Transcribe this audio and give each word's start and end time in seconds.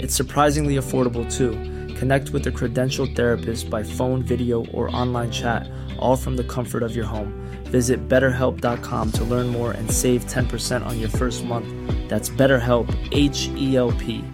It's 0.00 0.14
surprisingly 0.14 0.76
affordable 0.76 1.30
too. 1.30 1.52
Connect 1.94 2.30
with 2.30 2.46
a 2.46 2.52
credentialed 2.52 3.16
therapist 3.16 3.68
by 3.68 3.82
phone, 3.82 4.22
video, 4.22 4.64
or 4.66 4.94
online 4.94 5.30
chat, 5.30 5.68
all 5.98 6.16
from 6.16 6.36
the 6.36 6.44
comfort 6.44 6.82
of 6.82 6.94
your 6.94 7.06
home. 7.06 7.32
Visit 7.64 8.08
betterhelp.com 8.08 9.12
to 9.12 9.24
learn 9.24 9.48
more 9.48 9.72
and 9.72 9.90
save 9.90 10.24
10% 10.26 10.86
on 10.86 11.00
your 11.00 11.08
first 11.08 11.44
month. 11.44 11.68
That's 12.08 12.30
BetterHelp, 12.30 12.88
H 13.12 13.48
E 13.56 13.76
L 13.76 13.92
P. 13.92 14.24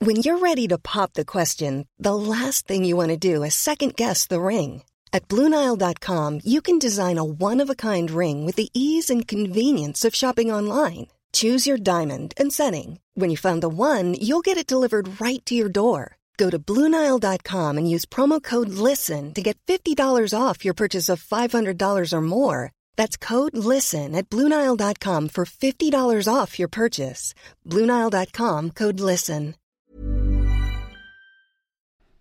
When 0.00 0.16
you're 0.16 0.38
ready 0.38 0.68
to 0.68 0.76
pop 0.76 1.14
the 1.14 1.24
question, 1.24 1.88
the 1.98 2.14
last 2.14 2.68
thing 2.68 2.84
you 2.84 2.96
want 2.96 3.10
to 3.10 3.16
do 3.16 3.42
is 3.42 3.54
second 3.54 3.96
guess 3.96 4.26
the 4.26 4.40
ring. 4.40 4.82
At 5.12 5.28
Bluenile.com, 5.28 6.40
you 6.44 6.60
can 6.60 6.78
design 6.78 7.16
a 7.16 7.24
one 7.24 7.62
of 7.62 7.70
a 7.70 7.74
kind 7.74 8.10
ring 8.10 8.44
with 8.44 8.56
the 8.56 8.68
ease 8.74 9.08
and 9.08 9.26
convenience 9.26 10.04
of 10.04 10.14
shopping 10.14 10.52
online. 10.52 11.06
Choose 11.32 11.66
your 11.66 11.78
diamond 11.78 12.34
and 12.36 12.52
setting. 12.52 12.98
When 13.18 13.30
you 13.30 13.38
find 13.38 13.62
the 13.62 13.70
one, 13.70 14.12
you'll 14.20 14.44
get 14.44 14.58
it 14.58 14.66
delivered 14.66 15.18
right 15.22 15.44
to 15.46 15.54
your 15.54 15.70
door. 15.72 16.16
Go 16.36 16.50
to 16.50 16.58
Bluenile.com 16.58 17.78
and 17.78 17.90
use 17.90 18.04
promo 18.04 18.42
code 18.42 18.68
LISTEN 18.68 19.32
to 19.32 19.40
get 19.40 19.56
$50 19.66 20.38
off 20.38 20.64
your 20.66 20.74
purchase 20.74 21.08
of 21.08 21.24
$500 21.24 22.12
or 22.12 22.20
more. 22.20 22.72
That's 22.96 23.16
code 23.16 23.56
LISTEN 23.56 24.14
at 24.14 24.28
Bluenile.com 24.28 25.28
for 25.30 25.46
$50 25.46 26.28
off 26.28 26.58
your 26.58 26.68
purchase. 26.68 27.34
Bluenile.com 27.64 28.70
code 28.70 29.00
LISTEN. 29.00 29.54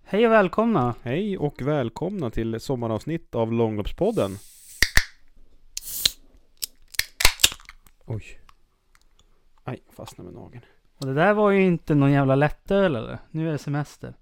Hej 0.08 0.26
och 0.26 0.32
välkomna! 0.32 0.96
Hej 1.04 1.38
och 1.38 1.62
välkomna 1.62 2.32
till 2.32 2.60
sommaravsnitt 2.60 3.36
av 3.36 3.54
Långloppspodden. 3.54 4.38
Oj. 8.06 8.40
Aj, 9.64 9.84
fastnade 9.90 10.32
med 10.32 10.42
nageln. 10.42 10.66
Och 10.98 11.06
det 11.06 11.14
där 11.14 11.34
var 11.34 11.52
ju 11.52 11.64
inte 11.66 11.96
någon 11.96 12.12
jävla 12.12 12.36
lättöl 12.36 12.96
eller? 12.96 13.20
Nu 13.32 13.48
är 13.48 13.52
det 13.52 13.58
semester. 13.58 14.14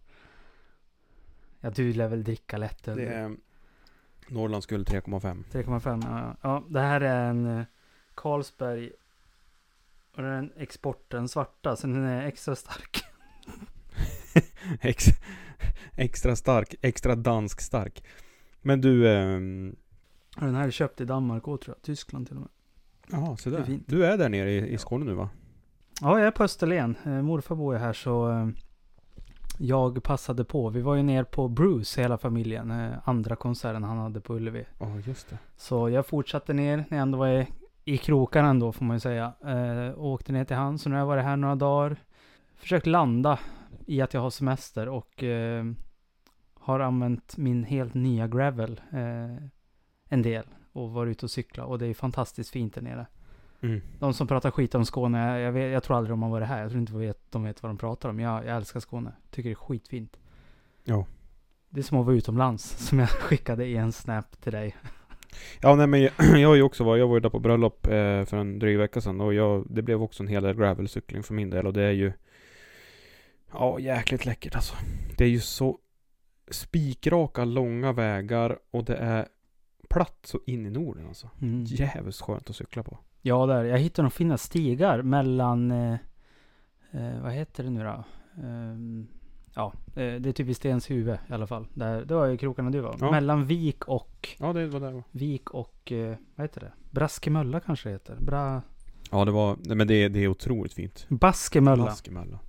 Ja, 1.59 1.69
du 1.69 1.93
lär 1.93 2.07
väl 2.07 2.23
dricka 2.23 2.57
lättöl? 2.57 2.97
Det 2.97 3.05
är 3.05 3.35
Norrlands 4.27 4.65
guld 4.65 4.89
3,5. 4.89 5.43
3,5 5.51 6.03
ja. 6.09 6.35
ja. 6.41 6.63
Det 6.69 6.79
här 6.79 7.01
är 7.01 7.29
en 7.29 7.45
eh, 7.45 7.65
Carlsberg. 8.15 8.91
Och 10.15 10.23
den 10.23 10.51
exporten 10.57 11.27
svarta, 11.27 11.75
så 11.75 11.87
den 11.87 12.03
är 12.03 12.27
extra 12.27 12.55
stark. 12.55 13.03
Ex, 14.81 15.05
extra 15.95 16.35
stark, 16.35 16.75
extra 16.81 17.15
dansk 17.15 17.61
stark. 17.61 18.03
Men 18.61 18.81
du, 18.81 19.09
ehm, 19.09 19.75
den 20.35 20.55
här 20.55 20.67
är 20.67 20.71
köpt 20.71 21.01
i 21.01 21.05
Danmark 21.05 21.47
och 21.47 21.61
tror 21.61 21.75
jag. 21.75 21.81
Tyskland 21.81 22.27
till 22.27 22.35
och 22.35 22.41
med. 22.41 22.49
jaha, 23.07 23.37
så 23.37 23.49
är 23.49 23.53
där. 23.53 23.79
Du 23.87 24.05
är 24.05 24.17
där 24.17 24.29
nere 24.29 24.51
i, 24.51 24.73
i 24.73 24.77
Skåne 24.77 25.05
nu 25.05 25.13
va? 25.13 25.29
Ja, 26.01 26.19
jag 26.19 26.27
är 26.27 26.31
på 26.31 26.43
Österlen. 26.43 26.95
Eh, 27.05 27.11
morfar 27.11 27.55
bor 27.55 27.73
ju 27.73 27.79
här 27.79 27.93
så 27.93 28.31
eh, 28.31 28.47
jag 29.57 30.03
passade 30.03 30.43
på. 30.43 30.69
Vi 30.69 30.81
var 30.81 30.95
ju 30.95 31.03
ner 31.03 31.23
på 31.23 31.47
Bruce 31.47 32.01
hela 32.01 32.17
familjen. 32.17 32.71
Eh, 32.71 32.91
andra 33.03 33.35
konserten 33.35 33.83
han 33.83 33.97
hade 33.97 34.21
på 34.21 34.35
Ullevi. 34.35 34.65
Ja, 34.79 34.99
just 35.05 35.29
det. 35.29 35.37
Så 35.57 35.89
jag 35.89 36.07
fortsatte 36.07 36.53
ner 36.53 36.77
när 36.77 36.97
jag 36.97 37.01
ändå 37.01 37.17
var 37.17 37.27
i, 37.27 37.47
i 37.85 37.97
krokarna 37.97 38.49
ändå 38.49 38.71
får 38.71 38.85
man 38.85 38.95
ju 38.95 38.99
säga. 38.99 39.33
Eh, 39.45 39.89
och 39.89 40.07
åkte 40.07 40.31
ner 40.31 40.45
till 40.45 40.55
han. 40.55 40.79
Så 40.79 40.89
nu 40.89 40.95
har 40.95 40.99
jag 40.99 41.07
varit 41.07 41.23
här 41.23 41.37
några 41.37 41.55
dagar. 41.55 41.97
Försökt 42.55 42.87
landa 42.87 43.39
i 43.85 44.01
att 44.01 44.13
jag 44.13 44.21
har 44.21 44.29
semester 44.29 44.89
och 44.89 45.23
eh, 45.23 45.65
har 46.53 46.79
använt 46.79 47.37
min 47.37 47.63
helt 47.63 47.93
nya 47.93 48.27
gravel 48.27 48.81
eh, 48.91 49.47
en 50.09 50.21
del. 50.21 50.45
Och 50.71 50.91
varit 50.91 51.11
ute 51.11 51.25
och 51.25 51.31
cykla. 51.31 51.65
Och 51.65 51.79
det 51.79 51.85
är 51.85 51.93
fantastiskt 51.93 52.49
fint 52.49 52.75
där 52.75 52.81
nere. 52.81 53.07
Mm. 53.63 53.81
De 53.99 54.13
som 54.13 54.27
pratar 54.27 54.51
skit 54.51 54.75
om 54.75 54.85
Skåne, 54.85 55.39
jag, 55.39 55.51
vet, 55.51 55.73
jag 55.73 55.83
tror 55.83 55.97
aldrig 55.97 56.11
de 56.11 56.23
har 56.23 56.29
varit 56.29 56.47
här. 56.47 56.61
Jag 56.61 56.69
tror 56.69 56.79
inte 56.79 56.93
de 56.93 56.99
vet, 56.99 57.31
de 57.31 57.43
vet 57.43 57.63
vad 57.63 57.69
de 57.69 57.77
pratar 57.77 58.09
om. 58.09 58.19
Jag, 58.19 58.45
jag 58.45 58.55
älskar 58.55 58.79
Skåne. 58.79 59.11
Tycker 59.31 59.49
det 59.49 59.53
är 59.53 59.55
skitfint. 59.55 60.17
Ja. 60.83 61.05
Det 61.69 61.79
är 61.79 61.83
som 61.83 61.97
att 61.97 62.05
vara 62.05 62.15
utomlands. 62.15 62.77
Som 62.87 62.99
jag 62.99 63.09
skickade 63.09 63.65
i 63.65 63.75
en 63.75 63.91
snap 63.91 64.41
till 64.41 64.51
dig. 64.51 64.75
Ja, 65.61 65.75
nej 65.75 65.87
men 65.87 66.01
jag, 66.01 66.11
jag 66.39 66.49
har 66.49 66.55
ju 66.55 66.61
också 66.61 66.83
varit, 66.83 66.99
jag 66.99 67.07
var 67.07 67.15
ju 67.15 67.19
där 67.19 67.29
på 67.29 67.39
bröllop 67.39 67.87
eh, 67.87 68.25
för 68.25 68.37
en 68.37 68.59
dryg 68.59 68.77
vecka 68.77 69.01
sedan 69.01 69.21
och 69.21 69.33
jag, 69.33 69.65
det 69.69 69.81
blev 69.81 70.03
också 70.03 70.23
en 70.23 70.27
hel 70.27 70.43
del 70.43 70.55
gravelcykling 70.55 71.23
för 71.23 71.33
min 71.33 71.49
del 71.49 71.67
och 71.67 71.73
det 71.73 71.83
är 71.83 71.91
ju 71.91 72.13
Ja, 73.53 73.79
jäkligt 73.79 74.25
läckert 74.25 74.55
alltså. 74.55 74.75
Det 75.17 75.23
är 75.23 75.29
ju 75.29 75.39
så 75.39 75.79
spikraka, 76.51 77.45
långa 77.45 77.91
vägar 77.91 78.59
och 78.71 78.83
det 78.83 78.95
är 78.95 79.27
platt 79.89 80.19
så 80.23 80.39
in 80.45 80.65
i 80.65 80.69
Norden 80.69 81.07
alltså. 81.07 81.29
Mm. 81.41 81.63
Jävligt 81.63 82.15
skönt 82.15 82.49
att 82.49 82.55
cykla 82.55 82.83
på. 82.83 82.97
Ja, 83.25 83.45
där. 83.45 83.63
Jag 83.63 83.77
hittade 83.77 84.03
några 84.03 84.11
fina 84.11 84.37
stigar 84.37 85.01
mellan... 85.01 85.71
Eh, 85.71 85.93
eh, 86.91 87.21
vad 87.21 87.31
heter 87.31 87.63
det 87.63 87.69
nu 87.69 87.83
då? 87.83 88.03
Ehm, 88.43 89.07
ja, 89.55 89.73
eh, 89.87 89.93
det 89.93 90.29
är 90.29 90.31
typ 90.31 90.47
i 90.47 90.53
Stens 90.53 90.91
huvud 90.91 91.17
i 91.29 91.33
alla 91.33 91.47
fall. 91.47 91.67
Där, 91.73 92.05
det 92.05 92.15
var 92.15 92.25
ju 92.25 92.37
krokarna 92.37 92.69
du 92.69 92.79
var. 92.79 92.95
Ja. 92.99 93.11
Mellan 93.11 93.45
Vik 93.45 93.85
och... 93.85 94.29
Ja, 94.39 94.53
det 94.53 94.67
var 94.67 94.79
där. 94.79 95.03
Vik 95.11 95.49
och... 95.49 95.91
Eh, 95.91 96.15
vad 96.35 96.43
heter 96.43 96.61
det? 96.61 96.71
Braskemölla 96.91 97.59
kanske 97.59 97.89
det 97.89 97.93
heter. 97.93 98.15
Bra... 98.19 98.61
Ja, 99.11 99.25
det 99.25 99.31
var, 99.31 99.57
nej, 99.65 99.77
men 99.77 99.87
det, 99.87 100.09
det 100.09 100.19
är 100.19 100.27
otroligt 100.27 100.73
fint. 100.73 101.05
Baskemölla. 101.09 101.85
Baskemölla. 101.85 102.39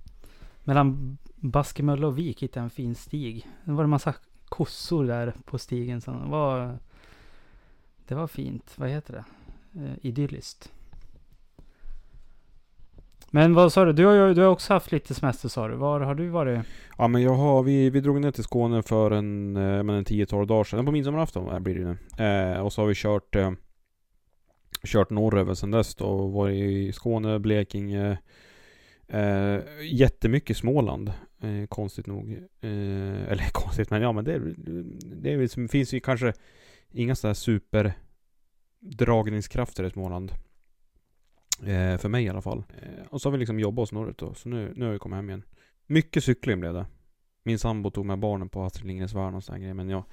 Mellan 0.63 1.17
Baskemölla 1.35 2.07
och 2.07 2.17
Vik 2.17 2.43
hittade 2.43 2.59
jag 2.59 2.63
en 2.63 2.69
fin 2.69 2.95
stig. 2.95 3.47
Det 3.63 3.71
var 3.71 3.83
en 3.83 3.89
massa 3.89 4.13
kossor 4.45 5.05
där 5.05 5.33
på 5.45 5.57
stigen. 5.57 6.01
Så 6.01 6.11
det 6.11 6.29
var... 6.29 6.77
Det 8.07 8.15
var 8.15 8.27
fint. 8.27 8.73
Vad 8.77 8.89
heter 8.89 9.13
det? 9.13 9.25
Eh, 9.75 9.93
idylliskt. 10.01 10.71
Men 13.31 13.53
vad 13.53 13.73
sa 13.73 13.85
du? 13.85 13.93
Du 13.93 14.05
har 14.05 14.33
du 14.33 14.41
har 14.41 14.47
också 14.49 14.73
haft 14.73 14.91
lite 14.91 15.13
semester 15.13 15.49
sa 15.49 15.67
du. 15.67 15.75
Var 15.75 15.99
har 15.99 16.15
du 16.15 16.27
varit? 16.29 16.59
Ja 16.97 17.07
men 17.07 17.21
jag 17.21 17.33
har, 17.33 17.63
vi, 17.63 17.89
vi 17.89 17.99
drog 18.01 18.21
ner 18.21 18.31
till 18.31 18.43
Skåne 18.43 18.83
för 18.83 19.11
en, 19.11 19.55
eh, 19.57 19.83
men 19.83 19.89
en 19.89 20.05
10-12 20.05 20.45
dagar 20.45 20.63
sedan. 20.63 20.85
På 20.85 20.91
midsommarafton 20.91 21.49
eh, 21.53 21.59
blir 21.59 21.75
det 21.75 21.97
nu. 22.17 22.25
Eh, 22.25 22.59
och 22.59 22.73
så 22.73 22.81
har 22.81 22.87
vi 22.87 22.93
kört 22.95 23.35
eh, 23.35 23.51
Kört 24.83 25.09
norröver 25.09 25.53
sedan 25.53 25.71
dess 25.71 25.95
då. 25.95 26.27
Varit 26.27 26.55
i 26.63 26.91
Skåne, 26.93 27.39
Blekinge 27.39 28.17
eh, 29.07 29.57
Jättemycket 29.91 30.57
Småland 30.57 31.09
eh, 31.41 31.65
Konstigt 31.69 32.07
nog 32.07 32.31
eh, 32.61 32.69
Eller 33.31 33.49
konstigt 33.51 33.89
men 33.89 34.01
ja 34.01 34.11
men 34.11 34.23
det, 34.25 34.33
är- 34.33 34.55
det 35.47 35.67
finns 35.71 35.93
ju 35.93 35.99
kanske 35.99 36.33
Inga 36.91 37.15
sådana 37.15 37.29
här 37.29 37.33
super 37.35 37.93
Dragningskrafter 38.85 39.83
i 39.83 39.89
Småland 39.89 40.31
eh, 41.59 41.97
För 41.97 42.09
mig 42.09 42.23
i 42.23 42.29
alla 42.29 42.41
fall 42.41 42.63
eh, 42.81 43.05
Och 43.09 43.21
så 43.21 43.27
har 43.27 43.31
vi 43.31 43.37
liksom 43.37 43.59
jobbat 43.59 43.83
oss 43.83 43.91
norrut 43.91 44.17
då 44.17 44.33
Så 44.33 44.49
nu, 44.49 44.73
nu 44.75 44.85
har 44.85 44.91
vi 44.91 44.99
kommit 44.99 45.15
hem 45.15 45.29
igen 45.29 45.43
mycket 45.87 46.23
cykling 46.23 46.59
blev 46.59 46.73
det. 46.73 46.85
Min 47.43 47.59
sambo 47.59 47.91
tog 47.91 48.05
med 48.05 48.19
barnen 48.19 48.49
på 48.49 48.63
Astrid 48.63 48.87
Lindgrens 48.87 49.13
Värld 49.13 49.33
och 49.33 49.43
sådana 49.43 49.59
grejer. 49.59 49.73
Men 49.73 49.89
jag, 49.89 50.03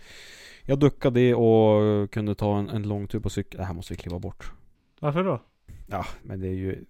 jag 0.62 0.78
duckade 0.78 1.20
det 1.20 1.34
och 1.34 2.10
kunde 2.10 2.34
ta 2.34 2.58
en, 2.58 2.68
en 2.68 2.82
lång 2.82 3.06
tur 3.06 3.20
på 3.20 3.30
cykel. 3.30 3.58
Det 3.58 3.64
här 3.64 3.74
måste 3.74 3.92
vi 3.92 3.96
kliva 3.96 4.18
bort. 4.18 4.52
Varför 5.00 5.24
då? 5.24 5.42
Ja, 5.86 6.06
men 6.22 6.40
det 6.40 6.48
är 6.48 6.52
ju... 6.52 6.84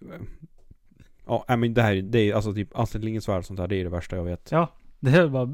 Ja, 1.25 1.45
nej, 1.47 1.57
men 1.57 1.73
det 1.73 1.81
här 1.81 1.95
det 1.95 2.19
är 2.19 2.33
alltså 2.33 2.53
typ 2.53 2.69
Astrid 2.79 3.03
Lindgrens 3.03 3.29
Värld 3.29 3.39
och 3.39 3.45
sånt 3.45 3.57
där. 3.57 3.67
Det 3.67 3.75
är 3.75 3.83
det 3.83 3.89
värsta 3.89 4.15
jag 4.15 4.23
vet. 4.23 4.51
Ja, 4.51 4.73
det 4.99 5.11
är 5.11 5.27
bara... 5.27 5.45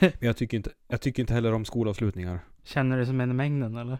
Men 0.00 0.12
jag 0.18 0.36
tycker 0.36 0.56
inte, 0.56 0.70
jag 0.88 1.00
tycker 1.00 1.22
inte 1.22 1.34
heller 1.34 1.52
om 1.52 1.64
skolavslutningar. 1.64 2.40
Känner 2.64 2.98
du 2.98 3.06
som 3.06 3.20
en 3.20 3.30
i 3.30 3.34
mängden 3.34 3.76
eller? 3.76 3.98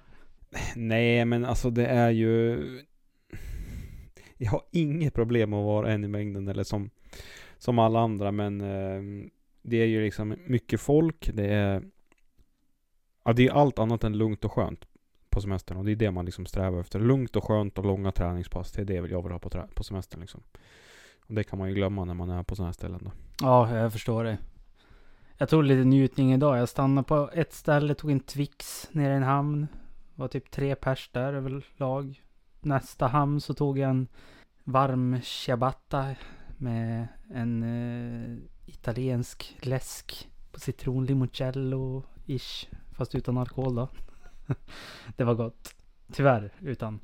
Nej, 0.77 1.25
men 1.25 1.45
alltså 1.45 1.71
det 1.71 1.87
är 1.87 2.11
ju... 2.11 2.59
Jag 4.37 4.51
har 4.51 4.63
inget 4.71 5.15
problem 5.15 5.53
att 5.53 5.65
vara 5.65 5.93
en 5.93 6.05
i 6.05 6.09
mängden 6.09 6.49
eller 6.49 6.65
som, 6.65 6.91
som 7.59 7.79
alla 7.79 8.01
andra, 8.01 8.33
men 8.33 8.61
eh, 8.61 9.29
det 9.63 9.77
är 9.77 9.87
ju 9.87 10.05
liksom 10.05 10.37
mycket 10.47 10.81
folk, 10.81 11.31
det 11.35 11.47
är... 11.47 11.83
Ja, 13.25 13.33
det 13.33 13.47
är 13.47 13.53
allt 13.53 13.79
annat 13.79 14.05
än 14.05 14.19
lugnt 14.19 14.45
och 14.45 14.53
skönt 14.53 14.85
på 15.31 15.41
semestern 15.41 15.77
och 15.79 15.85
det 15.85 15.93
är 15.93 15.97
det 15.97 16.11
man 16.11 16.25
liksom 16.25 16.47
strävar 16.47 16.81
efter. 16.81 17.01
Lugnt 17.01 17.37
och 17.37 17.45
skönt 17.45 17.79
och 17.79 17.85
långa 17.85 18.13
träningspass, 18.13 18.73
det 18.73 18.83
är 18.83 18.85
det 18.85 18.95
jag 18.95 19.23
vill 19.23 19.33
ha 19.33 19.39
på, 19.39 19.49
trä- 19.51 19.75
på 19.75 19.85
semestern 19.85 20.21
liksom. 20.21 20.41
Och 21.21 21.35
det 21.35 21.45
kan 21.45 21.59
man 21.59 21.69
ju 21.69 21.75
glömma 21.75 22.05
när 22.05 22.15
man 22.15 22.31
är 22.31 22.43
på 22.43 22.57
sådana 22.57 22.69
här 22.69 22.73
ställen 22.73 23.01
då. 23.05 23.11
Ja, 23.41 23.77
jag 23.77 23.93
förstår 23.93 24.25
det. 24.25 24.39
Jag 25.39 25.49
tog 25.49 25.65
lite 25.65 25.85
njutning 25.85 26.33
idag. 26.33 26.59
Jag 26.59 26.69
stannade 26.69 27.09
på 27.09 27.31
ett 27.35 27.53
ställe, 27.53 27.95
tog 27.95 28.11
en 28.11 28.21
Twix 28.21 28.89
nere 28.93 29.13
i 29.13 29.17
en 29.17 29.23
hamn. 29.23 29.67
Var 30.19 30.29
typ 30.29 30.51
tre 30.51 30.75
pers 30.75 31.11
där 31.13 31.33
överlag. 31.33 32.23
Nästa 32.61 33.07
hamn 33.07 33.41
så 33.41 33.55
tog 33.55 33.79
jag 33.79 33.91
en 33.91 34.09
varm 34.65 35.21
ciabatta 35.23 36.15
med 36.57 37.09
en 37.31 37.63
eh, 37.63 38.39
italiensk 38.67 39.57
läsk 39.61 40.29
på 40.53 40.61
citron 40.61 41.07
limoncello-ish. 41.07 42.69
Fast 42.93 43.15
utan 43.15 43.39
alkohol 43.39 43.75
då. 43.75 43.89
det 45.17 45.25
var 45.25 45.35
gott. 45.35 45.75
Tyvärr 46.13 46.53
utan. 46.61 47.01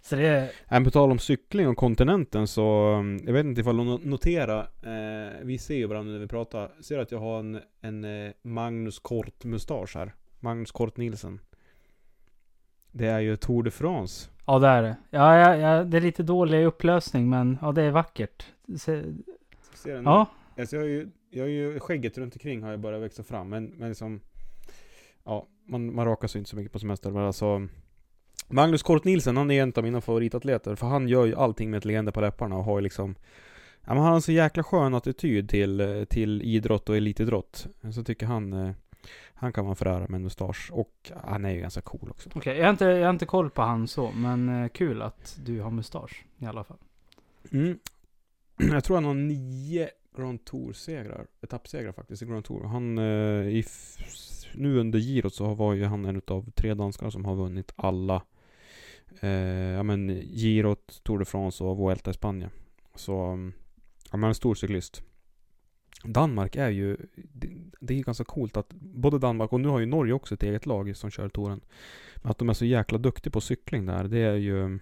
Så 0.00 0.16
det 0.16 0.26
är... 0.26 0.42
Äh, 0.42 0.48
Även 0.68 0.84
på 0.84 0.90
tal 0.90 1.10
om 1.10 1.18
cykling 1.18 1.68
och 1.68 1.76
kontinenten 1.76 2.46
så, 2.46 2.94
mm, 2.94 3.26
jag 3.26 3.32
vet 3.32 3.44
inte 3.44 3.60
ifall 3.60 3.76
du 3.76 3.84
noterar, 3.84 4.60
eh, 4.82 5.32
vi 5.42 5.58
ser 5.58 5.76
ju 5.76 5.86
varandra 5.86 6.12
när 6.12 6.20
vi 6.20 6.28
pratar, 6.28 6.70
ser 6.80 6.96
du 6.96 7.02
att 7.02 7.12
jag 7.12 7.18
har 7.18 7.38
en, 7.38 7.60
en 7.80 8.04
eh, 8.04 8.32
Magnus 8.42 8.98
Kort 8.98 9.44
mustasch 9.44 9.96
här? 9.96 10.14
Magnus 10.40 10.72
Kort 10.72 10.96
Nielsen. 10.96 11.40
Det 12.98 13.06
är 13.06 13.20
ju 13.20 13.36
Tour 13.36 13.62
de 13.62 13.70
France. 13.70 14.28
Ja 14.46 14.58
det 14.58 14.66
är 14.66 14.82
det. 14.82 14.96
Ja, 15.10 15.36
ja, 15.38 15.56
ja, 15.56 15.84
det 15.84 15.96
är 15.96 16.00
lite 16.00 16.22
dålig 16.22 16.64
upplösning 16.66 17.28
men 17.30 17.58
ja 17.62 17.72
det 17.72 17.82
är 17.82 17.90
vackert. 17.90 18.46
Se, 18.78 19.02
Ser 19.74 19.90
du 19.94 19.96
nu? 19.96 20.02
ja, 20.04 20.26
Alltså 20.58 20.76
jag 20.76 20.82
har 20.82 20.88
ju, 20.88 21.08
jag 21.30 21.44
har 21.44 21.48
ju 21.48 21.80
skägget 21.80 22.18
runt 22.18 22.34
omkring 22.34 22.62
har 22.62 22.70
ju 22.70 22.76
börjat 22.76 23.02
växa 23.02 23.22
fram, 23.22 23.48
men, 23.48 23.64
men 23.64 23.88
liksom 23.88 24.20
Ja, 25.24 25.46
man, 25.66 25.94
man 25.94 26.06
rakar 26.06 26.28
sig 26.28 26.38
inte 26.38 26.50
så 26.50 26.56
mycket 26.56 26.72
på 26.72 26.78
semester, 26.78 27.10
men 27.10 27.22
alltså 27.24 27.68
Magnus 28.48 28.82
Kort 28.82 29.04
Nielsen, 29.04 29.36
han 29.36 29.50
är 29.50 29.62
en 29.62 29.72
av 29.76 29.82
mina 29.84 30.00
favoritatleter, 30.00 30.74
för 30.74 30.86
han 30.86 31.08
gör 31.08 31.24
ju 31.26 31.34
allting 31.34 31.70
med 31.70 31.78
ett 31.78 31.84
leende 31.84 32.12
på 32.12 32.20
läpparna 32.20 32.56
och 32.56 32.64
har 32.64 32.78
ju 32.78 32.82
liksom 32.82 33.14
Ja 33.86 33.94
men 33.94 33.96
han 34.02 34.06
har 34.06 34.14
en 34.14 34.22
så 34.22 34.32
jäkla 34.32 34.62
skön 34.62 34.94
attityd 34.94 35.48
till, 35.48 36.06
till 36.10 36.42
idrott 36.42 36.88
och 36.88 36.96
elitidrott. 36.96 37.66
Så 37.94 38.04
tycker 38.04 38.26
han 38.26 38.52
eh, 38.52 38.70
Han 39.34 39.52
kan 39.52 39.64
man 39.66 39.76
förära 39.76 39.98
med 39.98 40.14
en 40.14 40.22
mustasch 40.22 40.70
och 40.72 41.10
han 41.24 41.44
är 41.44 41.50
ju 41.50 41.60
ganska 41.60 41.80
cool 41.80 42.10
också. 42.10 42.30
okej. 42.34 42.56
Jag, 42.56 42.64
har 42.64 42.70
inte, 42.70 42.84
jag 42.84 43.04
har 43.04 43.10
inte 43.10 43.26
koll 43.26 43.50
på 43.50 43.62
han 43.62 43.88
så, 43.88 44.10
men 44.10 44.62
eh, 44.62 44.68
kul 44.68 45.02
att 45.02 45.38
du 45.44 45.60
har 45.60 45.70
mustasch 45.70 46.24
i 46.38 46.46
alla 46.46 46.64
fall. 46.64 46.78
Mm. 47.52 47.78
Jag 48.72 48.84
tror 48.84 48.96
han 48.96 49.04
har 49.04 49.14
nio 49.14 49.88
Grand 50.16 50.44
Tour-segrar, 50.44 51.26
etappsegrar 51.40 51.92
faktiskt 51.92 52.22
i 52.22 52.26
Grand 52.26 52.44
Tour. 52.44 52.64
Han, 52.64 52.98
eh, 52.98 53.64
nu 54.54 54.78
under 54.78 54.98
girot 54.98 55.34
så 55.34 55.54
var 55.54 55.74
ju 55.74 55.84
han 55.84 56.04
en 56.04 56.16
utav 56.16 56.50
tre 56.50 56.74
danskar 56.74 57.10
som 57.10 57.24
har 57.24 57.34
vunnit 57.34 57.72
alla 57.76 58.22
eh, 59.20 59.30
ja 59.76 59.82
men 59.82 60.08
girot, 60.20 61.00
Tour 61.02 61.18
de 61.18 61.24
France 61.24 61.64
och 61.64 61.76
Vuelta 61.76 62.10
i 62.10 62.14
Spanien. 62.14 62.50
Så, 62.94 63.20
mm, 63.20 63.52
ja 64.10 64.16
men 64.16 64.28
en 64.28 64.34
stor 64.34 64.54
cyklist. 64.54 65.02
Danmark 66.04 66.56
är 66.56 66.68
ju, 66.68 66.96
det, 67.14 67.48
det 67.80 67.94
är 67.94 67.98
ju 67.98 68.02
ganska 68.02 68.24
coolt 68.24 68.56
att 68.56 68.72
både 68.80 69.18
Danmark 69.18 69.52
och 69.52 69.60
nu 69.60 69.68
har 69.68 69.78
ju 69.78 69.86
Norge 69.86 70.12
också 70.12 70.34
ett 70.34 70.42
eget 70.42 70.66
lag 70.66 70.96
som 70.96 71.10
kör 71.10 71.28
touren. 71.28 71.60
Men 72.16 72.30
att 72.30 72.38
de 72.38 72.48
är 72.48 72.54
så 72.54 72.64
jäkla 72.64 72.98
duktiga 72.98 73.30
på 73.30 73.40
cykling 73.40 73.86
där, 73.86 74.04
det 74.04 74.18
är 74.18 74.34
ju 74.34 74.78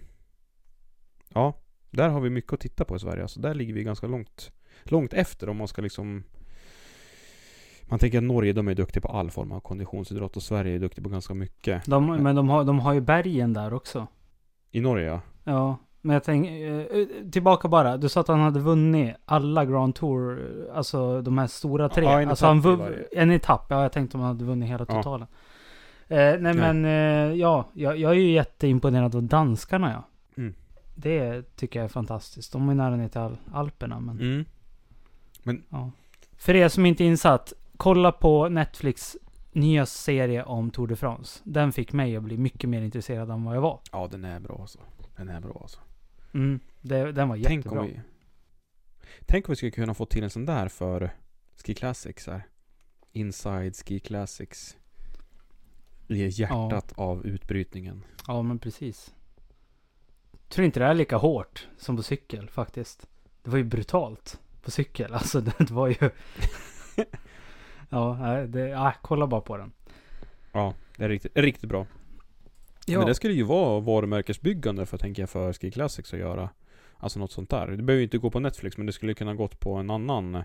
Ja, 1.29 1.55
där 1.91 2.09
har 2.09 2.21
vi 2.21 2.31
mycket 2.31 2.53
att 2.53 2.61
titta 2.61 2.85
på 2.85 2.97
i 2.97 2.99
Sverige. 2.99 3.23
Alltså 3.23 3.41
där 3.41 3.55
ligger 3.55 3.75
vi 3.75 3.85
ganska 3.85 4.07
långt, 4.07 4.53
långt 4.83 5.13
efter 5.13 5.49
om 5.49 5.57
man 5.57 5.69
ska 5.69 5.83
liksom 5.83 6.25
man 7.89 7.99
tänker 7.99 8.19
att 8.19 8.25
Norge 8.25 8.53
de 8.53 8.69
är 8.69 8.75
duktiga 8.75 9.01
på 9.01 9.09
all 9.09 9.31
form 9.31 9.53
av 9.53 9.61
konditionsidrott 9.61 10.37
och 10.37 10.43
Sverige 10.43 10.75
är 10.75 10.79
duktiga 10.79 11.03
på 11.03 11.09
ganska 11.09 11.35
mycket. 11.35 11.85
De, 11.85 12.23
men 12.23 12.37
de 12.37 12.49
har, 12.49 12.65
de 12.65 12.79
har 12.79 12.93
ju 12.93 13.01
bergen 13.01 13.53
där 13.53 13.75
också. 13.75 14.07
I 14.71 14.81
Norge 14.81 15.07
ja. 15.07 15.21
Ja, 15.45 15.79
men 16.07 16.15
jag 16.15 16.25
tänker, 16.25 16.97
eh, 16.99 17.31
tillbaka 17.31 17.69
bara. 17.69 17.97
Du 17.97 18.09
sa 18.09 18.21
att 18.21 18.29
han 18.29 18.41
hade 18.41 18.61
vunnit 18.61 19.15
alla 19.25 19.65
Grand 19.65 19.95
Tour, 19.95 20.41
eh, 20.71 20.77
alltså 20.77 21.23
de 21.23 21.39
här 21.39 21.47
stora 21.47 21.89
tre. 21.89 22.05
Ja, 22.05 22.21
en 22.21 22.29
alltså 22.29 22.47
han 22.47 22.61
varje. 22.61 23.05
en 23.13 23.31
etapp, 23.31 23.67
ja 23.69 23.83
jag 23.83 23.93
tänkte 23.93 24.17
om 24.17 24.21
han 24.21 24.29
hade 24.29 24.45
vunnit 24.45 24.69
hela 24.69 24.87
Ja. 24.89 24.95
totalen. 24.95 25.27
Eh, 26.09 26.17
nej, 26.19 26.55
men, 26.55 26.85
eh, 26.85 27.35
ja, 27.39 27.65
jag, 27.73 27.97
jag 27.99 28.11
är 28.11 28.17
ju 28.17 28.31
jätteimponerad 28.33 29.15
av 29.15 29.23
danskarna 29.23 29.93
ja. 29.93 30.03
Mm. 30.43 30.55
Det 30.95 31.43
tycker 31.57 31.79
jag 31.79 31.85
är 31.85 31.89
fantastiskt. 31.89 32.53
De 32.53 32.69
är 32.69 32.75
nära 32.75 32.97
ner 32.97 33.09
till 33.09 33.21
Al- 33.21 33.37
Alperna 33.53 34.01
men, 34.01 34.21
Mm. 34.21 35.63
ja. 35.71 35.91
För 36.37 36.55
er 36.57 36.69
som 36.69 36.87
inte 36.87 37.05
är 37.05 37.07
insatt, 37.07 37.53
kolla 37.77 38.13
på 38.13 38.49
Netflix 38.49 39.17
nya 39.53 39.87
serie 39.87 40.43
om 40.43 40.71
Tour 40.71 40.87
de 40.87 40.97
France. 40.97 41.41
Den 41.45 41.73
fick 41.73 41.93
mig 41.93 42.17
att 42.17 42.23
bli 42.23 42.37
mycket 42.39 42.71
mer 42.71 42.83
intresserad 42.83 43.31
än 43.31 43.45
vad 43.45 43.57
jag 43.57 43.61
var. 43.61 43.79
Ja 43.93 44.09
den 44.11 44.25
är 44.25 44.41
bra 44.41 44.59
alltså. 44.61 44.79
Den 45.17 45.29
är 45.29 45.41
bra 45.41 45.59
alltså. 45.63 45.79
Mm, 46.37 46.61
det, 46.81 47.13
den 47.13 47.29
var 47.29 47.39
Tänk 47.45 47.65
jättebra. 47.65 47.81
om 47.81 47.87
vi 47.87 48.01
Tänk 49.27 49.49
om 49.49 49.53
vi 49.53 49.57
skulle 49.57 49.71
kunna 49.71 49.95
få 49.95 50.07
till 50.07 50.25
en 50.25 50.31
sån 50.31 50.47
där 50.47 50.69
för 50.69 51.11
Ski 51.65 51.75
Classics 51.75 52.27
här. 52.27 52.47
Inside 53.13 53.77
Ski 53.77 54.01
Classics. 54.01 54.77
I 56.09 56.27
hjärtat 56.27 56.93
av 56.97 57.27
utbrytningen. 57.27 58.05
Ja, 58.27 58.43
men 58.43 58.59
precis. 58.59 59.15
Tror 60.49 60.65
inte 60.65 60.81
det 60.81 60.87
är 60.87 60.95
lika 60.95 61.17
hårt 61.17 61.69
som 61.79 61.97
på 61.97 62.03
cykel 62.03 62.49
faktiskt. 62.49 63.09
Det 63.43 63.51
var 63.51 63.59
ju 63.59 63.65
brutalt 63.65 64.41
på 64.63 64.71
cykel. 64.71 65.15
Alltså 65.15 65.41
det, 65.41 65.71
var 65.71 65.89
ju... 65.89 65.97
ja, 67.89 68.15
det, 68.49 68.69
ja, 68.69 68.95
kolla 69.03 69.27
bara 69.27 69.41
på 69.41 69.57
den. 69.57 69.73
Ja, 70.53 70.75
det 70.97 71.05
är 71.05 71.09
riktigt, 71.09 71.37
riktigt 71.37 71.69
bra. 71.69 71.87
Ja, 72.87 72.99
Men 72.99 73.07
det 73.09 73.15
skulle 73.15 73.35
ju 73.35 73.43
vara 73.43 73.81
varumärkesbyggande 73.81 74.87
för, 74.87 74.99
tänker 74.99 75.23
jag, 75.23 75.31
för 75.31 75.53
Ski 75.53 75.71
Classics 75.71 76.15
att 76.15 76.21
göra. 76.21 76.51
Alltså 76.97 77.19
något 77.19 77.33
sånt 77.33 77.51
där. 77.51 77.67
Det 77.67 77.83
behöver 77.83 78.01
ju 78.01 78.05
inte 78.05 78.19
gå 78.19 78.31
på 78.31 78.41
Netflix, 78.41 78.77
men 78.77 78.87
det 78.87 78.93
skulle 78.93 79.15
kunna 79.15 79.35
gått 79.35 79.61
på 79.61 79.75
en 79.75 79.91
annan 79.91 80.45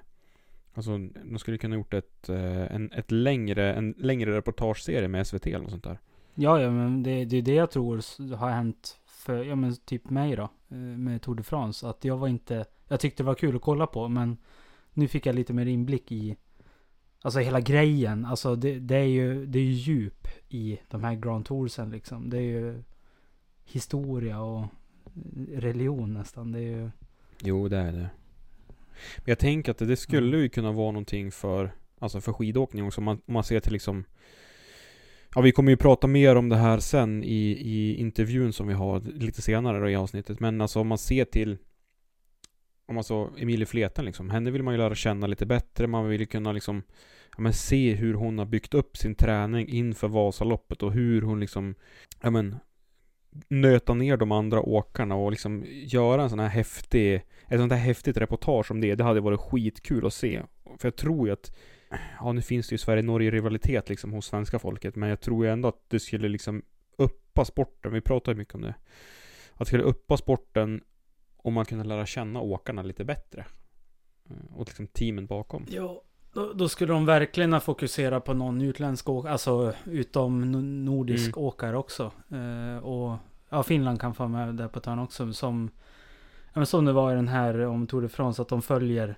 Alltså, 0.73 0.97
de 1.23 1.39
skulle 1.39 1.57
kunna 1.57 1.75
gjort 1.75 1.93
ett, 1.93 2.29
eh, 2.29 2.75
en, 2.75 2.91
ett 2.91 3.11
längre, 3.11 3.73
en 3.73 3.95
längre 3.97 4.35
reportageserie 4.38 5.07
med 5.07 5.27
SVT 5.27 5.47
eller 5.47 5.59
något 5.59 5.71
sånt 5.71 5.83
där. 5.83 5.99
ja, 6.35 6.61
ja 6.61 6.71
men 6.71 7.03
det, 7.03 7.25
det 7.25 7.38
är 7.38 7.41
det 7.41 7.53
jag 7.53 7.71
tror 7.71 8.35
har 8.35 8.49
hänt 8.49 8.99
för, 9.05 9.43
ja 9.43 9.55
men 9.55 9.75
typ 9.75 10.09
mig 10.09 10.35
då. 10.35 10.43
eh, 10.43 10.77
Med 10.77 11.21
Tour 11.21 11.35
de 11.35 11.43
France. 11.43 11.88
Att 11.89 12.05
jag 12.05 12.17
var 12.17 12.27
inte, 12.27 12.65
jag 12.88 12.99
tyckte 12.99 13.23
det 13.23 13.27
var 13.27 13.35
kul 13.35 13.55
att 13.55 13.61
kolla 13.61 13.88
på 13.88 14.07
men 14.07 14.38
nu 14.93 15.07
fick 15.07 15.25
jag 15.25 15.35
lite 15.35 15.53
mer 15.53 15.65
inblick 15.65 16.11
i 16.11 16.35
Alltså 17.21 17.39
hela 17.39 17.59
grejen. 17.59 18.25
Alltså 18.25 18.56
det, 18.56 18.79
det 18.79 18.97
är 18.97 19.03
ju, 19.03 19.45
det 19.45 19.59
är 19.59 19.63
ju 19.63 19.71
djup 19.71 20.27
i 20.50 20.79
de 20.89 21.03
här 21.03 21.15
Grand 21.15 21.45
Toursen 21.45 21.91
liksom. 21.91 22.29
Det 22.29 22.38
är 22.38 22.41
ju 22.41 22.83
historia 23.63 24.41
och 24.41 24.65
religion 25.53 26.13
nästan. 26.13 26.51
Det 26.51 26.59
är 26.59 26.77
ju... 26.77 26.89
Jo, 27.44 27.68
det 27.68 27.77
är 27.77 27.91
det. 27.91 28.09
Men 29.18 29.25
jag 29.25 29.39
tänker 29.39 29.71
att 29.71 29.77
det, 29.77 29.85
det 29.85 29.97
skulle 29.97 30.38
ju 30.38 30.50
kunna 30.50 30.71
vara 30.71 30.91
någonting 30.91 31.31
för, 31.31 31.71
alltså 32.00 32.21
för 32.21 32.33
skidåkning 32.33 32.85
också. 32.85 33.01
Om 33.01 33.06
man, 33.06 33.21
man 33.25 33.44
ser 33.44 33.59
till 33.59 33.74
liksom 33.74 34.03
Ja, 35.35 35.41
vi 35.41 35.51
kommer 35.51 35.71
ju 35.71 35.77
prata 35.77 36.07
mer 36.07 36.35
om 36.35 36.50
det 36.50 36.56
här 36.56 36.79
sen 36.79 37.24
i, 37.24 37.51
i 37.51 37.95
intervjun 37.95 38.53
som 38.53 38.67
vi 38.67 38.74
har 38.74 39.00
lite 39.00 39.41
senare 39.41 39.79
då 39.79 39.89
i 39.89 39.95
avsnittet. 39.95 40.39
Men 40.39 40.62
alltså 40.62 40.79
om 40.79 40.88
man 40.88 40.97
ser 40.97 41.25
till 41.25 41.57
om 42.91 42.95
man 42.95 43.03
så 43.03 43.29
Emilie 43.38 43.65
Fleten 43.65 44.05
liksom. 44.05 44.29
Henne 44.29 44.51
vill 44.51 44.63
man 44.63 44.73
ju 44.73 44.77
lära 44.77 44.95
känna 44.95 45.27
lite 45.27 45.45
bättre. 45.45 45.88
Man 45.88 46.07
vill 46.07 46.19
ju 46.19 46.25
kunna 46.25 46.51
liksom 46.51 46.83
Ja 47.38 47.41
men 47.41 47.53
se 47.53 47.93
hur 47.93 48.13
hon 48.13 48.39
har 48.39 48.45
byggt 48.45 48.74
upp 48.74 48.98
sin 48.98 49.15
träning 49.15 49.67
inför 49.67 50.07
Vasaloppet 50.07 50.83
och 50.83 50.93
hur 50.93 51.21
hon 51.21 51.39
liksom 51.39 51.75
Ja 52.21 52.29
men 52.29 52.55
Nöta 53.48 53.93
ner 53.93 54.17
de 54.17 54.31
andra 54.31 54.62
åkarna 54.62 55.15
och 55.15 55.31
liksom 55.31 55.65
göra 55.69 56.24
en 56.24 56.29
sån 56.29 56.39
här 56.39 56.48
häftig 56.48 57.15
Ett 57.48 57.60
sånt 57.60 57.71
här 57.71 57.79
häftigt 57.79 58.17
reportage 58.17 58.71
om 58.71 58.81
det. 58.81 58.95
Det 58.95 59.03
hade 59.03 59.21
varit 59.21 59.39
skitkul 59.39 60.05
att 60.05 60.13
se. 60.13 60.41
För 60.77 60.88
jag 60.88 60.95
tror 60.95 61.27
ju 61.27 61.33
att 61.33 61.57
Ja 62.19 62.31
nu 62.31 62.41
finns 62.41 62.69
det 62.69 62.74
ju 62.74 62.77
Sverige-Norge-rivalitet 62.77 63.89
liksom 63.89 64.13
hos 64.13 64.25
svenska 64.25 64.60
folket. 64.60 64.95
Men 64.95 65.10
jag 65.10 65.21
tror 65.21 65.45
ju 65.45 65.51
ändå 65.51 65.67
att 65.67 65.89
det 65.89 66.00
skulle 66.00 66.29
liksom 66.29 66.62
uppa 66.98 67.45
sporten. 67.45 67.93
Vi 67.93 68.01
pratar 68.01 68.31
ju 68.31 68.38
mycket 68.38 68.55
om 68.55 68.62
det. 68.62 68.75
Att 69.53 69.60
det 69.60 69.65
skulle 69.65 69.83
uppa 69.83 70.17
sporten 70.17 70.81
om 71.41 71.53
man 71.53 71.65
kunde 71.65 71.83
lära 71.83 72.05
känna 72.05 72.39
åkarna 72.41 72.81
lite 72.81 73.03
bättre. 73.05 73.45
Eh, 74.29 74.55
Och 74.57 74.67
liksom 74.67 74.88
teamen 74.88 75.25
bakom. 75.25 75.65
Ja, 75.69 76.01
då, 76.33 76.53
då 76.53 76.69
skulle 76.69 76.93
de 76.93 77.05
verkligen 77.05 77.53
ha 77.53 77.60
fokuserat 77.60 78.25
på 78.25 78.33
någon 78.33 78.62
utländsk 78.62 79.10
åkare, 79.10 79.31
alltså 79.31 79.74
utom 79.86 80.45
no- 80.45 80.62
nordisk 80.86 81.38
Mm. 81.38 81.45
åkare 81.48 81.77
också. 81.77 82.12
Eh, 82.29 82.83
och 82.83 83.17
ja, 83.50 83.63
Finland 83.63 84.01
kan 84.01 84.13
få 84.13 84.27
med 84.27 84.55
där 84.55 84.67
på 84.67 84.79
ett 84.79 84.86
hörn 84.86 85.00
också. 85.00 85.33
Som, 85.33 85.69
ja, 86.45 86.51
men 86.53 86.65
som 86.65 86.86
det 86.86 86.93
var 86.93 87.12
i 87.12 87.15
den 87.15 87.27
här 87.27 87.60
om 87.65 87.88
Tour 87.88 88.01
de 88.01 88.10
France, 88.10 88.41
att 88.41 88.48
de 88.50 88.62
följer 88.62 89.15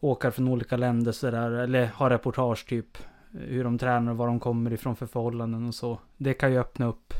åkare 0.00 0.32
från 0.32 0.48
olika 0.48 0.76
länder 0.76 1.12
sådär, 1.12 1.50
eller 1.50 1.86
har 1.86 2.10
reportage 2.10 2.66
typ. 2.68 2.98
Hur 3.32 3.64
de 3.64 3.78
tränar 3.78 4.12
och 4.12 4.18
var 4.18 4.26
de 4.26 4.40
kommer 4.40 4.72
ifrån 4.72 4.96
för 4.96 5.06
förhållanden 5.06 5.66
och 5.68 5.74
så. 5.74 5.98
Det 6.16 6.34
kan 6.34 6.52
ju 6.52 6.58
öppna 6.58 6.86
upp. 6.86 7.14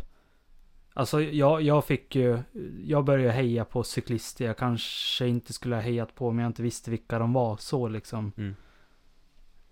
Alltså 0.99 1.23
jag, 1.23 1.63
jag 1.63 1.85
fick 1.85 2.17
ju, 2.17 2.39
jag 2.85 3.05
började 3.05 3.33
heja 3.33 3.65
på 3.65 3.83
cyklister 3.83 4.45
jag 4.45 4.57
kanske 4.57 5.27
inte 5.27 5.53
skulle 5.53 5.75
ha 5.75 5.83
hejat 5.83 6.15
på 6.15 6.29
om 6.29 6.39
jag 6.39 6.47
inte 6.47 6.63
visste 6.63 6.91
vilka 6.91 7.19
de 7.19 7.33
var 7.33 7.57
så 7.57 7.89
liksom. 7.89 8.33
Mm. 8.37 8.55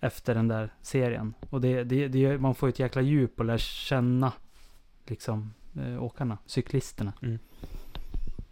Efter 0.00 0.34
den 0.34 0.48
där 0.48 0.74
serien. 0.82 1.34
Och 1.50 1.60
det, 1.60 1.84
det, 1.84 2.08
det, 2.08 2.38
man 2.38 2.54
får 2.54 2.68
ett 2.68 2.78
jäkla 2.78 3.02
djup 3.02 3.38
och 3.38 3.44
lär 3.44 3.58
känna 3.58 4.32
liksom 5.06 5.54
eh, 5.80 6.02
åkarna, 6.02 6.38
cyklisterna. 6.46 7.12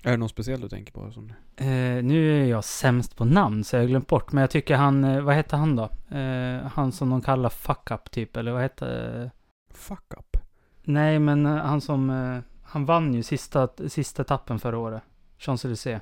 Är 0.03 0.11
det 0.11 0.17
något 0.17 0.31
speciellt 0.31 0.63
du 0.63 0.69
tänker 0.69 0.93
på? 0.93 1.11
Som... 1.11 1.33
Eh, 1.57 2.03
nu 2.03 2.43
är 2.43 2.47
jag 2.47 2.65
sämst 2.65 3.17
på 3.17 3.25
namn 3.25 3.65
så 3.65 3.77
jag 3.77 3.83
har 3.83 3.89
glömt 3.89 4.09
bort. 4.09 4.33
Men 4.33 4.41
jag 4.41 4.51
tycker 4.51 4.75
han, 4.77 5.05
eh, 5.05 5.21
vad 5.21 5.35
hette 5.35 5.57
han 5.57 5.77
då? 5.77 6.17
Eh, 6.17 6.67
han 6.67 6.93
som 6.93 7.11
de 7.11 7.23
kallar 7.23 7.49
fuck 7.49 7.91
up 7.91 8.11
typ, 8.11 8.37
eller 8.37 8.53
vad 8.53 8.63
hette? 8.63 9.31
Fuck 9.71 10.15
up? 10.19 10.37
nej 10.85 11.19
men 11.19 11.47
eh, 11.47 11.57
han 11.57 11.81
som, 11.81 12.11
eh, 12.11 12.41
han 12.75 12.85
vann 12.85 13.15
ju 13.15 13.23
sista, 13.23 13.69
sista 13.89 14.23
etappen 14.23 14.59
förra 14.59 14.79
året. 14.79 15.03
Champs-Élysées. 15.39 16.01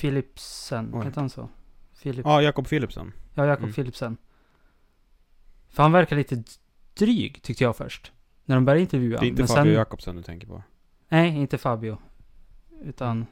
Philipsen, 0.00 0.90
Oj. 0.94 1.04
hette 1.04 1.20
han 1.20 1.30
så? 1.30 1.48
Philip. 2.02 2.26
Ja, 2.26 2.42
Jakob 2.42 2.68
Philipsen. 2.68 3.12
Ja, 3.34 3.46
Jakob 3.46 3.62
Mm. 3.62 3.72
Philipsen. 3.74 4.16
För 5.68 5.82
han 5.82 5.92
verkar 5.92 6.16
lite 6.16 6.44
dryg, 6.94 7.42
tyckte 7.42 7.64
jag 7.64 7.76
först. 7.76 8.12
När 8.44 8.54
de 8.56 8.64
började 8.64 8.80
intervjua 8.80 9.18
Det 9.20 9.26
är 9.26 9.28
inte 9.28 9.42
Men 9.42 9.48
Fabio 9.48 9.62
sen, 9.64 9.72
Jakobsen 9.72 10.16
du 10.16 10.22
tänker 10.22 10.46
på. 10.46 10.62
Nej, 11.08 11.36
inte 11.36 11.58
Fabio. 11.58 11.98
Utan 12.82 13.26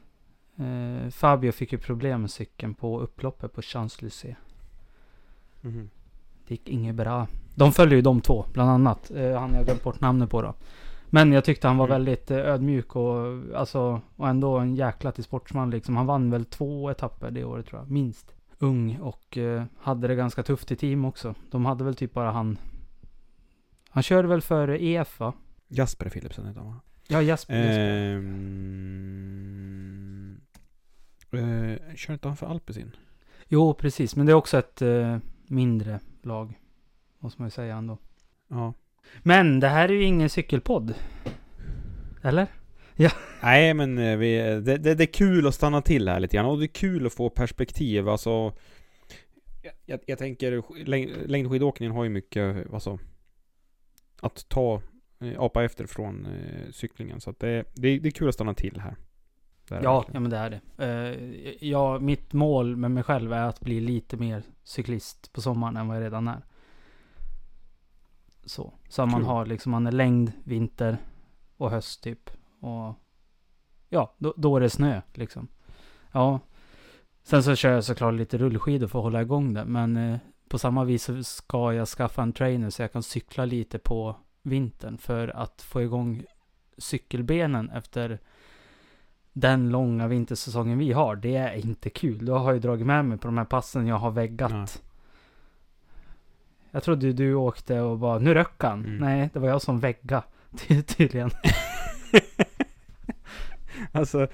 eh, 0.57 1.09
Fabio 1.09 1.51
fick 1.51 1.71
ju 1.71 1.77
problem 1.77 2.21
med 2.21 2.31
cykeln 2.31 2.73
på 2.73 2.99
upploppet 2.99 3.53
på 3.53 3.61
Champs-Élysées. 3.61 4.35
Mhm. 5.61 5.89
Det 6.47 6.53
gick 6.53 6.69
inget 6.69 6.95
bra. 6.95 7.27
De 7.55 7.71
följer 7.73 7.95
ju 7.95 8.01
de 8.01 8.21
två, 8.21 8.45
bland 8.53 8.69
annat. 8.69 9.11
Eh, 9.11 9.39
han 9.39 9.53
jag 9.53 9.65
glömt 9.65 9.83
bort 9.83 10.01
namnet 10.01 10.29
på 10.29 10.41
då. 10.41 10.53
Men 11.09 11.31
jag 11.31 11.43
tyckte 11.45 11.67
han 11.67 11.77
var 11.77 11.85
Mm. 11.85 11.95
väldigt 11.95 12.31
eh, 12.31 12.37
ödmjuk 12.37 12.95
och, 12.95 13.43
alltså, 13.55 14.01
och 14.15 14.27
ändå 14.29 14.57
en 14.57 14.75
jäkla 14.75 15.11
till 15.11 15.23
sportsman 15.23 15.69
liksom. 15.69 15.95
Han 15.97 16.05
vann 16.05 16.31
väl 16.31 16.45
två 16.45 16.89
etapper 16.91 17.31
det 17.31 17.43
året 17.43 17.65
tror 17.65 17.81
jag, 17.81 17.91
minst. 17.91 18.33
Ung 18.59 18.97
och 19.01 19.37
eh, 19.37 19.63
hade 19.77 20.07
det 20.07 20.15
ganska 20.15 20.43
tufft 20.43 20.71
i 20.71 20.75
team 20.75 21.05
också. 21.05 21.35
De 21.51 21.65
hade 21.65 21.83
väl 21.83 21.95
typ 21.95 22.13
bara 22.13 22.31
han. 22.31 22.57
Han 23.89 24.03
körde 24.03 24.27
väl 24.27 24.41
för 24.41 24.69
EF 24.69 25.19
va? 25.19 25.33
Jasper 25.67 26.09
Philipsen 26.09 26.45
heter 26.45 26.59
han 26.59 26.69
va? 26.69 26.79
Ja. 27.07 27.21
Jesper. 27.21 27.55
Ehm... 28.77 30.41
Eh, 31.31 31.95
kör 31.95 32.13
inte 32.13 32.27
han 32.27 32.37
för 32.37 32.47
Alpecin? 32.47 32.91
Jo, 33.47 33.73
precis. 33.73 34.15
Men 34.15 34.25
det 34.25 34.31
är 34.31 34.35
också 34.35 34.57
ett 34.57 34.81
eh, 34.81 35.17
mindre 35.47 35.99
lag. 36.21 36.59
Måste 37.19 37.41
man 37.41 37.47
ju 37.47 37.51
säga 37.51 37.75
ändå. 37.75 37.97
Ja. 38.47 38.73
Men 39.23 39.59
det 39.59 39.67
här 39.67 39.89
är 39.89 39.93
ju 39.93 40.03
ingen 40.03 40.29
cykelpodd. 40.29 40.93
Eller? 42.23 42.47
Nej 43.41 43.73
men 43.73 43.97
eh, 43.97 44.17
vi, 44.17 44.37
det, 44.37 44.77
det, 44.77 44.95
det 44.95 45.03
är 45.03 45.13
kul 45.13 45.47
att 45.47 45.55
stanna 45.55 45.81
till 45.81 46.07
här 46.07 46.19
lite 46.19 46.37
grann 46.37 46.45
och 46.45 46.59
det 46.59 46.65
är 46.65 46.67
kul 46.67 47.05
att 47.05 47.13
få 47.13 47.29
perspektiv 47.29 48.09
alltså 48.09 48.53
Jag, 49.85 49.99
jag, 50.05 50.17
tänker 50.17 50.63
läng, 50.85 51.09
längdskidåkningen 51.25 51.95
har 51.95 52.03
ju 52.03 52.09
mycket 52.09 52.73
alltså 52.73 52.99
Att 54.21 54.49
ta 54.49 54.81
eh, 55.21 55.39
apa 55.41 55.63
efter 55.63 55.85
från 55.85 56.25
eh, 56.25 56.71
cyklingen 56.71 57.21
så 57.21 57.33
det, 57.39 57.63
det, 57.75 57.99
det 57.99 58.09
är 58.09 58.11
kul 58.11 58.29
att 58.29 58.35
stanna 58.35 58.53
till 58.53 58.79
här 58.79 58.95
Det 59.69 59.75
är 59.75 59.79
det 59.79 59.83
Ja, 59.83 60.05
ja 60.13 60.19
men 60.19 60.31
det 60.31 60.37
är 60.37 60.49
det. 60.49 60.85
Eh, 60.85 61.69
ja, 61.69 61.99
mitt 61.99 62.33
mål 62.33 62.75
med 62.75 62.91
mig 62.91 63.03
själv 63.03 63.33
är 63.33 63.43
att 63.43 63.59
bli 63.59 63.79
lite 63.79 64.17
mer 64.17 64.43
cyklist 64.63 65.33
på 65.33 65.41
sommaren 65.41 65.77
än 65.77 65.87
vad 65.87 65.97
jag 65.97 66.03
redan 66.03 66.27
är. 66.27 66.41
Så. 68.47 68.73
Så 68.89 69.05
man 69.05 69.23
har 69.23 69.45
liksom, 69.45 69.71
man 69.71 69.87
är 69.87 69.91
längd, 69.91 70.31
vinter 70.43 70.97
och 71.57 71.71
höst 71.71 72.03
typ. 72.03 72.29
Och 72.59 72.95
ja, 73.89 74.15
då, 74.17 74.33
då 74.37 74.55
är 74.55 74.61
det 74.61 74.69
snö 74.69 75.01
liksom. 75.13 75.47
Ja. 76.11 76.39
Sen 77.23 77.43
så 77.43 77.55
kör 77.55 77.73
jag 77.73 77.83
såklart 77.83 78.13
lite 78.13 78.37
rullskidor 78.37 78.87
för 78.87 78.99
att 78.99 79.03
hålla 79.03 79.21
igång 79.21 79.53
det. 79.53 79.65
Men 79.65 79.97
eh, 79.97 80.17
på 80.49 80.59
samma 80.59 80.83
vis 80.83 81.03
så 81.03 81.23
ska 81.23 81.73
jag 81.73 81.87
skaffa 81.87 82.21
en 82.23 82.33
trainer 82.33 82.69
så 82.69 82.81
jag 82.81 82.93
kan 82.93 83.03
cykla 83.03 83.45
lite 83.45 83.79
på 83.79 84.15
vintern. 84.41 84.97
För 84.97 85.27
att 85.27 85.61
få 85.61 85.81
igång 85.81 86.23
cykelbenen 86.77 87.69
efter 87.69 88.19
den 89.33 89.69
långa 89.69 90.07
vintersäsongen 90.07 90.77
vi 90.77 90.91
har. 90.91 91.15
Det 91.15 91.35
är 91.35 91.53
inte 91.53 91.89
kul. 91.89 92.25
Då 92.25 92.37
har 92.37 92.53
jag 92.53 92.61
dragit 92.61 92.87
med 92.87 93.05
mig 93.05 93.17
på 93.17 93.27
de 93.27 93.37
här 93.37 93.45
passen 93.45 93.87
jag 93.87 93.97
har 93.97 94.11
väggat. 94.11 94.81
Jag 96.71 96.83
trodde 96.83 97.13
du 97.13 97.33
åkte 97.33 97.79
och 97.79 97.99
bara, 97.99 98.19
nu 98.19 98.33
röck 98.33 98.63
han. 98.63 98.85
Mm. 98.85 98.97
Nej, 98.97 99.29
det 99.33 99.39
var 99.39 99.47
jag 99.47 99.61
som 99.61 99.79
vägga. 99.79 100.23
Ty- 100.57 100.81
Tydligen. 100.81 101.29
Alltså 103.91 104.27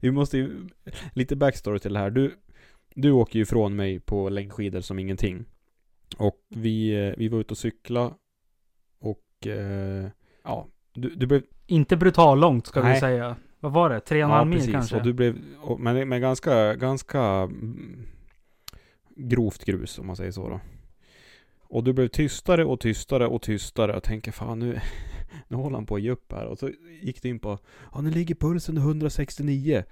Vi 0.00 0.10
måste 0.10 0.38
ju 0.38 0.68
Lite 1.12 1.36
backstory 1.36 1.78
till 1.78 1.92
det 1.92 1.98
här 1.98 2.10
du 2.10 2.34
Du 2.94 3.10
åker 3.10 3.36
ju 3.38 3.42
ifrån 3.42 3.76
mig 3.76 4.00
på 4.00 4.28
längdskidor 4.28 4.80
som 4.80 4.98
ingenting 4.98 5.44
Och 6.16 6.36
vi, 6.48 7.06
eh, 7.08 7.14
vi 7.16 7.28
var 7.28 7.38
ute 7.40 7.54
och 7.54 7.58
cykla 7.58 8.14
Och 9.00 9.46
eh, 9.46 10.08
Ja 10.44 10.66
du, 10.94 11.14
du 11.14 11.26
blev 11.26 11.42
Inte 11.66 11.96
brutal 11.96 12.40
långt 12.40 12.66
ska 12.66 12.80
vi 12.80 12.88
Nej. 12.88 13.00
säga. 13.00 13.36
Vad 13.60 13.72
var 13.72 13.90
det? 13.90 14.00
Tre 14.00 14.24
och 14.24 14.30
en 14.30 14.36
halv 14.36 14.48
mil 14.50 14.72
kanske? 14.72 14.96
Och 14.96 15.02
du 15.02 15.12
blev, 15.12 15.38
och, 15.60 15.80
men, 15.80 16.08
men 16.08 16.20
ganska, 16.20 16.74
ganska 16.74 17.20
mm, 17.22 18.06
grovt 19.16 19.64
grus 19.64 19.98
om 19.98 20.06
man 20.06 20.16
säger 20.16 20.30
så 20.30 20.48
då. 20.48 20.60
Och 21.68 21.84
du 21.84 21.92
blev 21.92 22.08
tystare 22.08 22.64
och 22.64 22.80
tystare 22.80 23.26
och 23.26 23.42
tystare. 23.42 23.92
Jag 23.92 24.02
tänker 24.02 24.32
fan 24.32 24.58
nu, 24.58 24.80
nu 25.48 25.56
håller 25.56 25.76
han 25.76 25.86
på 25.86 25.94
att 25.94 26.02
ge 26.02 26.10
upp 26.10 26.32
här. 26.32 26.46
Och 26.46 26.58
så 26.58 26.70
gick 27.02 27.22
det 27.22 27.28
in 27.28 27.38
på, 27.38 27.58
ja 27.92 28.00
nu 28.00 28.10
ligger 28.10 28.34
pulsen 28.34 28.76
169. 28.76 29.84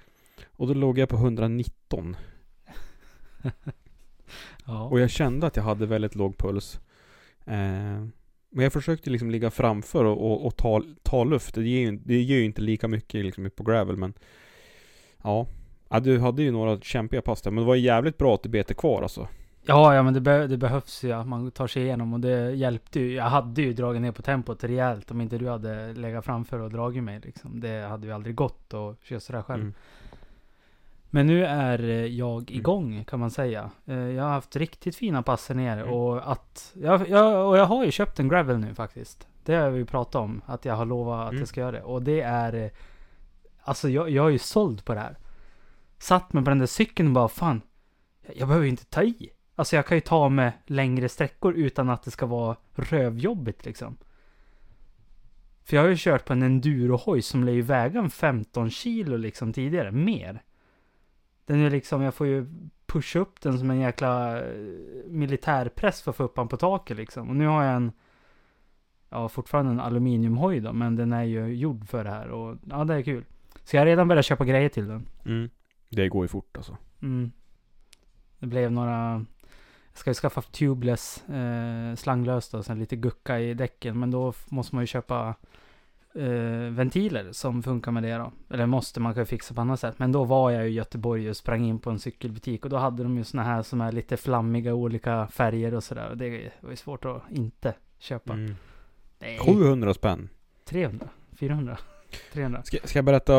Och 0.46 0.66
då 0.66 0.74
låg 0.74 0.98
jag 0.98 1.08
på 1.08 1.16
119. 1.16 2.16
ja. 4.66 4.84
Och 4.84 5.00
jag 5.00 5.10
kände 5.10 5.46
att 5.46 5.56
jag 5.56 5.62
hade 5.62 5.86
väldigt 5.86 6.14
låg 6.14 6.38
puls. 6.38 6.80
Eh, 7.44 8.06
men 8.50 8.62
jag 8.62 8.72
försökte 8.72 9.10
liksom 9.10 9.30
ligga 9.30 9.50
framför 9.50 10.04
och, 10.04 10.32
och, 10.32 10.46
och 10.46 10.56
ta, 10.56 10.82
ta 11.02 11.24
luft. 11.24 11.54
Det 11.54 11.68
ger, 11.68 11.80
ju, 11.80 11.96
det 11.96 12.14
ger 12.14 12.36
ju 12.36 12.44
inte 12.44 12.62
lika 12.62 12.88
mycket 12.88 13.24
liksom 13.24 13.50
på 13.56 13.62
gravel 13.62 13.96
men 13.96 14.14
Ja. 15.26 15.46
ja 15.88 16.00
du 16.00 16.18
hade 16.18 16.42
ju 16.42 16.50
några 16.50 16.80
kämpiga 16.80 17.22
pass 17.22 17.42
där, 17.42 17.50
men 17.50 17.64
det 17.64 17.68
var 17.68 17.74
jävligt 17.74 18.18
bra 18.18 18.34
att 18.34 18.42
det 18.42 18.48
bet 18.48 18.76
kvar 18.76 19.02
alltså. 19.02 19.28
Ja, 19.68 19.94
ja 19.94 20.02
men 20.02 20.14
det, 20.14 20.20
be- 20.20 20.46
det 20.46 20.56
behövs 20.56 21.04
ju 21.04 21.12
att 21.12 21.26
man 21.28 21.50
tar 21.50 21.66
sig 21.66 21.82
igenom 21.82 22.12
och 22.14 22.20
det 22.20 22.50
hjälpte 22.54 23.00
ju. 23.00 23.12
Jag 23.14 23.24
hade 23.24 23.62
ju 23.62 23.72
dragit 23.72 24.02
ner 24.02 24.12
på 24.12 24.22
tempot 24.22 24.64
rejält 24.64 25.10
om 25.10 25.20
inte 25.20 25.38
du 25.38 25.48
hade 25.48 25.92
legat 25.92 26.24
framför 26.24 26.58
och 26.58 26.70
dragit 26.70 27.02
mig 27.02 27.20
liksom. 27.24 27.60
Det 27.60 27.86
hade 27.88 28.06
ju 28.06 28.12
aldrig 28.12 28.34
gått 28.34 28.74
att 28.74 29.04
köra 29.04 29.20
sådär 29.20 29.42
själv. 29.42 29.62
Mm. 29.62 29.74
Men 31.10 31.26
nu 31.26 31.44
är 31.46 31.78
eh, 31.82 31.88
jag 32.06 32.42
Mm. 32.50 32.60
igång 32.60 33.04
kan 33.04 33.20
man 33.20 33.30
säga. 33.30 33.70
Eh, 33.86 33.94
Jag 33.96 34.22
har 34.24 34.30
haft 34.30 34.56
riktigt 34.56 34.96
fina 34.96 35.22
pass 35.22 35.50
nere 35.50 35.80
Mm. 35.80 35.94
och 35.94 36.32
att... 36.32 36.72
Jag, 36.74 37.08
jag, 37.08 37.48
och 37.48 37.58
jag 37.58 37.66
har 37.66 37.84
ju 37.84 37.90
köpt 37.90 38.20
en 38.20 38.28
gravel 38.28 38.58
nu 38.58 38.74
faktiskt. 38.74 39.26
Det 39.44 39.54
har 39.54 39.70
vi 39.70 39.84
pratat 39.84 40.14
om. 40.14 40.40
Att 40.46 40.64
jag 40.64 40.74
har 40.74 40.84
lovat 40.84 41.20
att 41.24 41.28
Mm. 41.30 41.38
jag 41.40 41.48
ska 41.48 41.60
göra 41.60 41.72
det. 41.72 41.82
Och 41.82 42.02
det 42.02 42.20
är... 42.20 42.52
eh, 42.64 42.70
Alltså 43.62 43.88
jag, 43.88 44.10
jag 44.10 44.26
är 44.26 44.30
ju 44.30 44.38
såld 44.38 44.84
på 44.84 44.94
det 44.94 45.00
här. 45.00 45.16
Satt 45.98 46.32
mig 46.32 46.44
på 46.44 46.50
den 46.50 46.58
där 46.58 46.66
cykeln 46.66 47.08
och 47.08 47.14
bara 47.14 47.28
fan. 47.28 47.60
Jag, 48.26 48.36
jag 48.36 48.48
behöver 48.48 48.64
ju 48.64 48.70
inte 48.70 48.84
ta 48.84 49.02
i. 49.02 49.30
Alltså 49.58 49.76
jag 49.76 49.86
kan 49.86 49.96
ju 49.96 50.00
ta 50.00 50.28
med 50.28 50.52
längre 50.66 51.08
sträckor 51.08 51.54
utan 51.54 51.90
att 51.90 52.02
det 52.02 52.10
ska 52.10 52.26
vara 52.26 52.56
rövjobbigt 52.74 53.64
liksom. 53.64 53.96
För 55.64 55.76
jag 55.76 55.82
har 55.82 55.88
ju 55.88 55.96
kört 55.98 56.24
på 56.24 56.32
en 56.32 56.42
endurohoj 56.42 57.22
som 57.22 57.44
lär 57.44 57.52
ju 57.52 57.62
väga 57.62 58.00
en 58.00 58.10
15 58.10 58.70
kilo 58.70 59.16
liksom 59.16 59.52
tidigare. 59.52 59.92
Mer. 59.92 60.42
Den 61.46 61.60
är 61.60 61.70
liksom, 61.70 62.02
jag 62.02 62.14
får 62.14 62.26
ju 62.26 62.46
pusha 62.86 63.18
upp 63.18 63.40
den 63.40 63.58
som 63.58 63.70
en 63.70 63.80
jäkla 63.80 64.42
eh, 64.44 64.54
militärpress 65.06 66.02
för 66.02 66.10
att 66.10 66.16
få 66.16 66.24
upp 66.24 66.34
den 66.34 66.48
på 66.48 66.56
taket 66.56 66.96
liksom. 66.96 67.28
Och 67.28 67.36
nu 67.36 67.46
har 67.46 67.64
jag 67.64 67.76
en, 67.76 67.92
ja 69.08 69.28
fortfarande 69.28 69.72
en 69.72 69.80
aluminiumhoj 69.80 70.60
då, 70.60 70.72
men 70.72 70.96
den 70.96 71.12
är 71.12 71.22
ju 71.22 71.46
gjord 71.46 71.88
för 71.88 72.04
det 72.04 72.10
här 72.10 72.28
och 72.28 72.56
ja 72.70 72.84
det 72.84 72.94
är 72.94 73.02
kul. 73.02 73.24
Så 73.64 73.76
jag 73.76 73.80
har 73.80 73.86
redan 73.86 74.08
börjat 74.08 74.24
köpa 74.24 74.44
grejer 74.44 74.68
till 74.68 74.88
den. 74.88 75.08
Mm. 75.24 75.50
Det 75.88 76.08
går 76.08 76.24
ju 76.24 76.28
fort 76.28 76.56
alltså. 76.56 76.76
Mm. 77.02 77.32
Det 78.38 78.46
blev 78.46 78.72
några, 78.72 79.24
ska 79.98 80.10
ju 80.10 80.14
skaffa 80.14 80.42
tubeless, 80.42 81.28
eh, 81.28 81.94
slanglöst 81.94 82.54
och 82.54 82.64
sen 82.64 82.78
lite 82.78 82.96
gucka 82.96 83.40
i 83.40 83.54
däcken. 83.54 83.98
Men 83.98 84.10
då 84.10 84.32
måste 84.48 84.74
man 84.74 84.82
ju 84.82 84.86
köpa 84.86 85.34
eh, 86.14 86.70
ventiler 86.70 87.32
som 87.32 87.62
funkar 87.62 87.92
med 87.92 88.02
det 88.02 88.14
då. 88.14 88.32
Eller 88.50 88.66
måste, 88.66 89.00
man 89.00 89.14
kan 89.14 89.20
ju 89.20 89.26
fixa 89.26 89.54
på 89.54 89.60
annat 89.60 89.80
sätt. 89.80 89.98
Men 89.98 90.12
då 90.12 90.24
var 90.24 90.50
jag 90.50 90.68
i 90.68 90.72
Göteborg 90.72 91.30
och 91.30 91.36
sprang 91.36 91.64
in 91.64 91.78
på 91.78 91.90
en 91.90 91.98
cykelbutik. 91.98 92.64
Och 92.64 92.70
då 92.70 92.76
hade 92.76 93.02
de 93.02 93.16
ju 93.18 93.24
såna 93.24 93.42
här 93.42 93.62
som 93.62 93.80
är 93.80 93.92
lite 93.92 94.16
flammiga, 94.16 94.74
olika 94.74 95.26
färger 95.26 95.74
och 95.74 95.84
sådär. 95.84 96.10
Och 96.10 96.16
det 96.16 96.50
var 96.60 96.70
ju 96.70 96.76
svårt 96.76 97.04
att 97.04 97.22
inte 97.30 97.74
köpa. 97.98 98.32
Mm. 98.32 98.54
Nej, 99.18 99.38
700 99.38 99.94
spänn. 99.94 100.28
300, 100.64 101.08
400, 101.32 101.78
300. 102.32 102.62
Ska, 102.62 102.78
ska, 102.84 102.98
jag 102.98 103.04
berätta, 103.04 103.32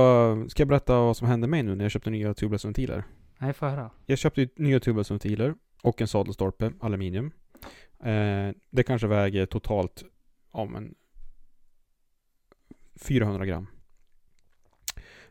ska 0.50 0.62
jag 0.62 0.68
berätta 0.68 1.00
vad 1.00 1.18
som 1.18 1.28
hände 1.28 1.48
mig 1.48 1.64
nu 1.64 1.76
när 1.76 1.86
jag 1.86 1.92
köpte 1.92 2.10
nya 2.10 2.34
tubeless-ventiler? 2.34 3.04
Nej, 3.38 3.54
får 3.54 3.68
jag 3.68 3.76
höra. 3.76 3.90
Jag 4.06 4.18
köpte 4.18 4.48
nya 4.56 4.80
tubeless-ventiler 4.80 5.56
och 5.82 6.02
en 6.02 6.08
sadelstolpe, 6.08 6.72
aluminium. 6.80 7.32
Eh, 8.04 8.50
det 8.70 8.84
kanske 8.84 9.08
väger 9.08 9.46
totalt, 9.46 10.04
ja 10.54 10.66
men 10.66 10.96
400 12.96 13.46
gram. 13.46 13.68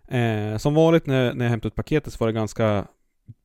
Eh, 0.08 0.56
som 0.58 0.74
vanligt 0.74 1.06
när, 1.06 1.34
när 1.34 1.44
jag 1.44 1.50
hämtade 1.50 1.68
ut 1.68 1.74
paketet 1.74 2.12
så 2.12 2.18
var 2.18 2.26
det 2.26 2.32
ganska 2.32 2.86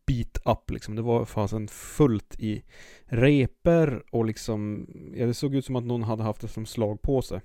beat 0.06 0.38
up 0.46 0.72
liksom. 0.72 0.96
Det 0.96 1.02
var 1.02 1.26
fasen 1.26 1.68
fullt 1.68 2.36
i 2.40 2.64
reper 3.06 4.04
och 4.12 4.26
liksom, 4.26 4.88
ja 5.16 5.26
det 5.26 5.34
såg 5.34 5.56
ut 5.56 5.66
som 5.66 5.76
att 5.76 5.84
någon 5.84 6.04
hade 6.04 6.24
haft 6.24 6.42
det 6.42 6.48
som 6.48 6.66
slagpåse. 6.66 7.42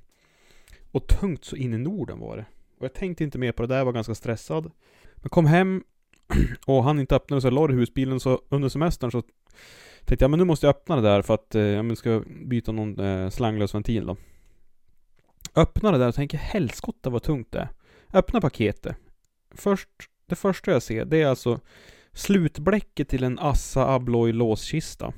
Och 0.90 1.06
tungt 1.06 1.44
så 1.44 1.56
in 1.56 1.74
i 1.74 1.78
Norden 1.78 2.18
var 2.18 2.36
det. 2.36 2.46
Och 2.78 2.84
jag 2.84 2.94
tänkte 2.94 3.24
inte 3.24 3.38
mer 3.38 3.52
på 3.52 3.62
det 3.62 3.68
där, 3.68 3.78
jag 3.78 3.84
var 3.84 3.92
ganska 3.92 4.14
stressad. 4.14 4.70
Men 5.16 5.30
kom 5.30 5.46
hem 5.46 5.84
och 6.66 6.84
han 6.84 7.00
inte 7.00 7.16
öppnade 7.16 7.40
så 7.40 7.46
jag 7.46 7.54
la 7.54 7.66
det 7.66 7.72
i 7.72 7.76
husbilen 7.76 8.20
så 8.20 8.42
under 8.48 8.68
semestern 8.68 9.10
så 9.10 9.22
tänkte 10.04 10.24
jag 10.24 10.30
men 10.30 10.38
nu 10.38 10.44
måste 10.44 10.66
jag 10.66 10.76
öppna 10.76 10.96
det 10.96 11.02
där 11.02 11.22
för 11.22 11.34
att 11.34 11.54
eh, 11.54 11.62
jag 11.62 11.98
ska 11.98 12.22
byta 12.46 12.72
någon 12.72 13.00
eh, 13.00 13.30
slanglös 13.30 13.74
ventil 13.74 14.06
då. 14.06 14.16
Öppna 15.54 15.92
det 15.92 15.98
där 15.98 16.08
och 16.08 16.14
tänker 16.14 16.38
helskotta 16.38 17.10
vad 17.10 17.22
tungt 17.22 17.52
det 17.52 17.58
är. 17.58 17.68
Öppna 18.12 18.40
paketet. 18.40 18.96
Först, 19.54 19.88
det 20.26 20.36
första 20.36 20.70
jag 20.70 20.82
ser 20.82 21.04
det 21.04 21.22
är 21.22 21.26
alltså 21.26 21.60
Slutbläcket 22.16 23.08
till 23.08 23.24
en 23.24 23.38
Assa 23.38 23.94
Abloy 23.94 24.32
låskista. 24.32 25.12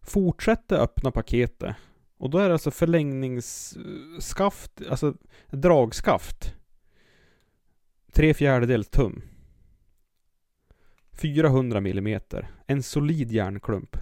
Fortsätter 0.00 0.76
öppna 0.76 1.10
paketet. 1.10 1.76
Och 2.18 2.30
då 2.30 2.38
är 2.38 2.48
det 2.48 2.52
alltså 2.52 2.70
förlängningsskaft, 2.70 4.72
alltså 4.90 5.14
dragskaft. 5.50 6.54
Tre 8.16 8.34
fjärdedels 8.34 8.88
tum. 8.88 9.22
400 11.12 11.80
millimeter. 11.80 12.48
En 12.66 12.82
solid 12.82 13.32
järnklump. 13.32 13.96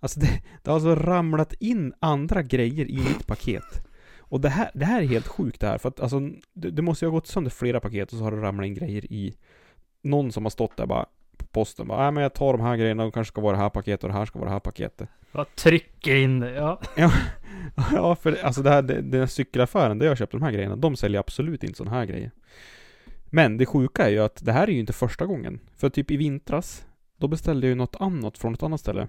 Alltså 0.00 0.20
det, 0.20 0.42
det 0.62 0.70
har 0.70 0.74
alltså 0.74 0.94
ramlat 0.94 1.52
in 1.52 1.94
andra 2.00 2.42
grejer 2.42 2.90
i 2.90 2.96
mitt 2.96 3.26
paket. 3.26 3.86
Och 4.18 4.40
det 4.40 4.48
här, 4.48 4.70
det 4.74 4.84
här 4.84 5.02
är 5.02 5.06
helt 5.06 5.26
sjukt 5.26 5.60
det 5.60 5.66
här. 5.66 5.78
För 5.78 5.88
att 5.88 6.00
alltså, 6.00 6.20
det, 6.52 6.70
det 6.70 6.82
måste 6.82 7.04
ju 7.04 7.10
ha 7.10 7.14
gått 7.14 7.26
sönder 7.26 7.50
flera 7.50 7.80
paket 7.80 8.12
och 8.12 8.18
så 8.18 8.24
har 8.24 8.30
det 8.30 8.42
ramlat 8.42 8.66
in 8.66 8.74
grejer 8.74 9.12
i. 9.12 9.36
Någon 10.02 10.32
som 10.32 10.44
har 10.44 10.50
stått 10.50 10.76
där 10.76 10.86
bara 10.86 11.06
på 11.36 11.46
posten 11.46 11.88
bara, 11.88 12.02
nej 12.02 12.12
men 12.12 12.22
jag 12.22 12.34
tar 12.34 12.52
de 12.52 12.60
här 12.60 12.76
grejerna, 12.76 13.02
de 13.02 13.12
kanske 13.12 13.32
ska 13.32 13.40
vara 13.40 13.56
det 13.56 13.62
här 13.62 13.70
paketet 13.70 14.04
och 14.04 14.08
det 14.10 14.16
här 14.16 14.24
ska 14.24 14.38
vara 14.38 14.48
det 14.48 14.54
här 14.54 14.60
paketet. 14.60 15.08
Bara 15.32 15.44
trycker 15.44 16.14
in 16.14 16.40
det, 16.40 16.52
ja. 16.96 17.12
Ja, 17.92 18.14
för 18.14 18.44
alltså 18.44 18.62
det 18.62 18.70
här, 18.70 18.82
det, 18.82 19.00
den 19.00 19.20
här 19.20 19.26
cykelaffären 19.26 19.98
där 19.98 20.06
jag 20.06 20.18
köpte 20.18 20.36
de 20.36 20.42
här 20.42 20.52
grejerna, 20.52 20.76
de 20.76 20.96
säljer 20.96 21.20
absolut 21.20 21.64
inte 21.64 21.76
sådana 21.76 21.96
här 21.96 22.06
grejer. 22.06 22.30
Men 23.34 23.56
det 23.56 23.66
sjuka 23.66 24.06
är 24.06 24.10
ju 24.10 24.18
att 24.18 24.44
det 24.44 24.52
här 24.52 24.62
är 24.68 24.72
ju 24.72 24.80
inte 24.80 24.92
första 24.92 25.26
gången. 25.26 25.60
För 25.76 25.90
typ 25.90 26.10
i 26.10 26.16
vintras, 26.16 26.86
då 27.16 27.28
beställde 27.28 27.66
jag 27.66 27.68
ju 27.70 27.74
något 27.74 27.96
annat 28.00 28.38
från 28.38 28.54
ett 28.54 28.62
annat 28.62 28.80
ställe. 28.80 29.08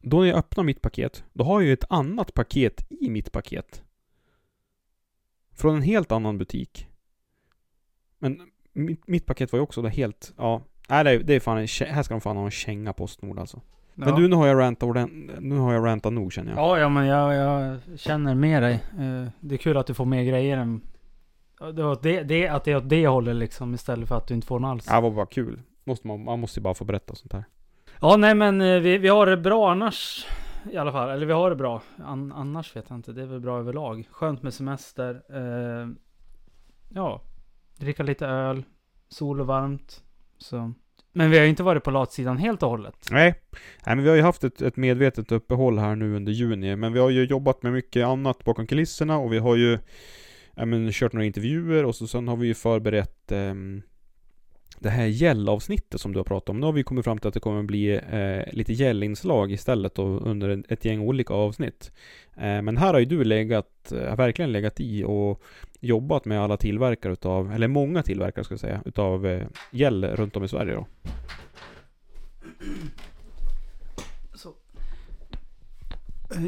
Då 0.00 0.20
när 0.20 0.26
jag 0.26 0.36
öppnar 0.38 0.64
mitt 0.64 0.80
paket, 0.82 1.24
då 1.32 1.44
har 1.44 1.60
jag 1.60 1.66
ju 1.66 1.72
ett 1.72 1.84
annat 1.90 2.34
paket 2.34 2.86
i 3.00 3.10
mitt 3.10 3.32
paket. 3.32 3.82
Från 5.52 5.76
en 5.76 5.82
helt 5.82 6.12
annan 6.12 6.38
butik. 6.38 6.88
Men 8.18 8.40
mitt, 8.72 9.08
mitt 9.08 9.26
paket 9.26 9.52
var 9.52 9.58
ju 9.58 9.62
också 9.62 9.82
helt, 9.82 10.32
ja. 10.36 10.62
Nej 10.88 11.04
det 11.04 11.10
är, 11.10 11.18
det 11.22 11.34
är 11.34 11.40
fan 11.40 11.58
en, 11.58 11.66
här 11.94 12.02
ska 12.02 12.14
de 12.14 12.20
fan 12.20 12.36
ha 12.36 12.44
en 12.44 12.50
känga 12.50 12.92
Postnord 12.92 13.38
alltså. 13.38 13.60
Men 13.94 14.08
Ja. 14.08 14.16
du, 14.16 14.28
nu 14.28 14.36
har 14.36 14.46
jag 14.46 14.58
rantat 14.58 15.10
nu 15.40 15.56
har 15.56 15.72
jag 15.72 15.86
rantat 15.86 16.12
nog 16.12 16.32
känner 16.32 16.50
jag. 16.52 16.58
Ja, 16.60 16.78
ja 16.78 16.88
men 16.88 17.06
jag, 17.06 17.34
jag 17.34 17.78
känner 18.00 18.34
med 18.34 18.62
dig. 18.62 18.74
Eh, 18.74 19.28
Det 19.40 19.54
är 19.54 19.58
kul 19.58 19.76
att 19.76 19.86
du 19.86 19.94
får 19.94 20.04
mer 20.04 20.24
grejer 20.24 20.56
än... 20.58 20.80
Det, 22.02 22.22
det, 22.22 22.48
att 22.48 22.64
det 22.64 22.72
är 22.72 22.76
åt 22.76 22.88
det 22.88 23.06
hållet 23.06 23.36
liksom 23.36 23.74
istället 23.74 24.08
för 24.08 24.16
att 24.16 24.26
du 24.26 24.34
inte 24.34 24.46
får 24.46 24.58
något 24.60 24.68
alls. 24.68 24.86
Ja, 24.88 24.94
det 24.94 25.00
var 25.00 25.10
bara 25.10 25.26
kul. 25.26 25.62
Måste 25.84 26.06
man, 26.06 26.24
man 26.24 26.40
måste 26.40 26.60
ju 26.60 26.64
bara 26.64 26.74
få 26.74 26.84
berätta 26.84 27.14
sånt 27.14 27.32
här. 27.32 27.44
Ja, 28.00 28.16
nej 28.16 28.34
men 28.34 28.60
eh, 28.60 28.80
vi, 28.80 28.98
vi 28.98 29.08
har 29.08 29.26
det 29.26 29.36
bra 29.36 29.70
annars. 29.70 30.26
I 30.72 30.76
alla 30.76 30.92
fall. 30.92 31.10
Eller 31.10 31.26
vi 31.26 31.32
har 31.32 31.50
det 31.50 31.56
bra. 31.56 31.82
An, 32.04 32.32
annars 32.32 32.76
vet 32.76 32.84
jag 32.88 32.98
inte. 32.98 33.12
Det 33.12 33.22
är 33.22 33.26
väl 33.26 33.40
bra 33.40 33.58
överlag. 33.58 34.08
Skönt 34.10 34.42
med 34.42 34.54
semester. 34.54 35.22
Eh, 35.30 35.88
ja. 36.88 37.20
Dricka 37.76 38.02
lite 38.02 38.26
öl. 38.26 38.64
Sol 39.08 39.40
och 39.40 39.46
varmt. 39.46 40.02
Så. 40.38 40.72
Men 41.12 41.30
vi 41.30 41.36
har 41.36 41.44
ju 41.44 41.50
inte 41.50 41.62
varit 41.62 41.84
på 41.84 41.90
latsidan 41.90 42.36
helt 42.36 42.62
och 42.62 42.70
hållet. 42.70 43.08
Nej. 43.10 43.34
Nej, 43.86 43.96
men 43.96 44.02
vi 44.02 44.08
har 44.08 44.16
ju 44.16 44.22
haft 44.22 44.44
ett, 44.44 44.62
ett 44.62 44.76
medvetet 44.76 45.32
uppehåll 45.32 45.78
här 45.78 45.96
nu 45.96 46.16
under 46.16 46.32
juni. 46.32 46.76
Men 46.76 46.92
vi 46.92 47.00
har 47.00 47.10
ju 47.10 47.24
jobbat 47.24 47.62
med 47.62 47.72
mycket 47.72 48.06
annat 48.06 48.44
bakom 48.44 48.66
kulisserna 48.66 49.18
och 49.18 49.32
vi 49.32 49.38
har 49.38 49.56
ju 49.56 49.78
ja, 50.56 50.64
men, 50.64 50.92
kört 50.92 51.12
några 51.12 51.26
intervjuer 51.26 51.84
och 51.84 51.94
så, 51.94 52.06
sen 52.06 52.28
har 52.28 52.36
vi 52.36 52.46
ju 52.46 52.54
förberett 52.54 53.32
ehm, 53.32 53.82
det 54.78 54.90
här 54.90 55.06
gällavsnittet 55.06 56.00
som 56.00 56.12
du 56.12 56.18
har 56.18 56.24
pratat 56.24 56.48
om. 56.48 56.60
Nu 56.60 56.66
har 56.66 56.72
vi 56.72 56.82
kommit 56.82 57.04
fram 57.04 57.18
till 57.18 57.28
att 57.28 57.34
det 57.34 57.40
kommer 57.40 57.62
bli 57.62 57.94
eh, 58.10 58.54
lite 58.54 58.72
gällinslag 58.72 59.52
istället 59.52 59.94
då, 59.94 60.04
under 60.04 60.64
ett 60.68 60.84
gäng 60.84 61.00
olika 61.00 61.34
avsnitt. 61.34 61.92
Eh, 62.36 62.62
men 62.62 62.76
här 62.76 62.92
har 62.92 63.00
ju 63.00 63.06
du 63.06 63.24
legat, 63.24 63.92
eh, 63.92 64.16
verkligen 64.16 64.52
legat 64.52 64.80
i 64.80 65.04
och 65.04 65.42
jobbat 65.80 66.24
med 66.24 66.40
alla 66.40 66.56
tillverkare 66.56 67.12
utav, 67.12 67.52
eller 67.52 67.68
många 67.68 68.02
tillverkare 68.02 68.44
ska 68.44 68.52
jag 68.52 68.60
säga, 68.60 68.82
utav 68.84 69.26
eh, 69.26 69.46
gäll 69.70 70.04
runt 70.04 70.36
om 70.36 70.44
i 70.44 70.48
Sverige 70.48 70.74
då. 70.74 70.86
Så. 74.34 74.54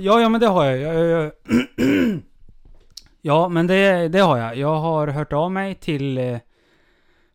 Ja, 0.01 0.21
ja 0.21 0.29
men 0.29 0.41
det 0.41 0.47
har 0.47 0.65
jag. 0.65 0.79
jag, 0.79 0.95
jag, 0.95 1.09
jag 1.09 1.33
ja, 3.27 3.49
men 3.49 3.67
det, 3.67 4.09
det 4.09 4.19
har 4.19 4.39
jag. 4.39 4.57
Jag 4.57 4.81
har 4.81 5.09
hört 5.09 5.33
av 5.33 5.53
mig 5.53 5.75
till 5.75 6.19
eh, 6.19 6.39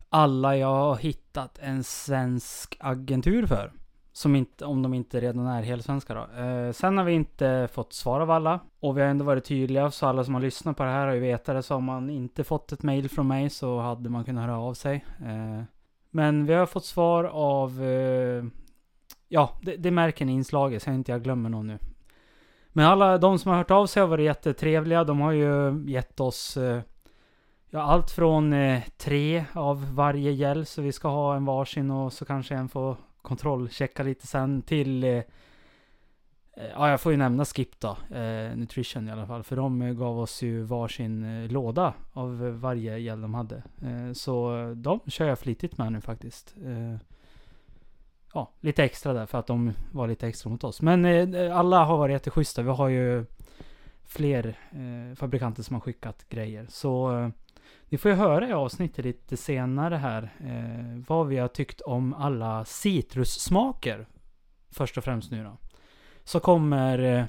alla 0.09 0.57
jag 0.57 0.67
har 0.67 0.95
hittat 0.95 1.59
en 1.61 1.83
svensk 1.83 2.77
agentur 2.79 3.45
för. 3.45 3.71
Som 4.13 4.35
inte, 4.35 4.65
om 4.65 4.81
de 4.81 4.93
inte 4.93 5.19
redan 5.19 5.47
är 5.47 5.61
helsvenska 5.61 6.13
då. 6.13 6.41
Eh, 6.41 6.71
sen 6.71 6.97
har 6.97 7.05
vi 7.05 7.13
inte 7.13 7.67
fått 7.73 7.93
svar 7.93 8.21
av 8.21 8.31
alla. 8.31 8.59
Och 8.79 8.97
vi 8.97 9.01
har 9.01 9.07
ändå 9.07 9.25
varit 9.25 9.45
tydliga, 9.45 9.91
så 9.91 10.07
alla 10.07 10.23
som 10.23 10.33
har 10.33 10.41
lyssnat 10.41 10.77
på 10.77 10.83
det 10.83 10.89
här 10.89 11.07
har 11.07 11.13
ju 11.13 11.19
vetat 11.19 11.55
det. 11.55 11.63
Så 11.63 11.73
har 11.73 11.81
man 11.81 12.09
inte 12.09 12.43
fått 12.43 12.71
ett 12.71 12.83
mail 12.83 13.09
från 13.09 13.27
mig 13.27 13.49
så 13.49 13.79
hade 13.79 14.09
man 14.09 14.25
kunnat 14.25 14.45
höra 14.45 14.59
av 14.59 14.73
sig. 14.73 15.05
Eh, 15.19 15.63
men 16.09 16.45
vi 16.45 16.53
har 16.53 16.65
fått 16.65 16.85
svar 16.85 17.23
av 17.23 17.83
eh, 17.83 18.43
Ja, 19.33 19.59
det, 19.61 19.75
det 19.75 19.91
märker 19.91 20.25
ni 20.25 20.31
i 20.31 20.35
inslaget 20.35 20.83
så 20.83 20.89
jag 20.89 20.95
inte 20.95 21.11
jag 21.11 21.23
glömmer 21.23 21.49
någon 21.49 21.67
nu. 21.67 21.77
Men 22.73 22.85
alla 22.85 23.17
de 23.17 23.39
som 23.39 23.51
har 23.51 23.57
hört 23.57 23.71
av 23.71 23.85
sig 23.85 24.01
har 24.01 24.07
varit 24.07 24.25
jättetrevliga. 24.25 25.03
De 25.03 25.21
har 25.21 25.31
ju 25.31 25.83
gett 25.87 26.19
oss 26.19 26.57
eh, 26.57 26.81
ja, 27.69 27.81
allt 27.81 28.11
från 28.11 28.53
eh, 28.53 28.81
tre 28.97 29.45
av 29.53 29.95
varje 29.95 30.31
gäll 30.31 30.65
så 30.65 30.81
vi 30.81 30.91
ska 30.91 31.07
ha 31.07 31.35
en 31.35 31.45
varsin 31.45 31.91
och 31.91 32.13
så 32.13 32.25
kanske 32.25 32.55
en 32.55 32.69
får 32.69 32.97
kontrollchecka 33.21 34.03
lite 34.03 34.27
sen 34.27 34.61
till 34.61 35.03
eh, 35.03 35.21
Ja, 36.53 36.89
jag 36.89 37.01
får 37.01 37.11
ju 37.11 37.17
nämna 37.17 37.45
Skip 37.45 37.79
då, 37.79 37.97
eh, 38.15 38.55
Nutrition 38.55 39.07
i 39.07 39.11
alla 39.11 39.27
fall. 39.27 39.43
För 39.43 39.55
de 39.55 39.95
gav 39.95 40.19
oss 40.19 40.41
ju 40.41 40.61
varsin 40.61 41.43
eh, 41.43 41.51
låda 41.51 41.93
av 42.13 42.59
varje 42.59 42.97
gäll 42.97 43.21
de 43.21 43.33
hade. 43.33 43.55
Eh, 43.55 44.13
så 44.13 44.51
de 44.75 44.99
kör 45.07 45.27
jag 45.27 45.39
flitigt 45.39 45.77
med 45.77 45.91
nu 45.91 46.01
faktiskt. 46.01 46.55
Eh, 46.65 46.99
ja, 48.33 48.51
lite 48.59 48.83
extra 48.83 49.13
där 49.13 49.25
för 49.25 49.37
att 49.37 49.47
de 49.47 49.73
var 49.91 50.07
lite 50.07 50.27
extra 50.27 50.49
mot 50.49 50.63
oss. 50.63 50.81
Men 50.81 51.05
eh, 51.05 51.57
alla 51.57 51.83
har 51.83 51.97
varit 51.97 52.13
jätteschyssta. 52.13 52.61
Vi 52.61 52.69
har 52.69 52.89
ju 52.89 53.25
fler 54.03 54.57
eh, 54.71 55.15
fabrikanter 55.15 55.63
som 55.63 55.73
har 55.73 55.81
skickat 55.81 56.25
grejer. 56.29 56.65
Så 56.69 57.17
eh, 57.17 57.29
ni 57.89 57.97
får 57.97 58.11
ju 58.11 58.17
höra 58.17 58.47
i 58.47 58.53
avsnittet 58.53 59.05
lite 59.05 59.37
senare 59.37 59.95
här 59.95 60.23
eh, 60.39 61.03
vad 61.07 61.27
vi 61.27 61.37
har 61.37 61.47
tyckt 61.47 61.81
om 61.81 62.13
alla 62.13 62.65
citrussmaker. 62.65 64.07
Först 64.71 64.97
och 64.97 65.03
främst 65.03 65.31
nu 65.31 65.43
då. 65.43 65.57
Så 66.23 66.39
kommer 66.39 66.99
eh, 66.99 67.25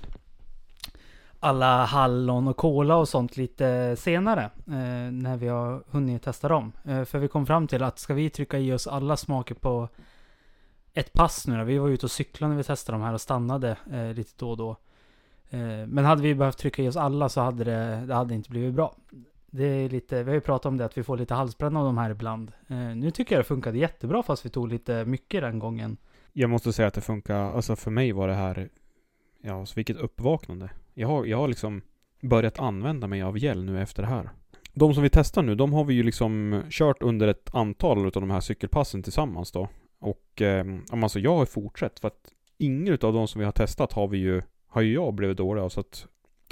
alla 1.41 1.85
hallon 1.85 2.49
och 2.49 2.57
kola 2.57 2.97
och 2.97 3.09
sånt 3.09 3.37
lite 3.37 3.97
senare. 3.97 4.45
Eh, 4.67 5.13
när 5.13 5.37
vi 5.37 5.49
har 5.49 5.85
hunnit 5.91 6.23
testa 6.23 6.49
dem. 6.49 6.73
Eh, 6.85 7.05
för 7.05 7.19
vi 7.19 7.29
kom 7.29 7.47
fram 7.47 7.67
till 7.67 7.83
att 7.83 7.99
ska 7.99 8.15
vi 8.15 8.31
trycka 8.31 8.59
i 8.59 8.73
oss 8.73 8.87
alla 8.87 9.17
smaker 9.17 9.55
på 9.55 9.89
ett 10.95 11.13
pass 11.13 11.47
nu 11.47 11.59
då. 11.59 11.65
Vi 11.65 11.79
var 11.79 11.89
ute 11.89 12.07
och 12.07 12.11
cyklade 12.11 12.51
när 12.51 12.57
vi 12.57 12.65
testade 12.65 12.99
de 12.99 13.05
här 13.05 13.15
och 13.15 13.21
stannade 13.21 13.77
eh, 13.93 14.13
lite 14.15 14.33
då 14.37 14.51
och 14.51 14.57
då. 14.57 14.77
Eh, 15.51 15.87
men 15.87 16.05
hade 16.05 16.23
vi 16.23 16.35
behövt 16.35 16.59
trycka 16.59 16.83
i 16.83 16.89
oss 16.89 16.97
alla 16.97 17.29
så 17.29 17.41
hade 17.41 17.65
det, 17.65 18.05
det 18.07 18.15
hade 18.15 18.35
inte 18.35 18.51
blivit 18.51 18.75
bra. 18.75 18.97
Det 19.51 19.65
är 19.65 19.89
lite, 19.89 20.23
vi 20.23 20.31
har 20.31 20.35
ju 20.35 20.41
pratat 20.41 20.67
om 20.67 20.77
det 20.77 20.85
att 20.85 20.99
vi 20.99 21.03
får 21.03 21.17
lite 21.17 21.35
halsbränna 21.35 21.81
av 21.81 21.87
de 21.87 21.99
här 21.99 22.11
ibland. 22.11 22.53
Eh, 22.69 22.77
nu 22.77 23.11
tycker 23.11 23.35
jag 23.35 23.41
det 23.41 23.49
funkade 23.49 23.79
jättebra 23.79 24.23
fast 24.23 24.47
vi 24.47 24.51
tog 24.51 24.69
lite 24.69 25.05
mycket 25.05 25.43
den 25.43 25.59
gången. 25.59 25.97
Jag 26.33 26.51
måste 26.51 26.73
säga 26.73 26.89
att 26.89 26.95
det 26.95 27.01
funkar, 27.01 27.35
alltså 27.35 27.77
för 27.77 27.91
mig 27.91 28.13
var 28.13 28.29
det 28.29 28.35
här, 28.35 28.69
ja, 29.41 29.67
så 29.67 29.75
vilket 29.75 29.97
uppvaknande. 29.97 30.71
Jag 30.95 31.09
har, 31.09 31.25
jag 31.25 31.39
har 31.39 31.49
liksom 31.49 31.83
börjat 32.21 32.59
använda 32.59 33.07
mig 33.07 33.23
av 33.23 33.39
gel 33.39 33.65
nu 33.65 33.83
efter 33.83 34.03
det 34.03 34.09
här. 34.09 34.31
De 34.75 34.95
som 34.95 35.03
vi 35.03 35.11
testar 35.11 35.43
nu, 35.43 35.55
de 35.55 35.73
har 35.73 35.85
vi 35.85 35.95
ju 35.95 36.03
liksom 36.03 36.63
kört 36.71 37.03
under 37.03 37.29
ett 37.29 37.55
antal 37.55 38.07
av 38.07 38.13
de 38.13 38.31
här 38.31 38.41
cykelpassen 38.41 39.03
tillsammans 39.03 39.53
då. 39.53 39.69
Och 40.03 40.43
eh, 40.43 40.65
alltså 40.91 41.19
jag 41.19 41.37
har 41.37 41.47
fortsatt 41.47 42.01
för 42.01 42.09
att 42.09 42.33
ingen 42.59 42.93
av 42.93 43.13
de 43.13 43.29
som 43.29 43.39
vi 43.39 43.45
har 43.45 43.53
testat 43.53 43.93
har 43.93 44.09
vi 44.09 44.19
ju, 44.19 44.43
har 44.67 44.83
ju 44.83 44.93
jag 44.93 45.15
blivit 45.15 45.37
dålig 45.37 45.63
av 45.63 45.69
så 45.69 45.81
att 45.81 46.07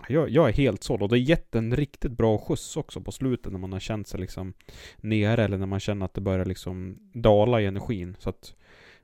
jag, 0.09 0.31
jag 0.31 0.49
är 0.49 0.53
helt 0.53 0.83
såld 0.83 1.03
och 1.03 1.09
det 1.09 1.15
har 1.15 1.21
gett 1.21 1.55
en 1.55 1.77
riktigt 1.77 2.13
bra 2.13 2.39
skjuts 2.39 2.77
också 2.77 3.01
på 3.01 3.13
slutet 3.13 3.53
när 3.53 3.59
man 3.59 3.73
har 3.73 3.81
känt 3.81 4.09
sig 4.09 4.21
liksom 4.21 4.53
nere 4.97 5.45
eller 5.45 5.59
när 5.59 5.67
man 5.67 5.81
känner 5.81 6.05
att 6.05 6.15
det 6.15 6.21
börjar 6.21 6.45
liksom 6.45 6.99
dala 7.13 7.61
i 7.61 7.67
energin. 7.67 8.17
Så 8.19 8.31
att 8.31 8.55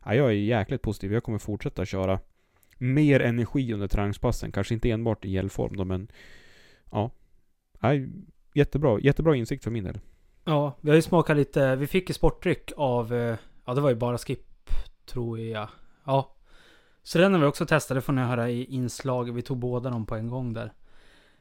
ja, 0.04 0.14
jag 0.14 0.26
är 0.26 0.32
jäkligt 0.32 0.82
positiv. 0.82 1.12
Jag 1.12 1.22
kommer 1.22 1.38
fortsätta 1.38 1.84
köra 1.84 2.20
mer 2.78 3.20
energi 3.20 3.72
under 3.72 3.88
träningspassen. 3.88 4.52
Kanske 4.52 4.74
inte 4.74 4.90
enbart 4.90 5.24
i 5.24 5.30
hjälpform 5.30 5.76
då, 5.76 5.84
men 5.84 6.08
ja. 6.90 7.10
Nej, 7.80 8.08
jättebra, 8.54 9.00
jättebra 9.00 9.36
insikt 9.36 9.64
för 9.64 9.70
min 9.70 9.84
del. 9.84 10.00
Ja, 10.44 10.76
vi 10.80 10.90
har 10.90 10.96
ju 10.96 11.02
smakat 11.02 11.36
lite, 11.36 11.76
vi 11.76 11.86
fick 11.86 12.08
ju 12.08 12.14
sportdryck 12.14 12.72
av, 12.76 13.14
eh, 13.14 13.36
ja 13.66 13.74
det 13.74 13.80
var 13.80 13.88
ju 13.88 13.96
bara 13.96 14.18
Skip, 14.18 14.70
tror 15.06 15.38
jag. 15.38 15.68
Ja. 16.04 16.32
Så 17.02 17.18
den 17.18 17.32
har 17.32 17.40
vi 17.40 17.46
också 17.46 17.66
testat, 17.66 17.94
det 17.94 18.00
får 18.00 18.12
ni 18.12 18.22
höra 18.22 18.50
i 18.50 18.64
inslaget. 18.64 19.34
Vi 19.34 19.42
tog 19.42 19.58
båda 19.58 19.90
dem 19.90 20.06
på 20.06 20.14
en 20.14 20.28
gång 20.28 20.52
där. 20.52 20.72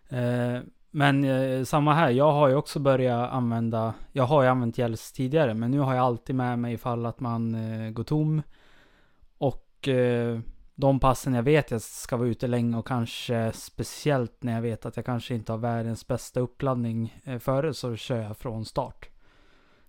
Eh, 0.09 0.61
men 0.91 1.23
eh, 1.23 1.63
samma 1.63 1.93
här, 1.93 2.09
jag 2.09 2.31
har 2.31 2.47
ju 2.47 2.55
också 2.55 2.79
börjat 2.79 3.31
använda, 3.31 3.93
jag 4.11 4.23
har 4.23 4.43
ju 4.43 4.49
använt 4.49 4.77
gels 4.77 5.11
tidigare, 5.11 5.53
men 5.53 5.71
nu 5.71 5.79
har 5.79 5.95
jag 5.95 6.05
alltid 6.05 6.35
med 6.35 6.59
mig 6.59 6.73
ifall 6.73 7.05
att 7.05 7.19
man 7.19 7.55
eh, 7.55 7.91
går 7.91 8.03
tom. 8.03 8.41
Och 9.37 9.87
eh, 9.87 10.39
de 10.75 10.99
passen 10.99 11.33
jag 11.33 11.43
vet 11.43 11.71
jag 11.71 11.81
ska 11.81 12.17
vara 12.17 12.27
ute 12.27 12.47
länge 12.47 12.77
och 12.77 12.87
kanske 12.87 13.51
speciellt 13.53 14.43
när 14.43 14.53
jag 14.53 14.61
vet 14.61 14.85
att 14.85 14.95
jag 14.95 15.05
kanske 15.05 15.35
inte 15.35 15.51
har 15.51 15.57
världens 15.57 16.07
bästa 16.07 16.39
uppladdning 16.39 17.21
eh, 17.23 17.39
före 17.39 17.73
så 17.73 17.95
kör 17.95 18.21
jag 18.21 18.37
från 18.37 18.65
start. 18.65 19.09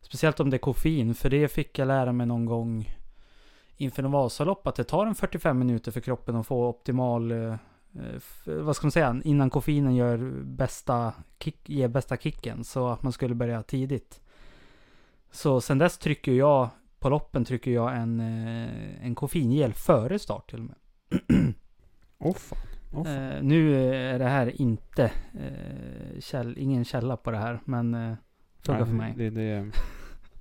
Speciellt 0.07 0.41
om 0.41 0.51
det 0.51 0.57
är 0.57 0.59
koffein, 0.59 1.15
för 1.15 1.31
det 1.31 1.49
fick 1.49 1.79
jag 1.79 1.89
lära 1.89 2.13
mig 2.13 2.27
någon 2.27 2.45
gång 2.45 2.95
inför 3.77 4.03
en 4.03 4.11
Vasalopp 4.11 4.67
att 4.67 4.75
det 4.75 4.85
tar 4.85 5.07
en 5.07 5.15
45 5.15 5.59
minuter 5.59 5.93
för 5.93 6.01
kroppen 6.01 6.37
att 6.37 6.47
få 6.47 6.69
optimal, 6.69 7.31
eh, 7.33 7.55
f- 8.17 8.43
vad 8.47 8.77
ska 8.77 8.87
man 8.87 8.93
säga, 8.93 9.21
innan 9.25 9.51
koffeinen 9.51 9.95
gör 9.95 10.19
bästa 10.45 11.13
kick, 11.39 11.69
ger 11.69 11.89
bästa 11.89 12.17
kicken. 12.17 12.65
Så 12.65 12.89
att 12.89 13.03
man 13.03 13.13
skulle 13.13 13.35
börja 13.35 13.63
tidigt. 13.63 14.21
Så 15.31 15.61
sen 15.61 15.79
dess 15.79 15.99
trycker 15.99 16.33
jag, 16.33 16.69
på 16.99 17.09
loppen 17.09 17.45
trycker 17.45 17.71
jag 17.71 17.97
en, 17.97 18.21
eh, 18.21 19.07
en 19.07 19.15
koffeingel 19.15 19.73
före 19.75 20.19
start 20.19 20.51
till 20.51 20.59
och 20.61 20.65
med. 20.67 20.77
Åh 22.19 22.35
fan. 22.35 22.59
Åh, 22.95 23.05
fan. 23.05 23.33
Eh, 23.33 23.43
nu 23.43 23.91
är 23.95 24.19
det 24.19 24.25
här 24.29 24.61
inte 24.61 25.05
eh, 25.35 26.21
käll, 26.21 26.59
ingen 26.59 26.85
källa 26.85 27.17
på 27.17 27.31
det 27.31 27.39
här, 27.39 27.61
men 27.65 27.95
eh, 27.95 28.15
funkar 28.67 28.85
Nej, 28.85 28.87
för 28.87 28.97
mig. 28.97 29.15
Det, 29.17 29.31
det, 29.31 29.71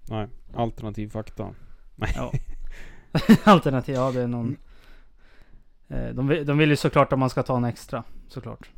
nej, 0.09 0.27
alternativ 0.53 1.09
fakta. 1.09 1.55
Nej. 1.95 2.13
Ja. 2.15 2.31
Alternativ, 3.43 3.95
ja 3.95 4.11
det 4.11 4.21
är 4.21 4.27
någon... 4.27 4.57
Eh, 5.87 6.07
de, 6.07 6.27
vill, 6.27 6.45
de 6.45 6.57
vill 6.57 6.69
ju 6.69 6.75
såklart 6.75 7.13
att 7.13 7.19
man 7.19 7.29
ska 7.29 7.43
ta 7.43 7.57
en 7.57 7.63
extra, 7.63 8.03
såklart. 8.27 8.69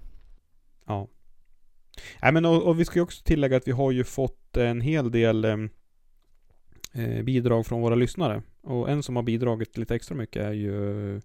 Ja. 0.86 1.08
Nej 2.22 2.32
men 2.32 2.46
och, 2.46 2.64
och 2.64 2.80
vi 2.80 2.86
ska 2.86 3.00
ju 3.00 3.04
också 3.04 3.24
tillägga 3.24 3.58
att 3.58 3.68
vi 3.68 3.72
har 3.72 3.92
ju 3.92 4.04
fått 4.04 4.58
en 4.58 4.82
hel 4.82 5.12
del 5.12 5.46
em, 5.46 5.70
eh, 6.94 7.24
bidrag 7.24 7.66
från 7.66 7.82
våra 7.82 7.96
lyssnare. 7.96 8.42
Och 8.62 8.90
en 8.90 9.04
som 9.04 9.16
har 9.16 9.24
bidragit 9.24 9.78
lite 9.78 9.96
extra 9.96 10.16
mycket 10.16 10.44
är 10.44 10.54
ju 10.54 11.16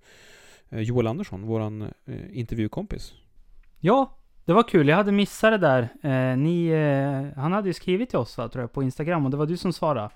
eh, 0.68 0.80
Joel 0.80 1.06
Andersson, 1.06 1.46
våran 1.46 1.82
eh, 1.82 2.38
intervjukompis. 2.38 3.14
Ja, 3.78 4.18
det 4.44 4.52
var 4.52 4.62
kul. 4.62 4.88
Jag 4.88 4.96
hade 4.96 5.12
missat 5.12 5.52
det 5.52 5.58
där. 5.58 5.82
Eh, 6.02 6.36
ni, 6.36 6.68
eh, 6.68 7.40
han 7.42 7.52
hade 7.52 7.68
ju 7.68 7.74
skrivit 7.74 8.10
till 8.10 8.18
oss 8.18 8.38
va, 8.38 8.48
tror 8.48 8.62
jag, 8.62 8.72
på 8.72 8.82
Instagram 8.82 9.24
och 9.24 9.30
det 9.30 9.36
var 9.36 9.46
du 9.46 9.56
som 9.56 9.72
svarade. 9.72 10.10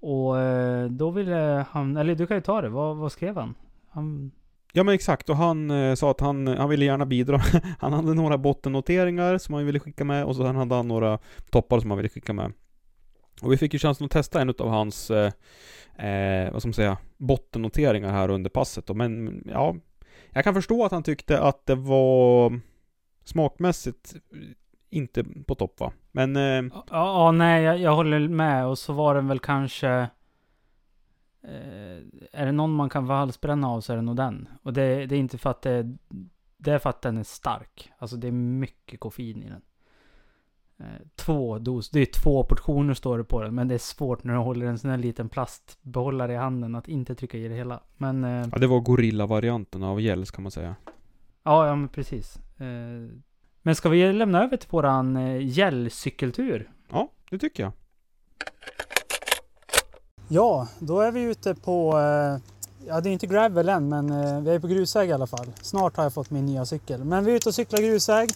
Och 0.00 0.38
eh, 0.38 0.90
då 0.90 1.10
ville 1.10 1.66
han, 1.70 1.96
eller 1.96 2.14
du 2.14 2.26
kan 2.26 2.36
ju 2.36 2.40
ta 2.40 2.60
det. 2.60 2.68
Vad, 2.68 2.96
vad 2.96 3.12
skrev 3.12 3.36
han? 3.36 3.54
han 3.90 4.32
Ja 4.74 4.82
men 4.82 4.94
exakt, 4.94 5.30
och 5.30 5.36
han 5.36 5.70
eh, 5.70 5.94
sa 5.94 6.10
att 6.10 6.20
han, 6.20 6.46
han 6.46 6.68
ville 6.68 6.84
gärna 6.84 7.06
bidra. 7.06 7.40
han 7.78 7.92
hade 7.92 8.14
några 8.14 8.38
bottennoteringar 8.38 9.38
som 9.38 9.54
han 9.54 9.66
ville 9.66 9.80
skicka 9.80 10.04
med 10.04 10.24
och 10.24 10.36
så 10.36 10.42
sen 10.42 10.56
hade 10.56 10.74
han 10.74 10.88
några 10.88 11.18
toppar 11.50 11.80
som 11.80 11.90
han 11.90 11.96
ville 11.96 12.08
skicka 12.08 12.32
med. 12.32 12.52
Och 13.42 13.52
vi 13.52 13.56
fick 13.56 13.72
ju 13.72 13.78
chansen 13.78 14.04
att 14.04 14.10
testa 14.10 14.40
en 14.40 14.48
av 14.48 14.68
hans, 14.68 15.10
eh, 15.10 15.32
eh, 16.08 16.52
vad 16.52 16.62
ska 16.62 16.68
man 16.68 16.74
säga, 16.74 16.96
bottennoteringar 17.16 18.12
här 18.12 18.28
under 18.28 18.50
passet 18.50 18.86
då. 18.86 18.94
Men 18.94 19.42
ja, 19.46 19.76
jag 20.30 20.44
kan 20.44 20.54
förstå 20.54 20.84
att 20.84 20.92
han 20.92 21.02
tyckte 21.02 21.40
att 21.40 21.66
det 21.66 21.74
var 21.74 22.60
smakmässigt 23.24 24.14
inte 24.90 25.24
på 25.46 25.54
topp 25.54 25.80
va. 25.80 25.92
Men 26.12 26.36
eh, 26.36 26.42
Ja, 26.74 26.84
ja, 26.90 27.30
nej, 27.32 27.62
jag, 27.62 27.78
jag 27.78 27.96
håller 27.96 28.28
med. 28.28 28.66
Och 28.66 28.78
så 28.78 28.92
var 28.92 29.14
den 29.14 29.28
väl 29.28 29.38
kanske... 29.38 29.88
Eh, 31.44 31.98
är 32.32 32.46
det 32.46 32.52
någon 32.52 32.72
man 32.72 32.90
kan 32.90 33.06
få 33.06 33.12
halsbränna 33.12 33.68
av 33.68 33.80
så 33.80 33.92
är 33.92 33.96
det 33.96 34.02
nog 34.02 34.16
den. 34.16 34.48
Och 34.62 34.72
det, 34.72 35.06
det 35.06 35.16
är 35.16 35.18
inte 35.18 35.38
för 35.38 35.50
att 35.50 35.62
det... 35.62 35.96
Det 36.56 36.70
är 36.70 36.78
för 36.78 36.90
att 36.90 37.02
den 37.02 37.18
är 37.18 37.22
stark. 37.22 37.92
Alltså 37.98 38.16
det 38.16 38.28
är 38.28 38.32
mycket 38.32 39.00
koffein 39.00 39.42
i 39.42 39.48
den. 39.48 39.62
Eh, 40.78 41.06
två 41.16 41.58
dos, 41.58 41.90
det 41.90 42.00
är 42.00 42.22
två 42.22 42.44
portioner 42.44 42.94
står 42.94 43.18
det 43.18 43.24
på 43.24 43.42
den. 43.42 43.54
Men 43.54 43.68
det 43.68 43.74
är 43.74 43.78
svårt 43.78 44.24
när 44.24 44.34
du 44.34 44.40
håller 44.40 44.66
en 44.66 44.78
sån 44.78 44.90
här 44.90 44.98
liten 44.98 45.28
plastbehållare 45.28 46.32
i 46.32 46.36
handen 46.36 46.74
att 46.74 46.88
inte 46.88 47.14
trycka 47.14 47.38
i 47.38 47.48
det 47.48 47.54
hela. 47.54 47.80
Men... 47.96 48.24
Eh, 48.24 48.48
ja, 48.52 48.58
det 48.58 48.66
var 48.66 48.80
gorilla-varianten 48.80 49.82
av 49.82 50.00
gels 50.00 50.30
kan 50.30 50.42
man 50.42 50.50
säga. 50.50 50.76
ja, 51.42 51.66
ja 51.66 51.76
men 51.76 51.88
precis. 51.88 52.38
Eh, 52.62 53.08
men 53.62 53.76
ska 53.76 53.88
vi 53.88 54.12
lämna 54.12 54.44
över 54.44 54.56
till 54.56 54.68
våran 54.70 55.16
eh, 55.16 55.46
gällcykeltur? 55.46 56.70
Ja, 56.90 57.12
det 57.30 57.38
tycker 57.38 57.62
jag. 57.62 57.72
Ja, 60.28 60.68
då 60.78 61.00
är 61.00 61.12
vi 61.12 61.22
ute 61.22 61.54
på, 61.54 61.98
eh, 61.98 62.38
ja 62.86 63.00
det 63.00 63.08
är 63.08 63.12
inte 63.12 63.26
gravel 63.26 63.68
än 63.68 63.88
men 63.88 64.10
eh, 64.10 64.40
vi 64.40 64.50
är 64.50 64.58
på 64.58 64.66
grusväg 64.66 65.08
i 65.08 65.12
alla 65.12 65.26
fall. 65.26 65.46
Snart 65.62 65.96
har 65.96 66.04
jag 66.04 66.14
fått 66.14 66.30
min 66.30 66.46
nya 66.46 66.66
cykel. 66.66 67.04
Men 67.04 67.24
vi 67.24 67.32
är 67.32 67.36
ute 67.36 67.48
och 67.48 67.54
cyklar 67.54 67.82
grusväg, 67.82 68.30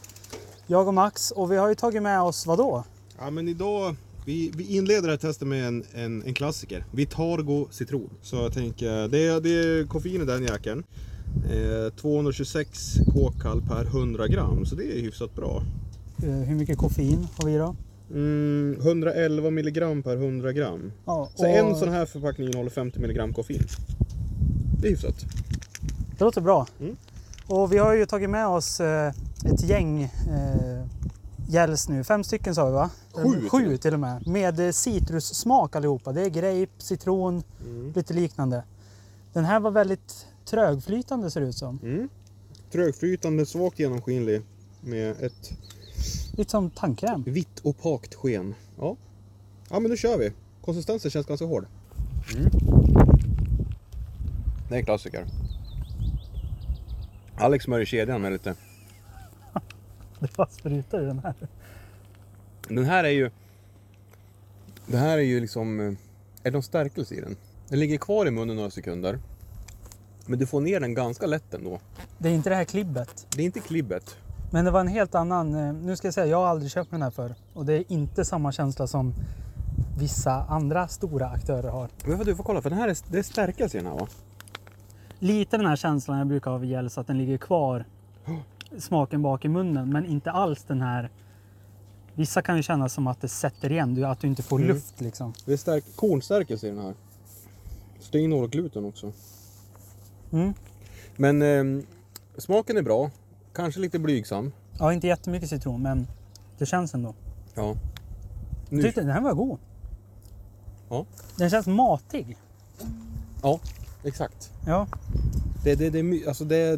jag 0.67 0.89
och 0.89 0.95
Max 0.95 1.31
och 1.31 1.53
vi 1.53 1.57
har 1.57 1.69
ju 1.69 1.75
tagit 1.75 2.03
med 2.03 2.23
oss 2.23 2.47
vad 2.47 2.59
då? 2.59 2.85
Ja 3.19 3.31
men 3.31 3.49
idag, 3.49 3.97
vi, 4.25 4.53
vi 4.57 4.77
inleder 4.77 5.03
det 5.03 5.13
här 5.13 5.19
testet 5.19 5.49
med 5.49 5.69
en, 5.69 5.85
en, 5.95 6.23
en 6.23 6.35
klassiker. 6.35 6.85
Vitargo 6.93 7.69
citron. 7.71 8.11
Så 8.23 8.37
jag 8.37 8.53
tänker, 8.53 9.09
det 9.09 9.27
är, 9.27 9.41
det 9.41 9.51
är 9.51 9.87
koffein 9.87 10.23
i 10.23 10.25
den 10.25 10.43
jäkeln. 10.43 10.85
Eh, 11.45 11.93
226 11.95 12.95
k-kall 13.13 13.63
per 13.63 13.85
100 13.85 14.29
gram, 14.29 14.67
så 14.67 14.75
det 14.75 14.85
är 14.99 15.03
hyfsat 15.03 15.35
bra. 15.35 15.63
Eh, 16.23 16.31
Hur 16.31 16.55
mycket 16.55 16.79
koffein 16.79 17.27
har 17.39 17.47
vi 17.51 17.57
då? 17.57 17.77
Mm, 18.11 18.77
111 18.83 19.51
milligram 19.51 20.03
per 20.03 20.17
100 20.17 20.53
gram. 20.53 20.93
Ja, 21.05 21.29
Så 21.35 21.45
en 21.47 21.77
sån 21.77 21.89
här 21.89 22.07
förpackning 22.07 22.47
innehåller 22.49 22.71
50 22.71 22.99
milligram 23.01 23.33
koffein. 23.33 23.63
Det 24.81 24.87
är 24.87 24.91
hyfsat. 24.91 25.15
Det 26.19 26.25
låter 26.25 26.41
bra. 26.41 26.67
Mm. 26.81 26.97
Och 27.47 27.73
vi 27.73 27.79
har 27.79 27.95
ju 27.95 28.07
tagit 28.07 28.31
med 28.31 28.47
oss 28.47 28.81
eh, 28.81 29.13
ett 29.45 29.63
gäng 29.65 30.03
eh, 30.03 30.85
gels 31.49 31.89
nu. 31.89 32.05
Fem 32.05 32.25
stycken 32.25 32.55
sa 32.55 32.67
vi 32.67 32.73
va? 32.73 32.91
Sju 33.13 33.49
Sju 33.49 33.77
till. 33.77 33.95
och 33.95 34.01
med. 34.01 34.27
Med 34.27 34.61
eh, 34.61 34.71
citrussmak 34.73 35.77
allihopa. 35.77 36.13
Det 36.13 36.23
är 36.23 36.29
grape, 36.31 36.73
citron, 36.79 37.43
Mm. 37.67 37.93
lite 37.95 38.15
liknande. 38.15 38.63
Den 39.33 39.45
här 39.45 39.61
var 39.61 39.71
väldigt 39.71 40.27
trögflytande 40.47 41.31
ser 41.31 41.41
det 41.41 41.47
ut 41.47 41.55
som. 41.57 41.79
Mm. 41.83 42.09
Trögflytande, 42.73 43.47
svagt 43.47 43.79
genomskinlig 43.79 44.43
med 44.81 45.11
ett 45.23 45.53
Lite 46.37 46.51
som 46.51 46.71
tandkräm. 46.71 47.23
vitt 47.23 47.61
opakt 47.63 48.15
sken. 48.15 48.55
Ja. 48.79 48.97
ja, 49.71 49.81
men 49.81 49.91
nu 49.91 49.97
kör 49.97 50.19
vi. 50.19 50.33
Konsistensen 50.65 51.11
känns 51.11 51.27
ganska 51.27 51.47
hård. 51.47 51.67
Det 54.69 54.75
är 54.75 54.79
en 54.79 54.85
klassiker. 54.85 55.27
Alex 57.37 57.65
smörjer 57.65 57.87
kedjan 57.87 58.23
med 58.23 58.33
lite. 58.33 58.55
Det 60.21 60.37
bara 60.37 60.47
sprutar 60.49 61.03
i 61.03 61.05
den 61.07 61.19
här. 61.19 61.35
Den 62.69 62.85
här 62.85 63.05
är 63.05 63.09
ju... 63.11 63.31
Det 64.87 64.97
här 64.97 65.19
är 65.19 65.23
ju 65.23 65.41
liksom... 65.41 65.81
eh, 65.81 65.87
Är 65.87 65.95
det 66.43 66.51
någon 66.51 66.63
stärkelse 66.63 67.15
i 67.15 67.21
den? 67.21 67.37
Den 67.69 67.79
ligger 67.81 67.99
kvar 67.99 68.27
i 68.27 68.31
munnen 68.31 68.57
några 68.57 68.71
sekunder. 68.71 69.19
Men 70.27 70.39
du 70.39 70.47
får 70.47 70.61
ner 70.61 70.81
den 70.81 70.95
ganska 70.95 71.27
lätt 71.27 71.55
ändå. 71.55 71.79
Det 72.19 72.29
är 72.29 72.33
inte 72.33 72.49
det 72.51 72.57
här 72.57 72.65
klibbet. 72.65 73.27
Det 73.37 73.43
är 73.43 73.47
inte 73.47 73.61
klibbet. 73.61 74.17
Men 74.51 74.65
det 74.65 74.71
var 74.71 74.81
en 74.81 74.89
helt 74.89 75.15
annan... 75.15 75.55
eh, 75.55 75.73
Nu 75.73 75.97
ska 75.97 76.07
jag 76.07 76.15
säga, 76.15 76.27
jag 76.27 76.37
har 76.39 76.47
aldrig 76.47 76.71
köpt 76.71 76.91
den 76.91 77.03
här 77.03 77.11
för 77.11 77.35
Och 77.55 77.67
det 77.67 77.73
är 77.75 77.85
inte 77.93 78.25
samma 78.25 78.53
känsla 78.53 78.87
som 78.87 79.15
vissa 79.99 80.33
andra 80.33 80.89
stora 80.89 81.27
aktörer 81.29 81.69
har. 81.69 81.89
Men 82.07 82.19
du 82.19 82.37
får 82.37 82.45
kolla, 82.45 82.63
för 82.63 82.71
den 82.71 82.79
här 82.79 82.89
är, 82.89 82.97
det 83.11 83.19
är 83.19 83.23
stärkelse 83.23 83.79
i 83.79 83.81
den 83.83 83.91
här 83.93 83.99
va? 83.99 84.09
Lite 85.19 85.57
den 85.57 85.67
här 85.67 85.77
känslan 85.77 86.19
jag 86.19 86.27
brukar 86.27 86.51
ha 86.51 86.59
vid 86.59 86.71
gels, 86.71 86.99
att 86.99 87.07
den 87.07 87.19
ligger 87.19 87.39
kvar 87.39 87.85
smaken 88.79 89.23
bak 89.23 89.45
i 89.45 89.49
munnen. 89.49 89.91
Men 89.93 90.07
inte 90.07 90.31
alls 90.31 90.65
den 90.65 90.81
här... 90.81 91.11
Vissa 92.15 92.43
kan 92.43 92.57
ju 92.57 92.63
känna 92.63 92.89
som 92.89 93.07
att 93.07 93.21
det 93.21 93.29
sätter 93.29 93.73
igen, 93.73 94.05
att 94.05 94.21
du 94.21 94.27
inte 94.27 94.43
får 94.43 94.57
Mm. 94.59 94.69
luft 94.69 95.01
liksom. 95.01 95.33
Det 95.45 95.53
är 95.53 95.57
stärk, 95.57 95.85
kornstärkelse 95.97 96.67
i 96.67 96.71
den 96.71 96.79
här. 96.79 96.95
Så 98.01 98.09
det 98.13 98.19
innehåller 98.21 98.49
gluten 98.49 98.85
också. 98.85 99.13
Mm. 100.33 100.55
Men 101.17 101.43
ehm, 101.43 101.87
smaken 102.39 102.77
är 102.77 102.83
bra. 102.83 103.11
Kanske 103.53 103.81
lite 103.81 103.99
blygsam. 103.99 104.53
Ja, 104.79 104.93
inte 104.93 105.07
jättemycket 105.07 105.49
citron, 105.51 105.83
men 105.83 106.07
det 106.59 106.67
känns 106.67 106.95
ändå. 106.95 107.15
Ja. 107.55 107.63
Jag 107.67 107.77
Nu, 108.77 108.83
tyckte 108.83 109.01
den 109.01 109.11
här 109.11 109.21
var 109.21 109.35
god. 109.35 109.59
Ja. 110.89 111.07
Den 111.37 111.51
känns 111.51 111.67
matig. 111.67 112.37
ja, 113.43 113.61
exakt. 114.05 114.51
Ja, 114.67 114.87
Det, 115.65 115.75
det, 115.75 115.91
det, 115.91 116.27
alltså 116.27 116.45
det, 116.45 116.77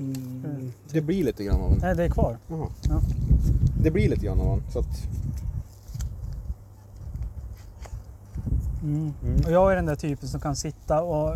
det 0.90 1.00
blir 1.00 1.24
lite 1.24 1.44
grann 1.44 1.60
av 1.60 1.72
en. 1.72 1.78
nej, 1.78 1.96
det 1.96 2.04
är 2.04 2.10
kvar. 2.10 2.38
Jaha. 2.48 2.68
Ja. 2.88 3.00
Det 3.82 3.90
blir 3.90 4.08
lite 4.08 4.26
grann 4.26 4.40
av 4.40 4.52
en. 4.58 4.62
Så 4.72 4.78
att, 4.78 4.86
Mm. 8.82 9.12
Mm. 9.24 9.44
Och 9.44 9.52
jag 9.52 9.72
är 9.72 9.76
den 9.76 9.86
där 9.86 9.96
typen 9.96 10.28
som 10.28 10.40
kan 10.40 10.56
sitta 10.56 11.02
och 11.02 11.34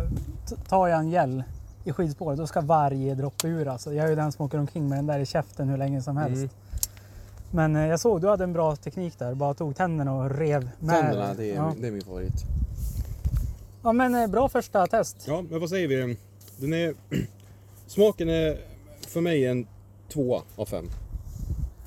t- 0.49 0.55
tar 0.69 0.87
jag 0.87 0.99
en 0.99 1.09
gel 1.09 1.43
i 1.83 1.91
skidspåret 1.91 2.37
då 2.37 2.47
ska 2.47 2.61
varje 2.61 3.15
droppe 3.15 3.47
ur 3.47 3.67
alltså. 3.67 3.93
Jag 3.93 4.05
är 4.05 4.09
ju 4.09 4.15
den 4.15 4.31
som 4.31 4.45
åker 4.45 4.59
omkring 4.59 4.89
med 4.89 4.97
den 4.97 5.07
där 5.07 5.19
i 5.19 5.25
käften 5.25 5.69
hur 5.69 5.77
länge 5.77 6.01
som 6.01 6.17
helst. 6.17 6.37
Mm. 6.37 6.49
Men 7.51 7.75
eh, 7.75 7.87
jag 7.87 7.99
såg 7.99 8.21
du 8.21 8.27
hade 8.29 8.43
en 8.43 8.53
bra 8.53 8.75
teknik 8.75 9.19
där. 9.19 9.33
Bara 9.33 9.53
tog 9.53 9.75
tänderna 9.75 10.13
och 10.13 10.29
rev 10.37 10.69
med. 10.79 10.95
tänderna, 10.95 11.33
det 11.33 11.51
är, 11.51 11.55
ja. 11.55 11.73
det 11.81 11.87
är 11.87 11.91
min 11.91 12.01
favorit. 12.01 12.43
ja 13.83 13.93
men 13.93 14.15
eh, 14.15 14.27
bra 14.27 14.49
första 14.49 14.87
test. 14.87 15.23
Ja, 15.27 15.43
men 15.49 15.59
vad 15.59 15.69
säger 15.69 15.87
vi? 15.87 16.17
Den 16.57 16.73
är... 16.73 16.93
Smaken 17.87 18.29
är 18.29 18.57
för 19.07 19.21
mig 19.21 19.45
en 19.45 19.67
tvåa 20.09 20.41
av 20.55 20.65
fem. 20.65 20.89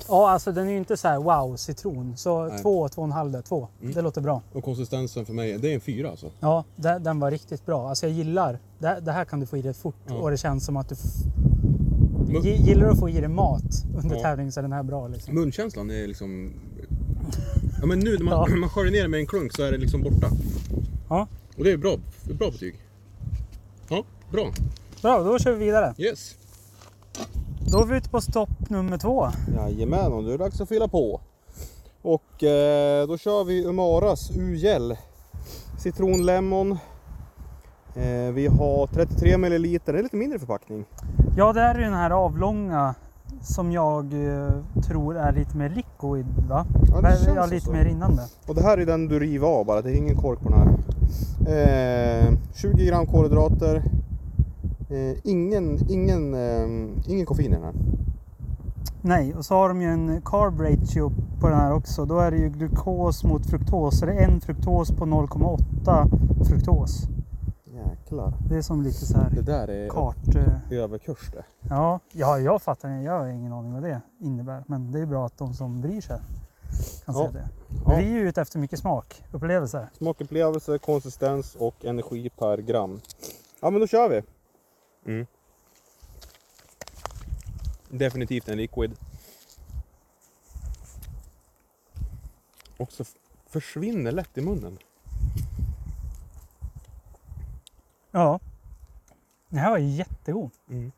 Ja 0.08 0.30
alltså 0.30 0.52
den 0.52 0.66
är 0.66 0.70
ju 0.70 0.78
inte 0.78 0.96
så 0.96 1.08
här 1.08 1.18
wow 1.18 1.56
citron. 1.56 2.16
Så 2.16 2.44
Nej. 2.44 2.62
två, 2.62 2.88
två 2.88 3.02
och 3.02 3.06
en 3.06 3.12
halv 3.12 3.32
där, 3.32 3.42
två. 3.42 3.68
Mm. 3.80 3.94
Det 3.94 4.02
låter 4.02 4.20
bra. 4.20 4.42
Och 4.52 4.64
konsistensen 4.64 5.26
för 5.26 5.32
mig, 5.32 5.58
det 5.58 5.70
är 5.70 5.74
en 5.74 5.80
fyra 5.80 6.10
alltså. 6.10 6.30
Ja, 6.40 6.64
det, 6.76 6.98
den 6.98 7.20
var 7.20 7.30
riktigt 7.30 7.66
bra. 7.66 7.88
Alltså 7.88 8.06
jag 8.06 8.12
gillar, 8.12 8.58
det, 8.78 9.00
det 9.00 9.12
här 9.12 9.24
kan 9.24 9.40
du 9.40 9.46
få 9.46 9.56
i 9.56 9.62
dig 9.62 9.74
fort 9.74 9.94
Ja. 10.08 10.14
och 10.14 10.30
det 10.30 10.36
känns 10.36 10.64
som 10.64 10.76
att 10.76 10.88
du... 10.88 10.94
Gillar 12.42 12.84
du 12.86 12.90
att 12.92 12.98
få 12.98 13.08
i 13.08 13.20
dig 13.20 13.28
mat 13.28 13.62
under 14.02 14.16
Ja. 14.16 14.22
tävling 14.22 14.52
så 14.52 14.60
är 14.60 14.62
den 14.62 14.72
här 14.72 14.82
bra 14.82 15.08
liksom. 15.08 15.34
Munkänslan 15.34 15.90
är 15.90 16.06
liksom 16.06 16.52
Ja 17.80 17.86
men 17.86 17.98
nu 17.98 18.16
när 18.16 18.24
man, 18.24 18.50
Ja. 18.50 18.56
man 18.56 18.68
sköljer 18.68 18.92
ner 18.92 19.02
det 19.02 19.08
med 19.08 19.20
en 19.20 19.26
klunk 19.26 19.52
så 19.52 19.62
är 19.62 19.72
det 19.72 19.78
liksom 19.78 20.02
borta. 20.02 20.30
Ja. 21.08 21.28
Och 21.56 21.64
det 21.64 21.70
är 21.72 21.76
bra, 21.76 21.96
bra 22.38 22.50
betyg. 22.50 22.74
Ja, 23.88 24.04
bra. 24.32 24.50
Bra, 25.02 25.22
då 25.22 25.38
kör 25.38 25.52
vi 25.52 25.64
vidare. 25.64 25.94
Yes. 25.98 26.34
Då 27.72 27.82
är 27.82 27.86
vi 27.86 27.96
ute 27.96 28.08
på 28.10 28.20
stopp 28.20 28.70
nummer 28.70 28.98
två. 28.98 29.28
Jajamän, 29.56 30.12
och 30.12 30.22
nu 30.24 30.28
är 30.28 30.38
det 30.38 30.44
dags 30.44 30.60
att 30.60 30.68
fylla 30.68 30.88
på. 30.88 31.20
Och 32.02 32.42
eh, 32.44 33.06
då 33.08 33.18
kör 33.18 33.44
vi 33.44 33.64
Umaras 33.64 34.30
U-gel. 34.36 34.96
Citron 35.78 36.26
Lemon. 36.26 36.78
Eh, 37.96 38.32
vi 38.32 38.46
har 38.46 38.86
33 38.86 39.36
ml, 39.36 39.62
det 39.62 39.88
är 39.88 40.02
lite 40.02 40.16
mindre 40.16 40.38
förpackning. 40.38 40.84
Ja, 41.36 41.52
det 41.52 41.60
är 41.60 41.74
ju 41.74 41.80
den 41.80 41.94
här 41.94 42.10
avlånga 42.10 42.94
som 43.40 43.72
jag 43.72 44.04
eh, 44.04 44.50
tror 44.86 45.16
är 45.16 45.32
lite 45.32 45.56
mer 45.56 45.68
liquid 45.68 46.26
va? 46.48 46.66
Ja, 46.92 47.00
det 47.00 47.24
känns 47.24 47.36
ja, 47.36 47.46
lite 47.46 47.66
så. 47.66 47.72
mer 47.72 47.84
rinnande. 47.84 48.22
Och 48.46 48.54
det 48.54 48.62
här 48.62 48.78
är 48.78 48.86
den 48.86 49.08
du 49.08 49.18
river 49.18 49.46
av 49.46 49.66
bara, 49.66 49.82
det 49.82 49.90
är 49.90 49.94
ingen 49.94 50.16
kork 50.16 50.40
på 50.40 50.48
den 50.48 50.58
här. 50.58 50.76
Eh, 52.26 52.32
20 52.54 52.86
gram 52.86 53.06
kolhydrater. 53.06 53.82
Eh, 54.90 55.16
ingen, 55.24 55.78
ingen, 55.90 56.34
eh, 56.34 56.88
ingen 57.06 57.26
koffein 57.26 57.52
i 57.52 57.54
den 57.54 57.64
här. 57.64 57.74
Nej, 59.00 59.34
och 59.34 59.44
så 59.44 59.54
har 59.54 59.68
de 59.68 59.82
ju 59.82 59.88
en 59.88 60.22
carb 60.24 60.60
ratio 60.60 61.12
på 61.40 61.48
den 61.48 61.58
här 61.58 61.72
också. 61.72 62.04
Då 62.04 62.18
är 62.18 62.30
det 62.30 62.36
ju 62.36 62.48
glukos 62.48 63.24
mot 63.24 63.46
fruktos. 63.46 63.98
Så 63.98 64.06
det 64.06 64.12
är 64.12 64.28
en 64.28 64.40
fruktos 64.40 64.90
på 64.90 65.04
0,8 65.06 66.44
fruktos. 66.44 67.08
Jäklar. 68.06 68.32
Det 68.48 68.56
är 68.56 68.62
som 68.62 68.82
lite 68.82 69.06
så 69.06 69.18
här 69.18 69.30
Det 69.30 69.42
där 69.42 69.68
är 69.68 69.88
kart... 69.88 70.16
eh, 70.36 70.72
överkurs 70.78 71.30
det. 71.32 71.44
Ja, 71.68 72.00
ja, 72.12 72.38
jag 72.38 72.62
fattar 72.62 72.88
det. 72.88 73.02
Jag 73.02 73.18
har 73.18 73.26
ingen 73.26 73.52
aning 73.52 73.72
vad 73.72 73.82
det 73.82 74.00
innebär. 74.20 74.64
Men 74.66 74.92
det 74.92 75.00
är 75.00 75.06
bra 75.06 75.26
att 75.26 75.38
de 75.38 75.54
som 75.54 75.80
bryr 75.80 76.00
sig 76.00 76.18
kan 77.04 77.14
Ja. 77.14 77.20
säga 77.20 77.30
det. 77.30 77.48
Ja. 77.68 77.88
Men 77.88 77.98
vi 77.98 78.04
är 78.04 78.08
ju 78.10 78.28
ute 78.28 78.40
efter 78.42 78.58
mycket 78.58 78.78
smak, 78.78 79.22
upplevelser. 79.32 79.88
Smakupplevelse, 79.96 80.78
konsistens 80.78 81.54
och 81.54 81.84
energi 81.84 82.30
per 82.30 82.58
gram. 82.58 83.00
Ja 83.60 83.70
men 83.70 83.80
då 83.80 83.86
kör 83.86 84.08
vi. 84.08 84.22
Mm. 85.12 85.26
Definitivt 87.88 88.48
en 88.48 88.56
liquid. 88.56 88.96
Och 92.76 92.92
så 92.92 93.04
försvinner 93.46 94.12
lätt 94.12 94.38
i 94.38 94.40
munnen. 94.40 94.78
Ja. 98.16 98.40
Den 99.48 99.58
här 99.58 99.70
var 99.70 99.78
jättegod. 99.78 100.50
Den 100.66 100.92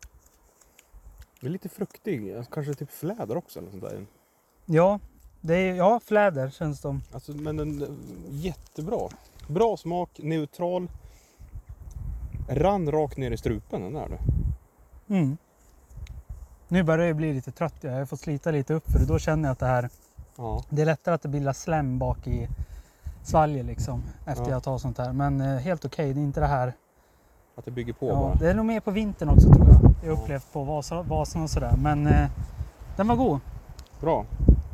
är 1.41 1.49
lite 1.49 1.69
fruktig, 1.69 2.35
alltså, 2.35 2.53
kanske 2.53 2.75
typ 2.75 2.91
fläder 2.91 3.37
också 3.37 3.59
eller 3.59 3.71
sånt 3.71 3.83
där. 3.83 4.07
Ja, 4.67 5.01
det 5.41 5.55
är, 5.55 5.75
ja 5.75 6.01
fläder 6.01 6.51
känns 6.51 6.81
de. 6.81 7.03
Alltså, 7.13 7.33
men 7.33 7.57
den, 7.57 7.79
den- 7.79 7.99
jättebra. 8.31 9.09
Bra 9.49 9.77
smak, 9.77 10.21
neutral. 10.23 10.89
Rann 12.49 12.91
rakt 12.93 13.17
ner 13.17 13.31
i 13.31 13.37
strupen 13.37 13.83
den 13.83 13.93
där 13.93 14.09
du. 14.09 15.15
Mm. 15.15 15.37
Nu 16.69 16.83
börjar 16.83 17.07
jag 17.07 17.17
bli 17.17 17.33
lite 17.33 17.53
trött. 17.53 17.75
Jag 17.81 17.93
har 17.93 18.05
fått 18.07 18.21
slita 18.21 18.51
lite 18.51 18.75
upp 18.75 18.91
för 18.91 19.07
då 19.07 19.19
känner 19.19 19.49
jag 19.49 19.53
att 19.53 19.59
det 19.59 19.67
här 19.67 19.91
Ja. 20.37 20.65
Det 20.71 20.83
är 20.83 20.87
lättare 20.87 21.15
att 21.15 21.23
det 21.23 21.29
bildar 21.29 21.53
slem 21.53 21.99
bak 21.99 22.27
i 22.27 22.49
svalget 23.25 23.67
liksom 23.67 24.03
efter 24.27 24.45
Ja. 24.45 24.51
jag 24.51 24.63
tar 24.63 24.79
sånt 24.79 24.99
här. 24.99 25.13
Men 25.13 25.41
eh, 25.41 25.57
helt 25.59 25.85
okej, 25.85 26.15
det 26.15 26.21
är 26.21 26.25
inte 26.25 26.41
det 26.41 26.47
här. 26.47 26.73
Att 27.59 27.65
det 27.65 27.71
bygger 27.71 27.93
på 27.93 28.09
Ja, 28.09 28.15
bara. 28.15 28.35
det 28.35 28.51
är 28.51 28.55
nog 28.55 28.67
mer 28.67 28.81
på 28.81 28.91
vintern 28.91 29.29
också 29.29 29.49
tror 29.53 29.67
jag. 29.69 29.91
Jag 30.05 30.17
har 30.17 30.23
upplevt 30.23 30.53
på 30.53 30.65
Vasa, 30.65 31.03
Vasan 31.03 31.43
och 31.43 31.51
sådär. 31.51 31.75
Men 31.83 32.07
eh, 32.07 32.27
den 32.97 33.09
var 33.09 33.17
god. 33.17 33.41
Bra. 34.01 34.25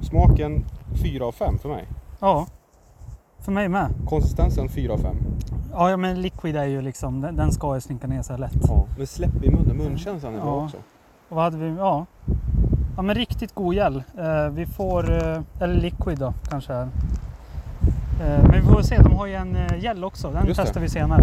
Smaken 0.00 0.64
4 1.02 1.24
av 1.24 1.32
5 1.32 1.58
för 1.58 1.68
mig. 1.68 1.84
Ja. 2.20 2.46
För 3.38 3.52
mig 3.52 3.68
med. 3.68 3.88
Konsistensen 4.08 4.68
4 4.68 4.92
av 4.92 4.98
5. 4.98 5.16
Ja, 5.72 5.90
ja 5.90 5.96
men 5.96 6.22
liquid 6.22 6.56
är 6.56 6.64
ju 6.64 6.82
liksom, 6.82 7.20
den, 7.20 7.36
den 7.36 7.52
ska 7.52 7.74
ju 7.74 7.80
slinka 7.80 8.06
ner 8.06 8.22
så 8.22 8.32
här 8.32 8.40
lätt. 8.40 8.56
Ja. 8.68 8.84
Men 8.98 9.06
släpp 9.06 9.42
i 9.44 9.50
munnen, 9.50 9.76
munkänslan 9.76 10.34
är 10.34 10.40
bra 10.40 10.48
Ja. 10.58 10.64
också. 10.64 10.76
Och 11.28 11.36
vad 11.36 11.44
hade 11.44 11.56
vi? 11.56 11.76
Ja. 11.76 12.06
Ja 12.96 13.02
men 13.02 13.14
riktigt 13.14 13.54
god 13.54 13.74
gel. 13.74 14.02
Eh, 14.18 14.48
vi 14.52 14.66
får, 14.66 15.12
eh, 15.12 15.40
eller 15.60 15.74
liquid 15.74 16.18
då 16.18 16.34
kanske. 16.48 16.74
Eh, 16.74 16.88
men 18.42 18.52
vi 18.52 18.62
får 18.62 18.82
se, 18.82 19.02
de 19.02 19.12
har 19.16 19.26
ju 19.26 19.34
en 19.34 19.56
eh, 19.56 19.78
gel 19.82 20.04
också. 20.04 20.30
Den 20.30 20.46
Just 20.46 20.56
det. 20.60 20.64
testar 20.64 20.80
vi 20.80 20.88
senare. 20.88 21.22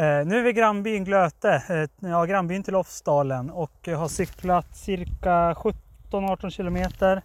Eh, 0.00 0.26
nu 0.26 0.38
är 0.38 0.42
vi 0.42 0.50
i 0.50 0.52
grannbyn 0.52 1.04
Glöte, 1.04 1.62
eh, 1.68 2.10
ja, 2.10 2.24
grannbyn 2.24 2.62
till 2.62 2.72
Lofsdalen 2.72 3.50
och 3.50 3.88
eh, 3.88 3.98
har 3.98 4.08
cyklat 4.08 4.76
cirka 4.76 5.54
17-18 6.10 6.50
kilometer. 6.50 7.22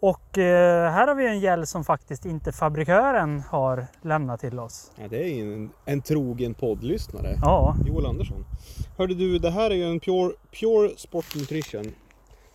Och 0.00 0.36
här 0.36 1.06
har 1.06 1.14
vi 1.14 1.26
en 1.26 1.40
gäll 1.40 1.66
som 1.66 1.84
faktiskt 1.84 2.24
inte 2.24 2.52
fabrikören 2.52 3.40
har 3.40 3.86
lämnat 4.02 4.40
till 4.40 4.58
oss. 4.58 4.92
Ja, 4.96 5.08
det 5.08 5.24
är 5.24 5.42
en, 5.42 5.70
en 5.84 6.00
trogen 6.00 6.54
poddlyssnare. 6.54 7.38
Ja, 7.42 7.76
Joel 7.86 8.06
Andersson. 8.06 8.44
Hörde 8.98 9.14
du, 9.14 9.38
det 9.38 9.50
här 9.50 9.70
är 9.70 9.74
ju 9.74 9.84
en 9.84 10.00
Pure, 10.00 10.32
pure 10.60 10.90
Sport 10.96 11.34
Nutrition. 11.34 11.92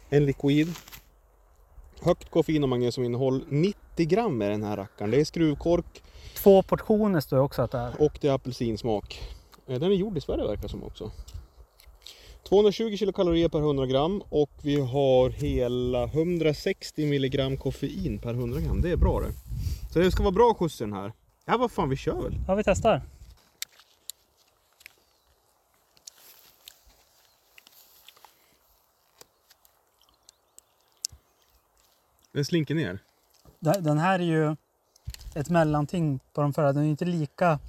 En 0.10 0.26
liquid. 0.26 0.68
Högt 2.02 2.30
koffein 2.30 2.64
och 2.64 2.70
magnesiuminnehåll. 2.70 3.46
90 3.50 4.06
gram 4.06 4.42
är 4.42 4.50
den 4.50 4.64
här 4.64 4.78
rackaren. 4.78 5.12
Det 5.12 5.20
är 5.20 5.26
skruvkork 5.26 6.02
två 6.46 6.62
portioner 6.64 7.20
står 7.20 7.38
det 7.38 7.44
också 7.44 7.62
att 7.62 7.72
det 7.72 7.78
är. 7.78 8.02
och 8.02 8.18
det 8.22 8.28
är 8.28 8.34
apelsinsmak. 8.34 9.22
Eh, 9.68 9.80
Den 9.80 9.92
är 9.92 9.96
gjord 9.96 10.18
i 10.18 10.22
Sverige 10.22 10.48
verkar 10.48 10.68
som 10.68 10.84
också. 10.84 11.12
220 12.44 12.96
kilokalorier 12.98 13.50
per 13.50 13.60
100 13.60 13.86
gram 13.86 14.24
och 14.30 14.50
vi 14.62 14.82
har 14.82 15.30
hela 15.30 16.04
160 16.04 17.06
milligram 17.06 17.58
koffein 17.58 18.20
per 18.20 18.34
100 18.34 18.60
gram. 18.60 18.82
Det 18.82 18.92
är 18.92 18.96
bra 18.98 19.20
det. 19.20 19.32
Så 19.94 20.00
det 20.00 20.12
ska 20.12 20.24
vara 20.24 20.32
bra 20.32 20.54
skjuts 20.54 20.78
den 20.78 20.94
här. 20.94 21.14
Ja 21.46 21.58
vad 21.58 21.72
fan 21.72 21.90
vi 21.90 21.96
kör 21.96 22.22
väl. 22.22 22.36
Ja, 22.48 22.56
vi 22.56 22.64
testar. 22.64 23.02
Den 32.32 32.46
slinker 32.46 32.76
ner. 32.76 33.00
Den 33.60 33.98
här 33.98 34.20
är 34.20 34.24
ju 34.24 34.56
ett 35.36 35.50
mellanting 35.50 36.20
på 36.34 36.42
de 36.42 36.54
förra. 36.54 36.74
Den 36.74 36.84
är 36.84 36.88
inte 36.88 37.06
lika... 37.06 37.60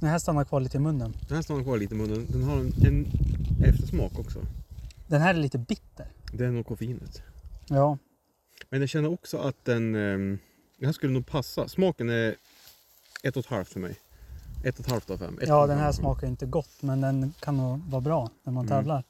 Den 0.00 0.08
här 0.08 0.18
stannar 0.18 0.44
kvar 0.44 0.60
lite 0.60 0.76
i 0.76 0.80
munnen. 0.80 1.16
Den 1.28 1.36
här 1.36 1.42
stannar 1.42 1.62
kvar 1.62 1.78
lite 1.78 1.94
i 1.94 1.98
munnen. 1.98 2.26
Den 2.28 2.42
har 2.42 2.56
en, 2.56 2.72
en 2.86 3.06
eftersmak 3.64 4.18
också. 4.18 4.38
Den 5.06 5.20
här 5.20 5.34
är 5.34 5.38
lite 5.38 5.58
bitter. 5.58 6.06
Det 6.32 6.44
är 6.44 6.50
nog 6.50 6.66
koffeinet. 6.66 7.22
Ja, 7.68 7.98
Men 8.70 8.80
jag 8.80 8.88
känner 8.88 9.12
också 9.12 9.38
att 9.38 9.64
den... 9.64 9.94
ehm, 9.94 10.38
Den 10.78 10.86
här 10.86 10.92
skulle 10.92 11.12
nog 11.12 11.26
passa. 11.26 11.68
Smaken 11.68 12.08
är 12.10 12.34
ett 13.22 13.36
och 13.36 13.44
ett 13.44 13.50
halvt 13.50 13.68
för 13.68 13.80
mig. 13.80 13.96
Ett 14.64 14.78
och 14.78 14.84
ett 14.84 14.90
halvt 14.90 15.10
av 15.10 15.16
fem. 15.18 15.38
Ett 15.42 15.48
ja 15.48 15.66
den 15.66 15.78
här 15.78 15.92
smakar 15.92 16.26
inte 16.26 16.46
gott 16.46 16.82
men 16.82 17.00
den 17.00 17.32
kan 17.40 17.56
nog 17.56 17.80
vara 17.90 18.00
bra 18.00 18.30
när 18.42 18.52
man 18.52 18.66
Mm. 18.66 18.78
tävlar. 18.78 19.04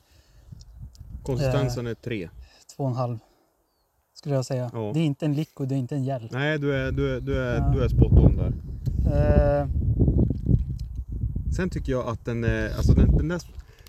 Konsistensen 1.23 1.87
är 1.87 1.95
tre. 1.95 2.31
Två 2.77 2.85
och 2.85 2.91
en 2.91 2.97
halv 2.97 3.19
skulle 4.21 4.35
jag 4.35 4.45
säga. 4.45 4.71
Ja. 4.73 4.91
Det 4.95 5.01
är 5.01 5.05
inte 5.05 5.25
en 5.25 5.35
liquid, 5.35 5.69
det 5.69 5.75
är 5.75 5.79
inte 5.79 5.95
en 5.95 6.05
gel. 6.05 6.29
Nej, 6.33 6.59
du 6.59 6.75
är, 6.75 6.93
du 6.93 7.17
är, 7.17 7.21
du 7.21 7.39
är, 7.43 7.57
Ja. 7.57 7.71
du 7.75 7.85
är 7.85 7.89
spot 7.89 8.13
on 8.13 8.37
där. 8.37 8.53
Eh, 9.07 9.69
Sen 11.57 11.71
tycker 11.71 11.93
jag 11.93 12.09
att 12.09 12.25
den 12.25 12.45
är, 12.45 12.77
alltså 12.77 12.93
den, 12.95 13.17
den 13.17 13.29
där, 13.29 13.41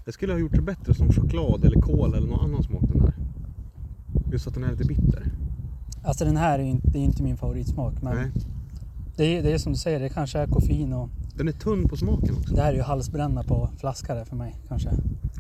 det 0.06 0.12
skulle 0.12 0.34
ha 0.34 0.40
gjort 0.40 0.52
sig 0.56 0.62
bättre 0.62 0.94
som 0.94 1.12
choklad 1.14 1.66
eller 1.66 1.82
kol 1.82 2.14
eller 2.16 2.28
någon 2.28 2.46
annan 2.46 2.64
smak 2.64 2.82
den 2.94 3.02
här. 3.02 3.14
Just 4.32 4.48
att 4.48 4.54
den 4.54 4.64
är 4.64 4.72
lite 4.72 4.84
bitter. 4.86 5.24
Alltså 6.04 6.26
den 6.26 6.38
här 6.38 6.60
är 6.60 6.64
inte, 6.64 6.88
det 6.90 7.00
är 7.00 7.04
inte 7.04 7.24
min 7.24 7.38
favoritsmak. 7.38 7.94
Men 8.02 8.16
Nej. 8.18 8.32
det 9.18 9.24
är, 9.38 9.44
det 9.44 9.52
är 9.52 9.58
som 9.58 9.72
du 9.72 9.78
säger, 9.78 10.00
det 10.00 10.10
kanske 10.10 10.40
är 10.40 10.48
koffein 10.48 10.94
och 10.94 11.10
Den 11.38 11.48
är 11.48 11.52
tunn 11.52 11.90
på 11.90 11.98
smaken 11.98 12.36
också. 12.38 12.56
det 12.56 12.62
här 12.62 12.72
är 12.74 12.78
ju 12.78 12.82
halsbränna 12.82 13.44
på 13.44 13.70
flaska 13.78 14.16
där 14.16 14.26
för 14.26 14.36
mig 14.36 14.56
kanske. 14.68 14.90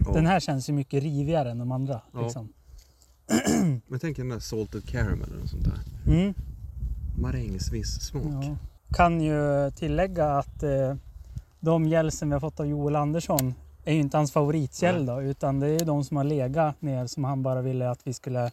Ja. 0.05 0.13
Den 0.13 0.25
här 0.25 0.39
känns 0.39 0.69
ju 0.69 0.73
mycket 0.73 1.03
rivigare 1.03 1.51
än 1.51 1.57
de 1.57 1.71
andra. 1.71 2.01
Ja. 2.13 2.21
Liksom. 2.21 2.49
Men 3.87 3.99
tänk 3.99 4.17
den 4.17 4.29
där 4.29 4.39
salted 4.39 4.85
caramel 4.87 5.29
eller 5.29 5.39
något 5.39 5.49
sånt 5.49 5.65
där. 5.65 6.11
Mm. 6.13 6.33
Marängsviss 7.17 8.01
smak. 8.01 8.23
Ja. 8.43 8.55
Kan 8.95 9.21
ju 9.21 9.71
tillägga 9.71 10.25
att 10.25 10.63
eh, 10.63 10.95
de 11.59 11.87
gälsen 11.87 12.29
vi 12.29 12.33
har 12.33 12.39
fått 12.39 12.59
av 12.59 12.65
Joel 12.65 12.95
Andersson 12.95 13.53
är 13.83 13.93
ju 13.93 13.99
inte 13.99 14.17
hans 14.17 14.31
favoritgäll 14.31 15.05
då, 15.05 15.21
utan 15.21 15.59
det 15.59 15.67
är 15.67 15.79
ju 15.79 15.85
de 15.85 16.03
som 16.03 16.17
har 16.17 16.23
legat 16.23 16.81
ner 16.81 17.07
som 17.07 17.23
han 17.23 17.43
bara 17.43 17.61
ville 17.61 17.89
att 17.89 17.99
vi 18.03 18.13
skulle 18.13 18.51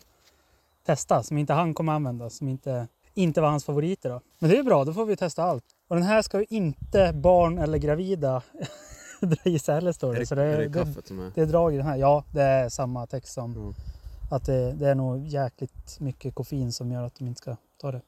testa, 0.87 1.23
som 1.23 1.38
inte 1.38 1.53
han 1.53 1.75
kommer 1.75 1.93
använda, 1.93 2.31
som 2.31 2.49
inte, 2.49 2.87
inte 3.14 3.41
var 3.41 3.49
hans 3.49 3.64
favoriter 3.64 4.11
då. 4.11 4.21
Men 4.38 4.51
det 4.51 4.59
är 4.59 4.62
bra, 4.62 4.85
då 4.85 4.93
får 4.93 5.07
vi 5.07 5.17
testa 5.17 5.43
allt. 5.43 5.64
Och 5.88 5.97
den 5.97 6.05
här 6.05 6.23
ska 6.23 6.38
ju 6.38 6.47
inte 6.49 7.12
barn 7.12 7.59
eller 7.59 7.79
gravida 7.79 8.43
dra 9.21 9.51
i 9.51 9.59
sig 9.59 9.75
heller 9.75 9.93
står 9.93 10.11
Är 10.11 10.14
det. 10.14 10.21
det, 10.21 10.27
Så 10.27 10.35
det, 10.35 10.43
är 10.43 10.59
det 10.59 10.69
det, 10.69 10.79
kaffet 10.79 11.07
som 11.07 11.19
är... 11.21 11.33
det 11.35 11.45
drar 11.45 11.71
i 11.71 11.77
den 11.77 11.87
här. 11.87 11.97
Ja, 11.97 12.25
det 12.33 12.43
är 12.43 12.69
samma 12.69 13.07
text 13.07 13.33
som 13.33 13.75
Ja. 13.77 13.85
Att 14.29 14.45
det, 14.45 14.73
det 14.73 14.88
är 14.88 14.95
nog 14.95 15.27
jäkligt 15.27 16.01
mycket 16.01 16.35
koffein 16.35 16.73
som 16.73 16.93
gör 16.93 17.03
att 17.03 17.14
de 17.19 17.27
inte 17.27 17.38
ska 17.38 17.57
ta 17.81 17.93
det. 17.93 18.03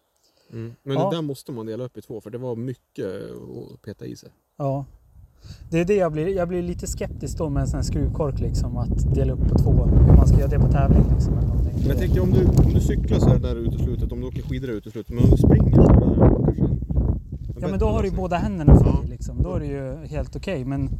Mm. 0.52 0.74
Men 0.82 0.96
Ja. 0.96 1.10
det 1.10 1.16
där 1.16 1.22
måste 1.22 1.52
man 1.52 1.66
dela 1.66 1.84
upp 1.84 1.96
i 1.96 2.02
två 2.02 2.20
för 2.20 2.30
det 2.30 2.38
var 2.38 2.56
mycket 2.56 3.06
att 3.06 3.82
peta 3.82 4.06
i 4.06 4.16
sig. 4.16 4.28
Ja. 4.56 4.84
Det 5.70 5.80
är 5.80 5.84
det 5.84 5.94
jag 5.96 6.12
blir, 6.12 6.28
jag 6.28 6.48
blir 6.48 6.62
lite 6.62 6.86
skeptisk 6.86 7.38
då 7.38 7.48
med 7.48 7.60
en 7.60 7.66
sån 7.68 7.76
här 7.78 7.84
skruvkork 7.84 8.40
liksom. 8.40 8.76
Att 8.76 9.14
dela 9.14 9.32
upp 9.32 9.48
på 9.48 9.58
två. 9.58 9.70
Hur 9.84 10.16
man 10.16 10.26
ska 10.28 10.38
göra 10.38 10.48
det 10.50 10.58
på 10.58 10.68
tävling 10.72 11.04
liksom. 11.14 11.38
Eller 11.38 11.48
någonting. 11.48 11.74
Men 11.78 11.88
jag 11.88 11.98
tänker 11.98 12.20
om 12.22 12.30
du, 12.30 12.46
om 12.46 12.72
du 12.74 12.80
cyklar 12.80 13.18
så 13.18 13.28
här 13.28 13.38
där 13.38 13.56
ute 13.56 13.76
i 13.76 13.78
slutet, 13.78 14.12
om 14.12 14.20
du 14.20 14.26
åker 14.26 14.42
skidor 14.42 14.70
ute 14.70 14.88
i 14.88 14.92
slutet, 14.92 15.14
men 15.14 15.24
om 15.24 15.30
du 15.30 15.36
springer 15.36 15.74
så 15.74 15.82
där, 15.82 16.00
kanske 16.44 17.60
Ja 17.60 17.68
men 17.68 17.78
då 17.78 17.86
har 17.86 18.02
du 18.02 18.08
ju 18.08 18.14
båda 18.16 18.36
händerna 18.36 18.74
fri 18.80 18.90
Ja. 18.94 19.00
liksom. 19.08 19.42
Då 19.42 19.54
är 19.54 19.60
det 19.60 19.66
ju 19.66 20.06
helt 20.06 20.36
okej. 20.36 20.64
Men 20.64 20.90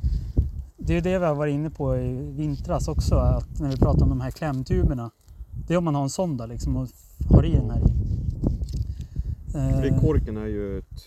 det 0.82 0.96
är 0.96 1.00
det 1.00 1.18
vi 1.18 1.24
har 1.24 1.34
varit 1.34 1.54
inne 1.54 1.70
på 1.70 1.96
i 1.96 2.32
vintras 2.36 2.88
också. 2.88 3.14
Att 3.14 3.60
när 3.60 3.70
vi 3.70 3.76
pratar 3.76 4.02
om 4.02 4.08
de 4.08 4.20
här 4.20 4.30
klämtuberna. 4.30 5.10
Det 5.66 5.74
är 5.74 5.78
om 5.78 5.84
man 5.84 5.94
har 5.94 6.02
en 6.02 6.10
sån 6.10 6.36
där 6.36 6.46
liksom 6.46 6.76
och 6.76 6.88
har 7.30 7.44
i 7.44 7.52
den 7.52 7.70
här 7.70 7.78
i. 7.78 8.00
För 9.52 9.86
Eh, 9.86 10.00
korken 10.00 10.36
är 10.36 10.46
ju 10.46 10.78
ett... 10.78 11.02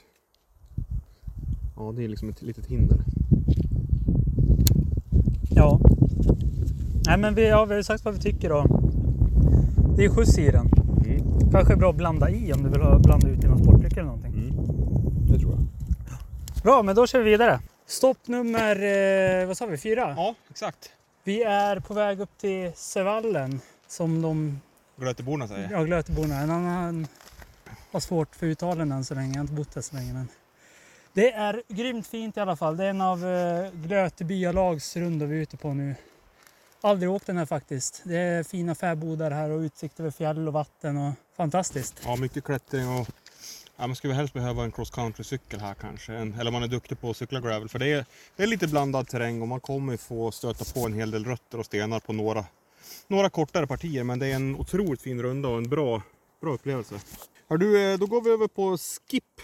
Ja, 1.76 1.94
det 1.96 2.04
är 2.04 2.08
liksom 2.08 2.30
ett 2.30 2.42
litet 2.42 2.66
hinder. 2.66 3.04
Ja. 5.50 5.80
Nej 7.08 7.18
men 7.18 7.36
vi, 7.36 7.48
ja, 7.48 7.66
vi 7.66 7.72
har 7.72 7.78
ju 7.78 7.84
sagt 7.84 8.06
vad 8.06 8.14
vi 8.14 8.20
tycker 8.20 8.50
då. 8.50 8.66
Det 9.96 10.06
är 10.06 10.10
skjuts 10.10 10.38
i 10.38 10.52
den. 10.52 10.68
Mm. 11.06 11.52
Kanske 11.52 11.74
är 11.74 11.78
bra 11.78 11.90
att 11.90 11.98
blanda 11.98 12.30
i 12.30 12.54
om 12.54 12.64
du 12.64 12.70
vill 12.70 12.82
blanda 13.04 13.30
ut 13.30 13.44
i 13.44 13.48
någon 13.48 13.64
sportdryck 13.64 13.94
eller 13.94 14.04
någonting. 14.04 14.34
Mm. 14.34 14.56
Det 15.28 15.40
tror 15.40 15.52
jag. 15.52 15.60
Bra, 16.64 16.84
men 16.84 16.96
då 16.96 17.08
kör 17.08 17.20
vi 17.20 17.32
vidare. 17.32 17.60
Stopp 17.94 18.28
nummer, 18.28 18.84
eh, 19.42 19.48
vad 19.48 19.58
sa 19.58 19.66
vi, 19.66 19.78
fyra? 19.78 20.14
Ja, 20.18 20.36
exakt. 20.50 20.92
Vi 21.24 21.44
är 21.44 21.80
på 21.80 21.94
väg 21.94 22.20
upp 22.20 22.38
till 22.38 22.72
Sövallen. 22.76 23.62
Som 23.88 24.22
de, 24.22 24.62
Glöteborna 24.96 25.48
säger. 25.48 25.70
ja 25.72 25.84
Glöteborna. 25.84 26.40
En 26.40 26.52
annan 26.52 27.08
har 27.92 28.00
svårt 28.00 28.36
för 28.36 28.46
uttalen 28.46 28.92
än 28.92 29.06
så 29.06 29.16
länge. 29.16 29.30
Jag 29.30 29.36
har 29.38 29.42
inte 29.42 29.54
bott 29.54 29.74
där 29.74 29.82
så 29.82 29.96
länge. 29.96 30.14
Men 30.14 30.28
det 31.14 31.32
är 31.32 31.64
grymt 31.68 32.08
fint 32.08 32.38
i 32.38 32.40
alla 32.40 32.56
fall. 32.56 32.78
Det 32.78 32.86
är 32.86 32.90
en 32.90 33.02
av 33.02 33.26
eh, 33.26 33.72
Glöte 33.72 34.24
byalags 34.26 34.96
rundor 34.96 35.26
vi 35.26 35.38
är 35.38 35.42
ute 35.42 35.58
på 35.58 35.74
nu. 35.74 35.96
Aldrig 36.82 37.12
åkt 37.12 37.26
den 37.26 37.38
här 37.38 37.46
faktiskt. 37.46 38.02
Det 38.04 38.18
är 38.18 38.44
fina 38.44 38.76
fäbodar 38.76 39.32
här 39.32 39.50
och 39.50 39.60
utsikt 39.60 40.00
över 40.00 40.12
fjäll 40.12 40.48
och 40.48 40.54
vatten 40.54 40.98
och 40.98 41.14
fantastiskt. 41.38 42.02
Ja, 42.06 42.16
mycket 42.16 42.44
klättring 42.44 42.90
och... 42.90 43.08
Ja, 43.84 43.88
man 43.88 43.96
skulle 43.96 44.14
helst 44.14 44.34
behöva 44.34 44.64
en 44.64 44.72
cross 44.72 44.90
country 44.90 45.24
cykel 45.24 45.60
här 45.60 45.74
kanske. 45.74 46.14
En, 46.14 46.34
eller 46.34 46.52
man 46.52 46.64
är 46.64 46.68
duktig 46.68 47.02
på 47.02 47.10
att 47.10 47.18
cykla 47.18 47.40
gravel. 47.40 47.70
För 47.70 47.80
det 47.80 47.92
är, 47.92 48.06
det 48.36 48.44
är 48.44 48.48
lite 48.48 48.68
blandad 48.68 49.08
terräng 49.08 49.42
och 49.42 49.48
man 49.48 49.60
kommer 49.60 49.98
få 49.98 50.32
stöta 50.32 50.66
på 50.74 50.86
en 50.86 50.94
hel 50.94 51.12
del 51.12 51.26
rötter 51.26 51.60
och 51.60 51.66
stenar 51.66 52.00
på 52.00 52.14
några, 52.14 52.46
några 53.08 53.30
kortare 53.30 53.68
partier. 53.68 54.04
Men 54.04 54.20
det 54.20 54.28
är 54.28 54.36
en 54.36 54.56
otroligt 54.56 55.02
fin 55.02 55.22
runda 55.22 55.50
och 55.50 55.58
en 55.58 55.70
bra, 55.70 56.02
bra 56.42 56.54
upplevelse. 56.54 56.96
Hör 57.50 57.58
du, 57.58 57.82
eh, 57.82 58.00
då 58.00 58.06
går 58.06 58.22
vi 58.22 58.30
över 58.30 58.48
på 58.48 58.78
Skip. 58.78 59.42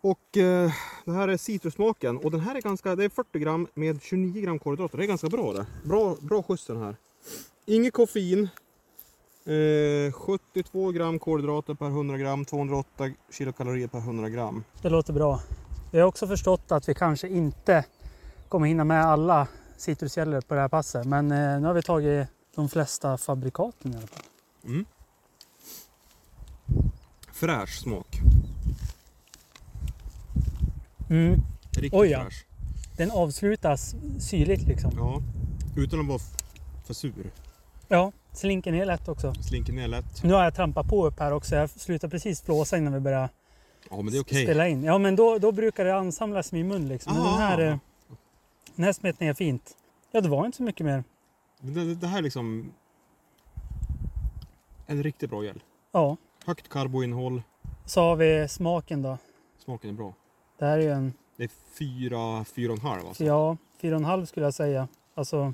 Och 0.00 0.36
eh, 0.36 0.72
det 1.04 1.12
här 1.12 1.28
är 1.28 1.36
citrussmaken. 1.36 2.16
Och 2.16 2.30
den 2.30 2.40
här 2.40 2.54
är 2.54 2.60
ganska, 2.60 2.96
det 2.96 3.04
är 3.04 3.08
40 3.08 3.38
gram 3.38 3.66
med 3.74 4.02
29 4.02 4.42
gram 4.42 4.58
kolhydrater. 4.58 4.98
Det 4.98 5.04
är 5.04 5.08
ganska 5.08 5.28
bra 5.28 5.52
det. 5.52 5.66
Bra, 5.84 6.16
bra 6.20 6.42
skjuts 6.42 6.66
den 6.66 6.82
här. 6.82 6.96
Inget 7.66 7.92
koffein. 7.92 8.48
Eh, 9.48 10.12
72 10.12 10.92
gram 10.92 11.18
kolhydrater 11.18 11.74
per 11.74 11.86
100 11.86 12.18
gram, 12.18 12.44
208 12.44 13.10
kilokalorier 13.30 13.88
per 13.88 13.98
100 13.98 14.28
gram. 14.28 14.64
Det 14.82 14.88
låter 14.88 15.12
bra. 15.12 15.40
Vi 15.92 16.00
har 16.00 16.06
också 16.06 16.26
förstått 16.26 16.72
att 16.72 16.88
vi 16.88 16.94
kanske 16.94 17.28
inte 17.28 17.84
kommer 18.48 18.66
hinna 18.66 18.84
med 18.84 19.04
alla 19.04 19.48
citrusgäller 19.76 20.40
på 20.40 20.54
det 20.54 20.60
här 20.60 20.68
passet. 20.68 21.06
Men 21.06 21.30
eh, 21.30 21.60
nu 21.60 21.66
har 21.66 21.74
vi 21.74 21.82
tagit 21.82 22.28
de 22.54 22.68
flesta 22.68 23.18
fabrikaten 23.18 23.92
i 23.92 23.96
alla 23.96 24.06
fall. 24.06 24.84
Fräsch 27.32 27.78
smak. 27.78 28.20
Mm. 31.10 31.40
Riktigt 31.70 31.94
Oj, 31.94 32.08
ja. 32.08 32.24
fräsch. 32.24 32.46
Den 32.96 33.10
avslutas 33.10 33.94
syrligt 34.18 34.62
liksom. 34.62 34.92
Ja, 34.96 35.22
utan 35.76 36.00
att 36.00 36.06
vara 36.06 36.20
för 36.86 36.94
sur. 36.94 37.30
Ja, 37.88 38.12
slinker 38.32 38.72
ner 38.72 38.86
lätt 38.86 39.08
också. 39.08 39.34
Slinker 39.34 39.72
ner 39.72 39.88
lätt. 39.88 40.22
Nu 40.22 40.32
har 40.32 40.44
jag 40.44 40.54
trampat 40.54 40.88
på 40.88 41.06
upp 41.06 41.20
här 41.20 41.32
också. 41.32 41.54
Jag 41.56 41.70
slutar 41.70 42.08
precis 42.08 42.42
flåsa 42.42 42.76
innan 42.78 42.92
vi 42.92 43.00
börjar 43.00 43.28
Ja, 43.90 43.96
men 44.02 44.20
okej. 44.20 44.42
spela 44.44 44.68
in. 44.68 44.84
Ja, 44.84 44.98
men 44.98 45.16
då, 45.16 45.38
då 45.38 45.52
brukar 45.52 45.84
det 45.84 45.96
ansamlas 45.96 46.52
i 46.52 46.56
min 46.56 46.68
mun 46.68 46.88
liksom. 46.88 47.14
Men 47.14 47.22
den 47.24 47.32
här, 47.34 47.58
Ah. 47.58 47.62
eh, 47.62 47.76
den 48.74 48.84
här 48.84 48.92
smet 48.92 49.20
ner 49.20 49.34
fint. 49.34 49.76
Ja, 50.12 50.20
det 50.20 50.28
var 50.28 50.46
inte 50.46 50.56
så 50.56 50.62
mycket 50.62 50.86
mer. 50.86 51.04
Det, 51.60 51.94
det, 51.94 52.06
här 52.06 52.18
är 52.18 52.22
liksom 52.22 52.72
en 54.86 55.02
riktigt 55.02 55.30
bra 55.30 55.44
gel. 55.44 55.62
Ja, 55.92 56.16
Högt 56.46 56.68
karboinnehåll. 56.68 57.42
så 57.84 58.00
har 58.00 58.16
vi 58.16 58.48
smaken 58.48 59.02
då. 59.02 59.18
Smaken 59.64 59.90
är 59.90 59.94
bra. 59.94 60.14
Det 60.58 60.64
här 60.64 60.78
är 60.78 60.82
ju 60.82 60.90
en, 60.92 61.12
Det 61.36 61.44
är 61.44 61.50
fyra, 61.78 62.44
fyra 62.44 62.72
och 62.72 62.78
en 62.78 62.84
halv 62.84 63.06
alltså. 63.08 63.24
ja, 63.24 63.56
fyra 63.80 63.94
och 63.94 64.00
en 64.00 64.04
halv 64.04 64.26
skulle 64.26 64.46
jag 64.46 64.54
säga. 64.54 64.88
Alltså, 65.14 65.52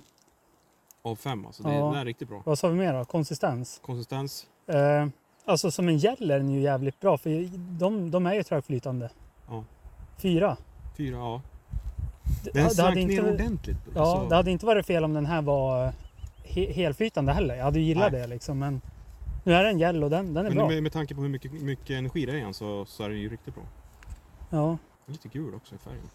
Av 1.06 1.16
fem 1.16 1.46
alltså. 1.46 1.62
Det, 1.62 1.74
Ja. 1.74 1.90
det 1.92 1.98
är 1.98 2.04
riktigt 2.04 2.28
bra. 2.28 2.42
vad 2.44 2.58
sa 2.58 2.68
vi 2.68 2.74
mer 2.74 2.92
då? 2.92 3.04
Konsistens. 3.04 3.80
Konsistens. 3.84 4.46
Eh, 4.66 5.06
alltså 5.44 5.70
som 5.70 5.88
en 5.88 5.98
gel 5.98 6.30
är 6.30 6.38
den 6.38 6.50
ju 6.50 6.60
jävligt 6.60 7.00
bra 7.00 7.18
för 7.18 7.48
de, 7.78 8.10
de 8.10 8.26
är 8.26 8.34
ju 8.34 8.42
trögflytande. 8.42 9.10
Ja. 9.48 9.64
Fyra. 10.18 10.56
Fyra, 10.96 11.16
ja. 11.16 11.42
Det, 12.44 12.50
Den 12.54 12.68
det, 12.76 12.82
hade 12.82 12.94
ner 12.94 13.00
inte, 13.18 13.32
ordentligt. 13.32 13.76
ja, 13.94 14.00
alltså. 14.00 14.28
det 14.28 14.36
hade 14.36 14.50
inte 14.50 14.66
varit 14.66 14.86
fel 14.86 15.04
om 15.04 15.12
den 15.14 15.26
här 15.26 15.42
var 15.42 15.92
he, 16.44 16.72
helflytande 16.72 17.32
heller. 17.32 17.54
Jag 17.54 17.64
hade 17.64 17.78
ju 17.78 17.84
gillat 17.84 18.12
Nej. 18.12 18.20
det 18.20 18.26
liksom. 18.26 18.58
Men 18.58 18.80
nu 19.44 19.52
är 19.54 19.64
den 19.64 19.78
gel 19.78 20.04
och 20.04 20.10
den, 20.10 20.34
den 20.34 20.46
är 20.46 20.50
Men 20.50 20.58
bra. 20.58 20.68
med, 20.68 20.82
med 20.82 20.92
tanke 20.92 21.14
på 21.14 21.20
hur 21.20 21.28
mycket, 21.28 21.52
mycket 21.52 21.90
energi 21.90 22.26
det 22.26 22.32
är 22.32 22.36
i 22.36 22.40
den 22.40 22.54
så, 22.54 22.84
så 22.86 23.02
är 23.02 23.08
den 23.08 23.18
ju 23.18 23.28
riktigt 23.28 23.54
bra. 23.54 23.64
Ja. 24.50 24.78
Lite 25.06 25.28
gul 25.28 25.54
också 25.54 25.74
i 25.74 25.78
färgen. 25.78 26.08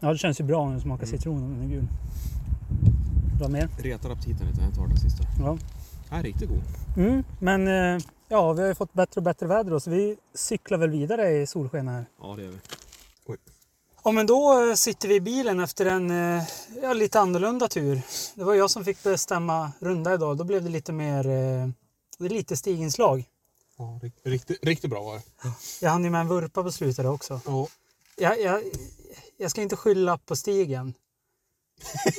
ja, 0.00 0.12
det 0.12 0.18
känns 0.18 0.40
ju 0.40 0.44
bra 0.44 0.66
när 0.68 0.74
det 0.74 0.80
smakar 0.80 1.06
Mm. 1.06 1.18
citron 1.18 1.42
om 1.44 1.54
den 1.54 1.62
är 1.62 1.74
gul. 1.74 1.86
Bra 3.38 3.48
mer? 3.48 3.68
Retar 3.78 4.10
aptiten 4.10 4.46
lite. 4.46 4.60
Jag 4.62 4.74
tar 4.74 4.86
den 4.86 4.96
sista. 4.96 5.22
Ja. 5.40 5.58
Ja, 6.10 6.22
riktigt 6.22 6.48
god. 6.48 6.62
Mm, 6.96 7.24
men 7.40 7.68
eh, 7.68 8.02
ja, 8.28 8.52
vi 8.52 8.60
har 8.60 8.68
ju 8.68 8.74
fått 8.74 8.92
bättre 8.92 9.18
och 9.18 9.22
bättre 9.22 9.46
väder 9.46 9.78
så 9.78 9.90
vi 9.90 10.16
cyklar 10.34 10.78
väl 10.78 10.90
vidare 10.90 11.30
i 11.30 11.46
solsken 11.46 11.88
här. 11.88 12.06
Ja, 12.20 12.34
det 12.36 12.42
gör 12.42 12.50
vi. 12.50 12.58
Ja, 14.04 14.10
men 14.12 14.26
då 14.26 14.68
eh, 14.68 14.74
sitter 14.74 15.08
vi 15.08 15.14
i 15.14 15.20
bilen 15.20 15.60
efter 15.60 15.86
en 15.86 16.10
eh, 16.10 16.42
ja, 16.82 16.92
lite 16.92 17.20
annorlunda 17.20 17.68
tur. 17.68 18.02
Det 18.34 18.44
var 18.44 18.54
jag 18.54 18.70
som 18.70 18.84
fick 18.84 19.02
bestämma 19.02 19.72
runda 19.80 20.14
idag. 20.14 20.36
Då 20.36 20.44
blev 20.44 20.62
det 20.62 20.68
lite 20.70 20.92
mer 20.92 21.22
det 22.18 22.24
är 22.24 22.28
lite 22.28 22.56
stiginslag. 22.56 23.24
Ja, 23.78 23.98
rikt- 24.02 24.20
riktigt, 24.24 24.64
riktigt 24.64 24.90
bra 24.90 25.02
var 25.02 25.14
det. 25.16 25.22
Jag 25.80 25.90
hann 25.90 26.04
ju 26.04 26.10
med 26.10 26.20
en 26.20 26.28
vurpa 26.28 26.62
på 26.62 26.72
slutet 26.72 27.06
också. 27.06 27.40
Ja. 27.46 27.68
Jag, 28.16 28.40
jag, 28.40 28.62
jag 29.36 29.50
ska 29.50 29.62
inte 29.62 29.76
skylla 29.76 30.18
på 30.18 30.36
stigen. 30.36 30.94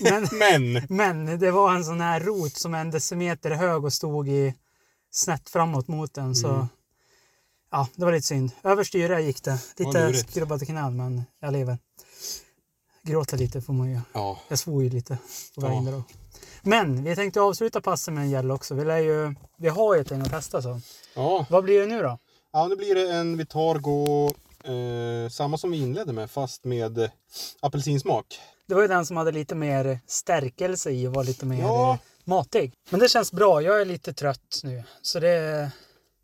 Men, 0.02 0.28
Men! 0.32 0.86
men 0.90 1.40
det 1.40 1.52
var 1.52 1.76
en 1.76 1.86
sån 1.86 2.02
här 2.02 2.20
rot 2.20 2.58
som 2.58 2.74
är 2.74 2.82
en 2.82 2.92
decimeter 2.92 3.52
hög 3.52 3.86
och 3.86 3.94
stod 3.94 4.30
i 4.30 4.54
snett 5.12 5.50
framåt 5.50 5.88
mot 5.88 6.14
den. 6.14 6.36
Så 6.36 6.48
Mm. 6.50 6.68
ja, 7.72 7.88
det 7.96 8.06
var 8.06 8.12
lite 8.12 8.28
synd. 8.28 8.52
Överstyra 8.64 9.20
gick 9.20 9.44
det. 9.44 9.60
Lite 9.78 10.08
lurigt. 10.08 10.32
skrubbade 10.32 10.66
knän, 10.66 10.98
men 10.98 11.24
jag 11.42 11.54
lever. 11.54 11.78
Gråta 13.04 13.36
lite 13.36 13.62
får 13.62 13.74
man 13.74 13.90
ju. 13.92 14.00
Ja. 14.14 14.40
Jag 14.48 14.60
svor 14.60 14.84
ju 14.84 14.90
lite 14.90 15.18
på 15.56 15.62
vägen 15.62 15.86
Ja. 15.86 15.92
där 15.92 15.98
då. 15.98 16.04
Men 16.62 17.04
vi 17.04 17.16
tänkte 17.16 17.42
avsluta 17.42 17.82
passet 17.82 18.14
med 18.14 18.24
en 18.24 18.30
gäll 18.30 18.52
också. 18.52 18.76
Vi, 18.76 18.86
lär 18.86 18.98
ju, 18.98 19.36
vi 19.58 19.70
har 19.70 19.96
ju 19.96 20.02
ett 20.02 20.12
gäng 20.12 20.22
att 20.22 20.30
testa 20.32 20.62
så. 20.62 20.82
Ja. 21.16 21.46
Vad 21.50 21.64
blir 21.64 21.80
det 21.80 21.86
nu 21.86 22.02
då? 22.02 22.20
ja, 22.54 22.68
nu 22.68 22.76
blir 22.76 22.96
det 22.96 23.12
en 23.14 23.38
Vitargo 23.38 24.30
Eh, 24.64 25.30
samma 25.30 25.58
som 25.58 25.72
vi 25.72 25.78
inledde 25.78 26.14
med 26.14 26.32
fast 26.32 26.64
med 26.64 26.98
eh, 26.98 27.10
apelsinsmak. 27.60 28.40
Det 28.70 28.76
var 28.76 28.82
ju 28.82 28.88
den 28.88 29.06
som 29.06 29.18
hade 29.18 29.32
lite 29.32 29.56
mer 29.56 30.00
stärkelse 30.08 30.92
i 30.92 31.08
och 31.08 31.14
var 31.14 31.24
lite 31.24 31.46
mer 31.46 31.60
Ja. 31.60 31.94
eh, 31.94 32.00
matig. 32.24 32.74
Men 32.90 33.00
det 33.00 33.10
känns 33.10 33.32
bra. 33.32 33.62
Jag 33.62 33.82
är 33.82 33.86
lite 33.86 34.14
trött 34.14 34.62
nu. 34.64 34.84
Så 35.02 35.20
det... 35.20 35.72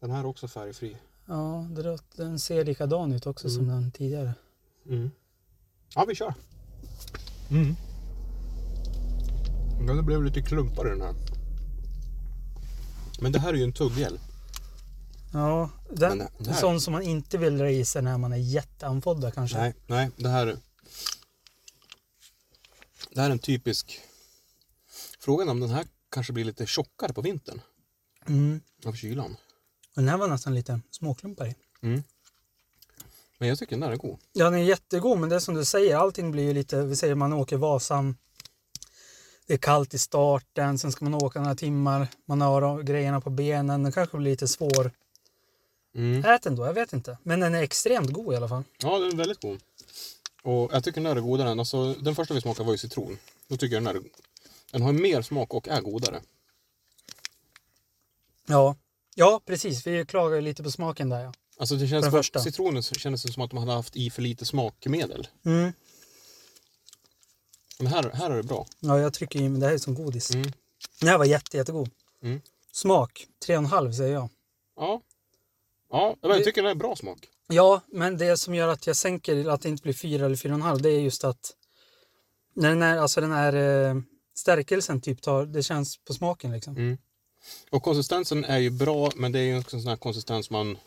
Den 0.02 0.12
här 0.12 0.20
är 0.20 0.26
också 0.26 0.48
färgfri. 0.48 0.98
Ja, 1.28 1.68
den 2.16 2.40
ser 2.40 2.66
likadan 2.66 3.12
ut 3.14 3.28
också 3.28 3.50
som 3.50 3.68
den 3.68 3.92
tidigare. 3.92 4.34
Mm. 4.90 5.12
Ja, 5.96 6.06
vi 6.08 6.16
kör. 6.16 6.34
Mm. 7.52 7.76
Ja, 9.88 9.94
det 9.94 10.04
blev 10.04 10.24
lite 10.24 10.42
klumpar 10.42 10.88
i 10.88 10.90
den 10.90 11.02
här. 11.02 11.14
Men 13.22 13.32
det 13.32 13.40
här 13.40 13.50
är 13.50 13.58
ju 13.58 13.64
en 13.64 13.74
tugghjälp. 13.74 14.22
Ja, 15.34 15.70
den, 15.90 16.18
det 16.40 16.50
här- 16.52 16.60
sån 16.62 16.82
som 16.82 16.92
man 16.94 17.02
inte 17.02 17.38
vill 17.38 17.58
dra 17.58 17.70
i 17.70 17.86
sig 17.86 18.02
när 18.02 18.18
man 18.18 18.34
är 18.34 18.38
jätteanfodda 18.38 19.32
kanske. 19.32 19.58
Nej, 19.58 19.74
nej, 19.88 20.10
det 20.18 20.30
här... 20.30 20.58
Det 23.16 23.22
här 23.22 23.28
är 23.28 23.32
en 23.32 23.40
typisk... 23.40 24.00
Frågan 25.20 25.50
om 25.50 25.60
den 25.60 25.70
här 25.70 25.86
kanske 26.12 26.34
blir 26.34 26.46
lite 26.46 26.66
tjockare 26.66 27.14
på 27.14 27.22
vintern 27.22 27.62
Mm. 28.28 28.62
av 28.86 28.94
kylan. 28.94 29.38
Den 29.96 30.08
här 30.08 30.18
var 30.18 30.28
nästan 30.28 30.56
lite 30.56 30.80
småklumpar 30.92 31.46
i. 31.48 31.56
Men 33.38 33.48
jag 33.50 33.60
tycker 33.60 33.72
den 33.72 33.80
där 33.80 33.92
är 33.92 33.96
god. 33.96 34.20
Ja, 34.34 34.46
den 34.46 34.60
är 34.60 34.64
jättegod, 34.64 35.20
men 35.20 35.30
det 35.30 35.36
är 35.36 35.40
som 35.40 35.56
du 35.56 35.66
säger, 35.66 35.96
allting 35.96 36.32
blir 36.32 36.44
ju 36.44 36.54
lite, 36.54 36.84
vi 36.84 36.96
säger 36.96 37.16
man 37.16 37.34
åker 37.34 37.58
Vasan. 37.58 38.18
Det 39.48 39.54
är 39.54 39.58
kallt 39.58 39.94
i 39.94 39.98
starten, 39.98 40.78
sen 40.80 40.92
ska 40.92 41.06
man 41.06 41.24
åka 41.24 41.40
några 41.42 41.56
timmar, 41.56 42.08
man 42.26 42.42
har 42.42 42.84
grejerna 42.84 43.22
på 43.22 43.30
benen, 43.30 43.84
den 43.84 43.92
kanske 43.92 44.18
blir 44.18 44.32
lite 44.32 44.48
svår. 44.48 44.92
Mm. 45.96 46.26
Ät 46.26 46.42
den 46.42 46.56
då, 46.56 46.66
jag 46.66 46.74
vet 46.74 46.94
inte. 46.94 47.18
Men 47.24 47.40
den 47.40 47.56
är 47.56 47.64
extremt 47.64 48.10
god 48.10 48.34
i 48.34 48.38
alla 48.38 48.50
fall. 48.50 48.64
Ja, 48.78 49.00
den 49.00 49.12
är 49.12 49.16
väldigt 49.16 49.42
god. 49.42 49.60
Och 50.46 50.70
jag 50.74 50.84
tycker 50.84 51.02
den 51.02 51.04
där 51.04 51.16
är 51.16 51.22
godare 51.22 51.50
än... 51.50 51.60
Alltså, 51.60 51.94
den 51.94 52.16
första 52.16 52.34
vi 52.34 52.42
smakade 52.42 52.66
var 52.66 52.74
ju 52.74 52.78
citron. 52.78 53.18
Då 53.48 53.58
tycker 53.58 53.76
jag 53.76 53.84
den 53.84 53.94
där 53.94 54.02
är... 54.02 54.06
Den 54.72 54.82
har 54.82 54.94
mer 54.94 55.22
smak 55.22 55.54
och 55.54 55.68
är 55.68 55.82
godare. 55.82 56.22
Ja, 58.46 58.76
ja 59.16 59.42
precis. 59.46 59.88
Vi 59.88 60.06
klagar 60.06 60.36
ju 60.36 60.42
lite 60.42 60.64
på 60.64 60.72
smaken 60.72 61.10
där 61.10 61.24
ja. 61.24 61.34
Alltså 61.58 61.76
det 61.76 61.88
känns 61.88 62.10
första. 62.12 62.40
citronen 62.40 62.84
kändes 62.84 63.34
som 63.34 63.44
att 63.44 63.50
de 63.50 63.58
hade 63.60 63.72
haft 63.72 63.96
i 63.96 64.10
för 64.10 64.22
lite 64.22 64.46
smakmedel. 64.46 65.28
Mm. 65.46 65.74
Men 67.80 67.88
här, 67.88 68.12
här 68.14 68.30
är 68.32 68.36
det 68.38 68.44
bra. 68.44 68.68
Ja, 68.80 69.00
jag 69.00 69.14
trycker 69.14 69.40
i, 69.40 69.50
men 69.50 69.60
det 69.60 69.66
här 69.68 69.74
är 69.74 69.78
som 69.78 69.96
godis. 69.96 70.32
Mm. 70.32 70.52
Den 71.00 71.10
här 71.10 71.18
var 71.18 71.26
jätte, 71.26 71.58
jättegod. 71.58 71.90
Mm. 72.22 72.42
Smak, 72.72 73.28
3,5 73.48 73.92
säger 73.92 74.14
jag. 74.14 74.30
Ja. 74.76 75.02
Ja, 75.90 76.16
men 76.22 76.30
jag 76.32 76.40
Det- 76.40 76.44
tycker 76.46 76.62
den 76.64 76.72
är 76.72 76.76
bra 76.76 76.96
smak. 76.96 77.28
Ja, 77.48 77.82
men 77.88 78.18
det 78.18 78.38
som 78.38 78.56
gör 78.56 78.68
att 78.68 78.88
jag 78.88 78.96
sänker 78.96 79.50
att 79.50 79.62
det 79.62 79.70
inte 79.70 79.84
blir 79.84 79.94
4 79.94 80.26
eller 80.26 80.36
4,5 80.36 80.80
det 80.80 80.90
är 80.90 81.00
just 81.00 81.24
att 81.24 81.54
när 82.56 82.70
den 82.70 82.82
är, 82.82 82.98
alltså 82.98 83.22
den 83.22 83.32
här 83.32 83.54
eh, 83.54 83.96
stärkelsen 84.36 85.02
typ 85.02 85.22
tar, 85.22 85.46
det 85.46 85.64
känns 85.64 85.98
på 85.98 86.14
smaken 86.14 86.52
liksom. 86.52 86.78
Mm. 86.78 86.98
Och 87.70 87.84
konsistensen 87.84 88.46
är 88.46 88.58
ju 88.58 88.70
bra, 88.70 89.12
men 89.16 89.32
det 89.32 89.40
är 89.40 89.44
ju 89.44 89.60
också 89.60 89.76
en 89.76 89.82
sån 89.82 89.90
här 89.90 89.98
konsistens 89.98 90.50
man 90.50 90.78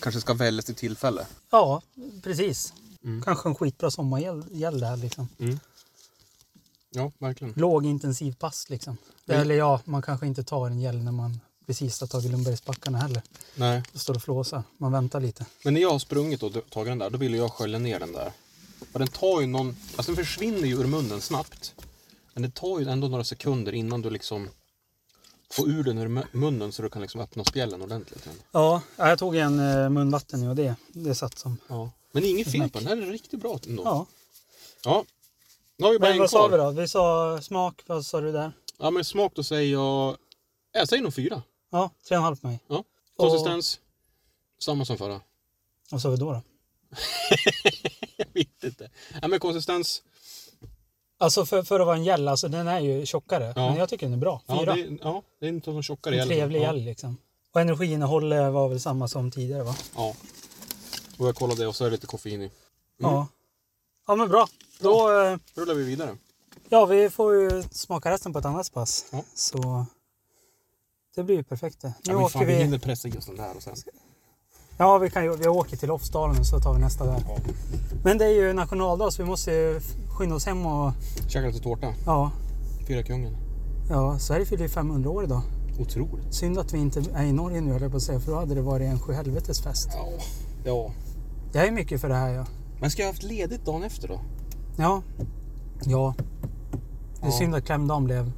kanske 0.00 0.20
ska 0.20 0.34
välja 0.34 0.62
till 0.62 0.74
tillfälle. 0.74 1.26
Ja, 1.50 1.82
precis. 2.22 2.72
Mm. 3.04 3.22
Kanske 3.22 3.48
en 3.48 3.54
skitbra 3.54 3.90
sommargäll 3.90 4.44
gäll 4.50 4.80
det 4.80 4.86
här 4.86 4.96
liksom. 4.96 5.28
Ja, 6.90 7.12
verkligen. 7.18 7.54
Lågintensiv 7.56 8.34
pass 8.34 8.70
liksom. 8.70 8.96
Mm. 9.26 9.40
Eller 9.40 9.54
ja, 9.54 9.80
man 9.84 10.02
kanske 10.02 10.26
inte 10.26 10.44
tar 10.44 10.66
en 10.66 10.80
gäll 10.80 10.98
när 10.98 11.12
man 11.12 11.40
precis 11.66 12.00
har 12.00 12.06
tagit 12.06 12.30
Lundbergsbackarna 12.30 12.98
heller. 12.98 13.22
Nej. 13.54 13.82
Och 13.94 14.00
står 14.00 14.14
och 14.14 14.22
flåsar. 14.22 14.62
Man 14.78 14.92
väntar 14.92 15.20
lite. 15.20 15.46
Men 15.64 15.74
när 15.74 15.80
jag 15.80 15.90
har 15.90 15.98
sprungit 15.98 16.42
och 16.42 16.52
tagit 16.70 16.90
den 16.90 16.98
där, 16.98 17.10
då 17.10 17.18
vill 17.18 17.34
jag 17.34 17.52
skölja 17.52 17.78
ner 17.78 18.00
den 18.00 18.12
där. 18.12 18.32
Och 18.92 18.98
den 18.98 19.08
tar 19.08 19.40
ju 19.40 19.46
någon... 19.46 19.76
Alltså 19.96 20.12
den 20.14 20.24
försvinner 20.24 20.66
ju 20.68 20.80
ur 20.80 20.86
munnen 20.86 21.20
snabbt. 21.20 21.74
Men 22.34 22.42
det 22.42 22.50
tar 22.54 22.80
ju 22.80 22.88
ändå 22.88 23.08
några 23.08 23.24
sekunder 23.24 23.72
innan 23.72 24.02
du 24.02 24.10
liksom 24.10 24.48
får 25.52 25.68
ur 25.68 25.84
den 25.84 25.98
ur 25.98 26.08
mu- 26.08 26.26
munnen 26.32 26.72
så 26.72 26.82
du 26.82 26.90
kan 26.90 27.02
liksom 27.02 27.20
öppna 27.20 27.44
spjällen 27.44 27.82
ordentligt. 27.82 28.26
igen. 28.26 28.38
Ja, 28.52 28.82
ja, 28.96 29.08
jag 29.08 29.18
tog 29.18 29.36
en 29.36 29.58
eh, 29.58 29.88
munvatten 29.88 30.40
nu 30.40 30.48
och 30.48 30.56
det, 30.56 30.74
det 30.92 31.14
satt 31.14 31.38
som... 31.38 31.58
Ja. 31.68 31.90
Men 32.12 32.22
det 32.22 32.28
är 32.28 32.30
inget 32.30 32.52
fel 32.52 32.70
på 32.70 32.78
den, 32.78 32.88
den 32.88 32.98
här 32.98 33.06
är 33.06 33.12
riktigt 33.12 33.40
bra 33.40 33.58
ändå. 33.68 33.82
Ja. 33.84 34.06
Ja. 34.84 35.04
Nu 35.76 35.84
har 35.86 35.92
vi 35.92 35.98
bara 35.98 36.06
Men 36.06 36.12
en 36.12 36.18
vad 36.18 36.30
sa 36.30 36.48
kvar. 36.48 36.58
vi 36.58 36.64
då? 36.64 36.70
Vi 36.82 36.88
sa 36.88 37.38
smak, 37.42 37.82
vad 37.86 38.06
sa 38.06 38.20
du 38.20 38.32
där? 38.32 38.52
Ja 38.78 38.90
men 38.90 39.04
smak 39.04 39.32
då 39.34 39.42
säger 39.44 39.72
jag... 39.72 40.16
Jag 40.72 40.88
säger 40.88 41.02
nog 41.02 41.14
fyra. 41.14 41.42
Ja, 41.72 41.90
3,5 42.08 42.40
på 42.40 42.46
mig. 42.46 42.60
Ja. 42.68 42.84
Konsistens. 43.16 43.80
Samma 44.58 44.84
som 44.84 44.98
förra. 44.98 45.20
Vad 45.90 46.02
sa 46.02 46.10
vi 46.10 46.16
då? 46.16 46.32
då? 46.32 46.42
Jag 48.16 48.26
vet 48.34 48.64
inte. 48.64 48.90
Ja 49.22 49.28
men 49.28 49.40
konsistens. 49.40 50.02
Alltså 51.18 51.46
för, 51.46 51.62
för 51.62 51.80
att 51.80 51.86
vara 51.86 51.96
en 51.96 52.04
gäll, 52.04 52.28
alltså 52.28 52.48
den 52.48 52.68
är 52.68 52.80
ju 52.80 53.06
tjockare. 53.06 53.52
Ja. 53.56 53.68
Men 53.68 53.76
jag 53.76 53.88
tycker 53.88 54.06
den 54.06 54.12
är 54.12 54.18
bra. 54.18 54.42
Ja 54.46 54.60
Fyra. 54.60 54.74
det, 54.74 54.98
ja, 55.02 55.22
det 55.40 55.46
är 55.46 55.48
inte 55.48 55.70
någon 55.70 55.82
tjockare 55.82 56.14
en 56.14 56.18
gäll. 56.18 56.28
trevlig 56.28 56.58
ja. 56.60 56.62
gäll 56.64 56.84
liksom. 56.84 57.16
Och 57.52 57.60
energiinnehållet 57.60 58.52
var 58.52 58.68
väl 58.68 58.80
samma 58.80 59.08
som 59.08 59.30
tidigare 59.30 59.62
va? 59.62 59.76
Ja. 59.96 60.14
Och 61.18 61.28
jag 61.28 61.34
kollade 61.34 61.66
och 61.66 61.76
så 61.76 61.84
är 61.84 61.90
det 61.90 61.96
lite 61.96 62.06
koffein 62.06 62.42
i. 62.42 62.50
Ja. 62.98 63.26
Ja 64.06 64.14
men 64.14 64.28
bra. 64.28 64.48
Då, 64.78 65.20
eh, 65.22 65.38
rullar 65.54 65.74
vi 65.74 65.84
vidare. 65.84 66.16
ja 66.68 66.86
vi 66.86 67.10
får 67.10 67.34
ju 67.34 67.62
smaka 67.70 68.10
resten 68.10 68.32
på 68.32 68.38
ett 68.38 68.44
annat 68.44 68.72
pass. 68.72 69.06
Ja. 69.12 69.24
Så 69.34 69.86
det 71.14 71.22
blir 71.24 71.36
ju 71.36 71.42
perfekt 71.44 71.80
det. 71.80 71.88
Nu 71.88 71.94
Ja, 72.02 72.12
men 72.14 72.22
åker 72.24 72.32
fan, 72.38 72.46
vi 72.46 72.54
vi... 72.54 72.62
hinner 72.62 72.78
pressa 72.78 73.08
oss 73.18 73.26
den 73.26 73.36
där 73.36 73.56
och 73.56 73.62
sen. 73.62 73.74
Ja 74.78 74.98
vi 74.98 75.10
kan 75.10 75.24
ju, 75.24 75.36
vi 75.36 75.48
åker 75.48 75.76
till 75.76 75.88
Lofsdalen 75.88 76.38
och 76.38 76.46
så 76.46 76.60
tar 76.60 76.74
vi 76.74 76.80
nästa 76.80 77.04
där. 77.06 77.24
Ja. 77.28 77.36
Men 78.04 78.18
det 78.18 78.24
är 78.24 78.30
ju 78.30 78.52
nationaldag 78.52 79.10
så 79.12 79.22
vi 79.22 79.28
måste 79.28 79.52
ju 79.52 79.80
skynda 80.08 80.34
oss 80.36 80.46
hem 80.46 80.66
och 80.66 80.92
Käka 81.28 81.46
lite 81.46 81.60
tårta. 81.60 81.94
ja, 82.06 82.30
Fira 82.86 83.02
kungen. 83.02 83.36
ja 83.90 84.18
Sverige 84.18 84.46
fyller 84.46 84.62
ju 84.62 84.68
500 84.68 85.10
år 85.10 85.24
idag. 85.24 85.42
Otroligt. 85.80 86.34
Synd 86.34 86.58
att 86.58 86.72
vi 86.74 86.78
inte 86.78 87.02
är 87.14 87.24
i 87.24 87.32
Norge 87.32 87.60
nu 87.60 87.72
höll 87.72 87.82
jag 87.82 87.90
på 87.90 87.96
att 87.96 88.02
säga 88.02 88.20
för 88.20 88.32
då 88.32 88.38
hade 88.38 88.54
det 88.54 88.62
varit 88.62 88.86
en 88.90 89.00
sjuhelvetes 89.00 89.62
fest. 89.62 89.88
Ja. 89.92 90.08
Ja. 90.64 90.90
Jag 91.52 91.66
är 91.66 91.70
mycket 91.72 92.00
för 92.00 92.08
det 92.08 92.14
här 92.14 92.28
ja. 92.34 92.46
Men 92.80 92.90
ska 92.90 93.02
jag 93.02 93.06
ha 93.06 93.12
haft 93.12 93.22
ledigt 93.22 93.64
dagen 93.64 93.82
efter 93.82 94.08
då? 94.08 94.20
Ja. 94.76 95.02
Ja. 95.84 96.14
Det 97.20 97.26
är 97.26 97.30
Ja. 97.30 97.38
synd 97.38 97.54
att 97.54 97.64
klämdagen 97.64 98.04
blev 98.04 98.32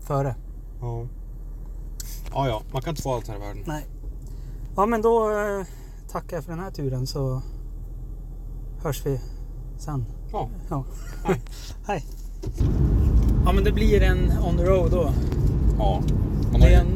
före. 0.00 0.36
Ja. 0.80 1.06
Ja, 2.30 2.48
ja. 2.48 2.62
Man 2.72 2.82
kan 2.82 2.90
inte 2.90 3.02
få 3.02 3.14
allt 3.14 3.28
här 3.28 3.36
i 3.36 3.38
världen. 3.38 3.62
Nej. 3.66 3.86
Ja 4.76 4.86
men 4.86 5.02
då 5.02 5.30
eh, 5.30 5.66
tackar 6.08 6.36
jag 6.36 6.44
för 6.44 6.52
den 6.52 6.60
här 6.60 6.70
turen 6.70 7.06
så 7.06 7.42
hörs 8.82 9.06
vi 9.06 9.20
sen. 9.78 10.04
Ja. 10.32 10.48
Ja. 10.68 10.84
Hej. 11.86 12.04
Ja 13.46 13.52
men 13.52 13.64
det 13.64 13.72
blir 13.72 14.02
en 14.02 14.32
on 14.48 14.56
the 14.56 14.64
road 14.64 14.90
då. 14.90 15.10
Ja. 15.78 16.02
Man 16.52 16.60
har 16.60 16.68
ju, 16.68 16.74
en... 16.74 16.86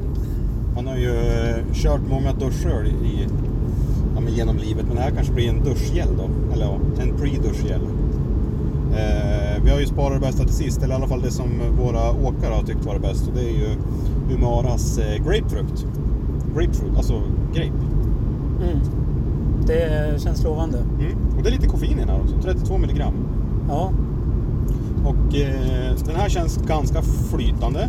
man 0.74 0.86
har 0.86 0.96
ju 0.96 1.16
eh, 1.16 1.64
kört 1.74 2.00
många 2.09 2.32
duschöl 2.32 2.86
i, 2.86 3.26
ja, 4.14 4.20
men 4.20 4.34
genom 4.34 4.56
livet. 4.56 4.86
Men 4.86 4.96
det 4.96 5.02
här 5.02 5.11
kanske 5.11 5.32
blir 5.32 5.48
en 5.48 5.64
duschgel 5.64 6.09
då. 6.16 6.52
Eller 6.52 6.64
ja, 6.64 6.78
en 7.02 7.16
pre-duschgel. 7.16 7.80
Eh, 8.93 9.62
vi 9.64 9.70
har 9.70 9.80
ju 9.80 9.86
sparat 9.86 10.20
det 10.20 10.26
bästa 10.26 10.45
till 10.45 10.55
sist. 10.55 10.82
Eller 10.82 10.95
i 10.95 10.97
alla 10.97 11.09
fall 11.09 11.22
det 11.22 11.30
som 11.30 11.51
våra 11.78 12.11
åkare 12.11 12.55
har 12.55 12.62
tyckt 12.62 12.84
var 12.84 12.99
bäst. 12.99 13.28
Och 13.28 13.34
det 13.34 13.41
är 13.41 13.53
ju 13.53 13.76
Umaras 14.34 14.99
eh, 14.99 15.24
grapefrukt. 15.24 15.86
Grapefruit, 16.55 16.97
alltså 16.97 17.22
grape. 17.55 17.72
Mm. 18.62 18.78
Det 19.66 20.22
känns 20.22 20.45
lovande. 20.45 20.78
Mm. 20.78 21.16
Och 21.36 21.43
det 21.43 21.49
är 21.49 21.53
lite 21.53 21.66
koffein 21.66 21.99
i 21.99 22.01
den 22.01 22.09
här 22.09 22.20
också. 22.20 22.34
32 22.43 22.78
milligram. 22.78 23.14
Ja. 23.68 23.93
Och 25.05 25.36
eh, 25.36 25.95
den 26.07 26.16
här 26.16 26.28
känns 26.28 26.57
ganska 26.57 27.03
flytande. 27.03 27.89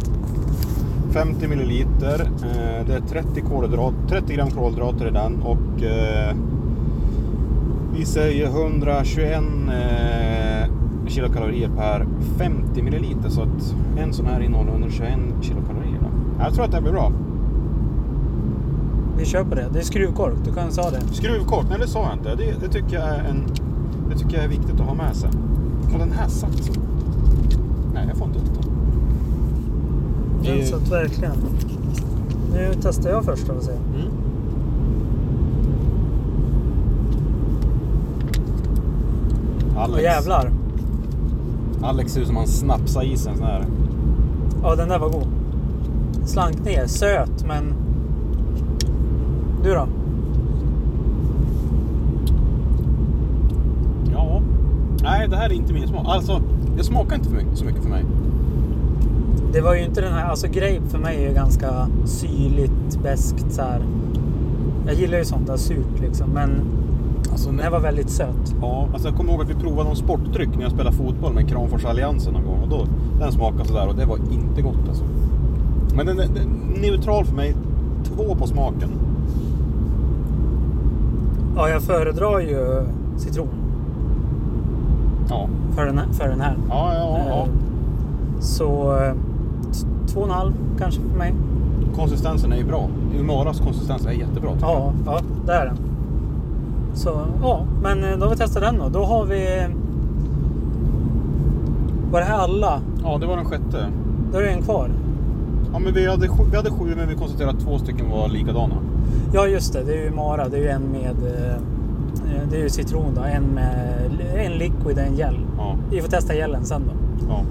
50 1.11 1.47
milliliter. 1.47 2.21
Eh, 2.21 2.85
det 2.87 2.93
är 2.93 3.01
30, 3.09 3.41
kolhydrat, 3.41 3.93
30 4.09 4.33
gram 4.33 4.51
kolhydrater 4.51 5.07
i 5.07 5.11
den 5.11 5.41
och 5.41 5.83
eh, 5.83 6.35
vi 7.93 8.05
säger 8.05 8.45
121 8.45 9.33
eh, 9.33 10.48
kilokalorier 11.09 11.69
per 11.77 12.05
50 12.37 12.81
milliliter. 12.81 13.29
Så 13.29 13.41
att 13.41 13.75
en 13.97 14.13
sån 14.13 14.25
här 14.25 14.41
innehåller 14.41 14.71
121 14.71 15.19
kilokalorier. 15.41 15.99
Jag 16.39 16.53
tror 16.53 16.65
att 16.65 16.71
det 16.71 16.77
här 16.77 16.81
blir 16.81 16.93
bra. 16.93 17.11
Vi 19.17 19.25
kör 19.25 19.43
på 19.43 19.55
det. 19.55 19.69
Det 19.73 19.79
är 19.79 19.83
skruvkork, 19.83 20.35
du 20.45 20.53
kan 20.53 20.71
säga 20.71 20.89
det. 20.91 21.01
Skruvkort, 21.01 21.65
nej 21.69 21.79
det 21.79 21.87
sa 21.87 22.03
jag 22.03 22.13
inte. 22.13 22.35
Det, 22.35 22.53
det, 22.61 22.67
tycker 22.67 22.95
jag 22.95 23.07
är 23.07 23.23
en, 23.23 23.43
det 24.09 24.17
tycker 24.17 24.35
jag 24.35 24.43
är 24.43 24.49
viktigt 24.49 24.79
att 24.79 24.87
ha 24.87 24.93
med 24.93 25.15
sig. 25.15 25.29
Och 25.93 25.99
den 25.99 26.11
här 26.11 26.27
satt 26.27 26.63
så. 26.63 26.73
Nej, 27.93 28.05
jag 28.07 28.17
får 28.17 28.27
inte 28.27 28.39
upp 28.39 28.61
den. 28.61 28.69
Den 30.43 30.65
satt 30.65 30.91
verkligen. 30.91 31.33
Nu 32.53 32.71
testar 32.81 33.09
jag 33.09 33.25
först 33.25 33.43
får 33.43 33.59
se. 33.59 33.71
Mm. 33.71 34.11
Åh 39.75 39.83
Alex, 39.83 40.03
jävlar. 40.03 40.58
Alex 41.81 42.11
ser 42.11 42.21
ut 42.21 42.27
som 42.27 42.35
han 42.35 42.47
snapsar 42.47 43.03
i 43.03 43.17
sig 43.17 43.31
en 43.31 43.37
sån 43.37 43.47
här. 43.47 43.65
Ja 44.63 44.75
den 44.75 44.89
där 44.89 44.99
var 44.99 45.09
god. 45.09 45.27
Slank 46.25 46.65
ner, 46.65 46.87
söt 46.87 47.45
men... 47.47 47.73
Du 49.63 49.73
då? 49.73 49.87
nej 55.19 55.27
det 55.27 55.35
här 55.35 55.49
är 55.49 55.53
inte 55.53 55.73
min 55.73 55.87
smak. 55.87 56.05
Alltså, 56.07 56.41
det 56.77 56.83
smakar 56.83 57.15
inte 57.15 57.29
för 57.29 57.35
mycket, 57.35 57.57
så 57.57 57.65
mycket 57.65 57.83
för 57.83 57.89
mig. 57.89 58.03
Det 59.53 59.61
var 59.61 59.75
ju 59.75 59.83
inte 59.83 60.01
den 60.01 60.13
här, 60.13 60.29
alltså 60.29 60.47
grape 60.47 60.81
för 60.89 60.97
mig 60.97 61.17
är 61.17 61.29
ju 61.29 61.35
ganska 61.35 61.87
syrligt, 62.05 63.03
beskt 63.03 63.51
så 63.51 63.61
här. 63.61 63.81
Jag 64.85 64.95
gillar 64.95 65.17
ju 65.17 65.25
sånt 65.25 65.47
där 65.47 65.57
surt 65.57 65.99
liksom, 66.01 66.29
men 66.29 66.61
Alltså, 67.39 67.51
den 67.51 67.59
här 67.59 67.69
var 67.69 67.79
väldigt 67.79 68.09
söt. 68.09 68.55
Ja, 68.61 68.87
alltså 68.93 69.07
jag 69.07 69.17
kommer 69.17 69.31
ihåg 69.31 69.41
att 69.41 69.49
vi 69.49 69.53
provade 69.55 69.83
någon 69.83 69.95
sportdryck 69.95 70.49
när 70.55 70.61
jag 70.61 70.71
spelade 70.71 70.95
fotboll 70.95 71.33
med 71.33 71.49
Kramfors 71.49 71.85
Alliansen 71.85 72.33
någon 72.33 72.45
gång. 72.45 72.59
Och 72.63 72.69
då, 72.69 72.85
den 73.19 73.31
smakade 73.31 73.65
sådär 73.65 73.87
och 73.87 73.95
det 73.95 74.05
var 74.05 74.17
inte 74.17 74.61
gott 74.61 74.87
alltså. 74.89 75.03
Men 75.95 76.05
den 76.05 76.19
är, 76.19 76.25
den 76.27 76.37
är 76.37 76.81
neutral 76.81 77.25
för 77.25 77.35
mig. 77.35 77.55
Två 78.03 78.35
på 78.35 78.47
smaken. 78.47 78.89
Ja, 81.55 81.69
jag 81.69 81.81
föredrar 81.81 82.39
ju 82.39 82.85
citron 83.17 83.47
Ja, 85.29 85.47
för 85.75 85.85
den 85.85 85.97
här. 85.97 86.07
För 86.11 86.29
den 86.29 86.41
här. 86.41 86.57
ja, 86.69 86.91
ja. 86.95 87.19
ja. 87.29 87.41
Eh, 87.41 87.47
Så 88.39 88.97
två 90.07 90.19
och 90.19 90.25
en 90.27 90.33
halv 90.33 90.53
kanske 90.79 91.01
för 91.01 91.17
mig. 91.17 91.33
Konsistensen 91.95 92.51
är 92.53 92.57
ju 92.57 92.63
bra. 92.65 92.87
Umaras 93.19 93.59
konsistens 93.59 94.05
är 94.05 94.11
jättebra. 94.11 94.51
Ja, 94.61 94.93
ja, 95.05 95.19
det 95.45 95.53
är 95.53 95.65
den. 95.65 95.77
Så 96.99 97.21
ja, 97.41 97.65
men 97.83 98.03
eh, 98.03 98.17
då 98.17 98.25
har 98.25 98.29
vi 98.31 98.37
testat 98.37 98.61
den 98.63 98.77
då. 98.77 98.89
Då 98.89 99.03
har 99.03 99.25
vi... 99.25 99.67
Var 102.11 102.19
det 102.19 102.25
här 102.25 102.37
alla? 102.37 102.81
Ja, 103.03 103.17
det 103.17 103.25
var 103.25 103.35
den 103.35 103.45
sjätte. 103.45 103.85
Då 104.31 104.37
är 104.37 104.41
det 104.43 104.49
en 104.49 104.61
kvar. 104.61 104.89
Ja, 105.73 105.79
men 105.79 105.93
vi 105.93 106.07
hade, 106.09 106.27
sju, 106.27 106.43
vi 106.51 106.57
hade 106.57 106.69
sju, 106.71 106.93
men 106.97 107.07
vi 107.07 107.15
konstaterade 107.15 107.57
att 107.57 107.63
två 107.63 107.77
stycken 107.77 108.09
var 108.09 108.27
likadana. 108.29 108.75
Ja 109.33 109.47
just 109.47 109.73
det, 109.73 109.83
det 109.83 109.93
är 109.93 110.03
ju 110.03 110.11
Mara. 110.11 110.47
Det 110.47 110.57
är 110.57 110.61
ju 110.61 110.67
en 110.67 110.81
med... 110.91 111.15
eh, 111.35 111.53
eh, 112.35 112.49
Det 112.51 112.57
är 112.57 112.61
ju 112.61 112.69
citron 112.69 113.15
då. 113.15 113.21
En 113.21 113.43
med 113.43 113.99
en 114.35 114.51
liquid 114.51 114.97
och 114.97 115.03
en 115.03 115.15
gel. 115.15 115.35
Ja, 115.57 115.75
Vi 115.91 116.01
får 116.01 116.07
testa 116.09 116.33
gelen 116.33 116.65
sen 116.65 116.81
då. 116.85 116.93
ja. 117.29 117.41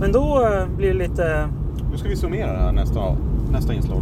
Men 0.00 0.12
då 0.12 0.48
blir 0.76 0.88
det 0.88 0.94
lite... 0.98 1.48
Nu 1.92 1.98
ska 1.98 2.08
vi 2.08 2.16
summera 2.16 2.52
det 2.52 2.58
här 2.58 2.72
nästa, 2.72 3.00
nästa 3.52 3.74
inslag. 3.74 4.00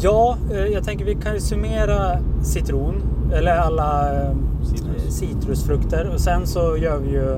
Ja, 0.00 0.36
eh, 0.52 0.58
jag 0.66 0.84
tänker 0.84 1.04
vi 1.04 1.14
kan 1.14 1.34
ju 1.34 1.40
summera 1.40 2.18
citron. 2.42 2.94
Eller 3.32 3.56
alla 3.56 4.14
eh, 4.22 4.30
Citrus. 4.64 5.14
citrusfrukter. 5.16 6.10
Och 6.14 6.20
sen 6.20 6.46
så 6.46 6.76
gör 6.76 6.98
vi 6.98 7.10
ju 7.10 7.36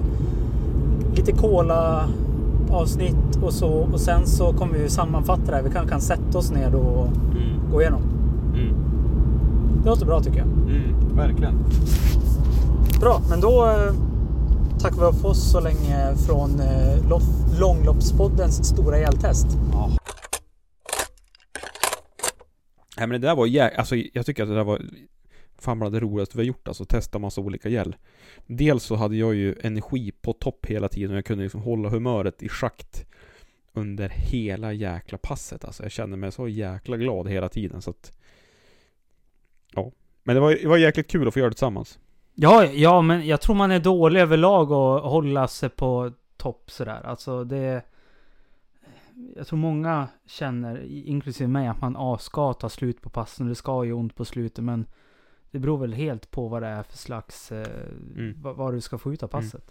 lite 1.16 1.32
cola 1.32 2.04
avsnitt 2.70 3.16
och 3.42 3.52
så. 3.52 3.68
Och 3.92 4.00
sen 4.00 4.26
så 4.26 4.52
kommer 4.52 4.78
vi 4.78 4.88
sammanfatta 4.88 5.42
det 5.46 5.56
här. 5.56 5.62
Vi 5.62 5.70
kanske 5.70 5.90
kan 5.90 6.00
sätta 6.00 6.38
oss 6.38 6.50
ner 6.50 6.70
då 6.70 6.78
och 6.78 7.06
Mm. 7.06 7.70
gå 7.72 7.80
igenom. 7.82 8.00
Mm. 8.54 8.74
Det 9.82 9.88
låter 9.90 10.06
bra 10.06 10.20
tycker 10.20 10.38
jag. 10.38 10.46
Mm. 10.46 11.16
Verkligen. 11.16 11.54
Bra, 13.00 13.20
men 13.30 13.40
då 13.40 13.66
eh, 13.66 13.92
tackar 14.78 15.12
vi 15.12 15.18
för 15.18 15.28
oss 15.28 15.50
så 15.52 15.60
länge 15.60 16.14
från 16.16 16.60
eh, 16.60 17.18
Långloppspoddens 17.60 18.66
stora 18.68 18.96
eltest. 18.96 19.46
Ja. 19.72 19.88
Nej 22.98 23.08
men 23.08 23.20
det 23.20 23.26
där 23.26 23.34
var 23.34 23.46
jä... 23.46 23.68
Alltså 23.68 23.96
jag 23.96 24.26
tycker 24.26 24.42
att 24.42 24.48
det 24.48 24.54
där 24.54 24.64
var 24.64 24.82
fan 25.58 25.78
bland 25.78 25.94
det 25.94 26.00
roligaste 26.00 26.36
vi 26.36 26.42
har 26.42 26.46
gjort 26.46 26.68
alltså. 26.68 26.84
Testa 26.84 27.18
massa 27.18 27.40
olika 27.40 27.68
gel 27.68 27.96
Dels 28.46 28.84
så 28.84 28.94
hade 28.94 29.16
jag 29.16 29.34
ju 29.34 29.54
energi 29.62 30.12
på 30.12 30.32
topp 30.32 30.66
hela 30.66 30.88
tiden 30.88 31.10
och 31.10 31.16
jag 31.16 31.24
kunde 31.24 31.42
liksom 31.42 31.62
hålla 31.62 31.88
humöret 31.88 32.42
i 32.42 32.48
schakt 32.48 33.06
under 33.72 34.08
hela 34.08 34.72
jäkla 34.72 35.18
passet 35.18 35.64
alltså. 35.64 35.82
Jag 35.82 35.92
kände 35.92 36.16
mig 36.16 36.32
så 36.32 36.48
jäkla 36.48 36.96
glad 36.96 37.28
hela 37.28 37.48
tiden 37.48 37.82
så 37.82 37.90
att... 37.90 38.12
Ja. 39.74 39.92
Men 40.22 40.34
det 40.34 40.40
var, 40.40 40.50
det 40.62 40.68
var 40.68 40.76
jäkligt 40.76 41.10
kul 41.10 41.28
att 41.28 41.34
få 41.34 41.40
göra 41.40 41.50
det 41.50 41.54
tillsammans. 41.54 41.98
Ja, 42.34 42.64
ja, 42.64 43.02
men 43.02 43.26
jag 43.26 43.40
tror 43.40 43.54
man 43.54 43.70
är 43.70 43.80
dålig 43.80 44.20
överlag 44.20 44.72
att 44.72 45.02
hålla 45.02 45.48
sig 45.48 45.68
på 45.68 46.12
topp 46.36 46.70
sådär. 46.70 47.00
Alltså 47.04 47.44
det... 47.44 47.82
Jag 49.36 49.46
tror 49.46 49.58
många 49.58 50.08
känner, 50.26 50.84
inklusive 51.06 51.48
mig, 51.48 51.66
att 51.68 51.80
man 51.80 51.96
ah, 51.96 52.18
ska 52.18 52.52
ta 52.52 52.68
slut 52.68 53.00
på 53.02 53.10
passen. 53.10 53.48
Det 53.48 53.54
ska 53.54 53.84
ju 53.84 53.92
ont 53.92 54.14
på 54.14 54.24
slutet, 54.24 54.64
men 54.64 54.86
det 55.50 55.58
beror 55.58 55.78
väl 55.78 55.92
helt 55.92 56.30
på 56.30 56.48
vad 56.48 56.62
det 56.62 56.68
är 56.68 56.82
för 56.82 56.96
slags... 56.96 57.52
Eh, 57.52 57.66
Mm. 58.16 58.34
vad, 58.42 58.56
vad 58.56 58.74
du 58.74 58.80
ska 58.80 58.98
få 58.98 59.12
ut 59.12 59.22
av 59.22 59.28
passet. 59.28 59.70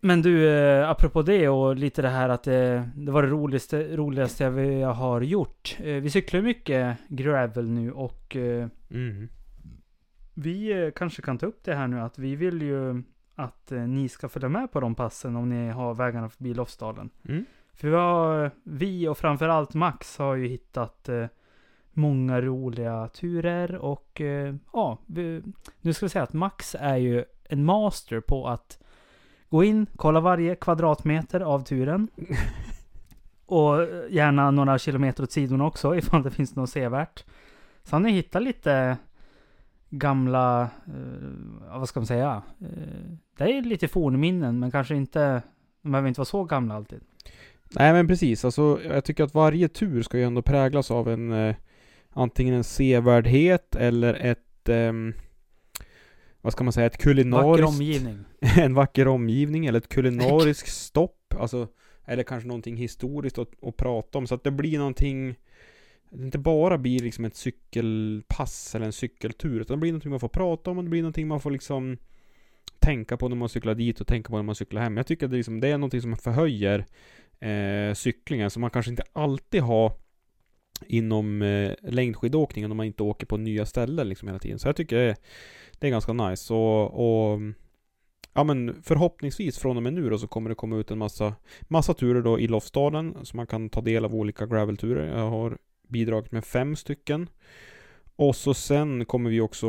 Men 0.00 0.22
du, 0.22 0.48
eh, 0.48 0.90
apropå 0.90 1.22
det 1.22 1.48
och 1.48 1.76
lite 1.76 2.02
det 2.02 2.08
här 2.08 2.28
att 2.28 2.42
det, 2.42 2.90
det 2.96 3.12
var 3.12 3.22
det 3.22 3.28
roligaste, 3.28 3.96
roligaste 3.96 4.50
vi 4.50 4.82
har 4.82 5.20
gjort. 5.20 5.76
Eh, 5.80 5.84
vi 5.94 6.10
cyklar 6.10 6.42
mycket 6.42 6.96
gravel 7.08 7.68
nu 7.68 7.92
och 7.92 8.36
eh, 8.36 8.68
Mm. 8.90 9.28
vi 10.34 10.82
eh, 10.84 10.90
kanske 10.90 11.22
kan 11.22 11.38
ta 11.38 11.46
upp 11.46 11.64
det 11.64 11.74
här 11.74 11.86
nu 11.88 12.00
att 12.00 12.18
vi 12.18 12.36
vill 12.36 12.62
ju 12.62 13.02
att 13.34 13.72
eh, 13.72 13.80
ni 13.80 14.08
ska 14.08 14.28
följa 14.28 14.48
med 14.48 14.72
på 14.72 14.80
de 14.80 14.94
passen 14.94 15.36
om 15.36 15.48
ni 15.48 15.68
har 15.70 15.94
vägarna 15.94 16.28
förbi 16.28 16.54
Lofsdalen. 16.54 17.10
För 17.80 17.88
vi, 17.88 17.96
har, 17.96 18.50
vi 18.62 19.08
och 19.08 19.18
framförallt 19.18 19.74
Max 19.74 20.18
har 20.18 20.34
ju 20.34 20.48
hittat 20.48 21.08
eh, 21.08 21.26
många 21.92 22.40
roliga 22.40 23.08
turer 23.08 23.74
och 23.74 24.20
eh, 24.20 24.54
ja, 24.72 24.98
vi, 25.06 25.42
nu 25.80 25.92
ska 25.92 26.06
vi 26.06 26.10
säga 26.10 26.22
att 26.22 26.32
Max 26.32 26.76
är 26.80 26.96
ju 26.96 27.24
en 27.44 27.64
master 27.64 28.20
på 28.20 28.48
att 28.48 28.78
gå 29.48 29.64
in, 29.64 29.86
kolla 29.96 30.20
varje 30.20 30.54
kvadratmeter 30.54 31.40
av 31.40 31.64
turen. 31.64 32.08
och 33.46 33.86
gärna 34.10 34.50
några 34.50 34.78
kilometer 34.78 35.22
åt 35.22 35.32
sidorna 35.32 35.66
också 35.66 35.96
ifall 35.96 36.22
det 36.22 36.30
finns 36.30 36.56
något 36.56 36.70
sevärt. 36.70 37.24
Så 37.84 37.96
han 37.96 38.04
har 38.04 38.10
hittat 38.10 38.42
lite 38.42 38.96
gamla, 39.90 40.62
eh, 40.86 41.78
vad 41.78 41.88
ska 41.88 42.00
man 42.00 42.06
säga? 42.06 42.42
Eh, 42.60 43.12
det 43.36 43.44
är 43.44 43.62
lite 43.62 43.88
fornminnen 43.88 44.58
men 44.58 44.70
kanske 44.70 44.94
inte, 44.94 45.42
de 45.82 45.92
behöver 45.92 46.08
inte 46.08 46.20
vara 46.20 46.26
så 46.26 46.44
gamla 46.44 46.74
alltid. 46.74 47.00
Nej 47.70 47.92
men 47.92 48.08
precis, 48.08 48.44
alltså 48.44 48.80
jag 48.84 49.04
tycker 49.04 49.24
att 49.24 49.34
varje 49.34 49.68
tur 49.68 50.02
ska 50.02 50.18
ju 50.18 50.24
ändå 50.24 50.42
präglas 50.42 50.90
av 50.90 51.08
en 51.08 51.32
eh, 51.32 51.56
antingen 52.10 52.54
en 52.54 52.64
sevärdhet 52.64 53.76
eller 53.76 54.14
ett 54.14 54.68
ehm, 54.68 55.14
vad 56.40 56.52
ska 56.52 56.64
man 56.64 56.72
säga, 56.72 56.86
ett 56.86 56.92
Vacker 56.92 57.04
kulinariskt 57.04 57.68
omgivning. 57.68 58.24
en 58.56 58.74
vacker 58.74 59.08
omgivning 59.08 59.66
eller 59.66 59.78
ett 59.78 59.88
kulinariskt 59.88 60.68
stopp. 60.72 61.34
Alltså, 61.38 61.68
eller 62.04 62.22
kanske 62.22 62.48
någonting 62.48 62.76
historiskt 62.76 63.38
att, 63.38 63.64
att 63.64 63.76
prata 63.76 64.18
om. 64.18 64.26
Så 64.26 64.34
att 64.34 64.44
det 64.44 64.50
blir 64.50 64.78
någonting 64.78 65.36
det 66.10 66.24
inte 66.24 66.38
bara 66.38 66.78
blir 66.78 67.00
liksom 67.00 67.24
ett 67.24 67.36
cykelpass 67.36 68.74
eller 68.74 68.86
en 68.86 68.92
cykeltur. 68.92 69.60
Utan 69.60 69.76
det 69.76 69.80
blir 69.80 69.92
någonting 69.92 70.10
man 70.10 70.20
får 70.20 70.28
prata 70.28 70.70
om 70.70 70.78
och 70.78 70.84
det 70.84 70.90
blir 70.90 71.02
någonting 71.02 71.28
man 71.28 71.40
får 71.40 71.50
liksom 71.50 71.96
tänka 72.78 73.16
på 73.16 73.28
när 73.28 73.36
man 73.36 73.48
cyklar 73.48 73.74
dit 73.74 74.00
och 74.00 74.06
tänka 74.06 74.30
på 74.30 74.36
när 74.36 74.42
man 74.42 74.54
cyklar 74.54 74.82
hem. 74.82 74.96
Jag 74.96 75.06
tycker 75.06 75.26
att 75.26 75.30
det, 75.30 75.36
liksom, 75.36 75.60
det 75.60 75.68
är 75.68 75.78
någonting 75.78 76.02
som 76.02 76.16
förhöjer 76.16 76.86
eh, 77.40 77.94
cyklingen 77.94 78.50
som 78.50 78.60
man 78.60 78.70
kanske 78.70 78.90
inte 78.90 79.04
alltid 79.12 79.62
har 79.62 79.92
inom 80.86 81.42
eh, 81.42 81.72
längdskidåkningen 81.82 82.70
om 82.70 82.76
man 82.76 82.86
inte 82.86 83.02
åker 83.02 83.26
på 83.26 83.36
nya 83.36 83.66
ställen 83.66 84.08
liksom 84.08 84.28
hela 84.28 84.38
tiden. 84.38 84.58
Så 84.58 84.68
jag 84.68 84.76
tycker 84.76 84.96
det 84.96 85.02
är, 85.02 85.16
det 85.78 85.86
är 85.86 85.90
ganska 85.90 86.12
nice. 86.12 86.54
Och, 86.54 86.84
och 86.84 87.40
ja 88.34 88.44
men 88.44 88.82
förhoppningsvis 88.82 89.58
från 89.58 89.76
och 89.76 89.82
med 89.82 89.92
nu 89.92 90.10
då 90.10 90.18
så 90.18 90.26
kommer 90.26 90.48
det 90.48 90.54
komma 90.54 90.76
ut 90.76 90.90
en 90.90 90.98
massa, 90.98 91.34
massa 91.62 91.94
turer 91.94 92.22
då 92.22 92.40
i 92.40 92.46
Lofsdalen 92.46 93.16
så 93.22 93.36
man 93.36 93.46
kan 93.46 93.70
ta 93.70 93.80
del 93.80 94.04
av 94.04 94.14
olika 94.14 94.46
gravelturer. 94.46 95.18
Jag 95.18 95.30
har 95.30 95.58
bidragit 95.88 96.32
med 96.32 96.44
fem 96.44 96.76
stycken. 96.76 97.28
Och 98.16 98.36
så 98.36 98.54
sen 98.54 99.04
kommer 99.04 99.30
vi 99.30 99.40
också 99.40 99.68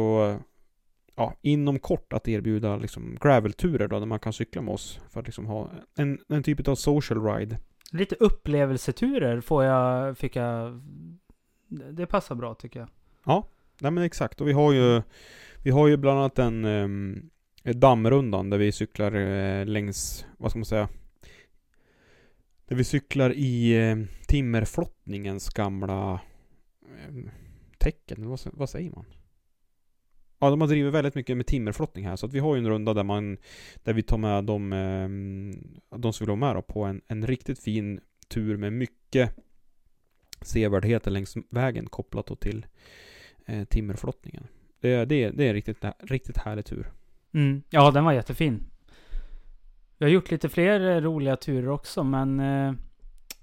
ja, 1.19 1.33
inom 1.41 1.79
kort 1.79 2.13
att 2.13 2.27
erbjuda 2.27 2.77
liksom 2.77 3.17
gravelturer 3.21 3.87
då 3.87 3.99
där 3.99 4.05
man 4.05 4.19
kan 4.19 4.33
cykla 4.33 4.61
med 4.61 4.73
oss 4.73 4.99
för 5.09 5.19
att 5.19 5.25
liksom 5.25 5.45
ha 5.45 5.71
en, 5.95 6.19
en 6.29 6.43
typ 6.43 6.67
av 6.67 6.75
social 6.75 7.25
ride. 7.25 7.59
Lite 7.91 8.15
upplevelseturer 8.15 9.41
får 9.41 9.63
jag, 9.63 10.17
fick 10.17 10.35
jag... 10.35 10.81
Det 11.67 12.05
passar 12.05 12.35
bra 12.35 12.55
tycker 12.55 12.79
jag. 12.79 12.89
Nej 13.81 13.91
men 13.91 14.03
exakt 14.03 14.41
och 14.41 14.47
vi 14.47 14.53
har 14.53 14.73
ju 14.73 15.01
Vi 15.63 15.71
har 15.71 15.87
ju 15.87 15.97
bland 15.97 16.19
annat 16.19 16.39
en 16.39 16.65
um, 16.65 17.29
dammrundan 17.63 18.49
där 18.49 18.57
vi 18.57 18.71
cyklar 18.71 19.15
eh, 19.15 19.65
längs, 19.65 20.25
vad 20.37 20.51
ska 20.51 20.59
man 20.59 20.65
säga 20.65 20.89
Där 22.65 22.75
vi 22.75 22.83
cyklar 22.83 23.33
i 23.35 23.87
eh, 23.89 23.97
timmerflottningens 24.27 25.49
gamla 25.49 26.13
eh, 26.81 27.15
tecken, 27.77 28.29
vad, 28.29 28.39
vad 28.53 28.69
säger 28.69 28.91
man? 28.91 29.05
Ja, 30.39 30.49
de 30.49 30.61
har 30.61 30.67
drivit 30.67 30.93
väldigt 30.93 31.15
mycket 31.15 31.37
med 31.37 31.45
timmerflottning 31.45 32.07
här 32.07 32.15
så 32.15 32.25
att 32.25 32.33
vi 32.33 32.39
har 32.39 32.55
ju 32.55 32.59
en 32.59 32.69
runda 32.69 32.93
där 32.93 33.03
man 33.03 33.37
Där 33.83 33.93
vi 33.93 34.03
tar 34.03 34.17
med 34.17 34.43
de, 34.43 34.73
ehm, 34.73 35.53
de 35.95 36.13
som 36.13 36.25
vill 36.25 36.29
vara 36.29 36.53
med 36.53 36.55
då, 36.55 36.61
på 36.61 36.83
en, 36.83 37.01
en 37.07 37.27
riktigt 37.27 37.59
fin 37.59 37.99
tur 38.27 38.57
med 38.57 38.73
mycket 38.73 39.35
sevärdheter 40.41 41.11
längs 41.11 41.37
vägen 41.49 41.85
kopplat 41.85 42.25
då 42.25 42.35
till 42.35 42.65
eh, 43.45 43.63
timmerflottningen. 43.63 44.47
Det, 44.79 45.05
det, 45.05 45.29
det 45.29 45.43
är 45.43 45.47
en 45.47 45.53
riktigt, 45.53 45.85
riktigt 45.99 46.37
härlig 46.37 46.65
tur. 46.65 46.91
Mm. 47.33 47.63
Ja, 47.69 47.91
den 47.91 48.03
var 48.03 48.13
jättefin. 48.13 48.63
Vi 49.97 50.05
har 50.05 50.11
gjort 50.11 50.31
lite 50.31 50.49
fler 50.49 50.95
eh, 50.95 51.01
roliga 51.01 51.35
turer 51.35 51.69
också, 51.69 52.03
men... 52.03 52.39
Eh, 52.39 52.73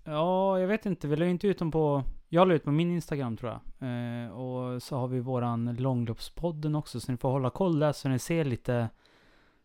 ja, 0.05 0.61
jag 0.61 0.69
vet 0.69 0.87
inte. 0.87 1.09
Vi 1.09 1.17
la 1.17 1.25
ju 1.25 1.31
inte 1.31 1.49
ut 1.49 1.59
dem 1.59 1.71
på... 1.71 2.05
Jag 2.29 2.49
la 2.49 2.55
ut 2.55 2.65
på 2.65 2.71
min 2.71 2.91
Instagram 2.91 3.37
tror 3.37 3.51
jag. 3.53 3.89
Eh, 3.89 4.31
och 4.31 4.83
så 4.83 4.97
har 4.97 5.09
vi 5.09 5.21
våran 5.21 5.77
långloppspodden 5.79 6.75
också, 6.75 7.01
så 7.01 7.13
ni 7.13 7.19
får 7.19 7.31
hålla 7.31 7.51
koll 7.51 7.79
där 7.79 7.93
så 7.93 8.09
ni 8.09 8.19
ser 8.19 8.45
lite 8.45 8.89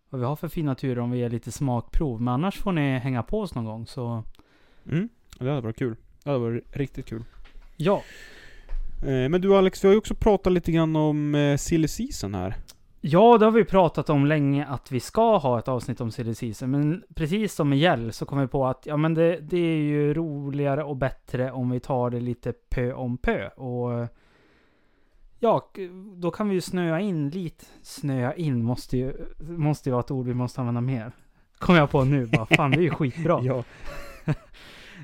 vad 0.10 0.22
vi 0.22 0.28
har 0.28 0.36
för 0.36 0.48
fina 0.48 0.76
turer 0.76 1.00
om 1.00 1.12
vi 1.12 1.20
ger 1.20 1.30
lite 1.30 1.52
smakprov. 1.52 2.22
Men 2.22 2.34
annars 2.34 2.58
får 2.58 2.72
ni 2.72 3.00
hänga 3.00 3.24
på 3.24 3.40
oss 3.42 3.56
någon 3.56 3.66
gång 3.66 3.88
så 3.88 4.24
Mm. 4.86 5.10
Det 5.40 5.50
hade 5.50 5.62
varit 5.62 5.78
kul. 5.78 5.96
Det 6.24 6.30
hade 6.30 6.40
varit 6.40 6.78
riktigt 6.78 7.06
kul. 7.06 7.24
ja. 7.78 8.04
Eh, 9.04 9.30
men 9.30 9.42
du 9.42 9.56
Alex, 9.58 9.84
vi 9.84 9.88
har 9.88 9.94
ju 9.94 9.98
också 9.98 10.16
pratat 10.16 10.54
lite 10.54 10.72
grann 10.72 10.96
om 10.96 11.36
eh, 11.36 11.58
silly 11.58 11.88
season 11.88 12.36
här. 12.36 12.56
Ja, 13.04 13.38
det 13.38 13.46
har 13.46 13.52
vi 13.52 13.66
pratat 13.66 14.10
om 14.10 14.26
länge 14.26 14.66
att 14.66 14.92
vi 14.92 15.00
ska 15.00 15.38
ha 15.38 15.60
ett 15.60 15.68
avsnitt 15.68 16.02
om 16.02 16.12
silly 16.12 16.36
season. 16.36 16.72
Men 16.72 17.04
precis 17.16 17.54
som 17.56 17.70
med 17.70 17.80
gäll 17.80 18.14
så 18.14 18.26
kom 18.26 18.40
vi 18.40 18.48
på 18.48 18.68
att 18.68 18.86
ja, 18.86 18.98
men 18.98 19.14
det, 19.14 19.38
det 19.38 19.58
är 19.58 19.78
ju 19.78 20.14
roligare 20.14 20.84
och 20.84 20.96
bättre 20.96 21.52
om 21.52 21.70
vi 21.70 21.80
tar 21.80 22.10
det 22.10 22.20
lite 22.20 22.54
pö 22.54 22.94
om 22.94 23.18
pö. 23.18 23.48
Och 23.48 24.08
ja, 25.40 25.72
då 26.16 26.32
kan 26.32 26.50
vi 26.50 26.56
ju 26.56 26.62
snöa 26.62 27.00
in 27.00 27.30
lite. 27.30 27.66
Snöa 27.82 28.34
in 28.34 28.64
måste 28.64 28.98
ju, 28.98 29.14
måste 29.40 29.90
ju 29.90 29.92
vara 29.92 30.04
ett 30.04 30.12
ord 30.12 30.26
vi 30.26 30.34
måste 30.34 30.62
använda 30.62 30.82
mer. 30.82 31.12
Kom 31.58 31.76
jag 31.76 31.90
på 31.90 32.04
nu 32.04 32.26
bara, 32.26 32.46
fan 32.46 32.72
det 32.72 32.78
är 32.78 32.82
ju 32.82 32.90
skitbra. 32.90 33.42
Ja. 33.44 33.64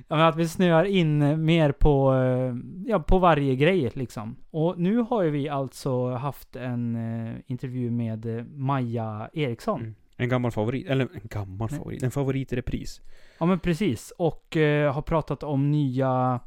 Ja, 0.07 0.27
att 0.27 0.35
vi 0.35 0.47
snöar 0.47 0.85
in 0.85 1.45
mer 1.45 1.71
på, 1.71 2.13
eh, 2.13 2.55
ja, 2.85 2.99
på 2.99 3.19
varje 3.19 3.55
grej 3.55 3.91
liksom. 3.93 4.35
Och 4.49 4.79
nu 4.79 4.97
har 4.97 5.23
ju 5.23 5.29
vi 5.29 5.49
alltså 5.49 6.09
haft 6.09 6.55
en 6.55 6.95
eh, 6.95 7.35
intervju 7.47 7.91
med 7.91 8.37
eh, 8.37 8.43
Maja 8.43 9.29
Eriksson. 9.33 9.79
Mm. 9.79 9.95
En 10.17 10.29
gammal 10.29 10.51
favorit. 10.51 10.87
Eller 10.89 11.07
en 11.13 11.21
gammal 11.23 11.67
Nej. 11.71 11.79
favorit. 11.79 12.03
En 12.03 12.11
favorit 12.11 12.53
i 12.53 12.55
repris. 12.55 13.01
Ja 13.39 13.45
men 13.45 13.59
precis. 13.59 14.13
Och 14.17 14.57
eh, 14.57 14.93
har 14.93 15.01
pratat 15.01 15.43
om 15.43 15.71
nya, 15.71 16.39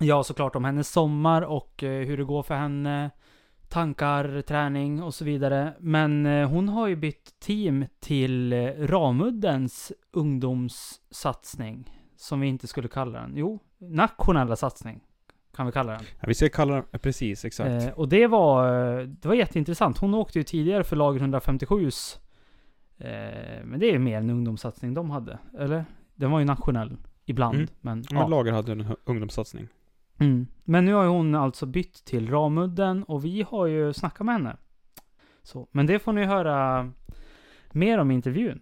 ja 0.00 0.22
såklart 0.22 0.56
om 0.56 0.64
hennes 0.64 0.88
sommar 0.88 1.42
och 1.42 1.82
eh, 1.82 2.06
hur 2.06 2.16
det 2.16 2.24
går 2.24 2.42
för 2.42 2.54
henne. 2.54 3.10
Tankar, 3.68 4.42
träning 4.42 5.02
och 5.02 5.14
så 5.14 5.24
vidare. 5.24 5.74
Men 5.80 6.26
eh, 6.26 6.48
hon 6.48 6.68
har 6.68 6.88
ju 6.88 6.96
bytt 6.96 7.40
team 7.40 7.84
till 8.00 8.52
eh, 8.52 8.58
Ramuddens 8.78 9.92
ungdomssatsning. 10.12 11.99
Som 12.20 12.40
vi 12.40 12.46
inte 12.46 12.66
skulle 12.66 12.88
kalla 12.88 13.20
den. 13.20 13.32
Jo, 13.36 13.58
nationella 13.78 14.56
satsning. 14.56 15.00
Kan 15.56 15.66
vi 15.66 15.72
kalla 15.72 15.92
den. 15.92 16.00
Ja, 16.20 16.24
vi 16.26 16.34
ska 16.34 16.48
kalla 16.48 16.74
den... 16.74 17.00
Precis, 17.00 17.44
exakt. 17.44 17.84
Eh, 17.84 17.88
och 17.88 18.08
det 18.08 18.26
var, 18.26 18.66
eh, 18.98 19.06
det 19.06 19.28
var 19.28 19.34
jätteintressant. 19.34 19.98
Hon 19.98 20.14
åkte 20.14 20.38
ju 20.38 20.42
tidigare 20.42 20.84
för 20.84 20.96
lager 20.96 21.20
157s. 21.20 22.18
Eh, 22.98 23.64
men 23.64 23.80
det 23.80 23.86
är 23.86 23.92
ju 23.92 23.98
mer 23.98 24.18
en 24.18 24.30
ungdomssatsning 24.30 24.94
de 24.94 25.10
hade. 25.10 25.38
Eller? 25.58 25.84
Den 26.14 26.30
var 26.30 26.38
ju 26.38 26.44
nationell 26.44 26.96
ibland. 27.24 27.54
Mm. 27.54 27.68
Men, 27.80 28.04
Men 28.10 28.20
ja. 28.20 28.28
Lager 28.28 28.52
hade 28.52 28.72
en 28.72 28.96
ungdomssatsning. 29.04 29.68
mm. 30.18 30.46
men 30.64 30.84
nu 30.84 30.92
har 30.92 31.02
ju 31.02 31.08
hon 31.08 31.34
alltså 31.34 31.66
bytt 31.66 32.04
till 32.04 32.30
Ramudden 32.30 33.02
och 33.02 33.24
vi 33.24 33.42
har 33.50 33.66
ju 33.66 33.92
snackat 33.92 34.26
med 34.26 34.34
henne. 34.34 34.56
Så, 35.42 35.68
men 35.72 35.86
det 35.86 35.98
får 35.98 36.12
ni 36.12 36.24
höra 36.24 36.90
mer 37.70 37.98
om 37.98 38.10
i 38.10 38.14
intervjun. 38.14 38.60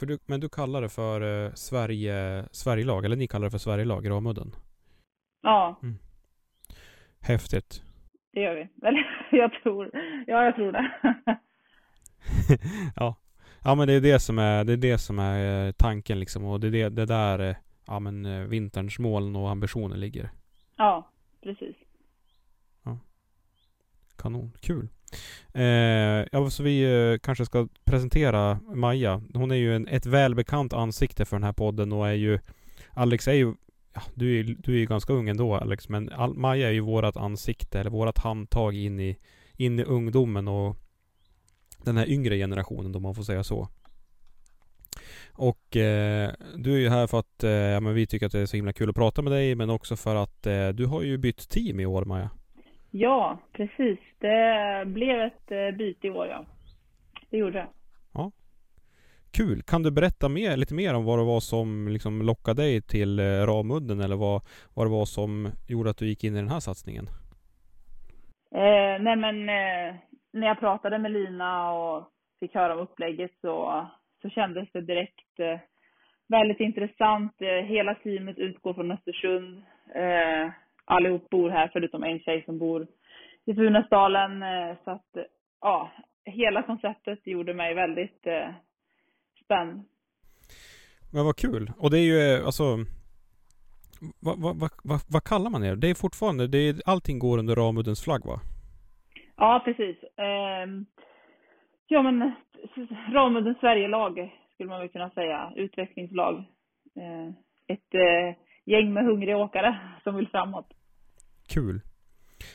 För 0.00 0.06
du, 0.06 0.18
men 0.26 0.40
du 0.40 0.48
kallar 0.48 0.82
det 0.82 0.88
för 0.88 1.44
eh, 1.46 1.52
Sverige, 1.54 2.44
Sverigelag, 2.50 3.04
eller 3.04 3.16
ni 3.16 3.28
kallar 3.28 3.44
det 3.44 3.50
för 3.50 3.58
Sverigelag, 3.58 4.10
Ramudden. 4.10 4.52
Ja, 5.42 5.80
Häftigt. 7.20 7.82
det 8.32 8.40
gör 8.40 8.54
vi. 8.54 8.86
Eller 8.86 9.26
jag 9.30 9.52
tror, 9.62 9.90
ja 10.26 10.44
jag 10.44 10.54
tror 10.54 10.72
det. 10.72 10.92
ja. 12.96 13.16
Ja 13.64 13.74
men 13.74 13.88
det 13.88 13.94
är 13.94 14.00
det 14.00 14.20
som 14.20 14.38
är, 14.38 14.64
det 14.64 14.72
är 14.72 14.76
det 14.76 14.98
som 14.98 15.18
är 15.18 15.66
eh, 15.66 15.72
tanken 15.72 16.20
liksom 16.20 16.44
och 16.44 16.60
det 16.60 16.66
är 16.66 16.70
det, 16.70 16.88
det 16.88 17.06
där 17.06 17.38
eh, 17.38 17.56
ja 17.86 18.00
men 18.00 18.48
vinterns 18.48 18.98
mål 18.98 19.36
och 19.36 19.50
ambitioner 19.50 19.96
ligger. 19.96 20.30
Ja, 20.76 21.10
precis. 21.42 21.76
Kanon, 24.16 24.52
kul. 24.60 24.88
Eh, 25.54 26.26
ja, 26.32 26.50
så 26.50 26.62
vi 26.62 26.82
eh, 26.82 27.18
kanske 27.18 27.46
ska 27.46 27.68
presentera 27.84 28.60
Maja. 28.74 29.22
Hon 29.34 29.50
är 29.50 29.56
ju 29.56 29.76
en, 29.76 29.88
ett 29.88 30.06
välbekant 30.06 30.72
ansikte 30.72 31.24
för 31.24 31.36
den 31.36 31.44
här 31.44 31.52
podden 31.52 31.92
och 31.92 32.08
är 32.08 32.14
ju 32.14 32.38
Alex 32.90 33.28
är 33.28 33.32
ju 33.32 33.54
ja, 33.94 34.02
du, 34.14 34.40
är, 34.40 34.44
du 34.44 34.74
är 34.74 34.78
ju 34.78 34.86
ganska 34.86 35.12
ung 35.12 35.28
ändå 35.28 35.54
Alex 35.54 35.88
men 35.88 36.12
all, 36.12 36.34
Maja 36.34 36.68
är 36.68 36.72
ju 36.72 36.80
vårat 36.80 37.16
ansikte 37.16 37.80
eller 37.80 37.90
vårat 37.90 38.18
handtag 38.18 38.74
in 38.74 39.00
i, 39.00 39.16
in 39.56 39.78
i 39.78 39.82
ungdomen 39.82 40.48
och 40.48 40.76
den 41.84 41.96
här 41.96 42.08
yngre 42.08 42.36
generationen 42.36 42.94
om 42.94 43.02
man 43.02 43.14
får 43.14 43.22
säga 43.22 43.44
så. 43.44 43.68
Och 45.32 45.76
eh, 45.76 46.32
du 46.56 46.74
är 46.74 46.78
ju 46.78 46.88
här 46.88 47.06
för 47.06 47.18
att 47.18 47.44
eh, 47.44 47.50
ja, 47.50 47.80
men 47.80 47.94
vi 47.94 48.06
tycker 48.06 48.26
att 48.26 48.32
det 48.32 48.40
är 48.40 48.46
så 48.46 48.56
himla 48.56 48.72
kul 48.72 48.90
att 48.90 48.96
prata 48.96 49.22
med 49.22 49.32
dig 49.32 49.54
men 49.54 49.70
också 49.70 49.96
för 49.96 50.16
att 50.16 50.46
eh, 50.46 50.68
du 50.68 50.86
har 50.86 51.02
ju 51.02 51.18
bytt 51.18 51.48
team 51.48 51.80
i 51.80 51.86
år 51.86 52.04
Maja. 52.04 52.30
Ja, 52.90 53.38
precis. 53.52 53.98
Det 54.18 54.84
blev 54.86 55.20
ett 55.20 55.50
eh, 55.50 55.76
byte 55.78 56.06
i 56.06 56.10
år 56.10 56.26
ja. 56.26 56.44
Det 57.30 57.36
gjorde 57.36 57.58
det. 57.58 57.68
Kul! 59.32 59.62
Kan 59.62 59.82
du 59.82 59.90
berätta 59.90 60.28
mer, 60.28 60.56
lite 60.56 60.74
mer 60.74 60.94
om 60.94 61.04
vad 61.04 61.18
det 61.18 61.24
var 61.24 61.40
som 61.40 61.88
liksom 61.88 62.22
lockade 62.22 62.62
dig 62.62 62.82
till 62.82 63.18
eh, 63.18 63.24
Ramudden 63.24 64.00
eller 64.00 64.16
vad, 64.16 64.42
vad 64.74 64.86
det 64.86 64.90
var 64.90 65.04
som 65.04 65.48
gjorde 65.68 65.90
att 65.90 65.98
du 65.98 66.06
gick 66.06 66.24
in 66.24 66.34
i 66.34 66.36
den 66.36 66.48
här 66.48 66.60
satsningen? 66.60 67.06
Eh, 68.54 69.02
nej 69.06 69.16
men 69.16 69.48
eh, 69.48 69.94
när 70.32 70.46
jag 70.46 70.60
pratade 70.60 70.98
med 70.98 71.12
Lina 71.12 71.72
och 71.72 72.08
fick 72.40 72.54
höra 72.54 72.74
om 72.74 72.80
upplägget 72.80 73.30
så, 73.40 73.86
så 74.22 74.28
kändes 74.30 74.72
det 74.72 74.80
direkt 74.80 75.38
eh, 75.38 75.58
väldigt 76.28 76.60
intressant. 76.60 77.32
Eh, 77.40 77.64
hela 77.66 77.94
teamet 77.94 78.38
utgår 78.38 78.74
från 78.74 78.92
Östersund. 78.92 79.62
Eh, 80.90 80.96
allihop 80.96 81.30
bor 81.30 81.50
här 81.50 81.70
förutom 81.72 82.02
en 82.04 82.20
tjej 82.20 82.42
som 82.44 82.58
bor 82.58 82.86
i 83.44 83.54
Funäsdalen. 83.54 84.42
Eh, 84.42 84.76
så 84.84 84.90
att 84.90 85.16
eh, 85.16 85.22
ja, 85.60 85.90
hela 86.24 86.62
konceptet 86.62 87.26
gjorde 87.26 87.54
mig 87.54 87.74
väldigt 87.74 88.26
eh, 88.26 88.48
spänd. 89.44 89.84
Men 91.12 91.24
vad 91.24 91.36
kul! 91.36 91.72
Och 91.78 91.90
det 91.90 91.98
är 91.98 92.04
ju 92.04 92.18
eh, 92.18 92.46
alltså 92.46 92.64
vad, 94.20 94.38
vad, 94.42 94.70
vad, 94.84 95.00
vad, 95.10 95.24
kallar 95.24 95.50
man 95.50 95.64
er? 95.64 95.76
Det 95.76 95.90
är 95.90 95.94
fortfarande, 95.94 96.46
det 96.46 96.58
är, 96.58 96.74
allting 96.86 97.18
går 97.18 97.38
under 97.38 97.54
Ramuddens 97.54 98.04
flagg 98.04 98.26
va? 98.26 98.40
Ja, 99.36 99.62
precis. 99.64 99.96
Ehm, 100.16 100.86
ja, 101.88 102.02
men 102.02 102.32
Ramuddens 103.12 103.58
Sverigelag 103.58 104.32
skulle 104.54 104.68
man 104.68 104.80
väl 104.80 104.88
kunna 104.88 105.10
säga. 105.10 105.52
Utvecklingslag. 105.56 106.36
Eh, 106.96 107.28
ett 107.66 107.94
eh, 107.94 108.36
gäng 108.64 108.92
med 108.92 109.04
hungriga 109.04 109.36
åkare 109.36 109.78
som 110.04 110.16
vill 110.16 110.28
framåt. 110.28 110.66
Kul! 111.50 111.80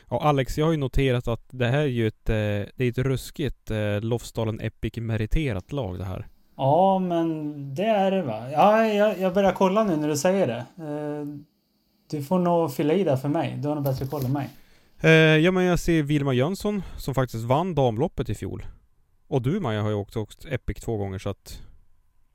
Ja 0.10 0.22
Alex, 0.22 0.58
jag 0.58 0.66
har 0.66 0.72
ju 0.72 0.78
noterat 0.78 1.28
att 1.28 1.46
det 1.52 1.68
här 1.68 1.80
är 1.80 1.86
ju 1.86 2.08
ett, 2.08 2.30
eh, 2.30 2.36
det 2.76 2.78
är 2.86 2.90
ett 2.90 2.98
ruskigt 2.98 3.72
eh, 3.72 4.02
Lofsdalen 4.02 4.60
Epic 4.60 4.98
meriterat 4.98 5.72
lag 5.72 5.98
det 5.98 6.06
här. 6.06 6.28
Ja, 6.58 7.00
men 7.00 7.76
det 7.76 7.86
är 7.86 8.12
det 8.12 8.22
va? 8.22 8.52
Ja, 8.52 8.88
jag, 8.88 9.20
jag 9.20 9.34
börjar 9.34 9.52
kolla 9.52 9.84
nu 9.84 9.96
när 9.96 10.08
du 10.08 10.18
säger 10.18 10.48
det. 10.48 10.66
Eh, 10.84 11.26
Du 12.12 12.24
får 12.24 12.40
nog 12.40 12.74
fylla 12.74 12.94
i 12.94 13.04
det 13.04 13.18
för 13.18 13.30
mig. 13.30 13.58
Du 13.62 13.68
har 13.68 13.76
nog 13.76 13.84
bättre 13.84 14.06
koll 14.08 14.26
än 14.26 14.34
mig. 14.34 14.50
Ja 15.44 15.52
men 15.52 15.64
jag 15.64 15.80
ser 15.80 16.04
Vilma 16.04 16.34
Jönsson 16.34 16.84
som 16.98 17.14
faktiskt 17.16 17.44
vann 17.44 17.76
damloppet 17.76 18.30
i 18.30 18.36
fjol. 18.36 18.66
Och 19.28 19.42
du 19.42 19.60
Maja 19.60 19.82
har 19.82 19.90
ju 19.90 19.96
också 19.96 20.20
åkt 20.20 20.46
Epic 20.46 20.78
två 20.78 20.98
gånger 20.98 21.20
så 21.20 21.30
att... 21.30 21.62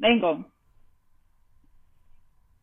En 0.02 0.20
gång. 0.20 0.44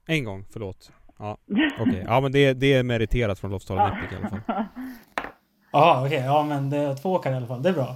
En 0.06 0.24
gång, 0.24 0.46
förlåt. 0.50 0.92
Ja, 1.20 1.38
okej. 1.80 2.04
Ja 2.08 2.22
men 2.22 2.32
det, 2.32 2.54
det 2.54 2.74
är 2.74 2.84
meriterat 2.84 3.40
från 3.40 3.52
Lofsdalen 3.52 3.94
Epic 3.94 4.12
i 4.12 4.16
alla 4.16 4.30
fall. 4.30 4.40
Ja, 5.72 6.04
okej. 6.06 6.20
Ja, 6.26 6.44
men 6.44 6.70
det 6.70 6.78
är 6.78 6.96
två 6.96 7.10
åkare 7.14 7.34
i 7.34 7.38
alla 7.38 7.48
fall. 7.48 7.64
Det 7.64 7.70
är 7.70 7.74
bra. 7.74 7.96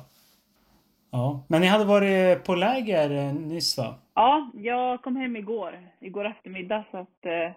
Ja, 1.12 1.46
men 1.50 1.62
ni 1.62 1.68
hade 1.68 1.86
varit 1.86 2.44
på 2.46 2.56
läger 2.56 3.10
eh, 3.12 3.34
nyss 3.34 3.78
va? 3.78 3.96
Ja, 4.16 4.52
jag 4.54 5.02
kom 5.02 5.16
hem 5.16 5.36
igår. 5.36 5.90
Igår 6.02 6.26
eftermiddag 6.26 6.84
så 6.92 6.98
att 6.98 7.26
eh, 7.26 7.56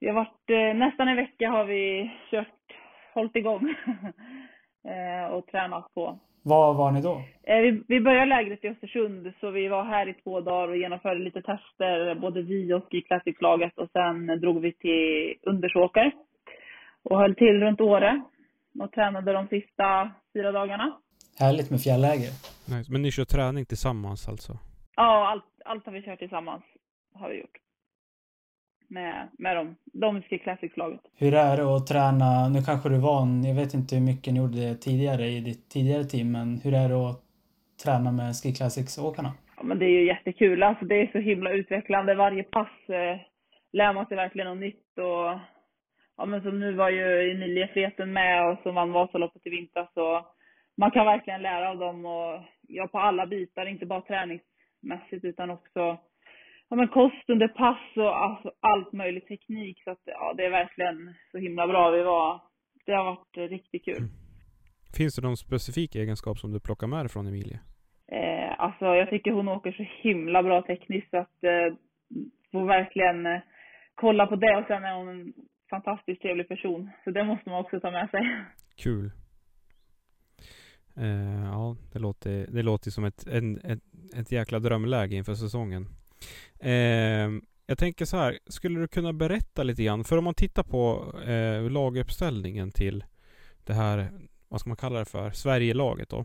vi 0.00 0.08
har 0.08 0.14
varit 0.14 0.50
eh, 0.50 0.78
nästan 0.78 1.08
en 1.08 1.16
vecka 1.16 1.48
har 1.50 1.64
vi 1.64 2.10
kört, 2.30 2.76
hållit 3.14 3.36
igång 3.36 3.62
eh, 4.88 5.32
och 5.32 5.46
tränat 5.46 5.94
på. 5.94 6.18
Var 6.46 6.74
var 6.74 6.90
ni 6.90 7.00
då? 7.00 7.22
Eh, 7.42 7.56
vi, 7.56 7.82
vi 7.88 8.00
började 8.00 8.26
lägret 8.26 8.64
i 8.64 8.68
Östersund 8.68 9.32
så 9.40 9.50
vi 9.50 9.68
var 9.68 9.84
här 9.84 10.08
i 10.08 10.14
två 10.14 10.40
dagar 10.40 10.68
och 10.68 10.76
genomförde 10.76 11.20
lite 11.24 11.42
tester, 11.42 12.14
både 12.14 12.42
vi 12.42 12.72
och 12.72 12.94
i 12.94 13.00
Classic-laget 13.00 13.78
och 13.78 13.88
sen 13.92 14.40
drog 14.40 14.60
vi 14.60 14.72
till 14.72 15.34
Undersåker 15.42 16.12
och 17.02 17.18
höll 17.18 17.34
till 17.34 17.60
runt 17.60 17.80
Åre 17.80 18.22
och 18.80 18.92
tränade 18.92 19.32
de 19.32 19.48
sista 19.48 20.10
fyra 20.32 20.52
dagarna. 20.52 20.98
Härligt 21.38 21.70
med 21.70 21.80
fjällläger. 21.80 22.30
Nice. 22.72 22.92
Men 22.92 23.02
ni 23.02 23.10
kör 23.10 23.24
träning 23.24 23.64
tillsammans 23.66 24.28
alltså? 24.28 24.52
Ja, 24.96 25.28
allt, 25.28 25.44
allt 25.64 25.86
har 25.86 25.92
vi 25.92 26.02
kört 26.02 26.18
tillsammans. 26.18 26.62
Har 27.14 27.28
vi 27.28 27.40
gjort. 27.40 27.63
Med, 28.88 29.28
med 29.38 29.56
dem. 29.56 29.76
De 29.84 30.22
i 30.28 30.38
Classic-laget. 30.38 31.00
Hur 31.16 31.34
är 31.34 31.56
det 31.56 31.76
att 31.76 31.86
träna? 31.86 32.48
Nu 32.48 32.62
kanske 32.62 32.88
du 32.88 32.94
är 32.94 33.00
van. 33.00 33.44
Jag 33.44 33.54
vet 33.54 33.74
inte 33.74 33.94
hur 33.96 34.02
mycket 34.02 34.32
ni 34.32 34.38
gjorde 34.40 34.60
det 34.68 34.74
tidigare 34.74 35.26
i 35.26 35.40
ditt 35.40 35.68
tidigare 35.68 36.04
team, 36.04 36.32
men 36.32 36.60
hur 36.64 36.74
är 36.74 36.88
det 36.88 37.10
att 37.10 37.22
träna 37.84 38.12
med 38.12 38.34
Ski 38.36 38.52
Classics-åkarna? 38.54 39.32
Ja, 39.56 39.62
men 39.62 39.78
det 39.78 39.84
är 39.84 40.00
ju 40.00 40.06
jättekul. 40.06 40.62
Alltså, 40.62 40.84
det 40.84 40.94
är 40.94 41.12
så 41.12 41.18
himla 41.18 41.50
utvecklande. 41.50 42.14
Varje 42.14 42.42
pass 42.42 42.88
eh, 42.88 43.16
lär 43.72 43.92
man 43.92 44.06
sig 44.06 44.16
verkligen 44.16 44.48
något 44.48 44.60
nytt. 44.60 44.98
Och, 44.98 45.40
ja, 46.16 46.24
men 46.26 46.42
som 46.42 46.60
nu 46.60 46.72
var 46.72 46.90
ju 46.90 47.32
Emilia 47.32 47.68
Fleten 47.68 48.12
med 48.12 48.50
och 48.50 48.58
som 48.62 48.74
vann 48.74 48.92
Vasaloppet 48.92 49.46
i 49.46 49.50
vintras. 49.50 49.88
Så 49.94 50.26
man 50.76 50.90
kan 50.90 51.06
verkligen 51.06 51.42
lära 51.42 51.70
av 51.70 51.78
dem 51.78 52.06
och 52.06 52.42
ja, 52.68 52.86
på 52.86 52.98
alla 52.98 53.26
bitar, 53.26 53.66
inte 53.66 53.86
bara 53.86 54.00
träningsmässigt 54.00 55.24
utan 55.24 55.50
också 55.50 55.98
ja, 56.74 56.78
men 56.78 56.88
kost 56.88 57.30
under 57.30 57.48
pass 57.48 57.96
och 57.96 58.16
alltså, 58.24 58.52
allt 58.60 58.92
möjligt 58.92 59.28
teknik. 59.28 59.82
Så 59.84 59.90
att, 59.90 60.02
ja, 60.04 60.34
det 60.36 60.44
är 60.44 60.50
verkligen 60.50 61.14
så 61.32 61.38
himla 61.38 61.66
bra. 61.66 61.90
Vi 61.90 62.02
var, 62.02 62.40
det 62.86 62.92
har 62.92 63.04
varit 63.04 63.50
riktigt 63.50 63.84
kul. 63.84 64.08
Finns 64.96 65.16
det 65.16 65.22
någon 65.22 65.36
specifik 65.36 65.94
egenskap 65.94 66.38
som 66.38 66.52
du 66.52 66.60
plockar 66.60 66.86
med 66.86 66.98
dig 66.98 67.08
från 67.08 67.26
Emilia? 67.26 67.58
Eh, 68.12 68.60
alltså 68.60 68.84
jag 68.84 69.10
tycker 69.10 69.30
hon 69.30 69.48
åker 69.48 69.72
så 69.72 69.86
himla 70.08 70.42
bra 70.42 70.62
tekniskt 70.62 71.10
så 71.10 71.16
att 71.16 71.44
eh, 71.44 71.76
får 72.52 72.66
verkligen 72.66 73.26
eh, 73.26 73.40
kolla 73.94 74.26
på 74.26 74.36
det 74.36 74.56
och 74.56 74.66
sen 74.66 74.84
är 74.84 74.94
hon 74.94 75.08
en 75.08 75.32
fantastiskt 75.70 76.22
trevlig 76.22 76.48
person. 76.48 76.90
Så 77.04 77.10
det 77.10 77.24
måste 77.24 77.50
man 77.50 77.60
också 77.60 77.80
ta 77.80 77.90
med 77.90 78.10
sig. 78.10 78.20
Kul. 78.76 79.10
Eh, 80.96 81.44
ja, 81.44 81.76
det 81.92 81.98
låter, 81.98 82.46
det 82.52 82.62
låter 82.62 82.90
som 82.90 83.04
ett, 83.04 83.26
en, 83.26 83.56
ett, 83.56 83.82
ett 84.16 84.32
jäkla 84.32 84.58
drömläge 84.58 85.16
inför 85.16 85.34
säsongen. 85.34 85.86
Eh, 86.60 87.30
jag 87.66 87.78
tänker 87.78 88.04
så 88.04 88.16
här, 88.16 88.38
skulle 88.46 88.80
du 88.80 88.88
kunna 88.88 89.12
berätta 89.12 89.62
lite 89.62 89.82
grann? 89.84 90.04
För 90.04 90.18
om 90.18 90.24
man 90.24 90.34
tittar 90.34 90.62
på 90.62 91.12
eh, 91.30 91.70
laguppställningen 91.70 92.70
till 92.70 93.04
det 93.66 93.72
här, 93.72 94.08
vad 94.48 94.60
ska 94.60 94.70
man 94.70 94.76
kalla 94.76 94.98
det 94.98 95.04
för, 95.04 95.30
Sverigelaget 95.30 96.08
då. 96.08 96.24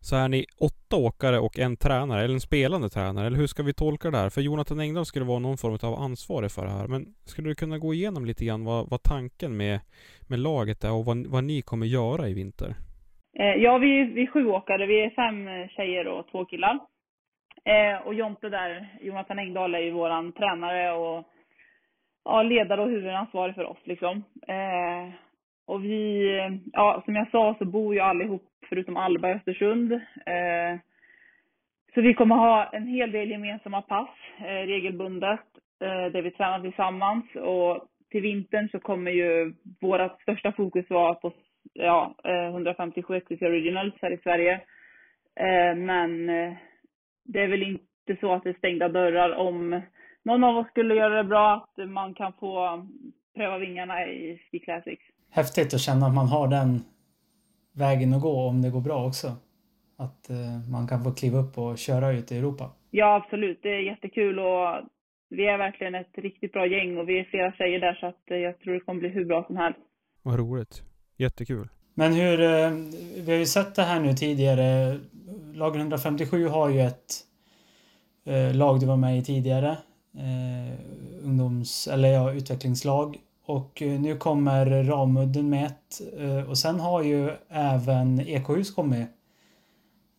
Så 0.00 0.16
är 0.16 0.28
ni 0.28 0.46
åtta 0.58 0.96
åkare 0.96 1.38
och 1.38 1.58
en 1.58 1.76
tränare, 1.76 2.24
eller 2.24 2.34
en 2.34 2.40
spelande 2.40 2.88
tränare, 2.88 3.26
eller 3.26 3.38
hur 3.38 3.46
ska 3.46 3.62
vi 3.62 3.74
tolka 3.74 4.10
det 4.10 4.18
här? 4.18 4.30
För 4.30 4.40
Jonathan 4.40 4.80
Engdahl 4.80 5.06
skulle 5.06 5.24
vara 5.24 5.38
någon 5.38 5.56
form 5.56 5.78
av 5.82 6.02
ansvarig 6.02 6.50
för 6.50 6.64
det 6.64 6.70
här. 6.70 6.86
Men 6.86 7.06
skulle 7.24 7.48
du 7.48 7.54
kunna 7.54 7.78
gå 7.78 7.94
igenom 7.94 8.24
lite 8.24 8.44
grann 8.44 8.64
vad, 8.64 8.90
vad 8.90 9.02
tanken 9.02 9.56
med, 9.56 9.80
med 10.28 10.38
laget 10.38 10.84
är 10.84 10.92
och 10.92 11.04
vad, 11.04 11.26
vad 11.26 11.44
ni 11.44 11.62
kommer 11.62 11.86
göra 11.86 12.28
i 12.28 12.34
vinter? 12.34 12.74
Eh, 13.38 13.62
ja, 13.64 13.78
vi, 13.78 14.04
vi 14.14 14.22
är 14.22 14.26
sju 14.26 14.46
åkare. 14.46 14.86
Vi 14.86 15.00
är 15.04 15.10
fem 15.10 15.68
tjejer 15.76 16.06
och 16.06 16.26
två 16.30 16.44
killar. 16.44 16.78
Eh, 17.66 18.06
och 18.06 18.14
Jonte 18.14 18.48
där, 18.48 18.86
Jonathan 19.00 19.38
Engdahl, 19.38 19.74
är 19.74 19.78
ju 19.78 19.90
våran 19.90 20.32
tränare 20.32 20.92
och 20.92 21.24
ja, 22.24 22.42
ledare 22.42 22.80
och 22.80 22.90
huvudansvarig 22.90 23.54
för 23.54 23.64
oss 23.64 23.78
liksom. 23.84 24.24
Eh, 24.48 25.14
och 25.66 25.84
vi, 25.84 26.60
ja 26.72 27.02
som 27.04 27.16
jag 27.16 27.30
sa 27.30 27.54
så 27.58 27.64
bor 27.64 27.94
ju 27.94 28.00
allihop 28.00 28.42
förutom 28.68 28.96
Alba 28.96 29.30
i 29.30 29.34
Östersund. 29.34 29.92
Eh, 29.92 30.78
så 31.94 32.00
vi 32.00 32.14
kommer 32.14 32.36
ha 32.36 32.64
en 32.72 32.86
hel 32.86 33.12
del 33.12 33.30
gemensamma 33.30 33.82
pass 33.82 34.08
eh, 34.38 34.66
regelbundet 34.66 35.40
eh, 35.80 36.12
där 36.12 36.22
vi 36.22 36.30
tränar 36.30 36.60
tillsammans 36.60 37.24
och 37.34 37.88
till 38.10 38.22
vintern 38.22 38.68
så 38.68 38.80
kommer 38.80 39.10
ju 39.10 39.54
vårt 39.80 40.22
största 40.22 40.52
fokus 40.52 40.90
vara 40.90 41.14
på 41.14 41.32
ja, 41.72 42.14
eh, 42.24 42.46
157 42.46 43.20
XC 43.20 43.42
Originals 43.42 43.94
här 44.02 44.10
i 44.10 44.18
Sverige. 44.18 44.54
Eh, 45.40 45.74
men 45.76 46.28
eh, 46.28 46.52
det 47.26 47.40
är 47.40 47.48
väl 47.48 47.62
inte 47.62 48.20
så 48.20 48.34
att 48.34 48.44
det 48.44 48.50
är 48.50 48.58
stängda 48.58 48.88
dörrar 48.88 49.36
om 49.36 49.80
någon 50.22 50.44
av 50.44 50.56
oss 50.56 50.68
skulle 50.68 50.94
göra 50.94 51.22
det 51.22 51.28
bra, 51.28 51.54
att 51.54 51.88
man 51.90 52.14
kan 52.14 52.32
få 52.32 52.86
pröva 53.34 53.58
vingarna 53.58 54.06
i 54.06 54.38
Ski 54.50 54.58
Classics. 54.58 55.02
Häftigt 55.30 55.74
att 55.74 55.80
känna 55.80 56.06
att 56.06 56.14
man 56.14 56.26
har 56.26 56.48
den 56.48 56.80
vägen 57.72 58.14
att 58.14 58.22
gå 58.22 58.48
om 58.48 58.62
det 58.62 58.70
går 58.70 58.80
bra 58.80 59.06
också. 59.06 59.28
Att 59.98 60.30
eh, 60.30 60.70
man 60.72 60.88
kan 60.88 61.04
få 61.04 61.14
kliva 61.14 61.38
upp 61.38 61.58
och 61.58 61.78
köra 61.78 62.12
ut 62.12 62.32
i 62.32 62.38
Europa. 62.38 62.70
Ja, 62.90 63.14
absolut. 63.14 63.58
Det 63.62 63.68
är 63.68 63.80
jättekul 63.80 64.38
och 64.38 64.66
vi 65.28 65.46
är 65.46 65.58
verkligen 65.58 65.94
ett 65.94 66.18
riktigt 66.18 66.52
bra 66.52 66.66
gäng 66.66 66.98
och 66.98 67.08
vi 67.08 67.18
är 67.18 67.24
flera 67.24 67.52
tjejer 67.52 67.80
där 67.80 67.94
så 67.94 68.06
att 68.06 68.22
jag 68.26 68.58
tror 68.58 68.74
det 68.74 68.80
kommer 68.80 69.00
bli 69.00 69.08
hur 69.08 69.24
bra 69.24 69.44
som 69.46 69.56
helst. 69.56 69.80
Vad 70.22 70.38
roligt. 70.38 70.82
Jättekul. 71.16 71.68
Men 71.98 72.12
hur, 72.12 72.40
eh, 72.40 72.70
vi 73.16 73.32
har 73.32 73.38
ju 73.38 73.46
sett 73.46 73.74
det 73.74 73.82
här 73.82 74.00
nu 74.00 74.12
tidigare. 74.12 74.98
Lag 75.54 75.76
157 75.76 76.48
har 76.48 76.68
ju 76.68 76.80
ett 76.80 77.14
eh, 78.26 78.54
lag 78.54 78.80
du 78.80 78.86
var 78.86 78.96
med 78.96 79.18
i 79.18 79.22
tidigare. 79.22 79.70
Eh, 80.14 80.78
ungdoms, 81.24 81.88
eller 81.88 82.08
ja, 82.08 82.32
utvecklingslag. 82.32 83.16
Och 83.46 83.82
nu 83.82 84.16
kommer 84.16 84.84
Ramudden 84.84 85.50
med 85.50 85.66
ett. 85.66 86.00
Och 86.48 86.58
sen 86.58 86.80
har 86.80 87.02
ju 87.02 87.30
även 87.48 88.20
Ekohus 88.20 88.74
kommit 88.74 89.08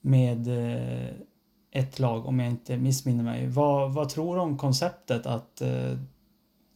med 0.02 0.48
ett 1.72 2.00
lag 2.00 2.26
om 2.26 2.40
jag 2.40 2.50
inte 2.50 2.78
missminner 2.78 3.24
mig. 3.24 3.48
Vad, 3.48 3.94
vad 3.94 4.10
tror 4.10 4.36
du 4.36 4.42
om 4.42 4.58
konceptet 4.58 5.26
att 5.26 5.62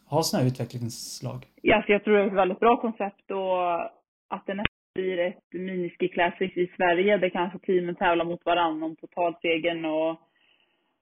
ha 0.05 0.23
sådana 0.23 0.43
här 0.43 0.51
utvecklingslag? 0.51 1.47
Ja, 1.61 1.83
jag 1.87 2.03
tror 2.03 2.13
det 2.13 2.23
är 2.23 2.27
ett 2.27 2.33
väldigt 2.33 2.59
bra 2.59 2.81
koncept 2.81 3.31
och 3.31 3.81
att 4.29 4.45
det 4.45 4.53
nästan 4.53 4.80
blir 4.93 5.19
ett 5.19 5.53
miniski 5.53 6.07
classics 6.07 6.57
i 6.57 6.71
Sverige 6.77 7.17
där 7.17 7.29
kanske 7.29 7.59
teamen 7.59 7.95
tävlar 7.95 8.25
mot 8.25 8.45
varandra 8.45 8.85
om 8.85 8.95
totalsegern 8.95 9.85
och, 9.85 10.09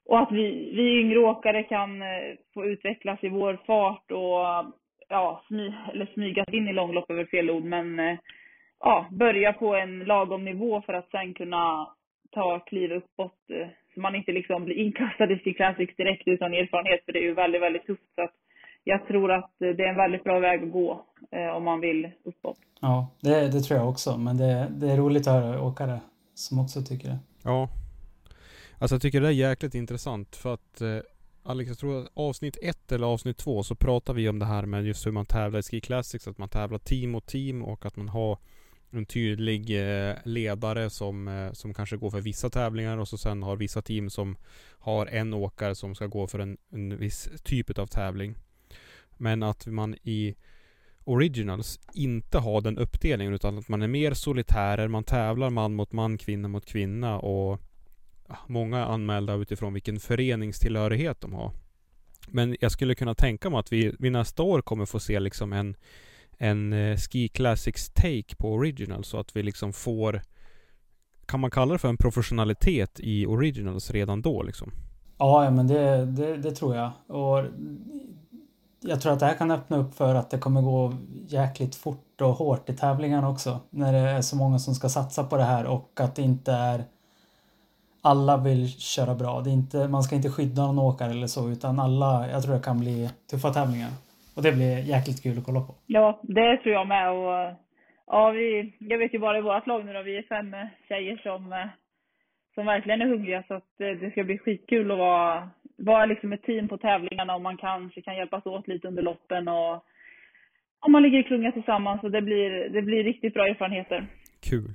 och 0.05 0.19
att 0.19 0.31
vi, 0.31 0.71
vi 0.75 0.99
yngre 0.99 1.19
åkare 1.19 1.63
kan 1.63 2.01
eh, 2.01 2.35
få 2.53 2.65
utvecklas 2.65 3.23
i 3.23 3.29
vår 3.29 3.59
fart 3.65 4.11
och 4.11 4.73
ja, 5.09 5.43
smy, 5.47 5.73
eller 5.93 6.05
smygas 6.05 6.47
in 6.51 6.67
i 6.67 6.73
långlopp 6.73 7.11
över 7.11 7.25
fel 7.25 7.49
ord, 7.49 7.63
men 7.63 7.99
eh, 7.99 8.17
ja, 8.79 9.07
börja 9.11 9.53
på 9.53 9.75
en 9.75 9.99
lagom 9.99 10.45
nivå 10.45 10.81
för 10.81 10.93
att 10.93 11.09
sen 11.11 11.33
kunna 11.33 11.87
ta 12.31 12.59
kliv 12.59 12.91
uppåt. 12.91 13.49
Eh, 13.49 13.67
så 13.93 13.99
man 13.99 14.15
inte 14.15 14.31
liksom 14.31 14.65
blir 14.65 14.75
inkastad 14.75 15.31
i 15.31 15.39
Ski 15.39 15.53
Classics 15.53 15.95
direkt 15.95 16.27
utan 16.27 16.53
erfarenhet, 16.53 17.05
för 17.05 17.11
det 17.11 17.19
är 17.19 17.23
ju 17.23 17.33
väldigt, 17.33 17.61
väldigt 17.61 17.85
tufft. 17.85 18.15
Så 18.15 18.21
att 18.21 18.33
jag 18.89 19.07
tror 19.07 19.31
att 19.31 19.51
det 19.57 19.65
är 19.65 19.89
en 19.89 19.95
väldigt 19.95 20.23
bra 20.23 20.39
väg 20.39 20.63
att 20.63 20.71
gå 20.71 21.05
eh, 21.31 21.55
om 21.55 21.63
man 21.63 21.79
vill 21.79 22.11
uppåt. 22.23 22.57
Ja, 22.81 23.07
det, 23.21 23.47
det 23.47 23.61
tror 23.61 23.79
jag 23.79 23.89
också. 23.89 24.17
Men 24.17 24.37
det, 24.37 24.67
det 24.71 24.91
är 24.91 24.97
roligt 24.97 25.27
att 25.27 25.33
höra 25.33 25.61
åkare 25.61 25.99
som 26.33 26.59
också 26.59 26.81
tycker 26.81 27.07
det. 27.07 27.19
Ja. 27.43 27.69
Alltså 28.77 28.95
jag 28.95 29.01
tycker 29.01 29.21
det 29.21 29.27
är 29.27 29.31
jäkligt 29.31 29.75
intressant 29.75 30.35
för 30.35 30.53
att 30.53 30.81
eh, 30.81 30.99
Alex, 31.43 31.67
jag 31.67 31.77
tror 31.77 32.01
att 32.01 32.11
avsnitt 32.13 32.57
ett 32.61 32.91
eller 32.91 33.07
avsnitt 33.07 33.37
två 33.37 33.63
så 33.63 33.75
pratar 33.75 34.13
vi 34.13 34.29
om 34.29 34.39
det 34.39 34.45
här 34.45 34.65
med 34.65 34.85
just 34.85 35.05
hur 35.05 35.11
man 35.11 35.25
tävlar 35.25 35.59
i 35.59 35.63
Ski 35.63 35.81
Classics. 35.81 36.27
Att 36.27 36.37
man 36.37 36.49
tävlar 36.49 36.77
team 36.77 37.11
mot 37.11 37.27
team 37.27 37.63
och 37.63 37.85
att 37.85 37.95
man 37.95 38.09
har 38.09 38.37
en 38.91 39.05
tydlig 39.05 39.61
eh, 39.69 40.15
ledare 40.23 40.89
som, 40.89 41.27
eh, 41.27 41.51
som 41.51 41.73
kanske 41.73 41.97
går 41.97 42.09
för 42.09 42.21
vissa 42.21 42.49
tävlingar 42.49 42.97
och 42.97 43.07
så 43.07 43.17
sen 43.17 43.43
har 43.43 43.55
vissa 43.55 43.81
team 43.81 44.09
som 44.09 44.35
har 44.79 45.05
en 45.05 45.33
åkare 45.33 45.75
som 45.75 45.95
ska 45.95 46.07
gå 46.07 46.27
för 46.27 46.39
en, 46.39 46.57
en 46.71 46.97
viss 46.97 47.29
typ 47.43 47.79
av 47.79 47.87
tävling. 47.87 48.35
Men 49.19 49.43
att 49.43 49.67
man 49.67 49.95
i 50.03 50.35
Originals 51.03 51.79
inte 51.93 52.37
har 52.37 52.61
den 52.61 52.77
uppdelningen 52.77 53.33
utan 53.33 53.57
att 53.57 53.67
man 53.67 53.81
är 53.81 53.87
mer 53.87 54.13
solitärer, 54.13 54.87
man 54.87 55.03
tävlar 55.03 55.49
man 55.49 55.75
mot 55.75 55.91
man, 55.91 56.17
kvinna 56.17 56.47
mot 56.47 56.65
kvinna 56.65 57.19
och 57.19 57.59
många 58.47 58.77
är 58.77 58.85
anmälda 58.85 59.33
utifrån 59.33 59.73
vilken 59.73 59.99
föreningstillhörighet 59.99 61.21
de 61.21 61.33
har. 61.33 61.51
Men 62.27 62.55
jag 62.59 62.71
skulle 62.71 62.95
kunna 62.95 63.15
tänka 63.15 63.49
mig 63.49 63.59
att 63.59 63.73
vi, 63.73 63.95
vi 63.99 64.09
nästa 64.09 64.43
år 64.43 64.61
kommer 64.61 64.85
få 64.85 64.99
se 64.99 65.19
liksom 65.19 65.53
en, 65.53 65.75
en 66.37 66.73
eh, 66.73 66.97
Ski 66.97 67.27
Classics 67.27 67.89
take 67.89 68.35
på 68.37 68.53
Originals 68.53 69.07
så 69.07 69.19
att 69.19 69.35
vi 69.35 69.43
liksom 69.43 69.73
får 69.73 70.21
Kan 71.25 71.39
man 71.39 71.51
kalla 71.51 71.73
det 71.73 71.79
för 71.79 71.89
en 71.89 71.97
professionalitet 71.97 72.99
i 72.99 73.25
Originals 73.25 73.91
redan 73.91 74.21
då 74.21 74.43
liksom? 74.43 74.71
Ja, 75.17 75.51
men 75.51 75.67
det, 75.67 76.05
det, 76.05 76.37
det 76.37 76.51
tror 76.51 76.75
jag. 76.75 76.91
Och 77.07 77.45
jag 78.81 79.01
tror 79.01 79.13
att 79.13 79.19
det 79.19 79.25
här 79.25 79.33
kan 79.33 79.51
öppna 79.51 79.77
upp 79.77 79.93
för 79.93 80.15
att 80.15 80.29
det 80.29 80.37
kommer 80.37 80.61
gå 80.61 80.93
jäkligt 81.27 81.75
fort 81.75 82.21
och 82.21 82.27
hårt 82.33 82.69
i 82.69 82.73
tävlingarna 82.73 83.29
också. 83.29 83.59
När 83.69 83.93
det 83.93 83.99
är 83.99 84.21
så 84.21 84.37
många 84.37 84.59
som 84.59 84.73
ska 84.75 84.89
satsa 84.89 85.23
på 85.23 85.37
det 85.37 85.43
här 85.43 85.65
och 85.65 85.99
att 85.99 86.15
det 86.15 86.21
inte 86.21 86.51
är 86.51 86.83
alla 88.03 88.37
vill 88.37 88.79
köra 88.79 89.15
bra. 89.15 89.41
Det 89.41 89.49
är 89.49 89.53
inte, 89.53 89.87
man 89.87 90.03
ska 90.03 90.15
inte 90.15 90.29
skydda 90.29 90.61
någon 90.61 90.79
åkare 90.79 91.11
eller 91.11 91.27
så 91.27 91.49
utan 91.49 91.79
alla, 91.79 92.29
jag 92.31 92.43
tror 92.43 92.53
det 92.53 92.61
kan 92.61 92.79
bli 92.79 93.09
tuffa 93.31 93.49
tävlingar. 93.49 93.89
Och 94.35 94.43
det 94.43 94.51
blir 94.51 94.77
jäkligt 94.77 95.23
kul 95.23 95.37
att 95.37 95.45
kolla 95.45 95.61
på. 95.61 95.75
Ja, 95.85 96.19
det 96.23 96.57
tror 96.57 96.73
jag 96.73 96.87
med 96.87 97.11
och 97.11 97.55
ja, 98.07 98.31
vi, 98.31 98.73
jag 98.79 98.97
vet 98.97 99.13
ju 99.13 99.19
bara 99.19 99.37
i 99.37 99.41
vårt 99.41 99.67
lag 99.67 99.85
nu 99.85 99.93
då, 99.93 100.01
vi 100.01 100.17
är 100.17 100.23
fem 100.23 100.55
tjejer 100.87 101.17
som, 101.17 101.53
eh, 101.53 101.67
som 102.55 102.65
verkligen 102.65 103.01
är 103.01 103.07
hungriga 103.07 103.43
så 103.47 103.53
att 103.53 103.81
eh, 103.81 103.87
det 104.01 104.11
ska 104.11 104.23
bli 104.23 104.37
skitkul 104.37 104.91
att 104.91 104.97
vara 104.97 105.49
vara 105.79 106.05
liksom 106.05 106.33
ett 106.33 106.43
team 106.43 106.67
på 106.67 106.77
tävlingarna 106.77 107.35
och 107.35 107.41
man 107.41 107.57
kanske 107.57 108.01
kan 108.01 108.15
hjälpas 108.15 108.45
åt 108.45 108.67
lite 108.67 108.87
under 108.87 109.03
loppen 109.03 109.47
och 109.47 109.83
om 110.79 110.91
man 110.91 111.03
ligger 111.03 111.19
i 111.19 111.23
klunga 111.23 111.51
tillsammans 111.51 112.03
och 112.03 112.11
det 112.11 112.21
blir, 112.21 112.69
det 112.69 112.81
blir 112.81 113.03
riktigt 113.03 113.33
bra 113.33 113.47
erfarenheter. 113.47 114.07
Kul. 114.41 114.73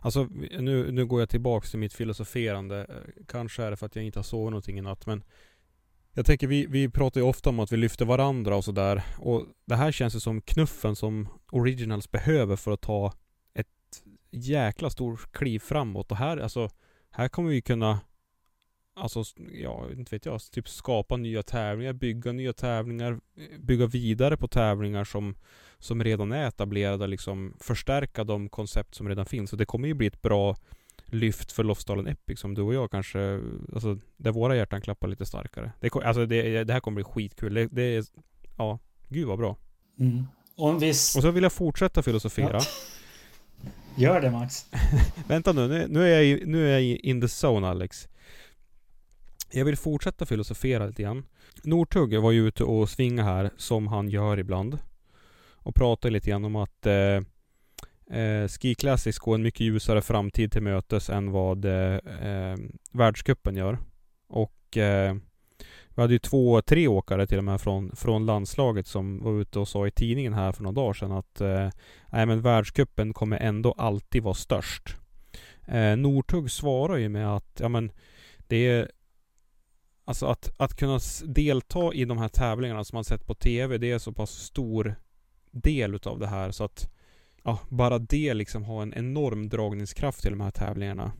Alltså 0.00 0.28
nu, 0.60 0.92
nu 0.92 1.06
går 1.06 1.20
jag 1.20 1.28
tillbaks 1.28 1.70
till 1.70 1.80
mitt 1.80 1.94
filosoferande. 1.94 2.86
Kanske 3.28 3.62
är 3.62 3.70
det 3.70 3.76
för 3.76 3.86
att 3.86 3.96
jag 3.96 4.04
inte 4.04 4.18
har 4.18 4.24
sovit 4.24 4.50
någonting 4.50 4.78
i 4.78 4.82
natt 4.82 5.06
men 5.06 5.22
jag 6.14 6.26
tänker 6.26 6.46
vi, 6.46 6.66
vi 6.66 6.90
pratar 6.90 7.20
ju 7.20 7.26
ofta 7.26 7.50
om 7.50 7.60
att 7.60 7.72
vi 7.72 7.76
lyfter 7.76 8.04
varandra 8.04 8.56
och 8.56 8.64
sådär 8.64 9.02
och 9.18 9.46
det 9.66 9.74
här 9.74 9.92
känns 9.92 10.16
ju 10.16 10.20
som 10.20 10.40
knuffen 10.40 10.96
som 10.96 11.28
Originals 11.52 12.10
behöver 12.10 12.56
för 12.56 12.70
att 12.70 12.80
ta 12.80 13.12
ett 13.54 13.66
jäkla 14.30 14.90
stort 14.90 15.32
kliv 15.32 15.58
framåt 15.58 16.10
och 16.10 16.16
här 16.16 16.36
alltså 16.36 16.68
här 17.10 17.28
kommer 17.28 17.50
vi 17.50 17.62
kunna 17.62 18.00
Alltså, 18.98 19.24
ja, 19.52 19.86
inte 19.96 20.14
vet 20.14 20.26
jag, 20.26 20.40
typ 20.52 20.68
skapa 20.68 21.16
nya 21.16 21.42
tävlingar, 21.42 21.92
bygga 21.92 22.32
nya 22.32 22.52
tävlingar, 22.52 23.20
bygga 23.58 23.86
vidare 23.86 24.36
på 24.36 24.48
tävlingar 24.48 25.04
som, 25.04 25.34
som 25.78 26.04
redan 26.04 26.32
är 26.32 26.48
etablerade, 26.48 27.06
liksom 27.06 27.54
förstärka 27.60 28.24
de 28.24 28.48
koncept 28.48 28.94
som 28.94 29.08
redan 29.08 29.26
finns. 29.26 29.52
Och 29.52 29.58
det 29.58 29.64
kommer 29.64 29.88
ju 29.88 29.94
bli 29.94 30.06
ett 30.06 30.22
bra 30.22 30.56
lyft 31.06 31.52
för 31.52 31.64
Lofsdalen 31.64 32.06
Epic 32.06 32.40
som 32.40 32.54
du 32.54 32.62
och 32.62 32.74
jag 32.74 32.90
kanske, 32.90 33.40
alltså 33.74 33.98
där 34.16 34.30
våra 34.32 34.56
hjärtan 34.56 34.80
klappar 34.80 35.08
lite 35.08 35.26
starkare. 35.26 35.72
Det, 35.80 35.94
alltså 35.94 36.26
det, 36.26 36.64
det 36.64 36.72
här 36.72 36.80
kommer 36.80 36.94
bli 36.94 37.04
skitkul. 37.04 37.54
Det, 37.54 37.66
det 37.66 37.82
är, 37.82 38.04
ja, 38.56 38.78
gud 39.08 39.26
vad 39.26 39.38
bra. 39.38 39.56
Mm. 39.98 40.24
Och 40.56 40.82
viss... 40.82 41.16
Och 41.16 41.22
så 41.22 41.30
vill 41.30 41.42
jag 41.42 41.52
fortsätta 41.52 42.02
filosofera. 42.02 42.52
Ja. 42.58 42.60
Gör 43.98 44.20
det 44.20 44.30
Max. 44.30 44.66
Vänta 45.28 45.52
nu, 45.52 45.68
nu, 45.68 45.86
nu, 45.88 46.02
är 46.02 46.14
jag, 46.14 46.24
i- 46.24 46.42
nu 46.46 46.68
är 46.68 46.72
jag 46.78 46.82
in 46.82 47.20
the 47.20 47.26
zone 47.46 47.68
Alex. 47.68 48.08
Jag 49.50 49.64
vill 49.64 49.76
fortsätta 49.76 50.26
filosofera 50.26 50.86
lite 50.86 51.02
grann. 51.02 51.24
Northug 51.62 52.20
var 52.20 52.32
ju 52.32 52.48
ute 52.48 52.64
och 52.64 52.88
svinga 52.88 53.22
här, 53.22 53.50
som 53.56 53.86
han 53.86 54.08
gör 54.08 54.38
ibland. 54.38 54.78
Och 55.52 55.74
pratade 55.74 56.12
lite 56.12 56.30
grann 56.30 56.44
om 56.44 56.56
att 56.56 56.86
eh, 56.86 58.18
eh, 58.20 58.48
Ski 58.48 58.74
Classics 58.74 59.18
går 59.18 59.34
en 59.34 59.42
mycket 59.42 59.60
ljusare 59.60 60.02
framtid 60.02 60.52
till 60.52 60.62
mötes 60.62 61.10
än 61.10 61.30
vad 61.30 61.64
eh, 61.64 61.94
eh, 62.22 62.56
världscupen 62.92 63.56
gör. 63.56 63.78
Och 64.28 64.76
eh, 64.76 65.16
vi 65.88 66.02
hade 66.02 66.12
ju 66.12 66.18
två, 66.18 66.62
tre 66.62 66.88
åkare 66.88 67.26
till 67.26 67.38
och 67.38 67.44
med 67.44 67.60
från, 67.60 67.96
från 67.96 68.26
landslaget 68.26 68.86
som 68.86 69.22
var 69.22 69.40
ute 69.40 69.58
och 69.58 69.68
sa 69.68 69.86
i 69.86 69.90
tidningen 69.90 70.34
här 70.34 70.52
för 70.52 70.62
några 70.62 70.74
dagar 70.74 70.92
sedan 70.92 71.12
att 71.12 71.40
eh, 71.40 71.70
nej 72.12 72.26
men 72.26 72.40
världscupen 72.40 73.12
kommer 73.12 73.36
ändå 73.38 73.72
alltid 73.72 74.22
vara 74.22 74.34
störst. 74.34 74.96
Eh, 75.66 75.96
Northug 75.96 76.50
svarar 76.50 76.96
ju 76.96 77.08
med 77.08 77.36
att 77.36 77.60
ja 77.60 77.68
men 77.68 77.92
det 78.48 78.56
är 78.56 78.90
Alltså 80.08 80.26
att, 80.26 80.52
att 80.56 80.76
kunna 80.76 81.00
delta 81.24 81.94
i 81.94 82.04
de 82.04 82.18
här 82.18 82.28
tävlingarna 82.28 82.84
som 82.84 82.96
man 82.96 83.04
sett 83.04 83.26
på 83.26 83.34
TV 83.34 83.78
det 83.78 83.90
är 83.90 83.98
så 83.98 84.12
pass 84.12 84.30
stor 84.30 84.94
del 85.50 85.94
utav 85.94 86.18
det 86.18 86.26
här 86.26 86.50
så 86.50 86.64
att 86.64 86.90
ja, 87.44 87.58
bara 87.68 87.98
det 87.98 88.34
liksom 88.34 88.64
har 88.64 88.82
en 88.82 88.94
enorm 88.94 89.48
dragningskraft 89.48 90.22
till 90.22 90.30
de 90.30 90.40
här 90.40 90.50
tävlingarna. 90.50 91.12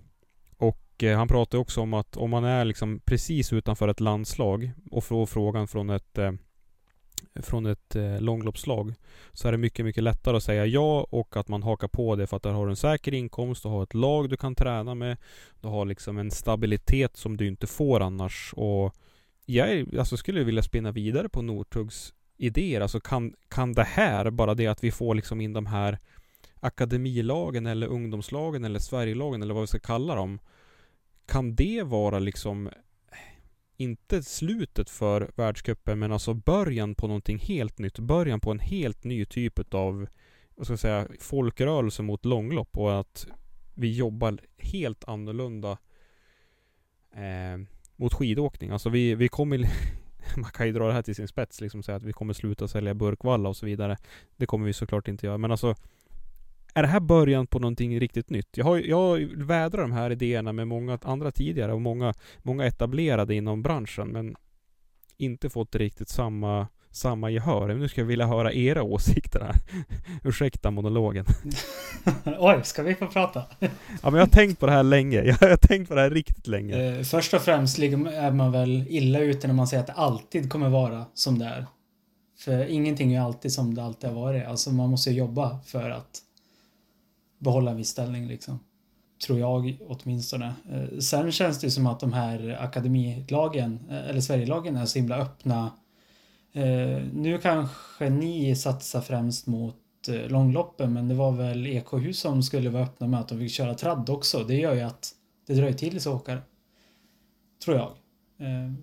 Och 0.57 1.03
eh, 1.03 1.19
han 1.19 1.29
pratar 1.29 1.59
också 1.59 1.81
om 1.81 1.95
att 1.95 2.17
om 2.17 2.31
man 2.31 2.45
är 2.45 2.65
liksom 2.65 3.01
precis 3.05 3.53
utanför 3.53 3.89
ett 3.89 4.01
landslag 4.01 4.71
och 4.91 5.05
får 5.05 5.27
frågan 5.27 5.69
från 5.69 5.91
ett 5.91 6.19
eh, 6.19 6.33
från 7.43 7.67
ett 7.67 7.97
eh, 7.97 8.21
långloppslag 8.21 8.95
så 9.33 9.49
är 9.49 9.53
det 9.53 9.59
mycket, 9.59 9.85
mycket 9.85 10.03
lättare 10.03 10.37
att 10.37 10.43
säga 10.43 10.67
ja 10.67 11.07
och 11.11 11.37
att 11.37 11.49
man 11.49 11.63
hakar 11.63 11.89
på 11.89 12.17
det 12.17 12.27
för 12.27 12.37
att 12.37 12.43
där 12.43 12.51
har 12.51 12.67
du 12.67 12.71
en 12.71 12.77
säker 12.77 13.15
inkomst, 13.15 13.63
du 13.63 13.69
har 13.69 13.83
ett 13.83 13.95
lag 13.95 14.31
du 14.31 14.37
kan 14.37 14.55
träna 14.55 14.95
med, 14.95 15.17
du 15.61 15.69
har 15.69 15.85
liksom 15.85 16.19
en 16.19 16.31
stabilitet 16.31 17.17
som 17.17 17.37
du 17.37 17.47
inte 17.47 17.67
får 17.67 18.01
annars 18.01 18.55
och 18.57 18.95
jag 19.47 19.71
är, 19.73 19.99
alltså 19.99 20.17
skulle 20.17 20.45
vilja 20.45 20.63
spinna 20.63 20.93
vidare 20.93 21.29
på 21.29 21.43
Northugs 21.43 22.15
idéer. 22.37 22.81
Alltså 22.81 23.01
kan, 23.01 23.35
kan 23.49 23.73
det 23.73 23.85
här, 23.85 24.31
bara 24.31 24.55
det 24.55 24.67
att 24.67 24.85
vi 24.85 24.91
får 24.91 25.15
liksom 25.15 25.41
in 25.41 25.53
de 25.53 25.67
här 25.67 25.99
akademilagen 26.61 27.67
eller 27.67 27.87
ungdomslagen 27.87 28.65
eller 28.65 28.79
Sverigelagen 28.79 29.43
eller 29.43 29.55
vad 29.55 29.63
vi 29.63 29.67
ska 29.67 29.79
kalla 29.79 30.15
dem. 30.15 30.39
Kan 31.27 31.55
det 31.55 31.83
vara 31.83 32.19
liksom 32.19 32.71
inte 33.77 34.23
slutet 34.23 34.91
för 34.91 35.31
världscupen 35.37 35.99
men 35.99 36.13
alltså 36.13 36.35
början 36.35 36.95
på 36.95 37.07
någonting 37.07 37.39
helt 37.39 37.79
nytt. 37.79 37.99
Början 37.99 38.41
på 38.41 38.51
en 38.51 38.59
helt 38.59 39.05
ny 39.05 39.25
typ 39.25 39.75
av 39.75 40.07
vad 40.55 40.67
ska 40.67 40.73
jag 40.73 40.81
säga, 40.81 41.09
folkrörelse 41.21 42.03
mot 42.03 42.25
långlopp 42.25 42.79
och 42.79 43.01
att 43.01 43.27
vi 43.75 43.97
jobbar 43.97 44.39
helt 44.59 45.05
annorlunda 45.05 45.79
eh, 47.15 47.67
mot 47.97 48.15
skidåkning. 48.15 48.71
Alltså 48.71 48.89
vi, 48.89 49.15
vi 49.15 49.29
kommer 49.29 49.59
man 50.37 50.51
kan 50.51 50.67
ju 50.67 50.73
dra 50.73 50.87
det 50.87 50.93
här 50.93 51.03
till 51.03 51.15
sin 51.15 51.29
spets 51.29 51.61
liksom 51.61 51.83
säga 51.83 51.97
att 51.97 52.03
vi 52.03 52.13
kommer 52.13 52.33
sluta 52.33 52.69
sälja 52.69 52.95
burkvalla 52.95 53.49
och 53.49 53.57
så 53.57 53.67
vidare. 53.67 53.97
Det 54.37 54.47
kommer 54.47 54.67
vi 54.67 54.73
såklart 54.73 55.09
inte 55.09 55.27
göra 55.27 55.39
men 55.39 55.51
alltså 55.51 55.75
är 56.77 56.83
det 56.83 56.89
här 56.89 57.01
början 57.01 57.47
på 57.47 57.59
någonting 57.59 58.01
riktigt 58.01 58.31
nytt? 58.31 58.57
Jag 58.57 58.65
har, 58.65 58.77
jag 58.79 58.97
har 58.97 59.45
vädrat 59.47 59.73
de 59.73 59.93
här 59.93 60.11
idéerna 60.11 60.53
med 60.53 60.69
många 60.69 60.99
andra 61.03 61.33
tidigare 61.33 61.73
och 61.73 61.81
många, 61.81 62.15
många 62.43 62.67
etablerade 62.67 63.35
inom 63.35 63.63
branschen 63.63 64.09
men 64.09 64.37
inte 65.17 65.51
fått 65.51 65.75
riktigt 65.75 66.09
samma, 66.09 66.69
samma 66.91 67.31
gehör. 67.31 67.75
Nu 67.75 67.89
ska 67.89 68.01
jag 68.01 68.07
vilja 68.07 68.27
höra 68.27 68.53
era 68.53 68.83
åsikter 68.83 69.41
här. 69.41 69.55
Ursäkta 70.25 70.71
monologen. 70.71 71.25
Oj, 72.39 72.61
ska 72.65 72.83
vi 72.83 72.95
få 72.95 73.07
prata? 73.07 73.43
Ja 74.03 74.11
men 74.11 74.15
jag 74.15 74.27
har 74.27 74.33
tänkt 74.33 74.61
på 74.61 74.67
det 74.67 74.73
här 74.73 74.83
länge. 74.83 75.23
Jag 75.23 75.35
har 75.35 75.57
tänkt 75.57 75.89
på 75.89 75.95
det 75.95 76.01
här 76.01 76.11
riktigt 76.11 76.47
länge. 76.47 76.97
Eh, 76.97 77.03
först 77.03 77.35
och 77.35 77.43
främst 77.43 77.79
är 77.79 78.31
man 78.31 78.53
väl 78.53 78.85
illa 78.89 79.19
ute 79.19 79.47
när 79.47 79.55
man 79.55 79.67
säger 79.67 79.81
att 79.81 79.87
det 79.87 79.93
alltid 79.93 80.51
kommer 80.51 80.69
vara 80.69 81.05
som 81.15 81.39
det 81.39 81.45
är. 81.45 81.67
För 82.39 82.67
ingenting 82.67 83.15
är 83.15 83.21
alltid 83.21 83.53
som 83.53 83.75
det 83.75 83.83
alltid 83.83 84.11
har 84.11 84.21
varit. 84.21 84.47
Alltså 84.47 84.71
man 84.71 84.91
måste 84.91 85.11
jobba 85.11 85.59
för 85.67 85.91
att 85.91 86.23
behålla 87.47 87.71
en 87.71 87.77
viss 87.77 87.89
ställning 87.89 88.29
liksom. 88.29 88.59
Tror 89.27 89.39
jag 89.39 89.77
åtminstone. 89.89 90.55
Eh, 90.71 90.99
sen 90.99 91.33
känns 91.33 91.61
det 91.61 91.67
ju 91.67 91.71
som 91.71 91.87
att 91.87 92.01
de 92.01 92.13
här 92.13 92.59
akademilagen, 92.61 93.81
eh, 93.91 94.09
eller 94.09 94.21
Sverigelagen, 94.21 94.77
är 94.77 94.85
så 94.85 94.99
himla 94.99 95.17
öppna. 95.17 95.71
Eh, 96.53 97.03
nu 97.13 97.39
kanske 97.39 98.11
ni 98.11 98.57
satsar 98.57 99.01
främst 99.01 99.47
mot 99.47 99.77
långloppen, 100.29 100.93
men 100.93 101.09
det 101.09 101.15
var 101.15 101.33
väl 101.33 101.67
EKH 101.67 102.13
som 102.13 102.43
skulle 102.43 102.71
vara 102.71 102.83
öppna 102.83 103.07
med 103.07 103.21
att 103.21 103.29
de 103.29 103.39
fick 103.39 103.51
köra 103.51 103.75
tradd 103.75 104.11
också. 104.11 104.39
Det 104.39 104.55
gör 104.55 104.75
ju 104.75 104.81
att 104.81 105.11
det 105.47 105.55
dröjer 105.55 105.73
till 105.73 106.01
så 106.01 106.15
åkare. 106.15 106.39
Tror 107.65 107.77
jag. 107.77 107.91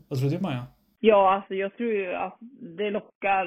Vad 0.08 0.20
tror 0.20 0.30
du 0.30 0.40
Maja? 0.40 0.66
Ja, 1.00 1.36
alltså 1.36 1.54
jag 1.54 1.78
tror 1.78 1.92
ju 1.92 2.14
att 2.14 2.38
det 2.78 2.90
lockar 2.90 3.46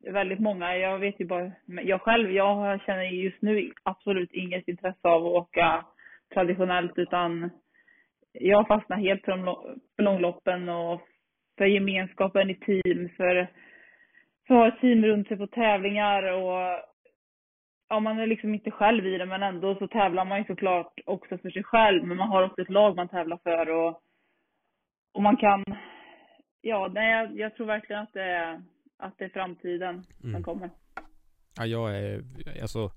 väldigt 0.00 0.40
många. 0.40 0.76
Jag 0.76 0.98
vet 0.98 1.20
ju 1.20 1.24
bara, 1.24 1.52
jag 1.66 2.00
själv, 2.00 2.32
jag 2.32 2.80
känner 2.80 3.02
just 3.02 3.42
nu 3.42 3.72
absolut 3.82 4.32
inget 4.32 4.68
intresse 4.68 5.08
av 5.08 5.26
att 5.26 5.32
åka 5.32 5.84
traditionellt 6.34 6.92
utan 6.98 7.50
jag 8.32 8.66
fastnar 8.68 8.96
helt 8.96 9.24
för, 9.24 9.36
de, 9.36 9.44
för 9.96 10.02
långloppen 10.02 10.68
och 10.68 11.00
för 11.58 11.64
gemenskapen 11.64 12.50
i 12.50 12.54
team, 12.54 13.08
för, 13.16 13.46
för 14.46 14.54
att 14.54 14.60
ha 14.60 14.68
ett 14.68 14.80
team 14.80 15.04
runt 15.04 15.28
sig 15.28 15.36
på 15.36 15.46
tävlingar 15.46 16.22
och 16.32 16.84
ja, 17.88 18.00
man 18.00 18.18
är 18.18 18.26
liksom 18.26 18.54
inte 18.54 18.70
själv 18.70 19.06
i 19.06 19.18
det 19.18 19.26
men 19.26 19.42
ändå 19.42 19.74
så 19.74 19.88
tävlar 19.88 20.24
man 20.24 20.38
ju 20.38 20.44
såklart 20.44 20.92
också 21.06 21.38
för 21.38 21.50
sig 21.50 21.62
själv 21.62 22.04
men 22.04 22.16
man 22.16 22.28
har 22.28 22.42
också 22.42 22.62
ett 22.62 22.70
lag 22.70 22.96
man 22.96 23.08
tävlar 23.08 23.38
för 23.42 23.70
och, 23.70 24.02
och 25.14 25.22
man 25.22 25.36
kan 25.36 25.64
Ja, 26.62 26.90
nej, 26.94 27.10
jag, 27.12 27.38
jag 27.38 27.54
tror 27.54 27.66
verkligen 27.66 28.02
att 28.02 28.12
det 28.12 28.22
är, 28.22 28.62
att 29.00 29.18
det 29.18 29.24
är 29.24 29.28
framtiden 29.28 30.04
Mm. 30.24 30.34
som 30.34 30.42
kommer. 30.42 30.70
Ja, 31.56 31.66
jag 31.66 31.96
är, 31.96 32.24
alltså 32.62 32.90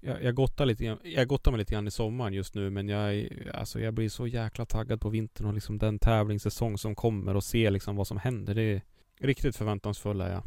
jag, 0.00 0.22
jag, 0.22 0.34
gottar 0.34 0.66
lite, 0.66 0.84
grann- 0.84 0.98
jag 1.02 1.28
gottar 1.28 1.50
mig 1.50 1.58
lite 1.58 1.72
grann 1.74 1.86
i 1.86 1.90
sommaren 1.90 2.32
just 2.32 2.54
nu 2.54 2.70
men 2.70 2.88
jag, 2.88 3.28
alltså 3.54 3.80
jag 3.80 3.94
blir 3.94 4.08
så 4.08 4.26
jäkla 4.26 4.64
taggad 4.64 5.00
på 5.00 5.08
vintern 5.08 5.46
och 5.46 5.54
liksom 5.54 5.78
den 5.78 5.98
tävlingssäsong 5.98 6.78
som 6.78 6.94
kommer 6.94 7.36
och 7.36 7.44
se 7.44 7.70
liksom 7.70 7.96
vad 7.96 8.06
som 8.06 8.16
händer. 8.18 8.54
Det 8.54 8.62
är 8.62 8.82
riktigt 9.20 9.56
förväntansfull 9.56 10.20
är 10.20 10.30
jag. 10.32 10.42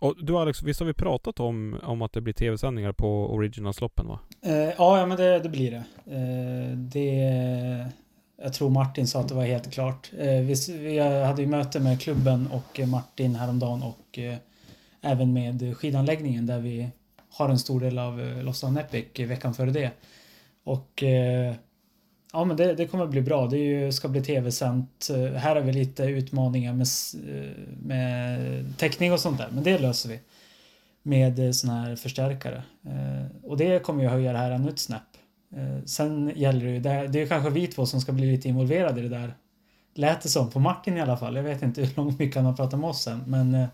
Och 0.00 0.24
du 0.24 0.36
Alex, 0.36 0.62
visst 0.62 0.80
har 0.80 0.86
vi 0.86 0.94
pratat 0.94 1.40
om, 1.40 1.78
om 1.82 2.02
att 2.02 2.12
det 2.12 2.20
blir 2.20 2.34
tv-sändningar 2.34 2.92
på 2.92 3.34
Originalsloppen 3.34 4.06
va? 4.06 4.20
Eh, 4.42 4.52
ja, 4.54 4.98
ja, 4.98 5.06
men 5.06 5.16
det, 5.16 5.38
det 5.38 5.48
blir 5.48 5.70
det. 5.70 5.84
Eh, 6.06 6.76
det. 6.78 7.92
Jag 8.42 8.52
tror 8.52 8.70
Martin 8.70 9.06
sa 9.06 9.20
att 9.20 9.28
det 9.28 9.34
var 9.34 9.44
helt 9.44 9.70
klart. 9.70 10.10
Eh, 10.18 10.40
vi, 10.40 10.98
hade 10.98 11.42
ju 11.42 11.48
möte 11.48 11.80
med 11.80 12.00
klubben 12.00 12.46
och 12.46 12.80
eh, 12.80 12.86
Martin 12.86 13.34
häromdagen 13.34 13.82
och 13.82 14.18
eh, 14.18 14.36
även 15.00 15.32
med 15.32 15.76
skidanläggningen 15.76 16.46
där 16.46 16.58
vi 16.58 16.88
har 17.30 17.48
en 17.48 17.58
stor 17.58 17.80
del 17.80 17.98
av 17.98 18.20
eh, 18.20 18.42
Lost 18.42 18.64
on 18.64 18.78
Epic 18.78 19.06
veckan 19.26 19.54
före 19.54 19.70
det. 19.70 19.90
Och 20.64 21.02
ja, 22.32 22.44
men 22.44 22.56
det, 22.56 22.74
det 22.74 22.86
kommer 22.86 23.06
bli 23.06 23.20
bra. 23.20 23.46
Det 23.46 23.58
ju, 23.58 23.92
ska 23.92 24.08
bli 24.08 24.22
tv-sänt. 24.22 25.08
Här 25.36 25.56
har 25.56 25.62
vi 25.62 25.72
lite 25.72 26.04
utmaningar 26.04 26.72
med, 26.72 26.86
med 27.82 28.78
täckning 28.78 29.12
och 29.12 29.20
sånt 29.20 29.38
där, 29.38 29.48
men 29.52 29.64
det 29.64 29.78
löser 29.78 30.08
vi 30.08 30.20
med 31.02 31.36
sån 31.36 31.54
såna 31.54 31.80
här 31.80 31.96
förstärkare. 31.96 32.62
Och 33.42 33.56
det 33.56 33.82
kommer 33.82 34.02
ju 34.02 34.08
höja 34.08 34.32
det 34.32 34.38
här 34.38 34.50
ännu 34.50 34.68
ett 34.68 34.78
snäpp. 34.78 35.09
Eh, 35.56 35.84
sen 35.84 36.32
gäller 36.36 36.64
det 36.64 36.70
ju, 36.70 36.80
det, 36.80 37.08
det 37.08 37.22
är 37.22 37.26
kanske 37.26 37.50
vi 37.50 37.66
två 37.66 37.86
som 37.86 38.00
ska 38.00 38.12
bli 38.12 38.32
lite 38.32 38.48
involverade 38.48 39.00
i 39.00 39.02
det 39.02 39.08
där. 39.08 39.34
Lät 39.94 40.22
det 40.22 40.28
som, 40.28 40.50
på 40.50 40.60
Martin 40.60 40.96
i 40.96 41.00
alla 41.00 41.16
fall. 41.16 41.36
Jag 41.36 41.42
vet 41.42 41.62
inte 41.62 41.80
hur 41.84 41.96
långt 41.96 42.18
mycket 42.18 42.36
han 42.36 42.44
har 42.44 42.52
pratat 42.52 42.80
med 42.80 42.90
oss 42.90 43.02
sen, 43.02 43.22
men 43.26 43.54
eh, 43.54 43.68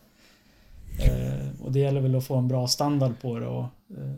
eh, 0.99 1.63
och 1.63 1.73
det 1.73 1.79
gäller 1.79 2.01
väl 2.01 2.15
att 2.15 2.27
få 2.27 2.37
en 2.37 2.49
bra 2.49 2.69
standard 2.69 3.13
på 3.21 3.39
det 3.39 3.47
och 3.47 3.65
eh, 3.91 4.15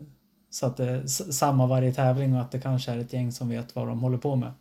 så 0.49 0.65
att 0.65 0.79
eh, 0.79 0.85
det 0.85 0.91
är 0.91 1.07
samma 1.31 1.67
varje 1.67 1.93
tävling 1.93 2.35
och 2.35 2.41
att 2.41 2.51
det 2.51 2.59
kanske 2.59 2.91
är 2.91 2.97
ett 2.97 3.13
gäng 3.13 3.31
som 3.31 3.49
vet 3.49 3.75
vad 3.75 3.87
de 3.87 3.99
håller 3.99 4.17
på 4.17 4.35
med. 4.35 4.51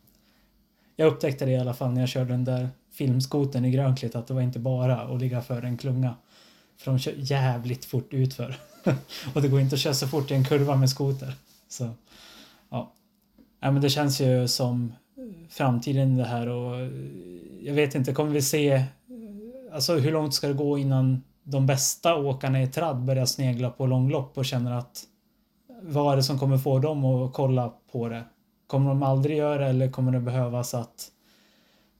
Jag 0.97 1.13
upptäckte 1.13 1.45
det 1.45 1.51
i 1.51 1.59
alla 1.59 1.75
fall 1.75 1.93
när 1.93 2.01
jag 2.01 2.09
körde 2.09 2.31
den 2.31 2.45
där 2.45 2.69
filmskoten 2.93 3.65
i 3.65 3.71
Grönklitt 3.71 4.15
att 4.15 4.27
det 4.27 4.35
var 4.35 4.41
inte 4.41 4.59
bara 4.59 5.01
att 5.01 5.21
ligga 5.21 5.43
för 5.43 5.63
en 5.63 5.77
klunga. 5.77 6.15
För 6.77 6.91
de 6.91 6.99
kör 6.99 7.15
jävligt 7.17 7.85
fort 7.85 8.15
utför. 8.15 8.57
och 9.35 9.43
det 9.43 9.49
går 9.49 9.61
inte 9.61 9.75
att 9.75 9.81
köra 9.81 9.95
så 9.95 10.09
fort 10.09 10.31
i 10.31 10.35
en 10.35 10.45
kurva 10.45 10.77
med 10.77 10.91
skoter. 10.91 11.35
Så, 11.69 11.91
ja. 12.71 12.93
ja 13.61 13.71
men 13.71 13.83
det 13.83 13.91
känns 13.91 14.21
ju 14.21 14.49
som 14.49 14.93
framtiden 15.49 16.17
det 16.17 16.25
här 16.25 16.49
och 16.49 16.77
eh, 16.77 16.91
jag 17.63 17.75
vet 17.75 17.95
inte, 17.95 18.13
kommer 18.13 18.31
vi 18.31 18.43
se 18.43 18.73
eh, 18.73 18.83
alltså 19.73 19.95
hur 19.95 20.13
långt 20.13 20.35
ska 20.35 20.49
det 20.49 20.55
gå 20.55 20.79
innan 20.79 21.23
de 21.43 21.67
bästa 21.67 22.17
åkarna 22.17 22.63
i 22.63 22.67
tradd 22.67 22.97
börjar 22.97 23.27
snegla 23.27 23.71
på 23.71 23.87
långlopp 23.87 24.39
och 24.39 24.45
känner 24.45 24.73
att 24.73 25.05
eh, 25.69 25.75
vad 25.83 26.13
är 26.13 26.17
det 26.17 26.23
som 26.23 26.39
kommer 26.39 26.59
få 26.59 26.79
dem 26.79 27.05
att 27.05 27.33
kolla 27.33 27.73
på 27.93 28.09
det 28.09 28.25
Kommer 28.67 28.89
de 28.89 29.03
aldrig 29.03 29.37
göra 29.37 29.59
det 29.59 29.67
eller 29.67 29.91
kommer 29.91 30.13
det 30.13 30.21
behövas 30.21 30.75
att 30.75 31.09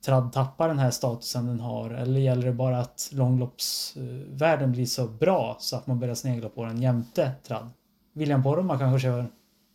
tradd 0.05 0.33
tappar 0.33 0.69
den 0.69 0.79
här 0.79 0.91
statusen 0.91 1.47
den 1.47 1.61
har? 1.61 1.91
Eller 1.91 2.21
gäller 2.21 2.47
det 2.47 2.53
bara 2.53 2.79
att 2.79 3.11
långloppsvärlden 3.13 4.73
blir 4.73 4.87
så 4.87 5.09
bra 5.09 5.57
så 5.61 5.77
att 5.77 5.87
man 5.87 6.01
börjar 6.01 6.15
snegla 6.15 6.49
på 6.49 6.65
den 6.65 6.83
jämte 6.83 7.33
tradd? 7.47 7.71
William 8.13 8.43
Poromaa 8.43 8.79
kanske 8.79 9.01
kör 9.09 9.27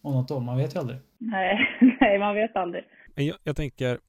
om 0.03 0.13
något 0.13 0.31
år, 0.31 0.39
man 0.39 0.57
vet 0.57 0.75
ju 0.75 0.79
aldrig. 0.79 0.99
Nej, 1.17 1.59
nej 2.01 2.19
man 2.19 2.35
vet 2.35 2.55
aldrig. 2.55 2.83
Jag, 3.15 3.37
jag 3.43 3.55
tänker 3.55 3.99